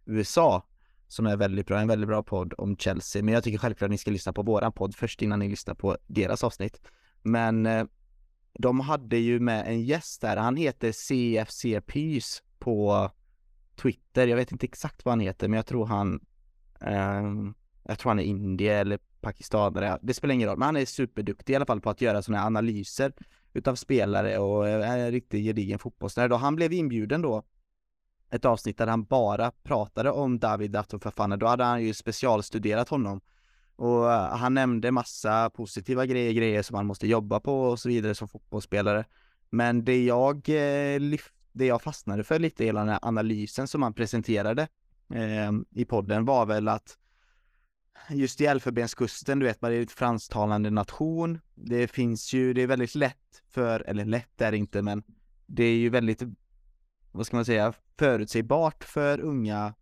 USA 0.04 0.66
som 1.08 1.26
är 1.26 1.36
väldigt 1.36 1.66
bra, 1.66 1.80
en 1.80 1.88
väldigt 1.88 2.08
bra 2.08 2.22
podd 2.22 2.54
om 2.58 2.76
Chelsea. 2.76 3.22
Men 3.22 3.34
jag 3.34 3.44
tycker 3.44 3.58
självklart 3.58 3.86
att 3.86 3.90
ni 3.90 3.98
ska 3.98 4.10
lyssna 4.10 4.32
på 4.32 4.42
våran 4.42 4.72
podd 4.72 4.94
först 4.94 5.22
innan 5.22 5.38
ni 5.38 5.48
lyssnar 5.48 5.74
på 5.74 5.96
deras 6.06 6.44
avsnitt. 6.44 6.80
Men 7.22 7.66
eh, 7.66 7.84
de 8.58 8.80
hade 8.80 9.16
ju 9.16 9.40
med 9.40 9.66
en 9.66 9.82
gäst 9.82 10.20
där, 10.20 10.36
han 10.36 10.56
heter 10.56 10.92
CFC 10.92 11.86
Pys 11.86 12.42
på 12.58 13.10
Twitter, 13.76 14.26
jag 14.26 14.36
vet 14.36 14.52
inte 14.52 14.66
exakt 14.66 15.04
vad 15.04 15.12
han 15.12 15.20
heter 15.20 15.48
men 15.48 15.56
jag 15.56 15.66
tror 15.66 15.86
han 15.86 16.20
eh, 16.80 17.22
Jag 17.82 17.98
tror 17.98 18.10
han 18.10 18.18
är 18.18 18.24
indier 18.24 18.80
eller 18.80 18.98
pakistanare, 19.20 19.98
det 20.02 20.14
spelar 20.14 20.34
ingen 20.34 20.48
roll, 20.48 20.58
men 20.58 20.66
han 20.66 20.76
är 20.76 20.84
superduktig 20.84 21.52
i 21.52 21.56
alla 21.56 21.66
fall 21.66 21.80
på 21.80 21.90
att 21.90 22.00
göra 22.00 22.22
sådana 22.22 22.40
här 22.40 22.46
analyser 22.46 23.12
utav 23.52 23.74
spelare 23.74 24.38
och 24.38 24.68
eh, 24.68 24.90
är 24.90 24.98
en 24.98 25.10
riktigt 25.10 25.44
gedigen 25.44 25.78
fotbollsnörd 25.78 26.32
och 26.32 26.38
han 26.38 26.56
blev 26.56 26.72
inbjuden 26.72 27.22
då 27.22 27.42
ett 28.30 28.44
avsnitt 28.44 28.78
där 28.78 28.86
han 28.86 29.04
bara 29.04 29.50
pratade 29.62 30.10
om 30.10 30.38
David 30.38 30.70
Datofafana. 30.70 31.36
Då 31.36 31.46
hade 31.46 31.64
han 31.64 31.84
ju 31.84 31.94
specialstuderat 31.94 32.88
honom 32.88 33.20
och 33.76 34.12
eh, 34.12 34.36
han 34.36 34.54
nämnde 34.54 34.90
massa 34.90 35.50
positiva 35.50 36.06
grejer, 36.06 36.32
grejer 36.32 36.62
som 36.62 36.76
han 36.76 36.86
måste 36.86 37.06
jobba 37.06 37.40
på 37.40 37.62
och 37.62 37.78
så 37.78 37.88
vidare 37.88 38.14
som 38.14 38.28
fotbollsspelare. 38.28 39.04
Men 39.50 39.84
det 39.84 40.04
jag 40.04 40.48
eh, 40.48 41.00
det 41.52 41.66
jag 41.66 41.82
fastnade 41.82 42.24
för 42.24 42.38
lite 42.38 42.62
i 42.62 42.66
hela 42.66 42.80
den 42.80 42.88
här 42.88 42.98
analysen 43.02 43.68
som 43.68 43.82
han 43.82 43.94
presenterade 43.94 44.68
eh, 45.14 45.52
i 45.70 45.84
podden 45.84 46.24
var 46.24 46.46
väl 46.46 46.68
att 46.68 46.98
just 48.10 48.40
i 48.40 48.46
Elfenbenskusten, 48.46 49.38
du 49.38 49.46
vet, 49.46 49.62
man 49.62 49.70
är 49.70 49.76
ju 49.76 49.82
ett 49.82 49.92
fransktalande 49.92 50.70
nation. 50.70 51.40
Det 51.54 51.88
finns 51.88 52.32
ju, 52.32 52.52
det 52.52 52.62
är 52.62 52.66
väldigt 52.66 52.94
lätt 52.94 53.42
för, 53.48 53.80
eller 53.80 54.04
lätt 54.04 54.40
är 54.40 54.50
det 54.50 54.56
inte, 54.56 54.82
men 54.82 55.02
det 55.46 55.64
är 55.64 55.76
ju 55.76 55.88
väldigt, 55.88 56.22
vad 57.12 57.26
ska 57.26 57.36
man 57.36 57.44
säga, 57.44 57.72
förutsägbart 57.98 58.84
för 58.84 59.20
unga 59.20 59.74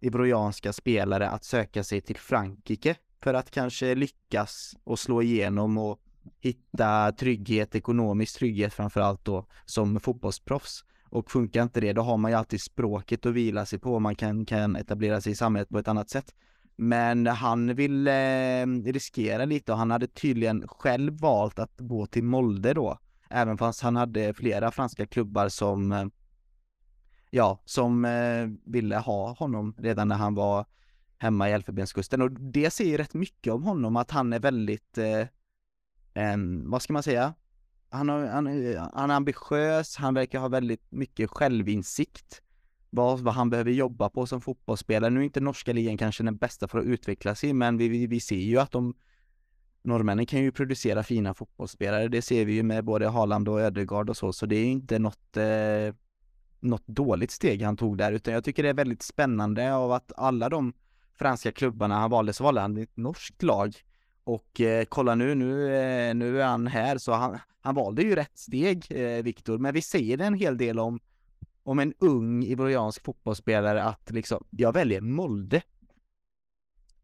ibrojanska 0.00 0.72
spelare 0.72 1.28
att 1.28 1.44
söka 1.44 1.84
sig 1.84 2.00
till 2.00 2.16
Frankrike 2.16 2.96
för 3.22 3.34
att 3.34 3.50
kanske 3.50 3.94
lyckas 3.94 4.76
och 4.84 4.98
slå 4.98 5.22
igenom 5.22 5.78
och 5.78 6.00
hitta 6.40 7.12
trygghet, 7.12 7.74
ekonomisk 7.74 8.38
trygghet 8.38 8.74
framförallt 8.74 9.24
då 9.24 9.46
som 9.64 10.00
fotbollsproffs. 10.00 10.84
Och 11.10 11.30
funkar 11.30 11.62
inte 11.62 11.80
det, 11.80 11.92
då 11.92 12.02
har 12.02 12.16
man 12.16 12.30
ju 12.30 12.36
alltid 12.36 12.60
språket 12.60 13.26
att 13.26 13.32
vila 13.34 13.66
sig 13.66 13.78
på, 13.78 13.98
man 13.98 14.16
kan, 14.16 14.46
kan 14.46 14.76
etablera 14.76 15.20
sig 15.20 15.32
i 15.32 15.34
samhället 15.34 15.68
på 15.68 15.78
ett 15.78 15.88
annat 15.88 16.10
sätt. 16.10 16.34
Men 16.76 17.26
han 17.26 17.74
ville 17.74 18.62
eh, 18.62 18.66
riskera 18.66 19.44
lite 19.44 19.72
och 19.72 19.78
han 19.78 19.90
hade 19.90 20.06
tydligen 20.06 20.68
själv 20.68 21.20
valt 21.20 21.58
att 21.58 21.74
gå 21.78 22.06
till 22.06 22.24
Molde 22.24 22.74
då. 22.74 22.98
Även 23.28 23.58
fast 23.58 23.82
han 23.82 23.96
hade 23.96 24.34
flera 24.34 24.70
franska 24.70 25.06
klubbar 25.06 25.48
som 25.48 25.92
eh, 25.92 26.04
ja, 27.30 27.62
som 27.64 28.04
eh, 28.04 28.48
ville 28.64 28.96
ha 28.96 29.32
honom 29.32 29.74
redan 29.78 30.08
när 30.08 30.16
han 30.16 30.34
var 30.34 30.66
hemma 31.18 31.48
i 31.48 31.52
Elfenbenskusten 31.52 32.22
och 32.22 32.30
det 32.30 32.70
säger 32.70 32.98
rätt 32.98 33.14
mycket 33.14 33.52
om 33.52 33.64
honom 33.64 33.96
att 33.96 34.10
han 34.10 34.32
är 34.32 34.40
väldigt, 34.40 34.98
eh, 34.98 35.26
en, 36.14 36.70
vad 36.70 36.82
ska 36.82 36.92
man 36.92 37.02
säga? 37.02 37.34
Han, 37.90 38.08
har, 38.08 38.26
han, 38.26 38.46
han 38.94 39.10
är 39.10 39.14
ambitiös, 39.14 39.96
han 39.96 40.14
verkar 40.14 40.40
ha 40.40 40.48
väldigt 40.48 40.86
mycket 40.90 41.30
självinsikt 41.30 42.42
vad, 42.90 43.20
vad 43.20 43.34
han 43.34 43.50
behöver 43.50 43.70
jobba 43.70 44.10
på 44.10 44.26
som 44.26 44.40
fotbollsspelare. 44.40 45.10
Nu 45.10 45.20
är 45.20 45.24
inte 45.24 45.40
norska 45.40 45.72
ligan 45.72 45.96
kanske 45.96 46.22
den 46.22 46.36
bästa 46.36 46.68
för 46.68 46.78
att 46.78 46.84
utveckla 46.84 47.34
sig, 47.34 47.52
men 47.52 47.76
vi, 47.76 47.88
vi, 47.88 48.06
vi 48.06 48.20
ser 48.20 48.36
ju 48.36 48.58
att 48.58 48.70
de 48.70 48.94
norrmännen 49.82 50.26
kan 50.26 50.40
ju 50.40 50.52
producera 50.52 51.02
fina 51.02 51.34
fotbollsspelare. 51.34 52.08
Det 52.08 52.22
ser 52.22 52.44
vi 52.44 52.52
ju 52.52 52.62
med 52.62 52.84
både 52.84 53.08
Haaland 53.08 53.48
och 53.48 53.60
Ödegaard 53.60 54.10
och 54.10 54.16
så, 54.16 54.32
så 54.32 54.46
det 54.46 54.56
är 54.56 54.66
inte 54.66 54.98
något 54.98 55.36
eh, 55.36 55.94
något 56.60 56.86
dåligt 56.86 57.30
steg 57.30 57.62
han 57.62 57.76
tog 57.76 57.98
där, 57.98 58.12
utan 58.12 58.34
jag 58.34 58.44
tycker 58.44 58.62
det 58.62 58.68
är 58.68 58.74
väldigt 58.74 59.02
spännande 59.02 59.74
av 59.74 59.92
att 59.92 60.12
alla 60.16 60.48
de 60.48 60.72
franska 61.14 61.52
klubbarna 61.52 61.98
han 61.98 62.10
valde 62.10 62.32
så 62.32 62.44
valde 62.44 62.60
han 62.60 62.76
ett 62.76 62.96
norskt 62.96 63.42
lag. 63.42 63.74
Och 64.30 64.60
eh, 64.60 64.84
kolla 64.84 65.14
nu, 65.14 65.34
nu, 65.34 65.76
eh, 65.76 66.14
nu 66.14 66.42
är 66.42 66.46
han 66.46 66.66
här, 66.66 66.98
så 66.98 67.12
han, 67.12 67.38
han 67.60 67.74
valde 67.74 68.02
ju 68.02 68.14
rätt 68.14 68.38
steg, 68.38 68.86
eh, 68.90 69.22
Viktor. 69.22 69.58
Men 69.58 69.74
vi 69.74 69.82
säger 69.82 70.18
en 70.18 70.34
hel 70.34 70.56
del 70.56 70.78
om, 70.78 71.00
om 71.62 71.78
en 71.78 71.94
ung 71.98 72.44
ivoriansk 72.44 73.04
fotbollsspelare 73.04 73.82
att 73.82 74.10
liksom, 74.10 74.44
jag 74.50 74.72
väljer 74.72 75.00
Molde. 75.00 75.62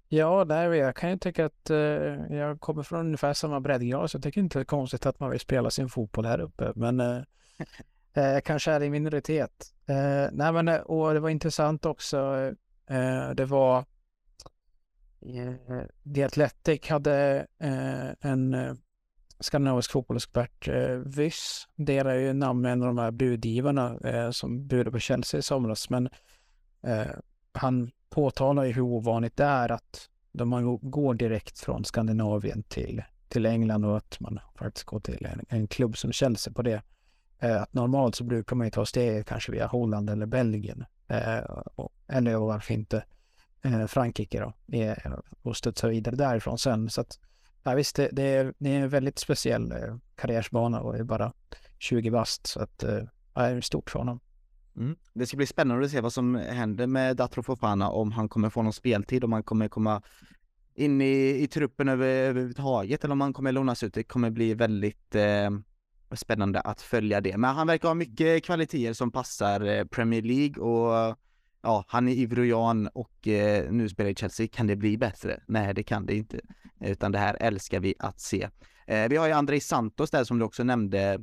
Ja, 0.08 0.44
där 0.44 0.72
jag 0.72 0.96
kan 0.96 1.10
ju 1.10 1.18
tycka 1.18 1.46
att 1.46 1.70
eh, 1.70 1.76
jag 2.36 2.60
kommer 2.60 2.82
från 2.82 3.00
ungefär 3.00 3.34
samma 3.34 3.60
breddgrad, 3.60 4.10
så 4.10 4.16
jag 4.16 4.22
tycker 4.22 4.40
inte 4.40 4.58
det 4.58 4.62
är 4.62 4.64
konstigt 4.64 5.06
att 5.06 5.20
man 5.20 5.30
vill 5.30 5.40
spela 5.40 5.70
sin 5.70 5.88
fotboll 5.88 6.26
här 6.26 6.40
uppe. 6.40 6.72
Men 6.74 7.00
eh, 7.00 7.22
eh, 8.24 8.40
kanske 8.40 8.70
är 8.70 8.82
i 8.82 8.90
minoritet. 8.90 9.74
Eh, 9.86 10.28
nej, 10.32 10.52
men 10.52 10.68
eh, 10.68 10.80
och 10.80 11.14
det 11.14 11.20
var 11.20 11.30
intressant 11.30 11.86
också. 11.86 12.52
Det 13.34 13.44
var 13.44 13.84
Eh, 15.34 15.84
The 16.14 16.22
Athletic 16.22 16.88
hade 16.88 17.46
eh, 17.58 18.30
en 18.30 18.54
eh, 18.54 18.74
skandinavisk 19.40 19.90
fotbollsexpert, 19.90 20.68
eh, 20.68 20.96
Vyss, 20.96 21.68
delar 21.76 22.14
ju 22.14 22.32
namn 22.32 22.60
med 22.60 22.72
en 22.72 22.82
av 22.82 22.86
de 22.86 22.98
här 22.98 23.10
budgivarna 23.10 23.98
som 24.32 24.66
budade 24.66 24.90
på 24.90 24.98
Chelsea 24.98 25.38
i 25.38 25.42
somras, 25.42 25.90
men 25.90 26.08
han 27.52 27.90
påtalar 28.10 28.64
ju 28.64 28.72
hur 28.72 28.82
ovanligt 28.82 29.36
det 29.36 29.44
är 29.44 29.72
att 29.72 30.08
man 30.32 30.78
går 30.90 31.14
direkt 31.14 31.58
från 31.58 31.84
Skandinavien 31.84 32.62
till, 32.62 33.02
till 33.28 33.46
England 33.46 33.84
och 33.84 33.96
att 33.96 34.20
man 34.20 34.40
faktiskt 34.58 34.84
går 34.86 35.00
till 35.00 35.26
en, 35.26 35.44
en 35.48 35.68
klubb 35.68 35.96
som 35.96 36.12
Chelsea 36.12 36.52
på 36.52 36.62
det. 36.62 36.82
Att 37.38 37.74
normalt 37.74 38.14
så 38.14 38.24
brukar 38.24 38.56
man 38.56 38.66
ju 38.66 38.70
ta 38.70 38.86
steget 38.86 39.26
kanske 39.26 39.52
via 39.52 39.66
Holland 39.66 40.10
eller 40.10 40.26
Belgien. 40.26 40.84
Eller 42.08 42.36
varför 42.36 42.74
inte 42.74 43.04
eh, 43.66 43.86
Frankrike 43.86 44.40
då 44.40 44.52
och 45.43 45.56
studsa 45.56 45.88
vidare 45.88 46.16
därifrån 46.16 46.59
sen. 46.59 46.90
Så 46.90 47.01
att 47.01 47.18
ja, 47.62 47.74
visst, 47.74 47.97
det, 47.97 48.09
det, 48.12 48.22
är, 48.22 48.55
det 48.59 48.70
är 48.70 48.80
en 48.80 48.88
väldigt 48.88 49.18
speciell 49.18 49.72
eh, 49.72 49.97
karriärsbana 50.14 50.80
och 50.80 50.97
är 50.97 51.05
bara 51.05 51.32
20 51.78 52.10
bast 52.10 52.47
så 52.47 52.60
att 52.60 52.82
eh, 52.82 53.02
ja, 53.34 53.43
det 53.43 53.48
är 53.48 53.60
stort 53.60 53.90
för 53.90 53.98
honom. 53.98 54.20
Mm. 54.76 54.97
Det 55.14 55.26
ska 55.26 55.36
bli 55.36 55.47
spännande 55.47 55.84
att 55.84 55.90
se 55.90 56.01
vad 56.01 56.12
som 56.12 56.34
händer 56.34 56.86
med 56.86 57.16
Datro 57.16 57.43
Fofana, 57.43 57.90
om 57.90 58.12
han 58.12 58.28
kommer 58.28 58.51
få 58.51 58.62
någon 58.62 58.72
speltid, 58.72 59.24
om 59.24 59.32
han 59.32 59.43
kommer 59.43 59.68
komma 59.68 60.02
in 60.74 61.01
i, 61.01 61.43
i 61.43 61.48
truppen 61.48 61.88
över, 61.88 62.06
överhuvudtaget 62.06 63.05
eller 63.05 63.12
om 63.12 63.20
han 63.20 63.32
kommer 63.32 63.52
lånas 63.52 63.82
ut. 63.82 63.94
Det 63.94 64.02
kommer 64.02 64.30
bli 64.30 64.55
väldigt 64.55 65.14
eh, 65.14 65.51
spännande 66.12 66.60
att 66.60 66.80
följa 66.80 67.20
det. 67.20 67.36
Men 67.36 67.55
han 67.55 67.66
verkar 67.66 67.88
ha 67.88 67.94
mycket 67.94 68.44
kvaliteter 68.44 68.93
som 68.93 69.12
passar 69.12 69.60
eh, 69.60 69.84
Premier 69.84 70.22
League 70.22 70.62
och 70.64 71.16
ja, 71.66 71.84
han 71.88 72.09
är 72.09 72.12
ivrojan 72.12 72.86
och 72.86 73.28
eh, 73.28 73.70
nu 73.70 73.88
spelar 73.88 74.10
i 74.10 74.14
Chelsea. 74.14 74.48
Kan 74.48 74.66
det 74.66 74.76
bli 74.76 74.98
bättre? 74.98 75.40
Nej, 75.47 75.74
det 75.74 75.82
kan 75.82 76.06
det 76.06 76.14
inte. 76.14 76.40
Utan 76.80 77.12
det 77.12 77.18
här 77.18 77.36
älskar 77.40 77.80
vi 77.80 77.94
att 77.98 78.20
se. 78.20 78.48
Eh, 78.86 79.09
vi 79.09 79.16
har 79.16 79.26
ju 79.26 79.32
Andrei 79.32 79.60
Santos 79.60 80.10
där 80.10 80.24
som 80.24 80.38
du 80.38 80.44
också 80.44 80.64
nämnde 80.64 81.18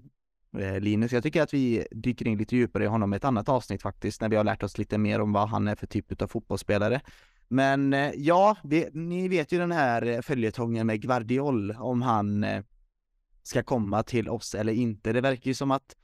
eh, 0.57 0.80
Linus. 0.80 1.11
Jag 1.11 1.24
tycker 1.24 1.41
att 1.41 1.53
vi 1.53 1.88
dyker 1.91 2.28
in 2.28 2.38
lite 2.38 2.56
djupare 2.56 2.84
i 2.84 2.88
honom 2.88 3.14
i 3.14 3.18
ett 3.18 3.26
annat 3.26 3.49
avsnitt 3.49 3.82
faktiskt, 3.82 4.22
när 4.22 4.30
vi 4.30 4.36
har 4.36 4.44
lärt 4.44 4.64
oss 4.64 4.78
lite 4.78 4.98
mer 4.98 5.22
om 5.22 5.34
vad 5.34 5.49
han 5.49 5.68
är 5.68 5.76
för 5.76 5.88
typ 5.88 6.22
av 6.22 6.28
fotbollsspelare. 6.28 7.02
Men 7.48 7.94
eh, 7.94 8.11
ja, 8.15 8.57
vi, 8.64 8.90
ni 8.94 9.28
vet 9.28 9.52
ju 9.52 9.57
den 9.57 9.72
här 9.72 10.06
eh, 10.06 10.22
följetongen 10.22 10.88
med 10.88 11.02
Guardiol, 11.02 11.72
om 11.72 12.02
han 12.02 12.44
eh, 12.44 12.64
ska 13.44 13.64
komma 13.64 14.03
till 14.03 14.30
oss 14.30 14.56
eller 14.56 14.74
inte. 14.74 15.14
Det 15.14 15.22
verkar 15.22 15.48
ju 15.48 15.53
som 15.53 15.72
att 15.72 15.95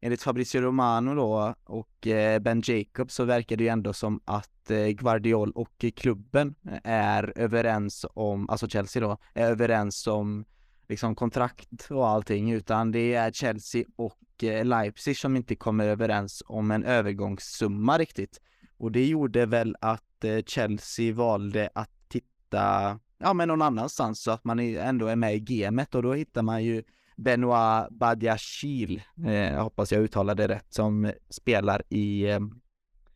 enligt 0.00 0.22
Fabrizio 0.22 0.60
Romano 0.60 1.14
då 1.14 1.54
och 1.64 2.06
eh, 2.06 2.38
Ben 2.38 2.62
Jacobs 2.64 3.14
så 3.14 3.24
verkar 3.24 3.56
det 3.56 3.64
ju 3.64 3.68
ändå 3.68 3.92
som 3.92 4.20
att 4.24 4.70
eh, 4.70 4.86
Guardiol 4.86 5.50
och 5.50 5.84
klubben 5.96 6.54
eh, 6.70 6.78
är 6.84 7.32
överens 7.36 8.06
om, 8.14 8.50
alltså 8.50 8.68
Chelsea 8.68 9.02
då, 9.02 9.18
är 9.34 9.50
överens 9.50 10.06
om 10.06 10.44
liksom 10.88 11.14
kontrakt 11.14 11.90
och 11.90 12.08
allting 12.08 12.50
utan 12.50 12.92
det 12.92 13.14
är 13.14 13.32
Chelsea 13.32 13.84
och 13.96 14.16
Leipzig 14.64 15.16
som 15.16 15.36
inte 15.36 15.56
kommer 15.56 15.86
överens 15.86 16.42
om 16.46 16.70
en 16.70 16.84
övergångssumma 16.84 17.98
riktigt. 17.98 18.40
Och 18.78 18.92
det 18.92 19.06
gjorde 19.06 19.46
väl 19.46 19.76
att 19.80 20.24
Chelsea 20.46 21.14
valde 21.14 21.70
att 21.74 21.90
titta, 22.08 22.98
ja 23.18 23.32
men 23.32 23.48
någon 23.48 23.62
annanstans 23.62 24.22
så 24.22 24.30
att 24.30 24.44
man 24.44 24.58
ändå 24.58 25.06
är 25.06 25.16
med 25.16 25.34
i 25.34 25.40
gamet 25.40 25.94
och 25.94 26.02
då 26.02 26.14
hittar 26.14 26.42
man 26.42 26.64
ju 26.64 26.82
Benoit 27.20 27.90
Badiachil, 27.90 29.02
eh, 29.26 29.32
jag 29.32 29.62
hoppas 29.62 29.92
jag 29.92 30.02
uttalade 30.02 30.46
det 30.46 30.54
rätt, 30.54 30.66
som 30.68 31.12
spelar 31.28 31.82
i 31.88 32.30
eh, 32.30 32.40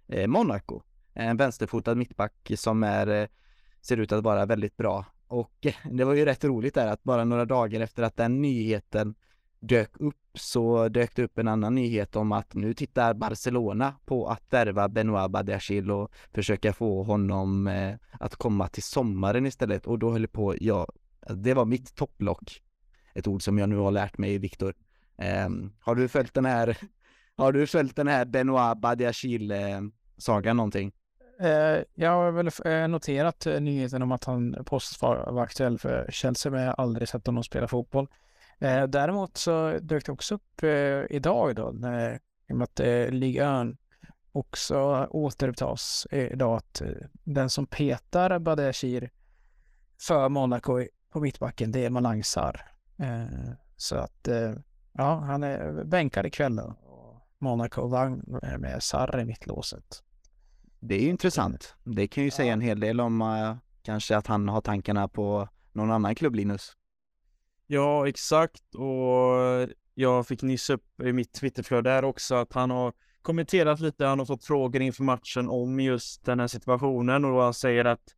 eh 0.09 0.27
Monaco. 0.27 0.83
En 1.13 1.37
vänsterfotad 1.37 1.95
mittback 1.95 2.53
som 2.57 2.83
är, 2.83 3.07
eh, 3.07 3.29
ser 3.81 3.97
ut 3.97 4.13
att 4.13 4.25
vara 4.25 4.47
väldigt 4.47 4.77
bra. 4.77 5.05
Och 5.27 5.67
det 5.93 6.05
var 6.05 6.15
ju 6.15 6.25
rätt 6.25 6.45
roligt 6.45 6.75
där 6.75 6.87
att 6.87 7.03
bara 7.03 7.25
några 7.25 7.45
dagar 7.45 7.81
efter 7.81 8.03
att 8.03 8.17
den 8.17 8.43
nyheten 8.43 9.15
dök 9.61 10.01
upp 10.01 10.17
så 10.35 10.89
dök 10.89 11.17
det 11.17 11.23
upp 11.23 11.39
en 11.39 11.49
annan 11.49 11.75
nyhet 11.75 12.17
om 12.17 12.33
att 12.33 12.55
nu 12.55 12.75
tittar 12.75 13.15
Barcelona 13.15 13.95
på 14.05 14.29
att 14.29 14.53
värva 14.53 14.89
Benoit 14.89 15.31
Badiachil 15.31 15.91
och 15.91 16.13
försöka 16.33 16.73
få 16.73 17.03
honom 17.03 17.67
eh, 17.67 17.95
att 18.21 18.37
komma 18.37 18.69
till 18.69 18.83
sommaren 18.83 19.47
istället 19.47 19.87
och 19.87 19.99
då 19.99 20.11
höll 20.11 20.29
på, 20.29 20.55
ja, 20.61 20.87
det 21.29 21.55
var 21.55 21.65
mitt 21.65 21.95
topplock. 21.95 22.61
Ett 23.15 23.27
ord 23.27 23.43
som 23.43 23.59
jag 23.59 23.69
nu 23.69 23.77
har 23.77 23.91
lärt 23.91 24.19
mig, 24.19 24.39
Viktor. 24.39 24.75
Eh, 25.19 25.49
har 25.81 25.95
du 25.95 26.09
följt 26.09 26.35
den 26.35 26.45
här, 26.45 26.77
har 27.37 27.53
du 27.53 27.67
följt 27.67 27.97
den 27.97 28.09
här 28.09 28.25
Benoit 28.25 28.79
Badiachil 28.79 29.51
eh, 29.51 29.81
någonting? 30.55 30.93
Eh, 31.41 31.83
jag 31.95 32.11
har 32.11 32.31
väl 32.31 32.51
eh, 32.65 32.89
noterat 32.89 33.47
eh, 33.47 33.61
nyheten 33.61 34.03
om 34.03 34.13
att 34.13 34.25
han 34.25 34.65
påstås 34.67 35.03
vara 35.03 35.43
aktuell 35.43 35.79
för 35.79 36.07
Chelsea, 36.11 36.53
men 36.53 36.61
jag 36.61 36.69
har 36.69 36.85
aldrig 36.85 37.09
sett 37.09 37.27
honom 37.27 37.45
spela 37.45 37.69
fotboll. 37.69 38.09
Däremot 38.89 39.37
så 39.37 39.79
dök 39.81 40.07
det 40.07 40.13
också 40.13 40.35
upp 40.35 40.65
idag 41.11 41.57
då, 41.57 41.71
när, 41.75 42.15
i 42.49 42.53
och 42.53 42.57
med 42.57 42.65
att 42.65 42.81
Ligue 43.13 43.61
1 43.63 43.77
också 44.33 45.07
återupptas 45.11 46.07
idag, 46.11 46.57
att 46.57 46.83
den 47.25 47.51
som 47.51 47.67
petar 47.67 48.39
Badeshir 48.39 49.11
för 50.01 50.29
Monaco 50.29 50.87
på 51.11 51.21
mittbacken, 51.21 51.73
det 51.73 51.85
är 51.85 51.91
Malang 51.91 52.25
Sarr. 52.25 52.74
Så 53.77 53.97
att, 53.97 54.29
ja, 54.93 55.19
han 55.19 55.43
är 55.43 55.85
bänkad 55.85 56.27
ikväll 56.27 56.57
då. 56.57 56.77
Monaco 57.39 57.87
vann 57.87 58.41
med 58.59 58.83
Sarr 58.83 59.21
i 59.21 59.25
mittlåset. 59.25 60.03
Det 60.81 60.95
är 60.95 61.01
ju 61.01 61.09
intressant. 61.09 61.75
Det 61.85 62.09
kan 62.09 62.25
ju 62.25 62.31
säga 62.31 62.53
en 62.53 62.61
hel 62.61 62.81
del 62.81 63.01
om 63.01 63.23
uh, 63.23 63.57
kanske 63.83 64.17
att 64.17 64.27
han 64.27 64.49
har 64.49 64.61
tankarna 64.61 65.09
på 65.09 65.49
någon 65.73 65.91
annan 65.91 66.15
klubb, 66.15 66.35
Linus. 66.35 66.73
Ja, 67.67 68.09
exakt. 68.09 68.75
Och 68.75 69.69
jag 69.95 70.27
fick 70.27 70.43
nyss 70.43 70.71
upp 70.71 71.01
i 71.01 71.13
mitt 71.13 71.33
Twitterflöde 71.33 71.91
där 71.91 72.05
också 72.05 72.35
att 72.35 72.53
han 72.53 72.71
har 72.71 72.93
kommenterat 73.23 73.81
lite, 73.81 74.07
han 74.07 74.19
har 74.19 74.27
fått 74.27 74.45
frågor 74.45 74.83
inför 74.83 75.05
matchen 75.05 75.49
om 75.49 75.81
just 75.81 76.25
den 76.25 76.41
här 76.41 76.47
situationen 76.47 77.25
och 77.25 77.43
han 77.43 77.55
säger 77.55 77.85
att 77.85 78.15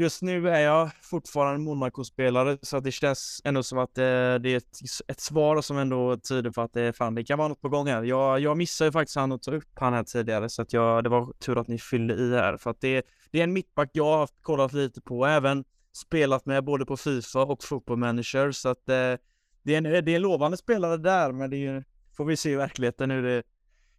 Just 0.00 0.22
nu 0.22 0.48
är 0.48 0.60
jag 0.60 0.90
fortfarande 1.02 1.60
Monaco-spelare 1.60 2.58
så 2.62 2.80
det 2.80 2.92
känns 2.92 3.40
ändå 3.44 3.62
som 3.62 3.78
att 3.78 3.94
det, 3.94 4.38
det 4.38 4.48
är 4.52 4.56
ett, 4.56 4.78
ett, 5.08 5.20
svar 5.20 5.62
som 5.62 5.78
ändå 5.78 6.16
tyder 6.16 6.50
på 6.50 6.62
att 6.62 6.72
det, 6.72 6.92
fan, 6.92 7.14
det 7.14 7.24
kan 7.24 7.38
vara 7.38 7.48
något 7.48 7.60
på 7.60 7.68
gång 7.68 7.88
här. 7.88 8.02
Jag, 8.02 8.40
jag 8.40 8.56
missade 8.56 8.88
ju 8.88 8.92
faktiskt 8.92 9.16
han 9.16 9.32
att 9.32 9.42
ta 9.42 9.50
upp 9.50 9.68
han 9.74 9.92
här 9.92 10.04
tidigare 10.04 10.48
så 10.48 10.62
att 10.62 10.72
jag, 10.72 11.04
det 11.04 11.10
var 11.10 11.32
tur 11.32 11.58
att 11.58 11.68
ni 11.68 11.78
fyllde 11.78 12.14
i 12.14 12.30
här 12.30 12.56
för 12.56 12.70
att 12.70 12.80
det, 12.80 13.06
det 13.30 13.40
är 13.40 13.44
en 13.44 13.52
mittback 13.52 13.90
jag 13.92 14.04
har 14.04 14.28
kollat 14.42 14.72
lite 14.72 15.00
på 15.00 15.26
även 15.26 15.64
spelat 15.92 16.46
med 16.46 16.64
både 16.64 16.86
på 16.86 16.96
Fifa 16.96 17.42
och 17.42 17.64
Football 17.64 17.96
Manager 17.96 18.52
så 18.52 18.68
att 18.68 18.86
det, 18.86 19.12
eh, 19.12 19.18
det, 19.62 19.74
är, 19.74 19.78
en, 19.78 20.04
det 20.04 20.12
är 20.12 20.16
en 20.16 20.22
lovande 20.22 20.56
spelare 20.56 20.96
där 20.96 21.32
men 21.32 21.50
det 21.50 21.66
är, 21.66 21.84
får 22.16 22.24
vi 22.24 22.36
se 22.36 22.50
i 22.50 22.56
verkligheten 22.56 23.10
hur 23.10 23.22
det, 23.22 23.42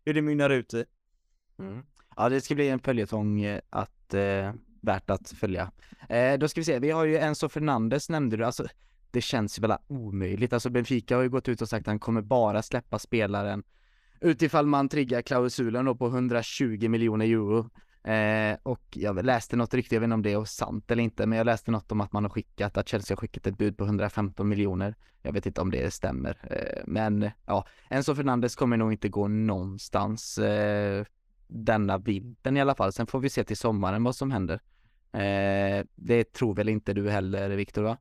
hur 0.05 0.13
det 0.13 0.21
mynnar 0.21 0.49
ut 0.49 0.73
i. 0.73 0.85
Mm. 1.59 1.83
Ja, 2.15 2.29
det 2.29 2.41
ska 2.41 2.55
bli 2.55 2.69
en 2.69 2.79
följetong 2.79 3.41
eh, 3.41 3.61
att 3.69 4.13
eh 4.13 4.51
värt 4.81 5.09
att 5.09 5.31
följa. 5.31 5.71
Eh, 6.09 6.37
då 6.37 6.47
ska 6.47 6.61
vi 6.61 6.65
se, 6.65 6.79
vi 6.79 6.91
har 6.91 7.05
ju 7.05 7.17
Enzo 7.17 7.49
Fernandes 7.49 8.09
nämnde 8.09 8.37
du, 8.37 8.45
alltså 8.45 8.67
det 9.11 9.21
känns 9.21 9.57
ju 9.57 9.61
väl 9.61 9.77
omöjligt. 9.87 10.53
Alltså 10.53 10.69
Benfica 10.69 11.15
har 11.15 11.23
ju 11.23 11.29
gått 11.29 11.49
ut 11.49 11.61
och 11.61 11.69
sagt 11.69 11.83
att 11.83 11.91
han 11.91 11.99
kommer 11.99 12.21
bara 12.21 12.61
släppa 12.61 12.99
spelaren 12.99 13.63
utifall 14.21 14.65
man 14.65 14.89
triggar 14.89 15.21
klausulen 15.21 15.85
då 15.85 15.95
på 15.95 16.07
120 16.07 16.89
miljoner 16.89 17.25
euro. 17.25 17.69
Eh, 18.03 18.57
och 18.63 18.81
jag 18.93 19.25
läste 19.25 19.55
något 19.55 19.73
riktigt, 19.73 19.91
jag 19.91 19.99
vet 19.99 20.05
inte 20.05 20.13
om 20.13 20.21
det 20.21 20.33
är 20.33 20.45
sant 20.45 20.91
eller 20.91 21.03
inte, 21.03 21.25
men 21.25 21.37
jag 21.37 21.45
läste 21.45 21.71
något 21.71 21.91
om 21.91 22.01
att 22.01 22.11
man 22.11 22.23
har 22.23 22.29
skickat, 22.29 22.77
att 22.77 22.89
Chelsea 22.89 23.15
har 23.15 23.19
skickat 23.19 23.47
ett 23.47 23.57
bud 23.57 23.77
på 23.77 23.83
115 23.83 24.49
miljoner. 24.49 24.95
Jag 25.21 25.33
vet 25.33 25.45
inte 25.45 25.61
om 25.61 25.71
det 25.71 25.93
stämmer, 25.93 26.37
eh, 26.43 26.83
men 26.85 27.29
ja, 27.45 27.65
Enzo 27.89 28.15
Fernandes 28.15 28.55
kommer 28.55 28.77
nog 28.77 28.91
inte 28.91 29.09
gå 29.09 29.27
någonstans 29.27 30.37
eh, 30.37 31.05
denna 31.47 31.97
vintern 31.97 32.57
i 32.57 32.61
alla 32.61 32.75
fall. 32.75 32.93
Sen 32.93 33.07
får 33.07 33.19
vi 33.19 33.29
se 33.29 33.43
till 33.43 33.57
sommaren 33.57 34.03
vad 34.03 34.15
som 34.15 34.31
händer. 34.31 34.59
Eh, 35.13 35.85
det 35.95 36.33
tror 36.33 36.55
väl 36.55 36.69
inte 36.69 36.93
du 36.93 37.09
heller, 37.09 37.49
Viktor, 37.49 37.83
va? 37.83 37.97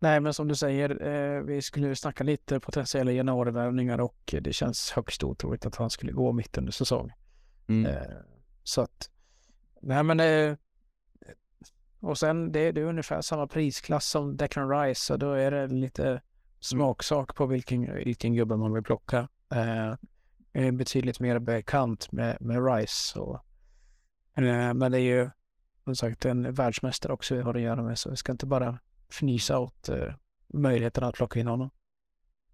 Nej, 0.00 0.20
men 0.20 0.34
som 0.34 0.48
du 0.48 0.54
säger, 0.54 1.06
eh, 1.06 1.42
vi 1.42 1.62
skulle 1.62 1.96
snacka 1.96 2.24
lite 2.24 2.60
potentiella 2.60 3.12
januarivärvningar 3.12 4.00
och 4.00 4.34
det 4.42 4.52
känns 4.52 4.90
högst 4.90 5.24
otroligt 5.24 5.66
att 5.66 5.76
han 5.76 5.90
skulle 5.90 6.12
gå 6.12 6.32
mitt 6.32 6.58
under 6.58 6.72
säsong. 6.72 7.12
Mm. 7.68 7.86
Eh, 7.86 8.16
så 8.62 8.80
att, 8.80 9.10
nej 9.80 10.02
men 10.02 10.20
eh, 10.20 10.56
och 12.00 12.18
sen 12.18 12.52
det, 12.52 12.72
det 12.72 12.80
är 12.80 12.84
ungefär 12.84 13.20
samma 13.20 13.46
prisklass 13.46 14.06
som 14.06 14.36
Declan 14.36 14.70
Rice, 14.70 15.00
så 15.00 15.16
då 15.16 15.32
är 15.32 15.50
det 15.50 15.66
lite 15.66 16.22
smaksak 16.60 17.34
på 17.34 17.46
vilken, 17.46 17.94
vilken 17.94 18.34
gubbe 18.34 18.56
man 18.56 18.72
vill 18.72 18.82
plocka. 18.82 19.28
Eh, 19.50 19.94
är 20.52 20.72
betydligt 20.72 21.20
mer 21.20 21.38
bekant 21.38 22.12
med, 22.12 22.36
med 22.40 22.74
Rice. 22.74 23.20
Och, 23.20 23.34
eh, 24.36 24.74
men 24.74 24.92
det 24.92 24.98
är 24.98 25.02
ju 25.02 25.30
som 25.96 26.08
sagt 26.10 26.24
en 26.24 26.52
världsmästare 26.54 27.12
också 27.12 27.34
vi 27.34 27.42
har 27.42 27.54
att 27.54 27.60
göra 27.60 27.82
med 27.82 27.98
så 27.98 28.10
vi 28.10 28.16
ska 28.16 28.32
inte 28.32 28.46
bara 28.46 28.78
fnysa 29.10 29.58
åt 29.58 29.88
eh, 29.88 30.14
möjligheten 30.54 31.04
att 31.04 31.14
plocka 31.14 31.40
in 31.40 31.46
honom. 31.46 31.70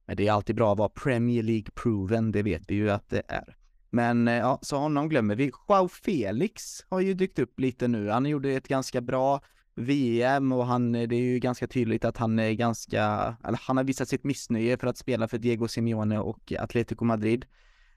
Men 0.07 0.17
det 0.17 0.29
är 0.29 0.33
alltid 0.33 0.57
bra 0.57 0.73
att 0.73 0.79
vara 0.79 0.89
Premier 0.89 1.43
League-proven, 1.43 2.33
det 2.33 2.43
vet 2.43 2.63
vi 2.69 2.75
ju 2.75 2.91
att 2.91 3.09
det 3.09 3.23
är. 3.29 3.57
Men 3.91 4.29
eh, 4.29 4.35
ja, 4.35 4.59
så 4.63 4.77
honom 4.77 5.09
glömmer 5.09 5.35
vi. 5.35 5.53
Joao 5.69 5.89
Felix 5.89 6.85
har 6.89 7.01
ju 7.01 7.15
dykt 7.15 7.39
upp 7.39 7.61
lite 7.61 7.89
nu. 7.89 8.09
Han 8.09 8.27
gjorde 8.27 8.51
ett 8.51 8.69
ganska 8.69 9.01
bra 9.01 9.41
VM 9.75 10.53
och 10.53 10.67
han, 10.67 10.95
eh, 10.95 11.09
det 11.09 11.17
är 11.17 11.21
ju 11.21 11.39
ganska 11.39 11.67
tydligt 11.67 12.05
att 12.05 12.17
han 12.17 12.39
är 12.39 12.53
ganska, 12.53 13.37
eller 13.45 13.59
han 13.63 13.77
har 13.77 13.85
visat 13.85 14.09
sitt 14.09 14.25
missnöje 14.25 14.79
för 14.79 14.87
att 14.87 14.99
spela 14.99 15.29
för 15.29 15.39
Diego 15.39 15.69
Simeone 15.69 16.19
och 16.19 16.53
Atletico 16.59 17.05
Madrid. 17.05 17.47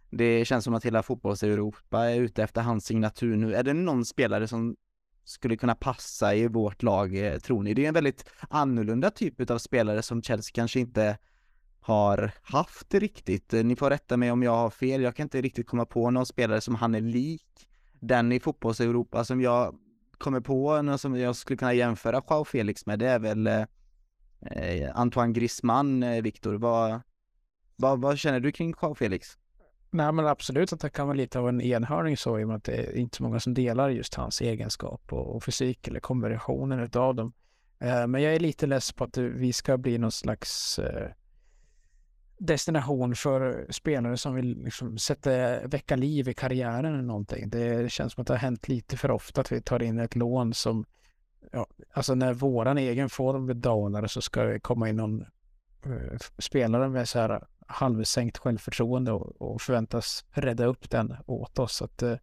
Det 0.09 0.45
känns 0.45 0.63
som 0.63 0.73
att 0.73 0.85
hela 0.85 1.03
fotbolls-Europa 1.03 2.05
är 2.05 2.19
ute 2.19 2.43
efter 2.43 2.61
hans 2.61 2.85
signatur 2.85 3.35
nu. 3.35 3.55
Är 3.55 3.63
det 3.63 3.73
någon 3.73 4.05
spelare 4.05 4.47
som 4.47 4.75
skulle 5.27 5.57
kunna 5.57 5.75
passa 5.75 6.35
i 6.35 6.47
vårt 6.47 6.83
lag, 6.83 7.25
eh, 7.25 7.39
tror 7.39 7.63
ni? 7.63 7.73
Det 7.73 7.85
är 7.85 7.87
en 7.87 7.93
väldigt 7.93 8.29
annorlunda 8.49 9.11
typ 9.11 9.51
av 9.51 9.57
spelare 9.57 10.01
som 10.01 10.23
Chelsea 10.23 10.51
kanske 10.53 10.79
inte 10.79 11.17
har 11.79 12.31
haft 12.43 12.93
riktigt. 12.93 13.53
Eh, 13.53 13.63
ni 13.63 13.75
får 13.75 13.89
rätta 13.89 14.17
mig 14.17 14.31
om 14.31 14.43
jag 14.43 14.55
har 14.55 14.69
fel, 14.69 15.01
jag 15.01 15.15
kan 15.15 15.23
inte 15.23 15.41
riktigt 15.41 15.67
komma 15.67 15.85
på 15.85 16.11
någon 16.11 16.25
spelare 16.25 16.61
som 16.61 16.75
han 16.75 16.95
är 16.95 17.01
lik 17.01 17.67
den 17.99 18.31
i 18.31 18.39
fotbolls-Europa 18.39 19.23
som 19.23 19.41
jag 19.41 19.75
kommer 20.17 20.39
på, 20.39 20.81
någon 20.81 20.99
som 20.99 21.15
jag 21.19 21.35
skulle 21.35 21.57
kunna 21.57 21.73
jämföra 21.73 22.21
Joao 22.29 22.45
Felix 22.45 22.85
med, 22.85 22.99
det 22.99 23.07
är 23.07 23.19
väl 23.19 23.47
eh, 23.47 23.63
eh 24.41 24.91
Antoine 24.95 25.33
Griezmann, 25.33 26.03
eh, 26.03 26.21
Viktor. 26.21 26.53
Vad, 26.53 27.01
vad, 27.75 28.01
vad 28.01 28.17
känner 28.17 28.39
du 28.39 28.51
kring 28.51 28.73
Joao 28.81 28.95
Felix? 28.95 29.37
Nej 29.89 30.11
men 30.11 30.27
absolut 30.27 30.73
att 30.73 30.79
det 30.79 30.89
kan 30.89 31.07
vara 31.07 31.17
lite 31.17 31.39
av 31.39 31.49
en 31.49 31.61
enhörning 31.61 32.17
så 32.17 32.39
i 32.39 32.43
och 32.43 32.47
med 32.47 32.57
att 32.57 32.63
det 32.63 32.75
är 32.75 32.97
inte 32.97 33.17
så 33.17 33.23
många 33.23 33.39
som 33.39 33.53
delar 33.53 33.89
just 33.89 34.15
hans 34.15 34.41
egenskap 34.41 35.13
och, 35.13 35.35
och 35.35 35.43
fysik 35.43 35.87
eller 35.87 35.99
kombinationen 35.99 36.79
utav 36.79 37.15
dem. 37.15 37.33
Eh, 37.79 38.07
men 38.07 38.21
jag 38.21 38.35
är 38.35 38.39
lite 38.39 38.67
less 38.67 38.91
på 38.91 39.03
att 39.03 39.17
vi 39.17 39.53
ska 39.53 39.77
bli 39.77 39.97
någon 39.97 40.11
slags 40.11 40.79
eh, 40.79 41.11
destination 42.37 43.15
för 43.15 43.67
spelare 43.69 44.17
som 44.17 44.35
vill 44.35 44.63
liksom 44.63 44.97
sätta, 44.97 45.67
väcka 45.67 45.95
liv 45.95 46.29
i 46.29 46.33
karriären 46.33 46.85
eller 46.85 47.03
någonting. 47.03 47.49
Det 47.49 47.91
känns 47.91 48.13
som 48.13 48.21
att 48.21 48.27
det 48.27 48.33
har 48.33 48.39
hänt 48.39 48.67
lite 48.67 48.97
för 48.97 49.11
ofta 49.11 49.41
att 49.41 49.51
vi 49.51 49.61
tar 49.61 49.83
in 49.83 49.99
ett 49.99 50.15
lån 50.15 50.53
som, 50.53 50.85
ja, 51.51 51.67
alltså 51.91 52.15
när 52.15 52.33
våran 52.33 52.77
egen 52.77 53.09
form 53.09 53.61
dalar 53.61 54.07
så 54.07 54.21
ska 54.21 54.43
det 54.43 54.59
komma 54.59 54.89
in 54.89 54.95
någon 54.95 55.21
eh, 55.85 56.17
spelare 56.37 56.89
med 56.89 57.09
så 57.09 57.19
här 57.19 57.47
halvsänkt 57.67 58.37
självförtroende 58.37 59.11
och, 59.11 59.41
och 59.41 59.61
förväntas 59.61 60.25
rädda 60.31 60.65
upp 60.65 60.89
den 60.89 61.15
åt 61.25 61.59
oss. 61.59 61.75
Så 61.75 61.85
att, 61.85 62.03
eh, 62.03 62.15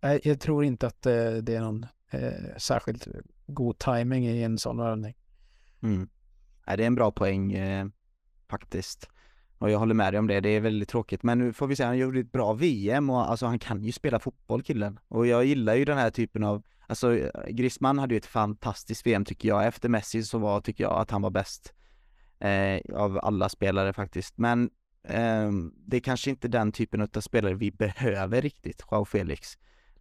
jag 0.00 0.40
tror 0.40 0.64
inte 0.64 0.86
att 0.86 1.06
eh, 1.06 1.32
det 1.32 1.54
är 1.54 1.60
någon 1.60 1.86
eh, 2.10 2.56
särskilt 2.56 3.08
god 3.46 3.78
timing 3.78 4.26
i 4.26 4.42
en 4.42 4.58
sån 4.58 4.76
värvning. 4.76 5.14
Mm. 5.82 6.08
det 6.66 6.72
är 6.72 6.86
en 6.86 6.94
bra 6.94 7.10
poäng 7.10 7.52
eh, 7.52 7.86
faktiskt. 8.50 9.08
Och 9.58 9.70
jag 9.70 9.78
håller 9.78 9.94
med 9.94 10.12
dig 10.12 10.18
om 10.18 10.26
det, 10.26 10.40
det 10.40 10.48
är 10.48 10.60
väldigt 10.60 10.88
tråkigt. 10.88 11.22
Men 11.22 11.38
nu 11.38 11.52
får 11.52 11.66
vi 11.66 11.76
säga, 11.76 11.86
han 11.86 11.98
gjorde 11.98 12.20
ett 12.20 12.32
bra 12.32 12.52
VM 12.52 13.10
och 13.10 13.30
alltså 13.30 13.46
han 13.46 13.58
kan 13.58 13.84
ju 13.84 13.92
spela 13.92 14.18
fotboll 14.18 14.62
killen. 14.62 14.98
Och 15.08 15.26
jag 15.26 15.44
gillar 15.44 15.74
ju 15.74 15.84
den 15.84 15.98
här 15.98 16.10
typen 16.10 16.44
av, 16.44 16.62
alltså 16.86 17.30
Griezmann 17.48 17.98
hade 17.98 18.14
ju 18.14 18.18
ett 18.18 18.26
fantastiskt 18.26 19.06
VM 19.06 19.24
tycker 19.24 19.48
jag. 19.48 19.66
Efter 19.66 19.88
Messi 19.88 20.22
så 20.22 20.38
var, 20.38 20.60
tycker 20.60 20.84
jag, 20.84 21.00
att 21.00 21.10
han 21.10 21.22
var 21.22 21.30
bäst 21.30 21.74
eh, 22.40 22.80
av 22.94 23.18
alla 23.22 23.48
spelare 23.48 23.92
faktiskt. 23.92 24.38
Men 24.38 24.70
eh, 25.04 25.50
det 25.86 25.96
är 25.96 26.00
kanske 26.00 26.30
inte 26.30 26.48
den 26.48 26.72
typen 26.72 27.00
av 27.00 27.20
spelare 27.20 27.54
vi 27.54 27.70
behöver 27.70 28.42
riktigt, 28.42 28.82
Joao 28.90 29.04
Felix. 29.04 29.58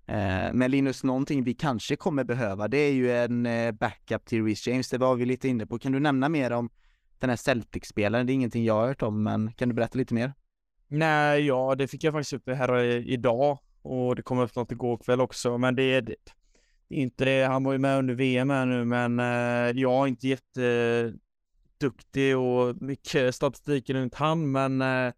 Eh, 0.07 0.53
men 0.53 0.71
Linus, 0.71 1.03
någonting 1.03 1.43
vi 1.43 1.53
kanske 1.53 1.95
kommer 1.95 2.23
behöva, 2.23 2.67
det 2.67 2.77
är 2.77 2.91
ju 2.91 3.11
en 3.11 3.45
eh, 3.45 3.71
backup 3.71 4.25
till 4.25 4.45
Reece 4.45 4.67
James. 4.67 4.89
Det 4.89 4.97
var 4.97 5.15
vi 5.15 5.25
lite 5.25 5.47
inne 5.47 5.65
på. 5.65 5.79
Kan 5.79 5.91
du 5.91 5.99
nämna 5.99 6.29
mer 6.29 6.51
om 6.51 6.69
den 7.19 7.29
här 7.29 7.37
Celtic-spelaren? 7.37 8.25
Det 8.25 8.31
är 8.31 8.35
ingenting 8.35 8.65
jag 8.65 8.73
har 8.73 8.87
hört 8.87 9.01
om, 9.01 9.23
men 9.23 9.53
kan 9.53 9.69
du 9.69 9.75
berätta 9.75 9.97
lite 9.97 10.13
mer? 10.13 10.33
Nej, 10.87 11.45
ja, 11.45 11.75
det 11.75 11.87
fick 11.87 12.03
jag 12.03 12.13
faktiskt 12.13 12.33
upp 12.33 12.49
här 12.49 12.77
eh, 12.77 13.07
idag 13.07 13.59
och 13.81 14.15
det 14.15 14.21
kom 14.21 14.39
upp 14.39 14.55
något 14.55 14.71
igår 14.71 14.97
kväll 14.97 15.21
också, 15.21 15.57
men 15.57 15.75
det 15.75 15.83
är 15.83 16.15
inte 16.89 17.25
det. 17.25 17.43
Han 17.43 17.63
var 17.63 17.73
ju 17.73 17.79
med 17.79 17.97
under 17.97 18.13
VM 18.13 18.49
här 18.49 18.65
nu, 18.65 18.85
men 18.85 19.19
eh, 19.19 19.81
jag 19.81 19.91
har 19.91 20.07
inte 20.07 20.27
jätte 20.27 21.13
duktig 21.79 22.37
och 22.37 22.81
mycket 22.81 23.35
statistik 23.35 23.89
runt 23.89 24.15
han, 24.15 24.51
men 24.51 24.81
eh, 24.81 25.13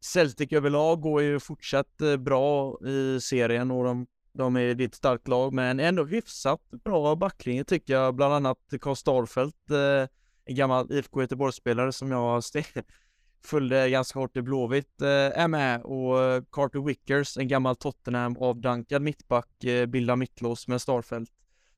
Celtic 0.00 0.52
överlag 0.52 1.00
går 1.00 1.22
ju 1.22 1.40
fortsatt 1.40 2.00
eh, 2.00 2.16
bra 2.16 2.78
i 2.86 3.20
serien 3.20 3.70
och 3.70 3.84
de, 3.84 4.06
de 4.32 4.56
är 4.56 4.80
ett 4.80 4.94
starkt 4.94 5.28
lag, 5.28 5.52
men 5.52 5.80
ändå 5.80 6.04
hyfsat 6.04 6.60
bra 6.84 7.16
backlinje 7.16 7.64
tycker 7.64 7.94
jag, 7.94 8.14
bland 8.14 8.34
annat 8.34 8.58
Karl 8.80 8.94
Starfelt, 8.94 9.70
eh, 9.70 10.08
en 10.44 10.54
gammal 10.54 10.92
IFK 10.92 11.20
Göteborgsspelare 11.20 11.92
som 11.92 12.10
jag 12.10 12.42
följde 13.44 13.90
ganska 13.90 14.18
hårt 14.18 14.36
i 14.36 14.42
Blåvitt 14.42 15.02
eh, 15.02 15.08
är 15.08 15.48
med 15.48 15.82
och 15.82 16.50
Carter 16.50 16.80
Wickers, 16.86 17.36
en 17.36 17.48
gammal 17.48 17.76
Tottenham 17.76 18.36
avdankad 18.36 19.02
mittback, 19.02 19.64
eh, 19.64 19.86
bildar 19.86 20.16
mittlås 20.16 20.68
med 20.68 20.80
Starfelt. 20.80 21.30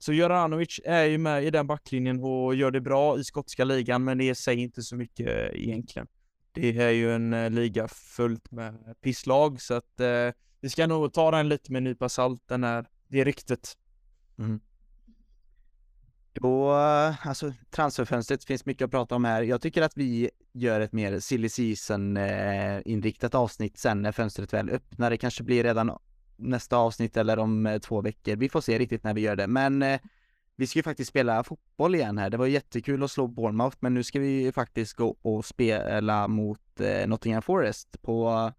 Så 0.02 0.12
Joranovic 0.12 0.80
är 0.84 1.04
ju 1.04 1.18
med 1.18 1.44
i 1.44 1.50
den 1.50 1.66
backlinjen 1.66 2.20
och 2.20 2.54
gör 2.54 2.70
det 2.70 2.80
bra 2.80 3.18
i 3.18 3.24
skotska 3.24 3.64
ligan, 3.64 4.04
men 4.04 4.18
det 4.18 4.34
säger 4.34 4.62
inte 4.62 4.82
så 4.82 4.96
mycket 4.96 5.26
eh, 5.26 5.62
egentligen. 5.62 6.08
Det 6.52 6.78
är 6.78 6.90
ju 6.90 7.14
en 7.14 7.32
eh, 7.32 7.50
liga 7.50 7.88
fullt 7.88 8.50
med 8.50 8.94
pisslag, 9.00 9.60
så 9.60 9.74
att 9.74 10.00
eh, 10.00 10.30
vi 10.60 10.68
ska 10.68 10.86
nog 10.86 11.12
ta 11.12 11.30
den 11.30 11.48
lite 11.48 11.72
med 11.72 11.80
en 11.80 11.84
nypa 11.84 12.08
salt, 12.08 12.42
den 12.46 12.64
här, 12.64 12.86
det 13.08 13.20
är. 13.20 13.34
Mm. 14.38 14.60
Då, 16.32 16.70
eh, 16.70 17.26
alltså 17.26 17.52
transferfönstret 17.70 18.44
finns 18.44 18.66
mycket 18.66 18.84
att 18.84 18.90
prata 18.90 19.14
om 19.14 19.24
här. 19.24 19.42
Jag 19.42 19.60
tycker 19.60 19.82
att 19.82 19.96
vi 19.96 20.30
gör 20.52 20.80
ett 20.80 20.92
mer 20.92 21.20
silly 21.20 21.48
season 21.48 22.18
inriktat 22.84 23.34
avsnitt 23.34 23.78
sen 23.78 24.02
när 24.02 24.12
fönstret 24.12 24.52
väl 24.52 24.70
öppnar. 24.70 25.10
Det 25.10 25.16
kanske 25.16 25.42
blir 25.42 25.64
redan 25.64 25.90
nästa 26.40 26.76
avsnitt 26.76 27.16
eller 27.16 27.38
om 27.38 27.66
eh, 27.66 27.78
två 27.78 28.00
veckor. 28.00 28.36
Vi 28.36 28.48
får 28.48 28.60
se 28.60 28.78
riktigt 28.78 29.04
när 29.04 29.14
vi 29.14 29.20
gör 29.20 29.36
det. 29.36 29.46
Men 29.46 29.82
eh, 29.82 30.00
vi 30.56 30.66
ska 30.66 30.78
ju 30.78 30.82
faktiskt 30.82 31.10
spela 31.10 31.44
fotboll 31.44 31.94
igen 31.94 32.18
här. 32.18 32.30
Det 32.30 32.36
var 32.36 32.46
jättekul 32.46 33.02
att 33.02 33.10
slå 33.10 33.26
Bournemouth, 33.26 33.76
men 33.80 33.94
nu 33.94 34.02
ska 34.02 34.20
vi 34.20 34.52
faktiskt 34.52 34.94
gå 34.94 35.16
och 35.22 35.44
spela 35.44 36.28
mot 36.28 36.80
eh, 36.80 37.08
Nottingham 37.08 37.42
Forest 37.42 38.02
på 38.02 38.52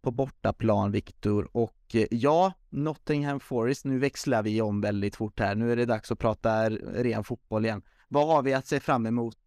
på 0.00 0.10
bortaplan, 0.10 0.90
Viktor. 0.90 1.48
Och 1.52 1.96
ja, 2.10 2.52
Nottingham 2.68 3.40
Forest, 3.40 3.84
nu 3.84 3.98
växlar 3.98 4.42
vi 4.42 4.60
om 4.60 4.80
väldigt 4.80 5.16
fort 5.16 5.40
här. 5.40 5.54
Nu 5.54 5.72
är 5.72 5.76
det 5.76 5.84
dags 5.84 6.12
att 6.12 6.18
prata 6.18 6.70
ren 6.70 7.24
fotboll 7.24 7.64
igen. 7.64 7.82
Vad 8.08 8.26
har 8.26 8.42
vi 8.42 8.54
att 8.54 8.66
se 8.66 8.80
fram 8.80 9.06
emot 9.06 9.38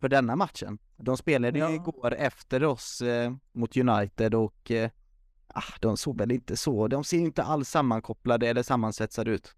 för 0.00 0.08
denna 0.08 0.36
matchen? 0.36 0.78
De 0.96 1.16
spelade 1.16 1.58
ja. 1.58 1.70
igår 1.70 2.14
efter 2.14 2.64
oss 2.64 3.02
mot 3.52 3.76
United 3.76 4.34
och 4.34 4.72
ah, 5.54 5.78
de 5.80 5.96
såg 5.96 6.18
väl 6.18 6.32
inte 6.32 6.56
så, 6.56 6.88
de 6.88 7.04
ser 7.04 7.18
inte 7.18 7.42
alls 7.42 7.68
sammankopplade 7.68 8.48
eller 8.48 8.62
sammansvetsade 8.62 9.30
ut. 9.30 9.54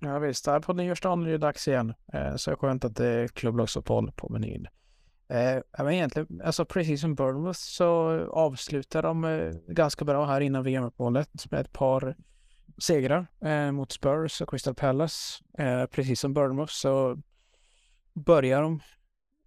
Ja 0.00 0.18
visst, 0.18 0.46
här 0.46 0.60
på 0.60 0.72
nyårsdagen 0.72 1.26
är 1.26 1.30
det 1.30 1.38
dags 1.38 1.68
igen. 1.68 1.94
Eh, 2.12 2.36
så 2.36 2.56
skönt 2.56 2.84
att 2.84 2.96
det 2.96 3.06
är 3.06 3.28
klubblagsuppehåll 3.28 4.12
på 4.12 4.28
menyn. 4.28 4.66
Eh, 5.28 5.62
men 5.78 5.92
egentligen, 5.92 6.42
alltså 6.44 6.64
precis 6.64 7.00
som 7.00 7.14
Bournemouth 7.14 7.58
så 7.58 7.86
avslutar 8.32 9.02
de 9.02 9.24
eh, 9.24 9.54
ganska 9.68 10.04
bra 10.04 10.26
här 10.26 10.40
innan 10.40 10.62
VM-uppehållet 10.62 11.50
med 11.50 11.60
ett 11.60 11.72
par 11.72 12.16
segrar 12.78 13.26
eh, 13.40 13.72
mot 13.72 13.92
Spurs 13.92 14.40
och 14.40 14.50
Crystal 14.50 14.74
Palace. 14.74 15.44
Eh, 15.58 15.86
precis 15.86 16.20
som 16.20 16.34
Bournemouth 16.34 16.72
så 16.72 17.18
börjar 18.14 18.62
de, 18.62 18.80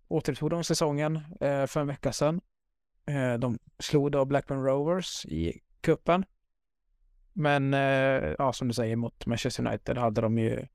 återupptog 0.08 0.50
de 0.50 0.64
säsongen 0.64 1.16
eh, 1.42 1.66
för 1.66 1.80
en 1.80 1.88
vecka 1.88 2.14
sedan. 2.14 2.42
Eh, 3.08 3.34
de 3.34 3.60
slog 3.80 4.12
då 4.12 4.26
Blackburn 4.26 4.64
Rovers 4.64 5.26
i 5.26 5.62
kuppen. 5.88 6.26
Men 7.34 7.74
eh, 7.74 8.36
ja, 8.38 8.54
som 8.54 8.68
du 8.68 8.74
säger 8.74 8.96
mot 8.96 9.26
Manchester 9.26 9.68
United 9.68 9.98
hade 9.98 10.22
de 10.22 10.38
ju 10.38 10.68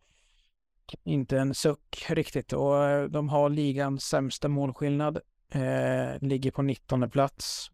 inte 1.04 1.38
en 1.38 1.54
suck 1.54 2.06
riktigt 2.08 2.52
och 2.52 2.84
eh, 2.84 3.04
de 3.04 3.28
har 3.28 3.48
ligans 3.48 4.04
sämsta 4.04 4.48
målskillnad. 4.48 5.18
Eh, 5.48 6.20
ligger 6.20 6.50
på 6.50 6.62
19 6.62 7.10
plats. 7.10 7.70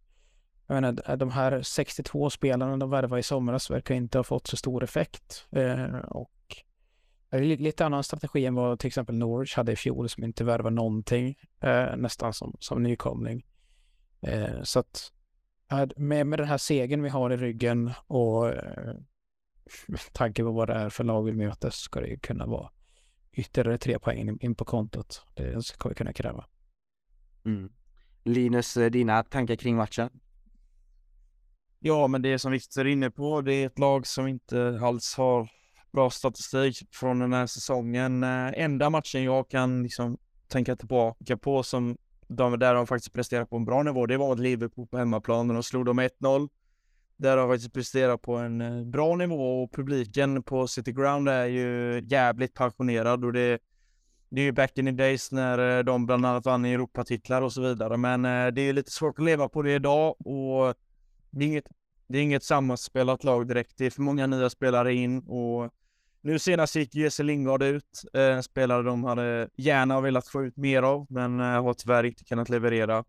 Jag 0.67 0.75
menar, 0.75 1.17
de 1.17 1.31
här 1.31 1.63
62 1.63 2.31
spelarna 2.31 2.77
de 2.77 2.91
värvade 2.91 3.21
i 3.21 3.23
somras 3.23 3.71
verkar 3.71 3.95
inte 3.95 4.19
ha 4.19 4.25
fått 4.25 4.47
så 4.47 4.57
stor 4.57 4.85
effekt. 4.85 5.47
Eh, 5.51 5.99
och 5.99 6.33
lite 7.33 7.87
annan 7.87 8.05
strategi 8.05 8.47
än 8.47 8.55
vad 8.55 8.79
till 8.79 8.87
exempel 8.87 9.15
Norwich 9.15 9.57
hade 9.57 9.73
i 9.73 9.77
fjol 9.77 10.09
som 10.09 10.25
inte 10.25 10.45
värvade 10.45 10.77
någonting. 10.77 11.37
Eh, 11.61 11.97
nästan 11.97 12.33
som, 12.33 12.57
som 12.61 12.83
nykomling. 12.83 13.47
Eh, 14.21 14.63
så 14.63 14.79
att 14.79 15.13
med, 15.97 16.27
med 16.27 16.39
den 16.39 16.49
här 16.49 16.59
segern 16.59 17.03
vi 17.03 17.09
har 17.09 17.31
i 17.31 17.37
ryggen 17.37 17.93
och 18.07 18.49
eh, 18.49 18.95
med 19.87 20.01
tanke 20.13 20.43
på 20.43 20.51
vad 20.51 20.69
det 20.69 20.75
är 20.75 20.89
för 20.89 21.05
lag 21.05 21.23
vi 21.23 21.33
möter 21.33 21.71
ska 21.71 22.01
det 22.01 22.17
kunna 22.17 22.47
vara 22.47 22.71
ytterligare 23.33 23.79
tre 23.79 23.99
poäng 23.99 24.39
in 24.41 24.55
på 24.55 24.65
kontot. 24.65 25.27
Det 25.35 25.63
ska 25.63 25.89
vi 25.89 25.95
kunna 25.95 26.13
kräva. 26.13 26.45
Mm. 27.45 27.73
Linus, 28.25 28.77
eh, 28.77 28.91
dina 28.91 29.23
tankar 29.23 29.57
kring 29.57 29.77
matchen? 29.77 30.11
Ja, 31.79 32.07
men 32.07 32.23
det 32.23 32.39
som 32.39 32.53
Victor 32.53 32.87
är 32.87 32.91
inne 32.91 33.11
på, 33.11 33.41
det 33.41 33.53
är 33.55 33.67
ett 33.67 33.79
lag 33.79 34.07
som 34.07 34.27
inte 34.27 34.81
alls 34.83 35.15
har 35.17 35.49
bra 35.93 36.11
statistik 36.11 36.77
från 36.91 37.19
den 37.19 37.33
här 37.33 37.47
säsongen. 37.47 38.23
Eh, 38.23 38.53
enda 38.55 38.91
matchen 38.91 39.25
jag 39.25 39.51
kan 39.51 39.83
liksom 39.83 40.19
tänka 40.49 40.77
tillbaka 40.77 41.37
på 41.37 41.63
som 41.63 41.97
de, 42.29 42.59
där 42.59 42.75
de 42.75 42.87
faktiskt 42.87 43.13
presterat 43.13 43.51
på 43.51 43.57
en 43.57 43.65
bra 43.65 43.83
nivå, 43.83 44.07
det 44.07 44.17
var 44.17 44.29
mot 44.29 44.39
Liverpool 44.39 44.87
på 44.87 44.99
hemmaplan 44.99 45.51
och 45.51 45.55
de 45.55 45.63
slog 45.63 45.87
dem 45.87 46.01
1-0. 46.01 46.49
Där 47.17 47.37
de 47.37 47.49
faktiskt 47.49 47.73
presterat 47.73 48.23
på 48.23 48.37
en 48.37 48.61
eh, 48.61 48.85
bra 48.85 49.17
nivå 49.17 49.63
och 49.63 49.73
publiken 49.73 50.43
på 50.43 50.67
City 50.67 50.93
Ground 50.93 51.29
är 51.29 51.47
ju 51.47 52.01
jävligt 52.07 52.55
passionerad 52.55 53.25
och 53.25 53.33
det, 53.33 53.59
det 54.29 54.41
är 54.41 54.45
ju 54.45 54.53
back 54.53 54.79
in 54.79 54.87
the 54.87 54.93
days 54.93 55.33
när 55.33 55.79
eh, 55.79 55.85
de 55.85 56.07
bland 56.07 56.27
annat 56.27 56.47
vann 56.47 56.65
Europatitlar 56.65 57.43
och 57.43 57.53
så 57.53 57.63
vidare. 57.63 57.97
Men 57.97 58.25
eh, 58.25 58.47
det 58.47 58.61
är 58.61 58.73
lite 58.73 58.91
svårt 58.91 59.19
att 59.19 59.25
leva 59.25 59.49
på 59.49 59.63
det 59.63 59.75
idag 59.75 60.27
och 60.27 60.75
det 61.31 61.45
är 61.45 61.49
inget, 61.49 61.69
det 62.07 62.19
är 62.19 62.23
inget 62.23 62.45
sammanspelat 62.45 63.25
lag 63.25 63.49
direkt. 63.49 63.73
Det 63.77 63.87
är 63.87 63.91
för 63.91 64.03
många 64.03 64.27
nya 64.27 64.51
spelare 64.51 64.95
in 64.95 65.19
och 65.19 65.73
nu 66.21 66.39
senast 66.39 66.77
gick 66.77 66.95
Jesse 66.95 67.23
Lingard 67.23 67.63
ut, 67.63 68.03
eh, 68.15 68.23
en 68.23 68.43
spelare 68.43 68.83
de 68.83 69.05
hade 69.05 69.49
gärna 69.57 70.01
velat 70.01 70.29
få 70.29 70.45
ut 70.45 70.57
mer 70.57 70.83
av, 70.83 71.07
men 71.11 71.41
eh, 71.41 71.63
har 71.63 71.75
tyvärr 71.75 72.05
inte 72.05 72.25
kunnat 72.25 72.49
leverera 72.49 73.05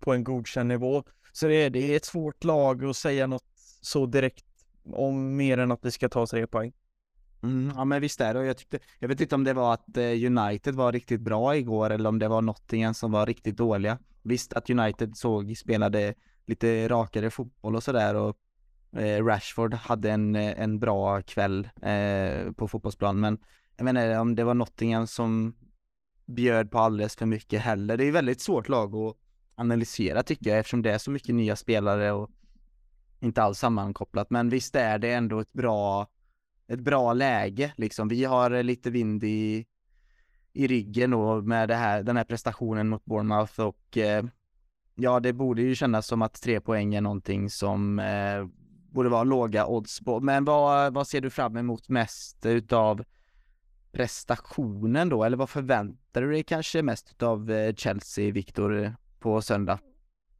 på 0.00 0.12
en 0.12 0.24
godkänd 0.24 0.68
nivå. 0.68 1.04
Så 1.32 1.46
det 1.46 1.54
är, 1.54 1.70
det 1.70 1.92
är 1.92 1.96
ett 1.96 2.04
svårt 2.04 2.44
lag 2.44 2.84
att 2.84 2.96
säga 2.96 3.26
något 3.26 3.44
så 3.80 4.06
direkt 4.06 4.44
om 4.84 5.36
mer 5.36 5.58
än 5.58 5.72
att 5.72 5.84
vi 5.84 5.90
ska 5.90 6.08
ta 6.08 6.26
tre 6.26 6.46
poäng. 6.46 6.72
Mm, 7.42 7.72
ja 7.76 7.84
men 7.84 8.00
visst 8.00 8.20
är 8.20 8.34
det 8.34 8.46
jag 8.46 8.56
tyckte, 8.56 8.78
jag 8.98 9.08
vet 9.08 9.20
inte 9.20 9.34
om 9.34 9.44
det 9.44 9.52
var 9.52 9.74
att 9.74 9.96
eh, 9.96 10.04
United 10.04 10.74
var 10.74 10.92
riktigt 10.92 11.20
bra 11.20 11.56
igår 11.56 11.90
eller 11.90 12.08
om 12.08 12.18
det 12.18 12.28
var 12.28 12.42
Nottingham 12.42 12.94
som 12.94 13.12
var 13.12 13.26
riktigt 13.26 13.56
dåliga. 13.56 13.98
Visst 14.22 14.52
att 14.52 14.70
United 14.70 15.16
såg, 15.16 15.56
spelade 15.56 16.14
lite 16.46 16.88
rakare 16.88 17.30
fotboll 17.30 17.76
och 17.76 17.82
sådär 17.82 18.14
och 18.14 18.36
Eh, 18.96 19.24
Rashford 19.24 19.74
hade 19.74 20.10
en, 20.10 20.36
eh, 20.36 20.60
en 20.60 20.78
bra 20.78 21.22
kväll 21.22 21.68
eh, 21.82 22.52
på 22.52 22.68
fotbollsplan 22.68 23.20
men 23.20 23.38
jag 23.76 23.84
menar 23.84 24.18
om 24.18 24.34
det 24.34 24.44
var 24.44 24.54
Nottingham 24.54 25.06
som 25.06 25.54
bjöd 26.26 26.70
på 26.70 26.78
alldeles 26.78 27.16
för 27.16 27.26
mycket 27.26 27.60
heller. 27.60 27.96
Det 27.96 28.04
är 28.04 28.12
väldigt 28.12 28.40
svårt 28.40 28.68
lag 28.68 28.94
att 28.94 29.16
analysera 29.54 30.22
tycker 30.22 30.50
jag 30.50 30.58
eftersom 30.58 30.82
det 30.82 30.92
är 30.92 30.98
så 30.98 31.10
mycket 31.10 31.34
nya 31.34 31.56
spelare 31.56 32.12
och 32.12 32.30
inte 33.20 33.42
alls 33.42 33.58
sammankopplat. 33.58 34.30
Men 34.30 34.48
visst 34.48 34.74
är 34.74 34.98
det 34.98 35.12
ändå 35.12 35.40
ett 35.40 35.52
bra, 35.52 36.06
ett 36.68 36.80
bra 36.80 37.12
läge 37.12 37.72
liksom. 37.76 38.08
Vi 38.08 38.24
har 38.24 38.50
eh, 38.50 38.62
lite 38.62 38.90
vind 38.90 39.24
i, 39.24 39.66
i 40.52 40.66
ryggen 40.66 41.14
och 41.14 41.44
med 41.44 41.68
det 41.68 41.74
här, 41.74 42.02
den 42.02 42.16
här 42.16 42.24
prestationen 42.24 42.88
mot 42.88 43.04
Bournemouth 43.04 43.60
och 43.60 43.98
eh, 43.98 44.24
ja, 44.94 45.20
det 45.20 45.32
borde 45.32 45.62
ju 45.62 45.74
kännas 45.74 46.06
som 46.06 46.22
att 46.22 46.42
tre 46.42 46.60
poäng 46.60 46.94
är 46.94 47.00
någonting 47.00 47.50
som 47.50 47.98
eh, 47.98 48.46
borde 48.92 49.08
vara 49.08 49.24
låga 49.24 49.66
odds 49.66 50.00
på. 50.00 50.20
Men 50.20 50.44
vad, 50.44 50.94
vad 50.94 51.08
ser 51.08 51.20
du 51.20 51.30
fram 51.30 51.56
emot 51.56 51.88
mest 51.88 52.46
utav 52.46 53.04
prestationen 53.92 55.08
då? 55.08 55.24
Eller 55.24 55.36
vad 55.36 55.50
förväntar 55.50 56.22
du 56.22 56.30
dig 56.30 56.42
kanske 56.42 56.82
mest 56.82 57.10
utav 57.10 57.50
eh, 57.50 57.74
Chelsea, 57.74 58.32
Viktor? 58.32 58.94
på 59.22 59.42
söndag. 59.42 59.78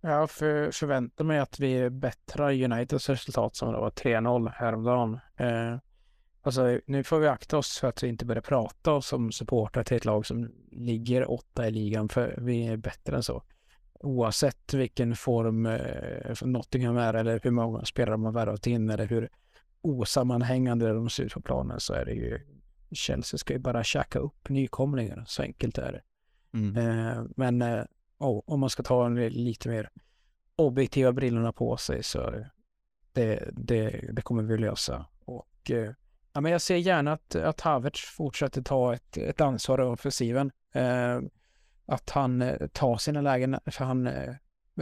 Jag 0.01 0.31
för, 0.31 0.71
förväntar 0.71 1.25
mig 1.25 1.39
att 1.39 1.61
vi 1.61 1.91
bättrar 1.91 2.63
Uniteds 2.63 3.09
resultat 3.09 3.57
som 3.57 3.73
det 3.73 3.79
var 3.79 3.91
3-0 3.91 4.53
häromdagen. 4.55 5.19
Eh, 5.37 5.77
alltså, 6.43 6.81
nu 6.87 7.05
får 7.05 7.19
vi 7.19 7.29
akta 7.29 7.59
oss 7.59 7.79
för 7.79 7.89
att 7.89 8.03
vi 8.03 8.09
inte 8.09 8.25
börjar 8.25 8.43
prata 8.43 8.93
oss 8.93 9.07
som 9.07 9.33
supportrar 9.33 9.85
till 9.85 9.97
ett 9.97 10.05
lag 10.05 10.27
som 10.27 10.53
ligger 10.71 11.31
åtta 11.31 11.69
i 11.69 11.71
ligan, 11.71 12.09
för 12.09 12.35
vi 12.39 12.67
är 12.67 12.77
bättre 12.77 13.17
än 13.17 13.23
så. 13.23 13.43
Oavsett 14.03 14.75
vilken 14.75 15.17
form 15.17 15.67
eh, 15.67 16.43
Nottingham 16.43 16.97
är 16.97 17.15
eller 17.15 17.41
hur 17.43 17.51
många 17.51 17.85
spelare 17.85 18.17
har 18.17 18.33
värvat 18.33 18.67
in 18.67 18.91
eller 18.91 19.07
hur 19.07 19.29
osammanhängande 19.81 20.93
de 20.93 21.11
ser 21.11 21.25
ut 21.25 21.35
på 21.35 21.41
planen 21.41 21.81
så 21.81 21.95
är 21.95 22.05
det 22.05 22.13
ju 22.13 22.41
Chelsea 22.95 23.39
ska 23.39 23.53
ju 23.53 23.59
bara 23.59 23.85
käka 23.85 24.19
upp 24.19 24.49
nykomlingar. 24.49 25.25
Så 25.27 25.43
enkelt 25.43 25.79
är 25.79 25.93
det. 25.93 26.03
Mm. 26.59 26.77
Eh, 26.77 27.25
men 27.37 27.63
eh, 27.63 27.85
oh, 28.19 28.43
om 28.47 28.61
man 28.61 28.71
ska 28.71 28.83
ta 28.83 29.07
en 29.07 29.15
lite 29.15 29.69
mer 29.69 29.91
objektiva 30.57 31.13
brillorna 31.13 31.53
på 31.53 31.77
sig 31.77 32.03
så 32.03 32.45
det, 33.13 33.49
det, 33.53 34.09
det 34.13 34.23
kommer 34.23 34.43
vi 34.43 34.59
lösa. 34.59 35.07
Och 35.25 35.71
eh, 35.71 35.93
ja, 36.33 36.41
men 36.41 36.53
jag 36.53 36.61
ser 36.61 36.77
gärna 36.77 37.13
att, 37.13 37.35
att 37.35 37.61
Havertz 37.61 38.01
fortsätter 38.01 38.63
ta 38.63 38.95
ett, 38.95 39.17
ett 39.17 39.41
ansvar 39.41 39.83
i 39.83 39.85
offensiven. 39.85 40.53
Att 41.93 42.11
han 42.11 42.43
eh, 42.43 42.67
tar 42.67 42.97
sina 42.97 43.21
lägen, 43.21 43.59
för 43.67 43.85
han 43.85 44.07
eh, 44.07 44.35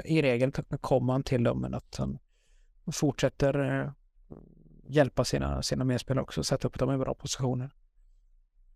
i 0.05 0.23
regel 0.23 0.53
kommer 0.81 1.12
han 1.12 1.23
till 1.23 1.45
dem, 1.45 1.61
men 1.61 1.74
att 1.74 1.97
han 1.99 2.19
fortsätter 2.93 3.81
eh, 3.81 3.91
hjälpa 4.89 5.24
sina, 5.24 5.62
sina 5.62 5.85
medspelare 5.85 6.23
också, 6.23 6.45
sätta 6.45 6.69
upp 6.69 6.78
dem 6.78 6.95
i 6.95 6.99
bra 6.99 7.15
positioner. 7.15 7.70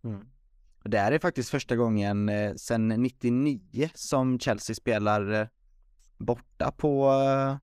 Mm. 0.03 0.27
Det 0.83 0.99
här 0.99 1.11
är 1.11 1.19
faktiskt 1.19 1.49
första 1.49 1.75
gången 1.75 2.29
eh, 2.29 2.53
sedan 2.55 2.87
99 2.87 3.89
som 3.93 4.39
Chelsea 4.39 4.75
spelar 4.75 5.31
eh, 5.31 5.47
borta 6.17 6.71
på 6.71 7.11
eh, 7.11 7.57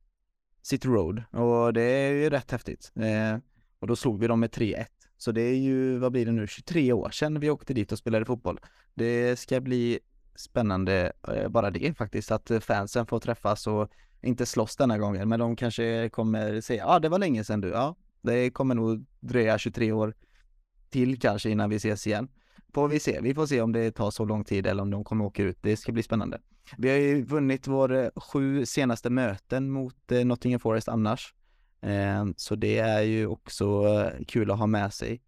City 0.63 0.89
Road 0.89 1.23
och 1.31 1.73
det 1.73 1.83
är 1.83 2.13
ju 2.13 2.31
rätt 2.31 2.51
häftigt. 2.51 2.93
Eh, 2.95 3.39
och 3.79 3.87
då 3.87 3.97
slog 3.97 4.21
vi 4.21 4.27
dem 4.27 4.41
med 4.41 4.51
3-1. 4.51 4.87
Så 5.17 5.33
det 5.33 5.43
är 5.43 5.57
ju, 5.57 5.99
vad 5.99 6.13
blir 6.13 6.27
det 6.27 6.33
nu, 6.33 6.47
23 6.47 6.93
år 6.93 7.11
sedan 7.11 7.41
vi 7.41 7.51
åkte 7.51 7.75
dit 7.75 7.93
och 7.93 7.99
spelade 7.99 8.25
fotboll. 8.25 8.61
Det 8.95 9.39
ska 9.39 9.61
bli 9.61 10.01
spännande 10.35 11.13
eh, 11.29 11.49
bara 11.49 11.71
det 11.71 11.97
faktiskt, 11.97 12.31
att 12.31 12.51
eh, 12.51 12.61
fansen 12.61 13.07
får 13.07 13.21
träffas 13.21 13.67
och 13.67 13.91
inte 14.23 14.47
slåss 14.47 14.77
denna 14.77 14.99
gången, 14.99 15.29
men 15.29 15.41
de 15.41 15.57
kanske 15.57 16.09
kommer 16.09 16.61
säga, 16.61 16.83
ja 16.83 16.95
ah, 16.95 16.99
det 16.99 17.09
var 17.09 17.19
länge 17.19 17.45
sedan 17.45 17.61
du, 17.61 17.69
ja 17.69 17.97
det 18.23 18.51
kommer 18.51 18.75
nog 18.75 19.07
dröja 19.21 19.59
23 19.59 19.93
år 19.93 20.15
till 20.91 21.21
kanske 21.21 21.51
innan 21.51 21.71
vi 21.71 21.77
ses 21.77 22.07
igen. 22.07 22.29
Får 22.75 22.89
vi 22.89 23.01
se, 23.01 23.21
vi 23.21 23.35
får 23.35 23.47
se 23.47 23.61
om 23.61 23.73
det 23.73 23.91
tar 23.91 24.11
så 24.11 24.25
lång 24.25 24.45
tid 24.45 24.67
eller 24.67 24.83
om 24.83 24.91
de 24.91 25.05
kommer 25.05 25.25
åka 25.25 25.43
ut, 25.43 25.59
det 25.61 25.77
ska 25.77 25.93
bli 25.93 26.03
spännande. 26.03 26.41
Vi 26.79 26.91
har 26.91 26.97
ju 26.97 27.25
vunnit 27.25 27.67
våra 27.67 28.05
eh, 28.05 28.11
sju 28.17 28.67
senaste 28.67 29.11
möten 29.11 29.71
mot 29.71 29.97
Nottingham 30.25 30.61
Forest 30.61 30.89
annars. 30.89 31.35
Så 32.37 32.55
det 32.55 32.79
är 32.79 33.03
ju 33.03 33.27
också 33.27 33.85
kul 34.29 34.51
att 34.51 34.59
ha 34.59 34.67
med 34.67 34.95
sig. 34.95 35.23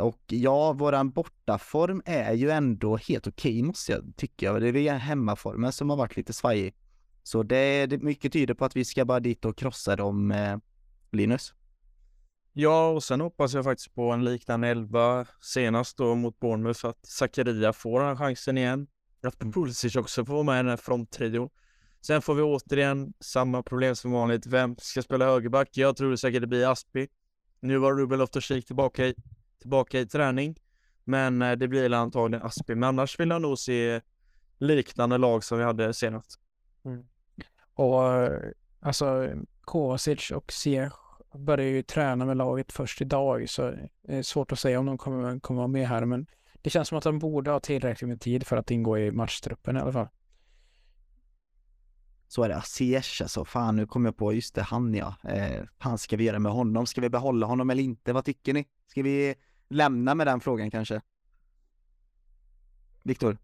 Och 0.00 0.20
ja, 0.26 0.72
våran 0.72 1.10
bortaform 1.10 2.02
är 2.04 2.32
ju 2.32 2.50
ändå 2.50 2.96
helt 2.96 3.26
okej 3.26 3.52
okay, 3.52 3.62
måste 3.62 3.92
jag 3.92 4.12
tycka. 4.16 4.52
Det 4.52 4.88
är 4.88 4.94
hemmaformen 4.94 5.72
som 5.72 5.90
har 5.90 5.96
varit 5.96 6.16
lite 6.16 6.32
svajig. 6.32 6.74
Så 7.22 7.42
det, 7.42 7.86
det 7.86 7.98
mycket 7.98 8.32
tyder 8.32 8.54
på 8.54 8.64
att 8.64 8.76
vi 8.76 8.84
ska 8.84 9.04
bara 9.04 9.20
dit 9.20 9.44
och 9.44 9.58
krossa 9.58 9.96
dem, 9.96 10.30
eh, 10.30 10.56
Linus. 11.12 11.54
Ja, 12.52 12.88
och 12.88 13.04
sen 13.04 13.20
hoppas 13.20 13.54
jag 13.54 13.64
faktiskt 13.64 13.94
på 13.94 14.10
en 14.10 14.24
liknande 14.24 14.68
elva 14.68 15.26
senast 15.40 15.96
då 15.96 16.14
mot 16.14 16.40
Bournemouth, 16.40 16.86
att 16.86 17.06
Zakaria 17.06 17.72
får 17.72 18.00
den 18.00 18.16
chansen 18.16 18.58
igen. 18.58 18.86
Att 19.22 19.42
mm. 19.42 19.52
Pulisic 19.52 19.96
också 19.96 20.24
får 20.24 20.32
vara 20.32 20.42
med 20.42 20.54
i 20.54 20.56
den 20.56 20.68
här 20.68 20.76
fronttrion. 20.76 21.50
Sen 22.00 22.22
får 22.22 22.34
vi 22.34 22.42
återigen 22.42 23.12
samma 23.20 23.62
problem 23.62 23.96
som 23.96 24.12
vanligt. 24.12 24.46
Vem 24.46 24.76
ska 24.78 25.02
spela 25.02 25.24
högerback? 25.24 25.68
Jag 25.72 25.96
tror 25.96 26.16
säkert 26.16 26.40
det 26.40 26.46
blir 26.46 26.70
Aspi. 26.72 27.08
Nu 27.60 27.78
var 27.78 27.94
Ruben 27.94 28.20
Loftus-Cheek 28.20 28.66
tillbaka 28.66 29.06
i, 29.06 29.14
tillbaka 29.60 30.00
i 30.00 30.06
träning. 30.06 30.56
Men 31.04 31.42
eh, 31.42 31.52
det 31.52 31.68
blir 31.68 31.92
antagligen 31.92 32.46
Aspi. 32.46 32.74
Men 32.74 32.88
annars 32.88 33.20
vill 33.20 33.28
jag 33.28 33.42
nog 33.42 33.58
se 33.58 34.00
liknande 34.58 35.18
lag 35.18 35.44
som 35.44 35.58
vi 35.58 35.64
hade 35.64 35.94
senast. 35.94 36.40
Mm. 36.84 37.04
Och 37.74 38.12
eh, 38.12 38.50
alltså 38.80 39.28
Kovacic 39.60 40.30
och 40.30 40.52
Ziyech 40.52 40.92
börjar 41.34 41.66
ju 41.66 41.82
träna 41.82 42.24
med 42.26 42.36
laget 42.36 42.72
först 42.72 43.00
idag 43.00 43.48
så 43.48 43.70
det 44.02 44.16
är 44.16 44.22
svårt 44.22 44.52
att 44.52 44.58
säga 44.58 44.80
om 44.80 44.86
de 44.86 44.98
kommer, 44.98 45.40
kommer 45.40 45.58
vara 45.58 45.68
med 45.68 45.88
här 45.88 46.04
men 46.04 46.26
det 46.62 46.70
känns 46.70 46.88
som 46.88 46.98
att 46.98 47.04
de 47.04 47.18
borde 47.18 47.50
ha 47.50 47.60
tillräckligt 47.60 48.08
med 48.08 48.20
tid 48.20 48.46
för 48.46 48.56
att 48.56 48.70
ingå 48.70 48.98
i 48.98 49.10
matchtruppen 49.10 49.76
i 49.76 49.80
alla 49.80 49.92
fall. 49.92 50.08
Så 52.28 52.42
är 52.42 52.48
det, 52.48 52.62
Ziyech 52.64 53.22
alltså, 53.22 53.44
fan 53.44 53.76
nu 53.76 53.86
kommer 53.86 54.08
jag 54.08 54.16
på, 54.16 54.32
just 54.32 54.54
det, 54.54 54.62
han 54.62 54.94
ja. 54.94 55.14
Eh, 55.24 55.64
fan 55.82 55.98
ska 55.98 56.16
vi 56.16 56.24
göra 56.24 56.38
med 56.38 56.52
honom? 56.52 56.86
Ska 56.86 57.00
vi 57.00 57.10
behålla 57.10 57.46
honom 57.46 57.70
eller 57.70 57.82
inte? 57.82 58.12
Vad 58.12 58.24
tycker 58.24 58.54
ni? 58.54 58.66
Ska 58.86 59.02
vi 59.02 59.34
lämna 59.70 60.14
med 60.14 60.26
den 60.26 60.40
frågan 60.40 60.70
kanske? 60.70 61.00
Viktor? 63.02 63.38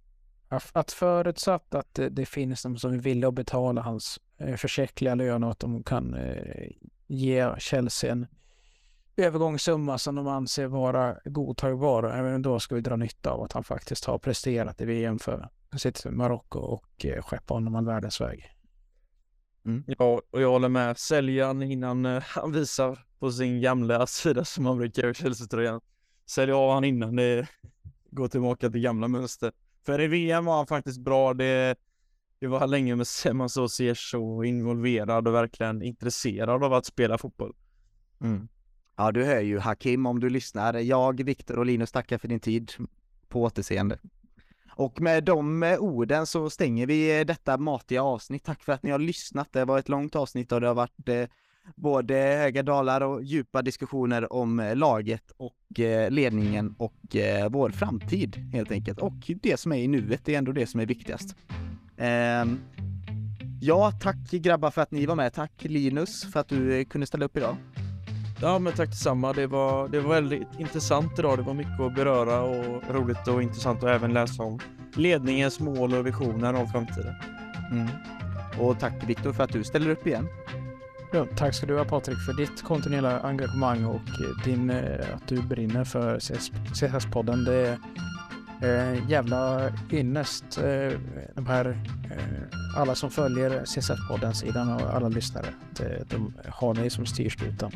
Att 0.73 0.93
förutsatt 0.93 1.75
att 1.75 2.01
det, 2.11 2.27
finns 2.27 2.63
de 2.63 2.77
som 2.77 3.01
vill 3.01 3.25
att 3.25 3.35
betala 3.35 3.83
hans 3.83 4.21
eh, 4.39 4.57
försäkliga 4.57 5.15
lön 5.15 5.45
och 5.45 5.51
att 5.51 5.59
de 5.59 5.83
kan 5.83 6.15
eh, 6.15 6.71
ge 7.07 7.55
Chelsea 7.59 8.13
en 8.13 8.27
övergångssumma 9.17 9.99
som 9.99 10.15
de 10.15 10.29
anser 10.29 10.67
vara 10.67 11.17
godtagbar. 11.25 12.05
Även 12.05 12.43
då 12.43 12.61
ska 12.61 12.75
vi 12.75 12.81
dra 12.81 12.97
nytta 12.97 13.31
av 13.31 13.43
att 13.43 13.53
han 13.53 13.65
faktiskt 13.65 14.05
har 14.05 14.19
presterat 14.19 14.81
i 14.81 14.85
VM 14.85 15.19
för 15.19 15.49
sitt 15.79 16.05
Marocko 16.05 16.59
och 16.59 17.07
eh, 17.07 17.23
skeppa 17.23 17.55
honom 17.55 17.75
all 17.75 17.87
världens 17.87 18.21
väg. 18.21 18.53
Mm. 19.65 19.85
Ja, 19.87 20.23
och 20.31 20.43
jag 20.43 20.51
håller 20.51 20.69
med. 20.69 20.99
Säljan 20.99 21.63
innan 21.63 22.05
han 22.05 22.53
visar 22.53 22.99
på 23.19 23.33
sin 23.33 23.61
gamla 23.61 24.07
sida 24.07 24.45
som 24.45 24.67
han 24.67 24.79
brukar 24.79 25.03
göra 25.03 25.15
Chelsea-tröjan. 25.15 25.81
Sälja 26.27 26.57
av 26.57 26.75
han 26.75 26.85
innan 26.85 27.17
det 27.17 27.49
går 28.11 28.29
tillbaka 28.29 28.71
till 28.71 28.81
gamla 28.81 29.09
mönster. 29.09 29.53
För 29.87 30.01
i 30.01 30.07
VM 30.07 30.45
var 30.45 30.57
han 30.57 30.67
faktiskt 30.67 31.01
bra. 31.01 31.35
Det, 31.35 31.77
det 32.39 32.47
var 32.47 32.67
länge 32.67 32.97
med 32.97 33.07
man 33.33 33.49
så 33.49 33.69
ser 33.69 33.95
så 33.95 34.45
involverad 34.45 35.29
och 35.29 35.35
verkligen 35.35 35.83
intresserad 35.83 36.65
av 36.65 36.73
att 36.73 36.87
spela 36.87 37.19
fotboll. 37.19 37.55
Mm. 38.21 38.49
Ja, 38.97 39.13
du 39.13 39.25
hör 39.25 39.41
ju 39.41 39.59
Hakim 39.59 40.07
om 40.07 40.21
du 40.21 40.31
lyssnar. 40.31 40.75
Jag, 40.75 41.25
Viktor 41.25 41.59
och 41.59 41.67
Linus 41.67 41.93
tackar 41.93 42.19
för 42.19 42.29
din 42.29 42.41
tid. 42.41 42.73
På 43.29 43.43
återseende. 43.43 43.99
Och 44.77 45.01
med 45.01 45.25
de 45.25 45.63
eh, 45.63 45.79
orden 45.79 46.27
så 46.27 46.51
stänger 46.51 46.87
vi 46.87 47.19
eh, 47.19 47.27
detta 47.27 47.59
matiga 47.59 48.03
avsnitt. 48.03 48.45
Tack 48.45 48.63
för 48.63 48.73
att 48.73 48.83
ni 48.83 48.91
har 48.91 48.99
lyssnat. 48.99 49.53
Det 49.53 49.65
var 49.65 49.79
ett 49.79 49.89
långt 49.89 50.17
avsnitt 50.17 50.53
och 50.53 50.61
det 50.61 50.67
har 50.67 50.75
varit 50.75 51.09
eh, 51.09 51.25
både 51.75 52.15
höga 52.15 52.63
dalar 52.63 53.01
och 53.01 53.23
djupa 53.23 53.63
diskussioner 53.63 54.33
om 54.33 54.73
laget 54.75 55.33
och 55.37 55.55
ledningen 56.09 56.75
och 56.79 57.17
vår 57.51 57.71
framtid 57.71 58.37
helt 58.53 58.71
enkelt. 58.71 58.99
Och 58.99 59.31
det 59.43 59.61
som 59.61 59.73
är 59.73 59.77
i 59.77 59.89
nuet, 59.89 60.21
det 60.25 60.35
är 60.35 60.39
ändå 60.39 60.53
det 60.53 60.67
som 60.67 60.81
är 60.81 60.87
viktigast. 60.87 61.37
Ehm, 61.97 62.59
ja, 63.61 63.93
tack 64.03 64.31
grabbar 64.31 64.71
för 64.71 64.83
att 64.83 64.91
ni 64.91 65.07
var 65.07 65.15
med. 65.15 65.33
Tack 65.33 65.53
Linus 65.59 66.33
för 66.33 66.41
att 66.41 66.49
du 66.49 66.85
kunde 66.85 67.07
ställa 67.07 67.25
upp 67.25 67.37
idag. 67.37 67.57
Ja, 68.41 68.59
men 68.59 68.73
tack 68.73 68.89
detsamma. 68.89 69.33
Det 69.33 69.47
var, 69.47 69.89
det 69.89 70.01
var 70.01 70.15
väldigt 70.15 70.49
intressant 70.59 71.19
idag. 71.19 71.39
Det 71.39 71.43
var 71.43 71.55
mycket 71.55 71.81
att 71.81 71.95
beröra 71.95 72.43
och 72.43 72.95
roligt 72.95 73.29
och 73.29 73.43
intressant 73.43 73.83
att 73.83 73.91
även 73.91 74.13
läsa 74.13 74.43
om 74.43 74.59
ledningens 74.97 75.61
mål 75.61 75.95
och 75.95 76.07
visioner 76.07 76.55
om 76.55 76.69
framtiden. 76.69 77.15
Mm. 77.71 77.89
Och 78.61 78.79
tack 78.79 79.09
Viktor 79.09 79.33
för 79.33 79.45
att 79.45 79.53
du 79.53 79.65
ställer 79.65 79.91
upp 79.91 80.07
igen. 80.07 80.29
Ja, 81.13 81.27
tack 81.37 81.55
ska 81.55 81.67
du 81.67 81.79
ha 81.79 81.85
Patrik 81.85 82.19
för 82.19 82.33
ditt 82.33 82.63
kontinuerliga 82.63 83.21
engagemang 83.21 83.85
och 83.85 83.95
eh, 83.95 84.45
din, 84.45 84.71
eh, 84.71 85.15
att 85.15 85.29
du 85.29 85.43
brinner 85.43 85.85
för 85.85 86.19
CSS-podden. 86.19 87.45
Det 87.45 87.79
är 88.61 88.95
eh, 88.95 89.11
jävla 89.11 89.73
ynnest. 89.93 90.59
Eh, 90.59 90.99
de 91.35 91.47
här, 91.47 91.67
eh, 92.11 92.81
alla 92.81 92.95
som 92.95 93.11
följer 93.11 93.65
CSS-podden-sidan 93.65 94.73
och 94.73 94.95
alla 94.95 95.09
lyssnare. 95.09 95.47
De, 95.71 95.85
de 96.11 96.35
har 96.49 96.75
dig 96.75 96.91
som 96.91 97.07
styrskutan. 97.07 97.73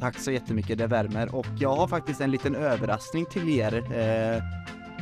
Tack 0.00 0.18
så 0.18 0.30
jättemycket, 0.30 0.78
det 0.78 0.86
värmer. 0.86 1.34
Och 1.34 1.46
jag 1.58 1.76
har 1.76 1.88
faktiskt 1.88 2.20
en 2.20 2.30
liten 2.30 2.54
överraskning 2.54 3.26
till 3.26 3.48
er. 3.48 3.74
Eh, 3.76 4.42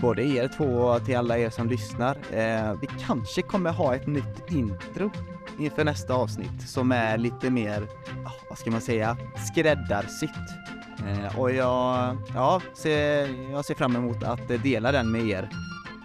både 0.01 0.23
er 0.23 0.49
två 0.49 0.65
och 0.65 1.05
till 1.05 1.17
alla 1.17 1.39
er 1.39 1.51
som 1.51 1.69
lyssnar. 1.69 2.17
Eh, 2.33 2.81
vi 2.81 2.87
kanske 3.07 3.43
kommer 3.43 3.73
ha 3.73 3.95
ett 3.95 4.07
nytt 4.07 4.51
intro 4.51 5.11
inför 5.59 5.85
nästa 5.85 6.15
avsnitt 6.15 6.69
som 6.69 6.93
är 6.93 7.19
lite 7.19 7.51
mer, 7.51 7.83
ah, 8.27 8.33
vad 8.49 8.59
ska 8.59 8.71
man 8.71 8.81
säga, 8.81 9.17
skräddarsytt. 9.53 10.31
Eh, 11.07 11.39
och 11.39 11.51
jag, 11.53 12.17
ja, 12.35 12.61
ser, 12.75 13.29
jag 13.53 13.65
ser 13.65 13.75
fram 13.75 13.97
emot 13.97 14.23
att 14.23 14.49
dela 14.63 14.93
den 14.93 15.11
med 15.11 15.27
er. 15.27 15.49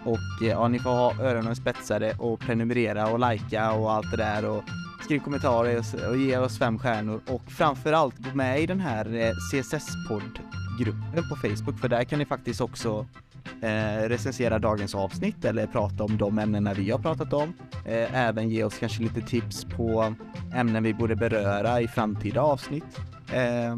Och 0.04 0.42
eh, 0.42 0.48
ja, 0.48 0.68
ni 0.68 0.78
får 0.78 0.90
ha 0.90 1.14
öronen 1.20 1.56
spetsade 1.56 2.14
och 2.18 2.40
prenumerera 2.40 3.06
och 3.06 3.30
likea 3.30 3.72
och 3.72 3.92
allt 3.92 4.10
det 4.10 4.16
där 4.16 4.44
och 4.44 4.64
skriv 5.04 5.20
kommentarer 5.20 5.82
och 6.10 6.16
ge 6.16 6.38
oss 6.38 6.58
fem 6.58 6.78
stjärnor 6.78 7.20
och 7.28 7.42
framförallt 7.50 8.18
gå 8.18 8.30
med 8.34 8.60
i 8.60 8.66
den 8.66 8.80
här 8.80 9.14
eh, 9.14 9.32
CSS-podd-gruppen 9.52 11.28
på 11.30 11.36
Facebook 11.36 11.78
för 11.80 11.88
där 11.88 12.04
kan 12.04 12.18
ni 12.18 12.26
faktiskt 12.26 12.60
också 12.60 13.06
eh, 13.60 14.08
recensera 14.08 14.58
dagens 14.58 14.94
avsnitt 14.94 15.44
eller 15.44 15.66
prata 15.66 16.04
om 16.04 16.16
de 16.16 16.38
ämnena 16.38 16.74
vi 16.74 16.90
har 16.90 16.98
pratat 16.98 17.32
om. 17.32 17.54
Eh, 17.84 18.14
även 18.14 18.50
ge 18.50 18.64
oss 18.64 18.78
kanske 18.78 19.02
lite 19.02 19.20
tips 19.20 19.64
på 19.64 20.14
ämnen 20.54 20.82
vi 20.82 20.94
borde 20.94 21.16
beröra 21.16 21.80
i 21.80 21.88
framtida 21.88 22.40
avsnitt. 22.40 23.00
Eh, 23.32 23.76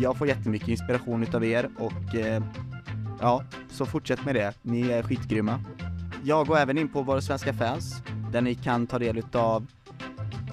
jag 0.00 0.16
får 0.16 0.26
jättemycket 0.26 0.68
inspiration 0.68 1.22
utav 1.22 1.44
er 1.44 1.68
och 1.78 2.14
eh, 2.14 2.42
ja, 3.20 3.42
så 3.70 3.86
fortsätt 3.86 4.24
med 4.24 4.34
det. 4.34 4.54
Ni 4.62 4.90
är 4.90 5.02
skitgrymma. 5.02 5.60
Jag 6.24 6.46
går 6.46 6.58
även 6.58 6.78
in 6.78 6.88
på 6.88 7.02
våra 7.02 7.20
svenska 7.20 7.52
fans 7.52 8.02
där 8.32 8.40
ni 8.40 8.54
kan 8.54 8.86
ta 8.86 8.98
del 8.98 9.18
utav 9.18 9.66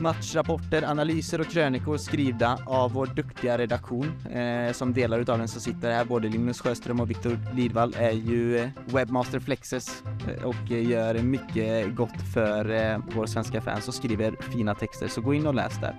matchrapporter, 0.02 0.84
analyser 0.84 1.42
och 1.42 1.48
krönikor 1.48 1.98
skrivna 1.98 2.58
av 2.66 2.92
vår 2.92 3.06
duktiga 3.06 3.58
redaktion 3.58 4.12
eh, 4.32 4.74
som 4.74 4.94
delar 4.94 5.20
utav 5.20 5.38
den 5.38 5.48
som 5.48 5.62
sitter 5.62 5.92
här. 5.92 6.06
Både 6.06 6.30
Linus 6.30 6.62
Sjöström 6.62 7.00
och 7.00 7.10
Viktor 7.10 7.40
Lidvall 7.56 7.96
är 7.98 8.12
ju 8.12 8.58
eh, 8.58 8.70
Webmaster 8.86 9.40
Flexes 9.40 10.04
eh, 10.28 10.44
och 10.44 10.72
eh, 10.72 10.90
gör 10.90 11.16
mycket 11.16 11.96
gott 11.96 12.22
för 12.34 12.72
eh, 12.72 12.98
våra 13.16 13.28
svenska 13.28 13.62
fans 13.62 13.88
och 13.88 13.94
skriver 13.94 14.36
fina 14.52 14.76
texter. 14.76 15.08
Så 15.08 15.22
gå 15.22 15.34
in 15.34 15.48
och 15.48 15.56
läs 15.56 15.80
där. 15.80 15.96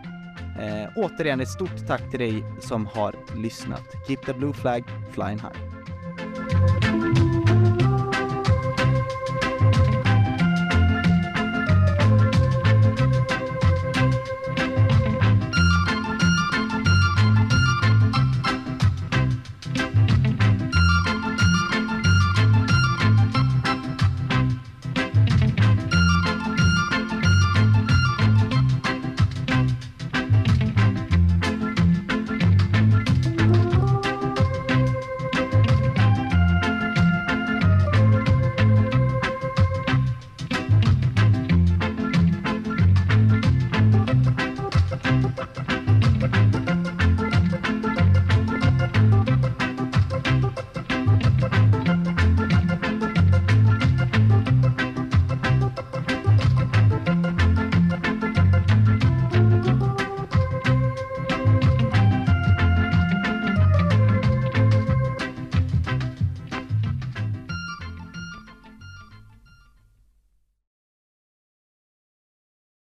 Eh, 0.60 0.90
återigen 0.96 1.40
ett 1.40 1.48
stort 1.48 1.86
tack 1.86 2.10
till 2.10 2.20
dig 2.20 2.44
som 2.60 2.86
har 2.86 3.14
lyssnat. 3.36 3.82
Keep 4.06 4.18
the 4.26 4.32
blue 4.32 4.52
flag 4.52 4.84
flying 5.12 5.38
high. 5.38 6.91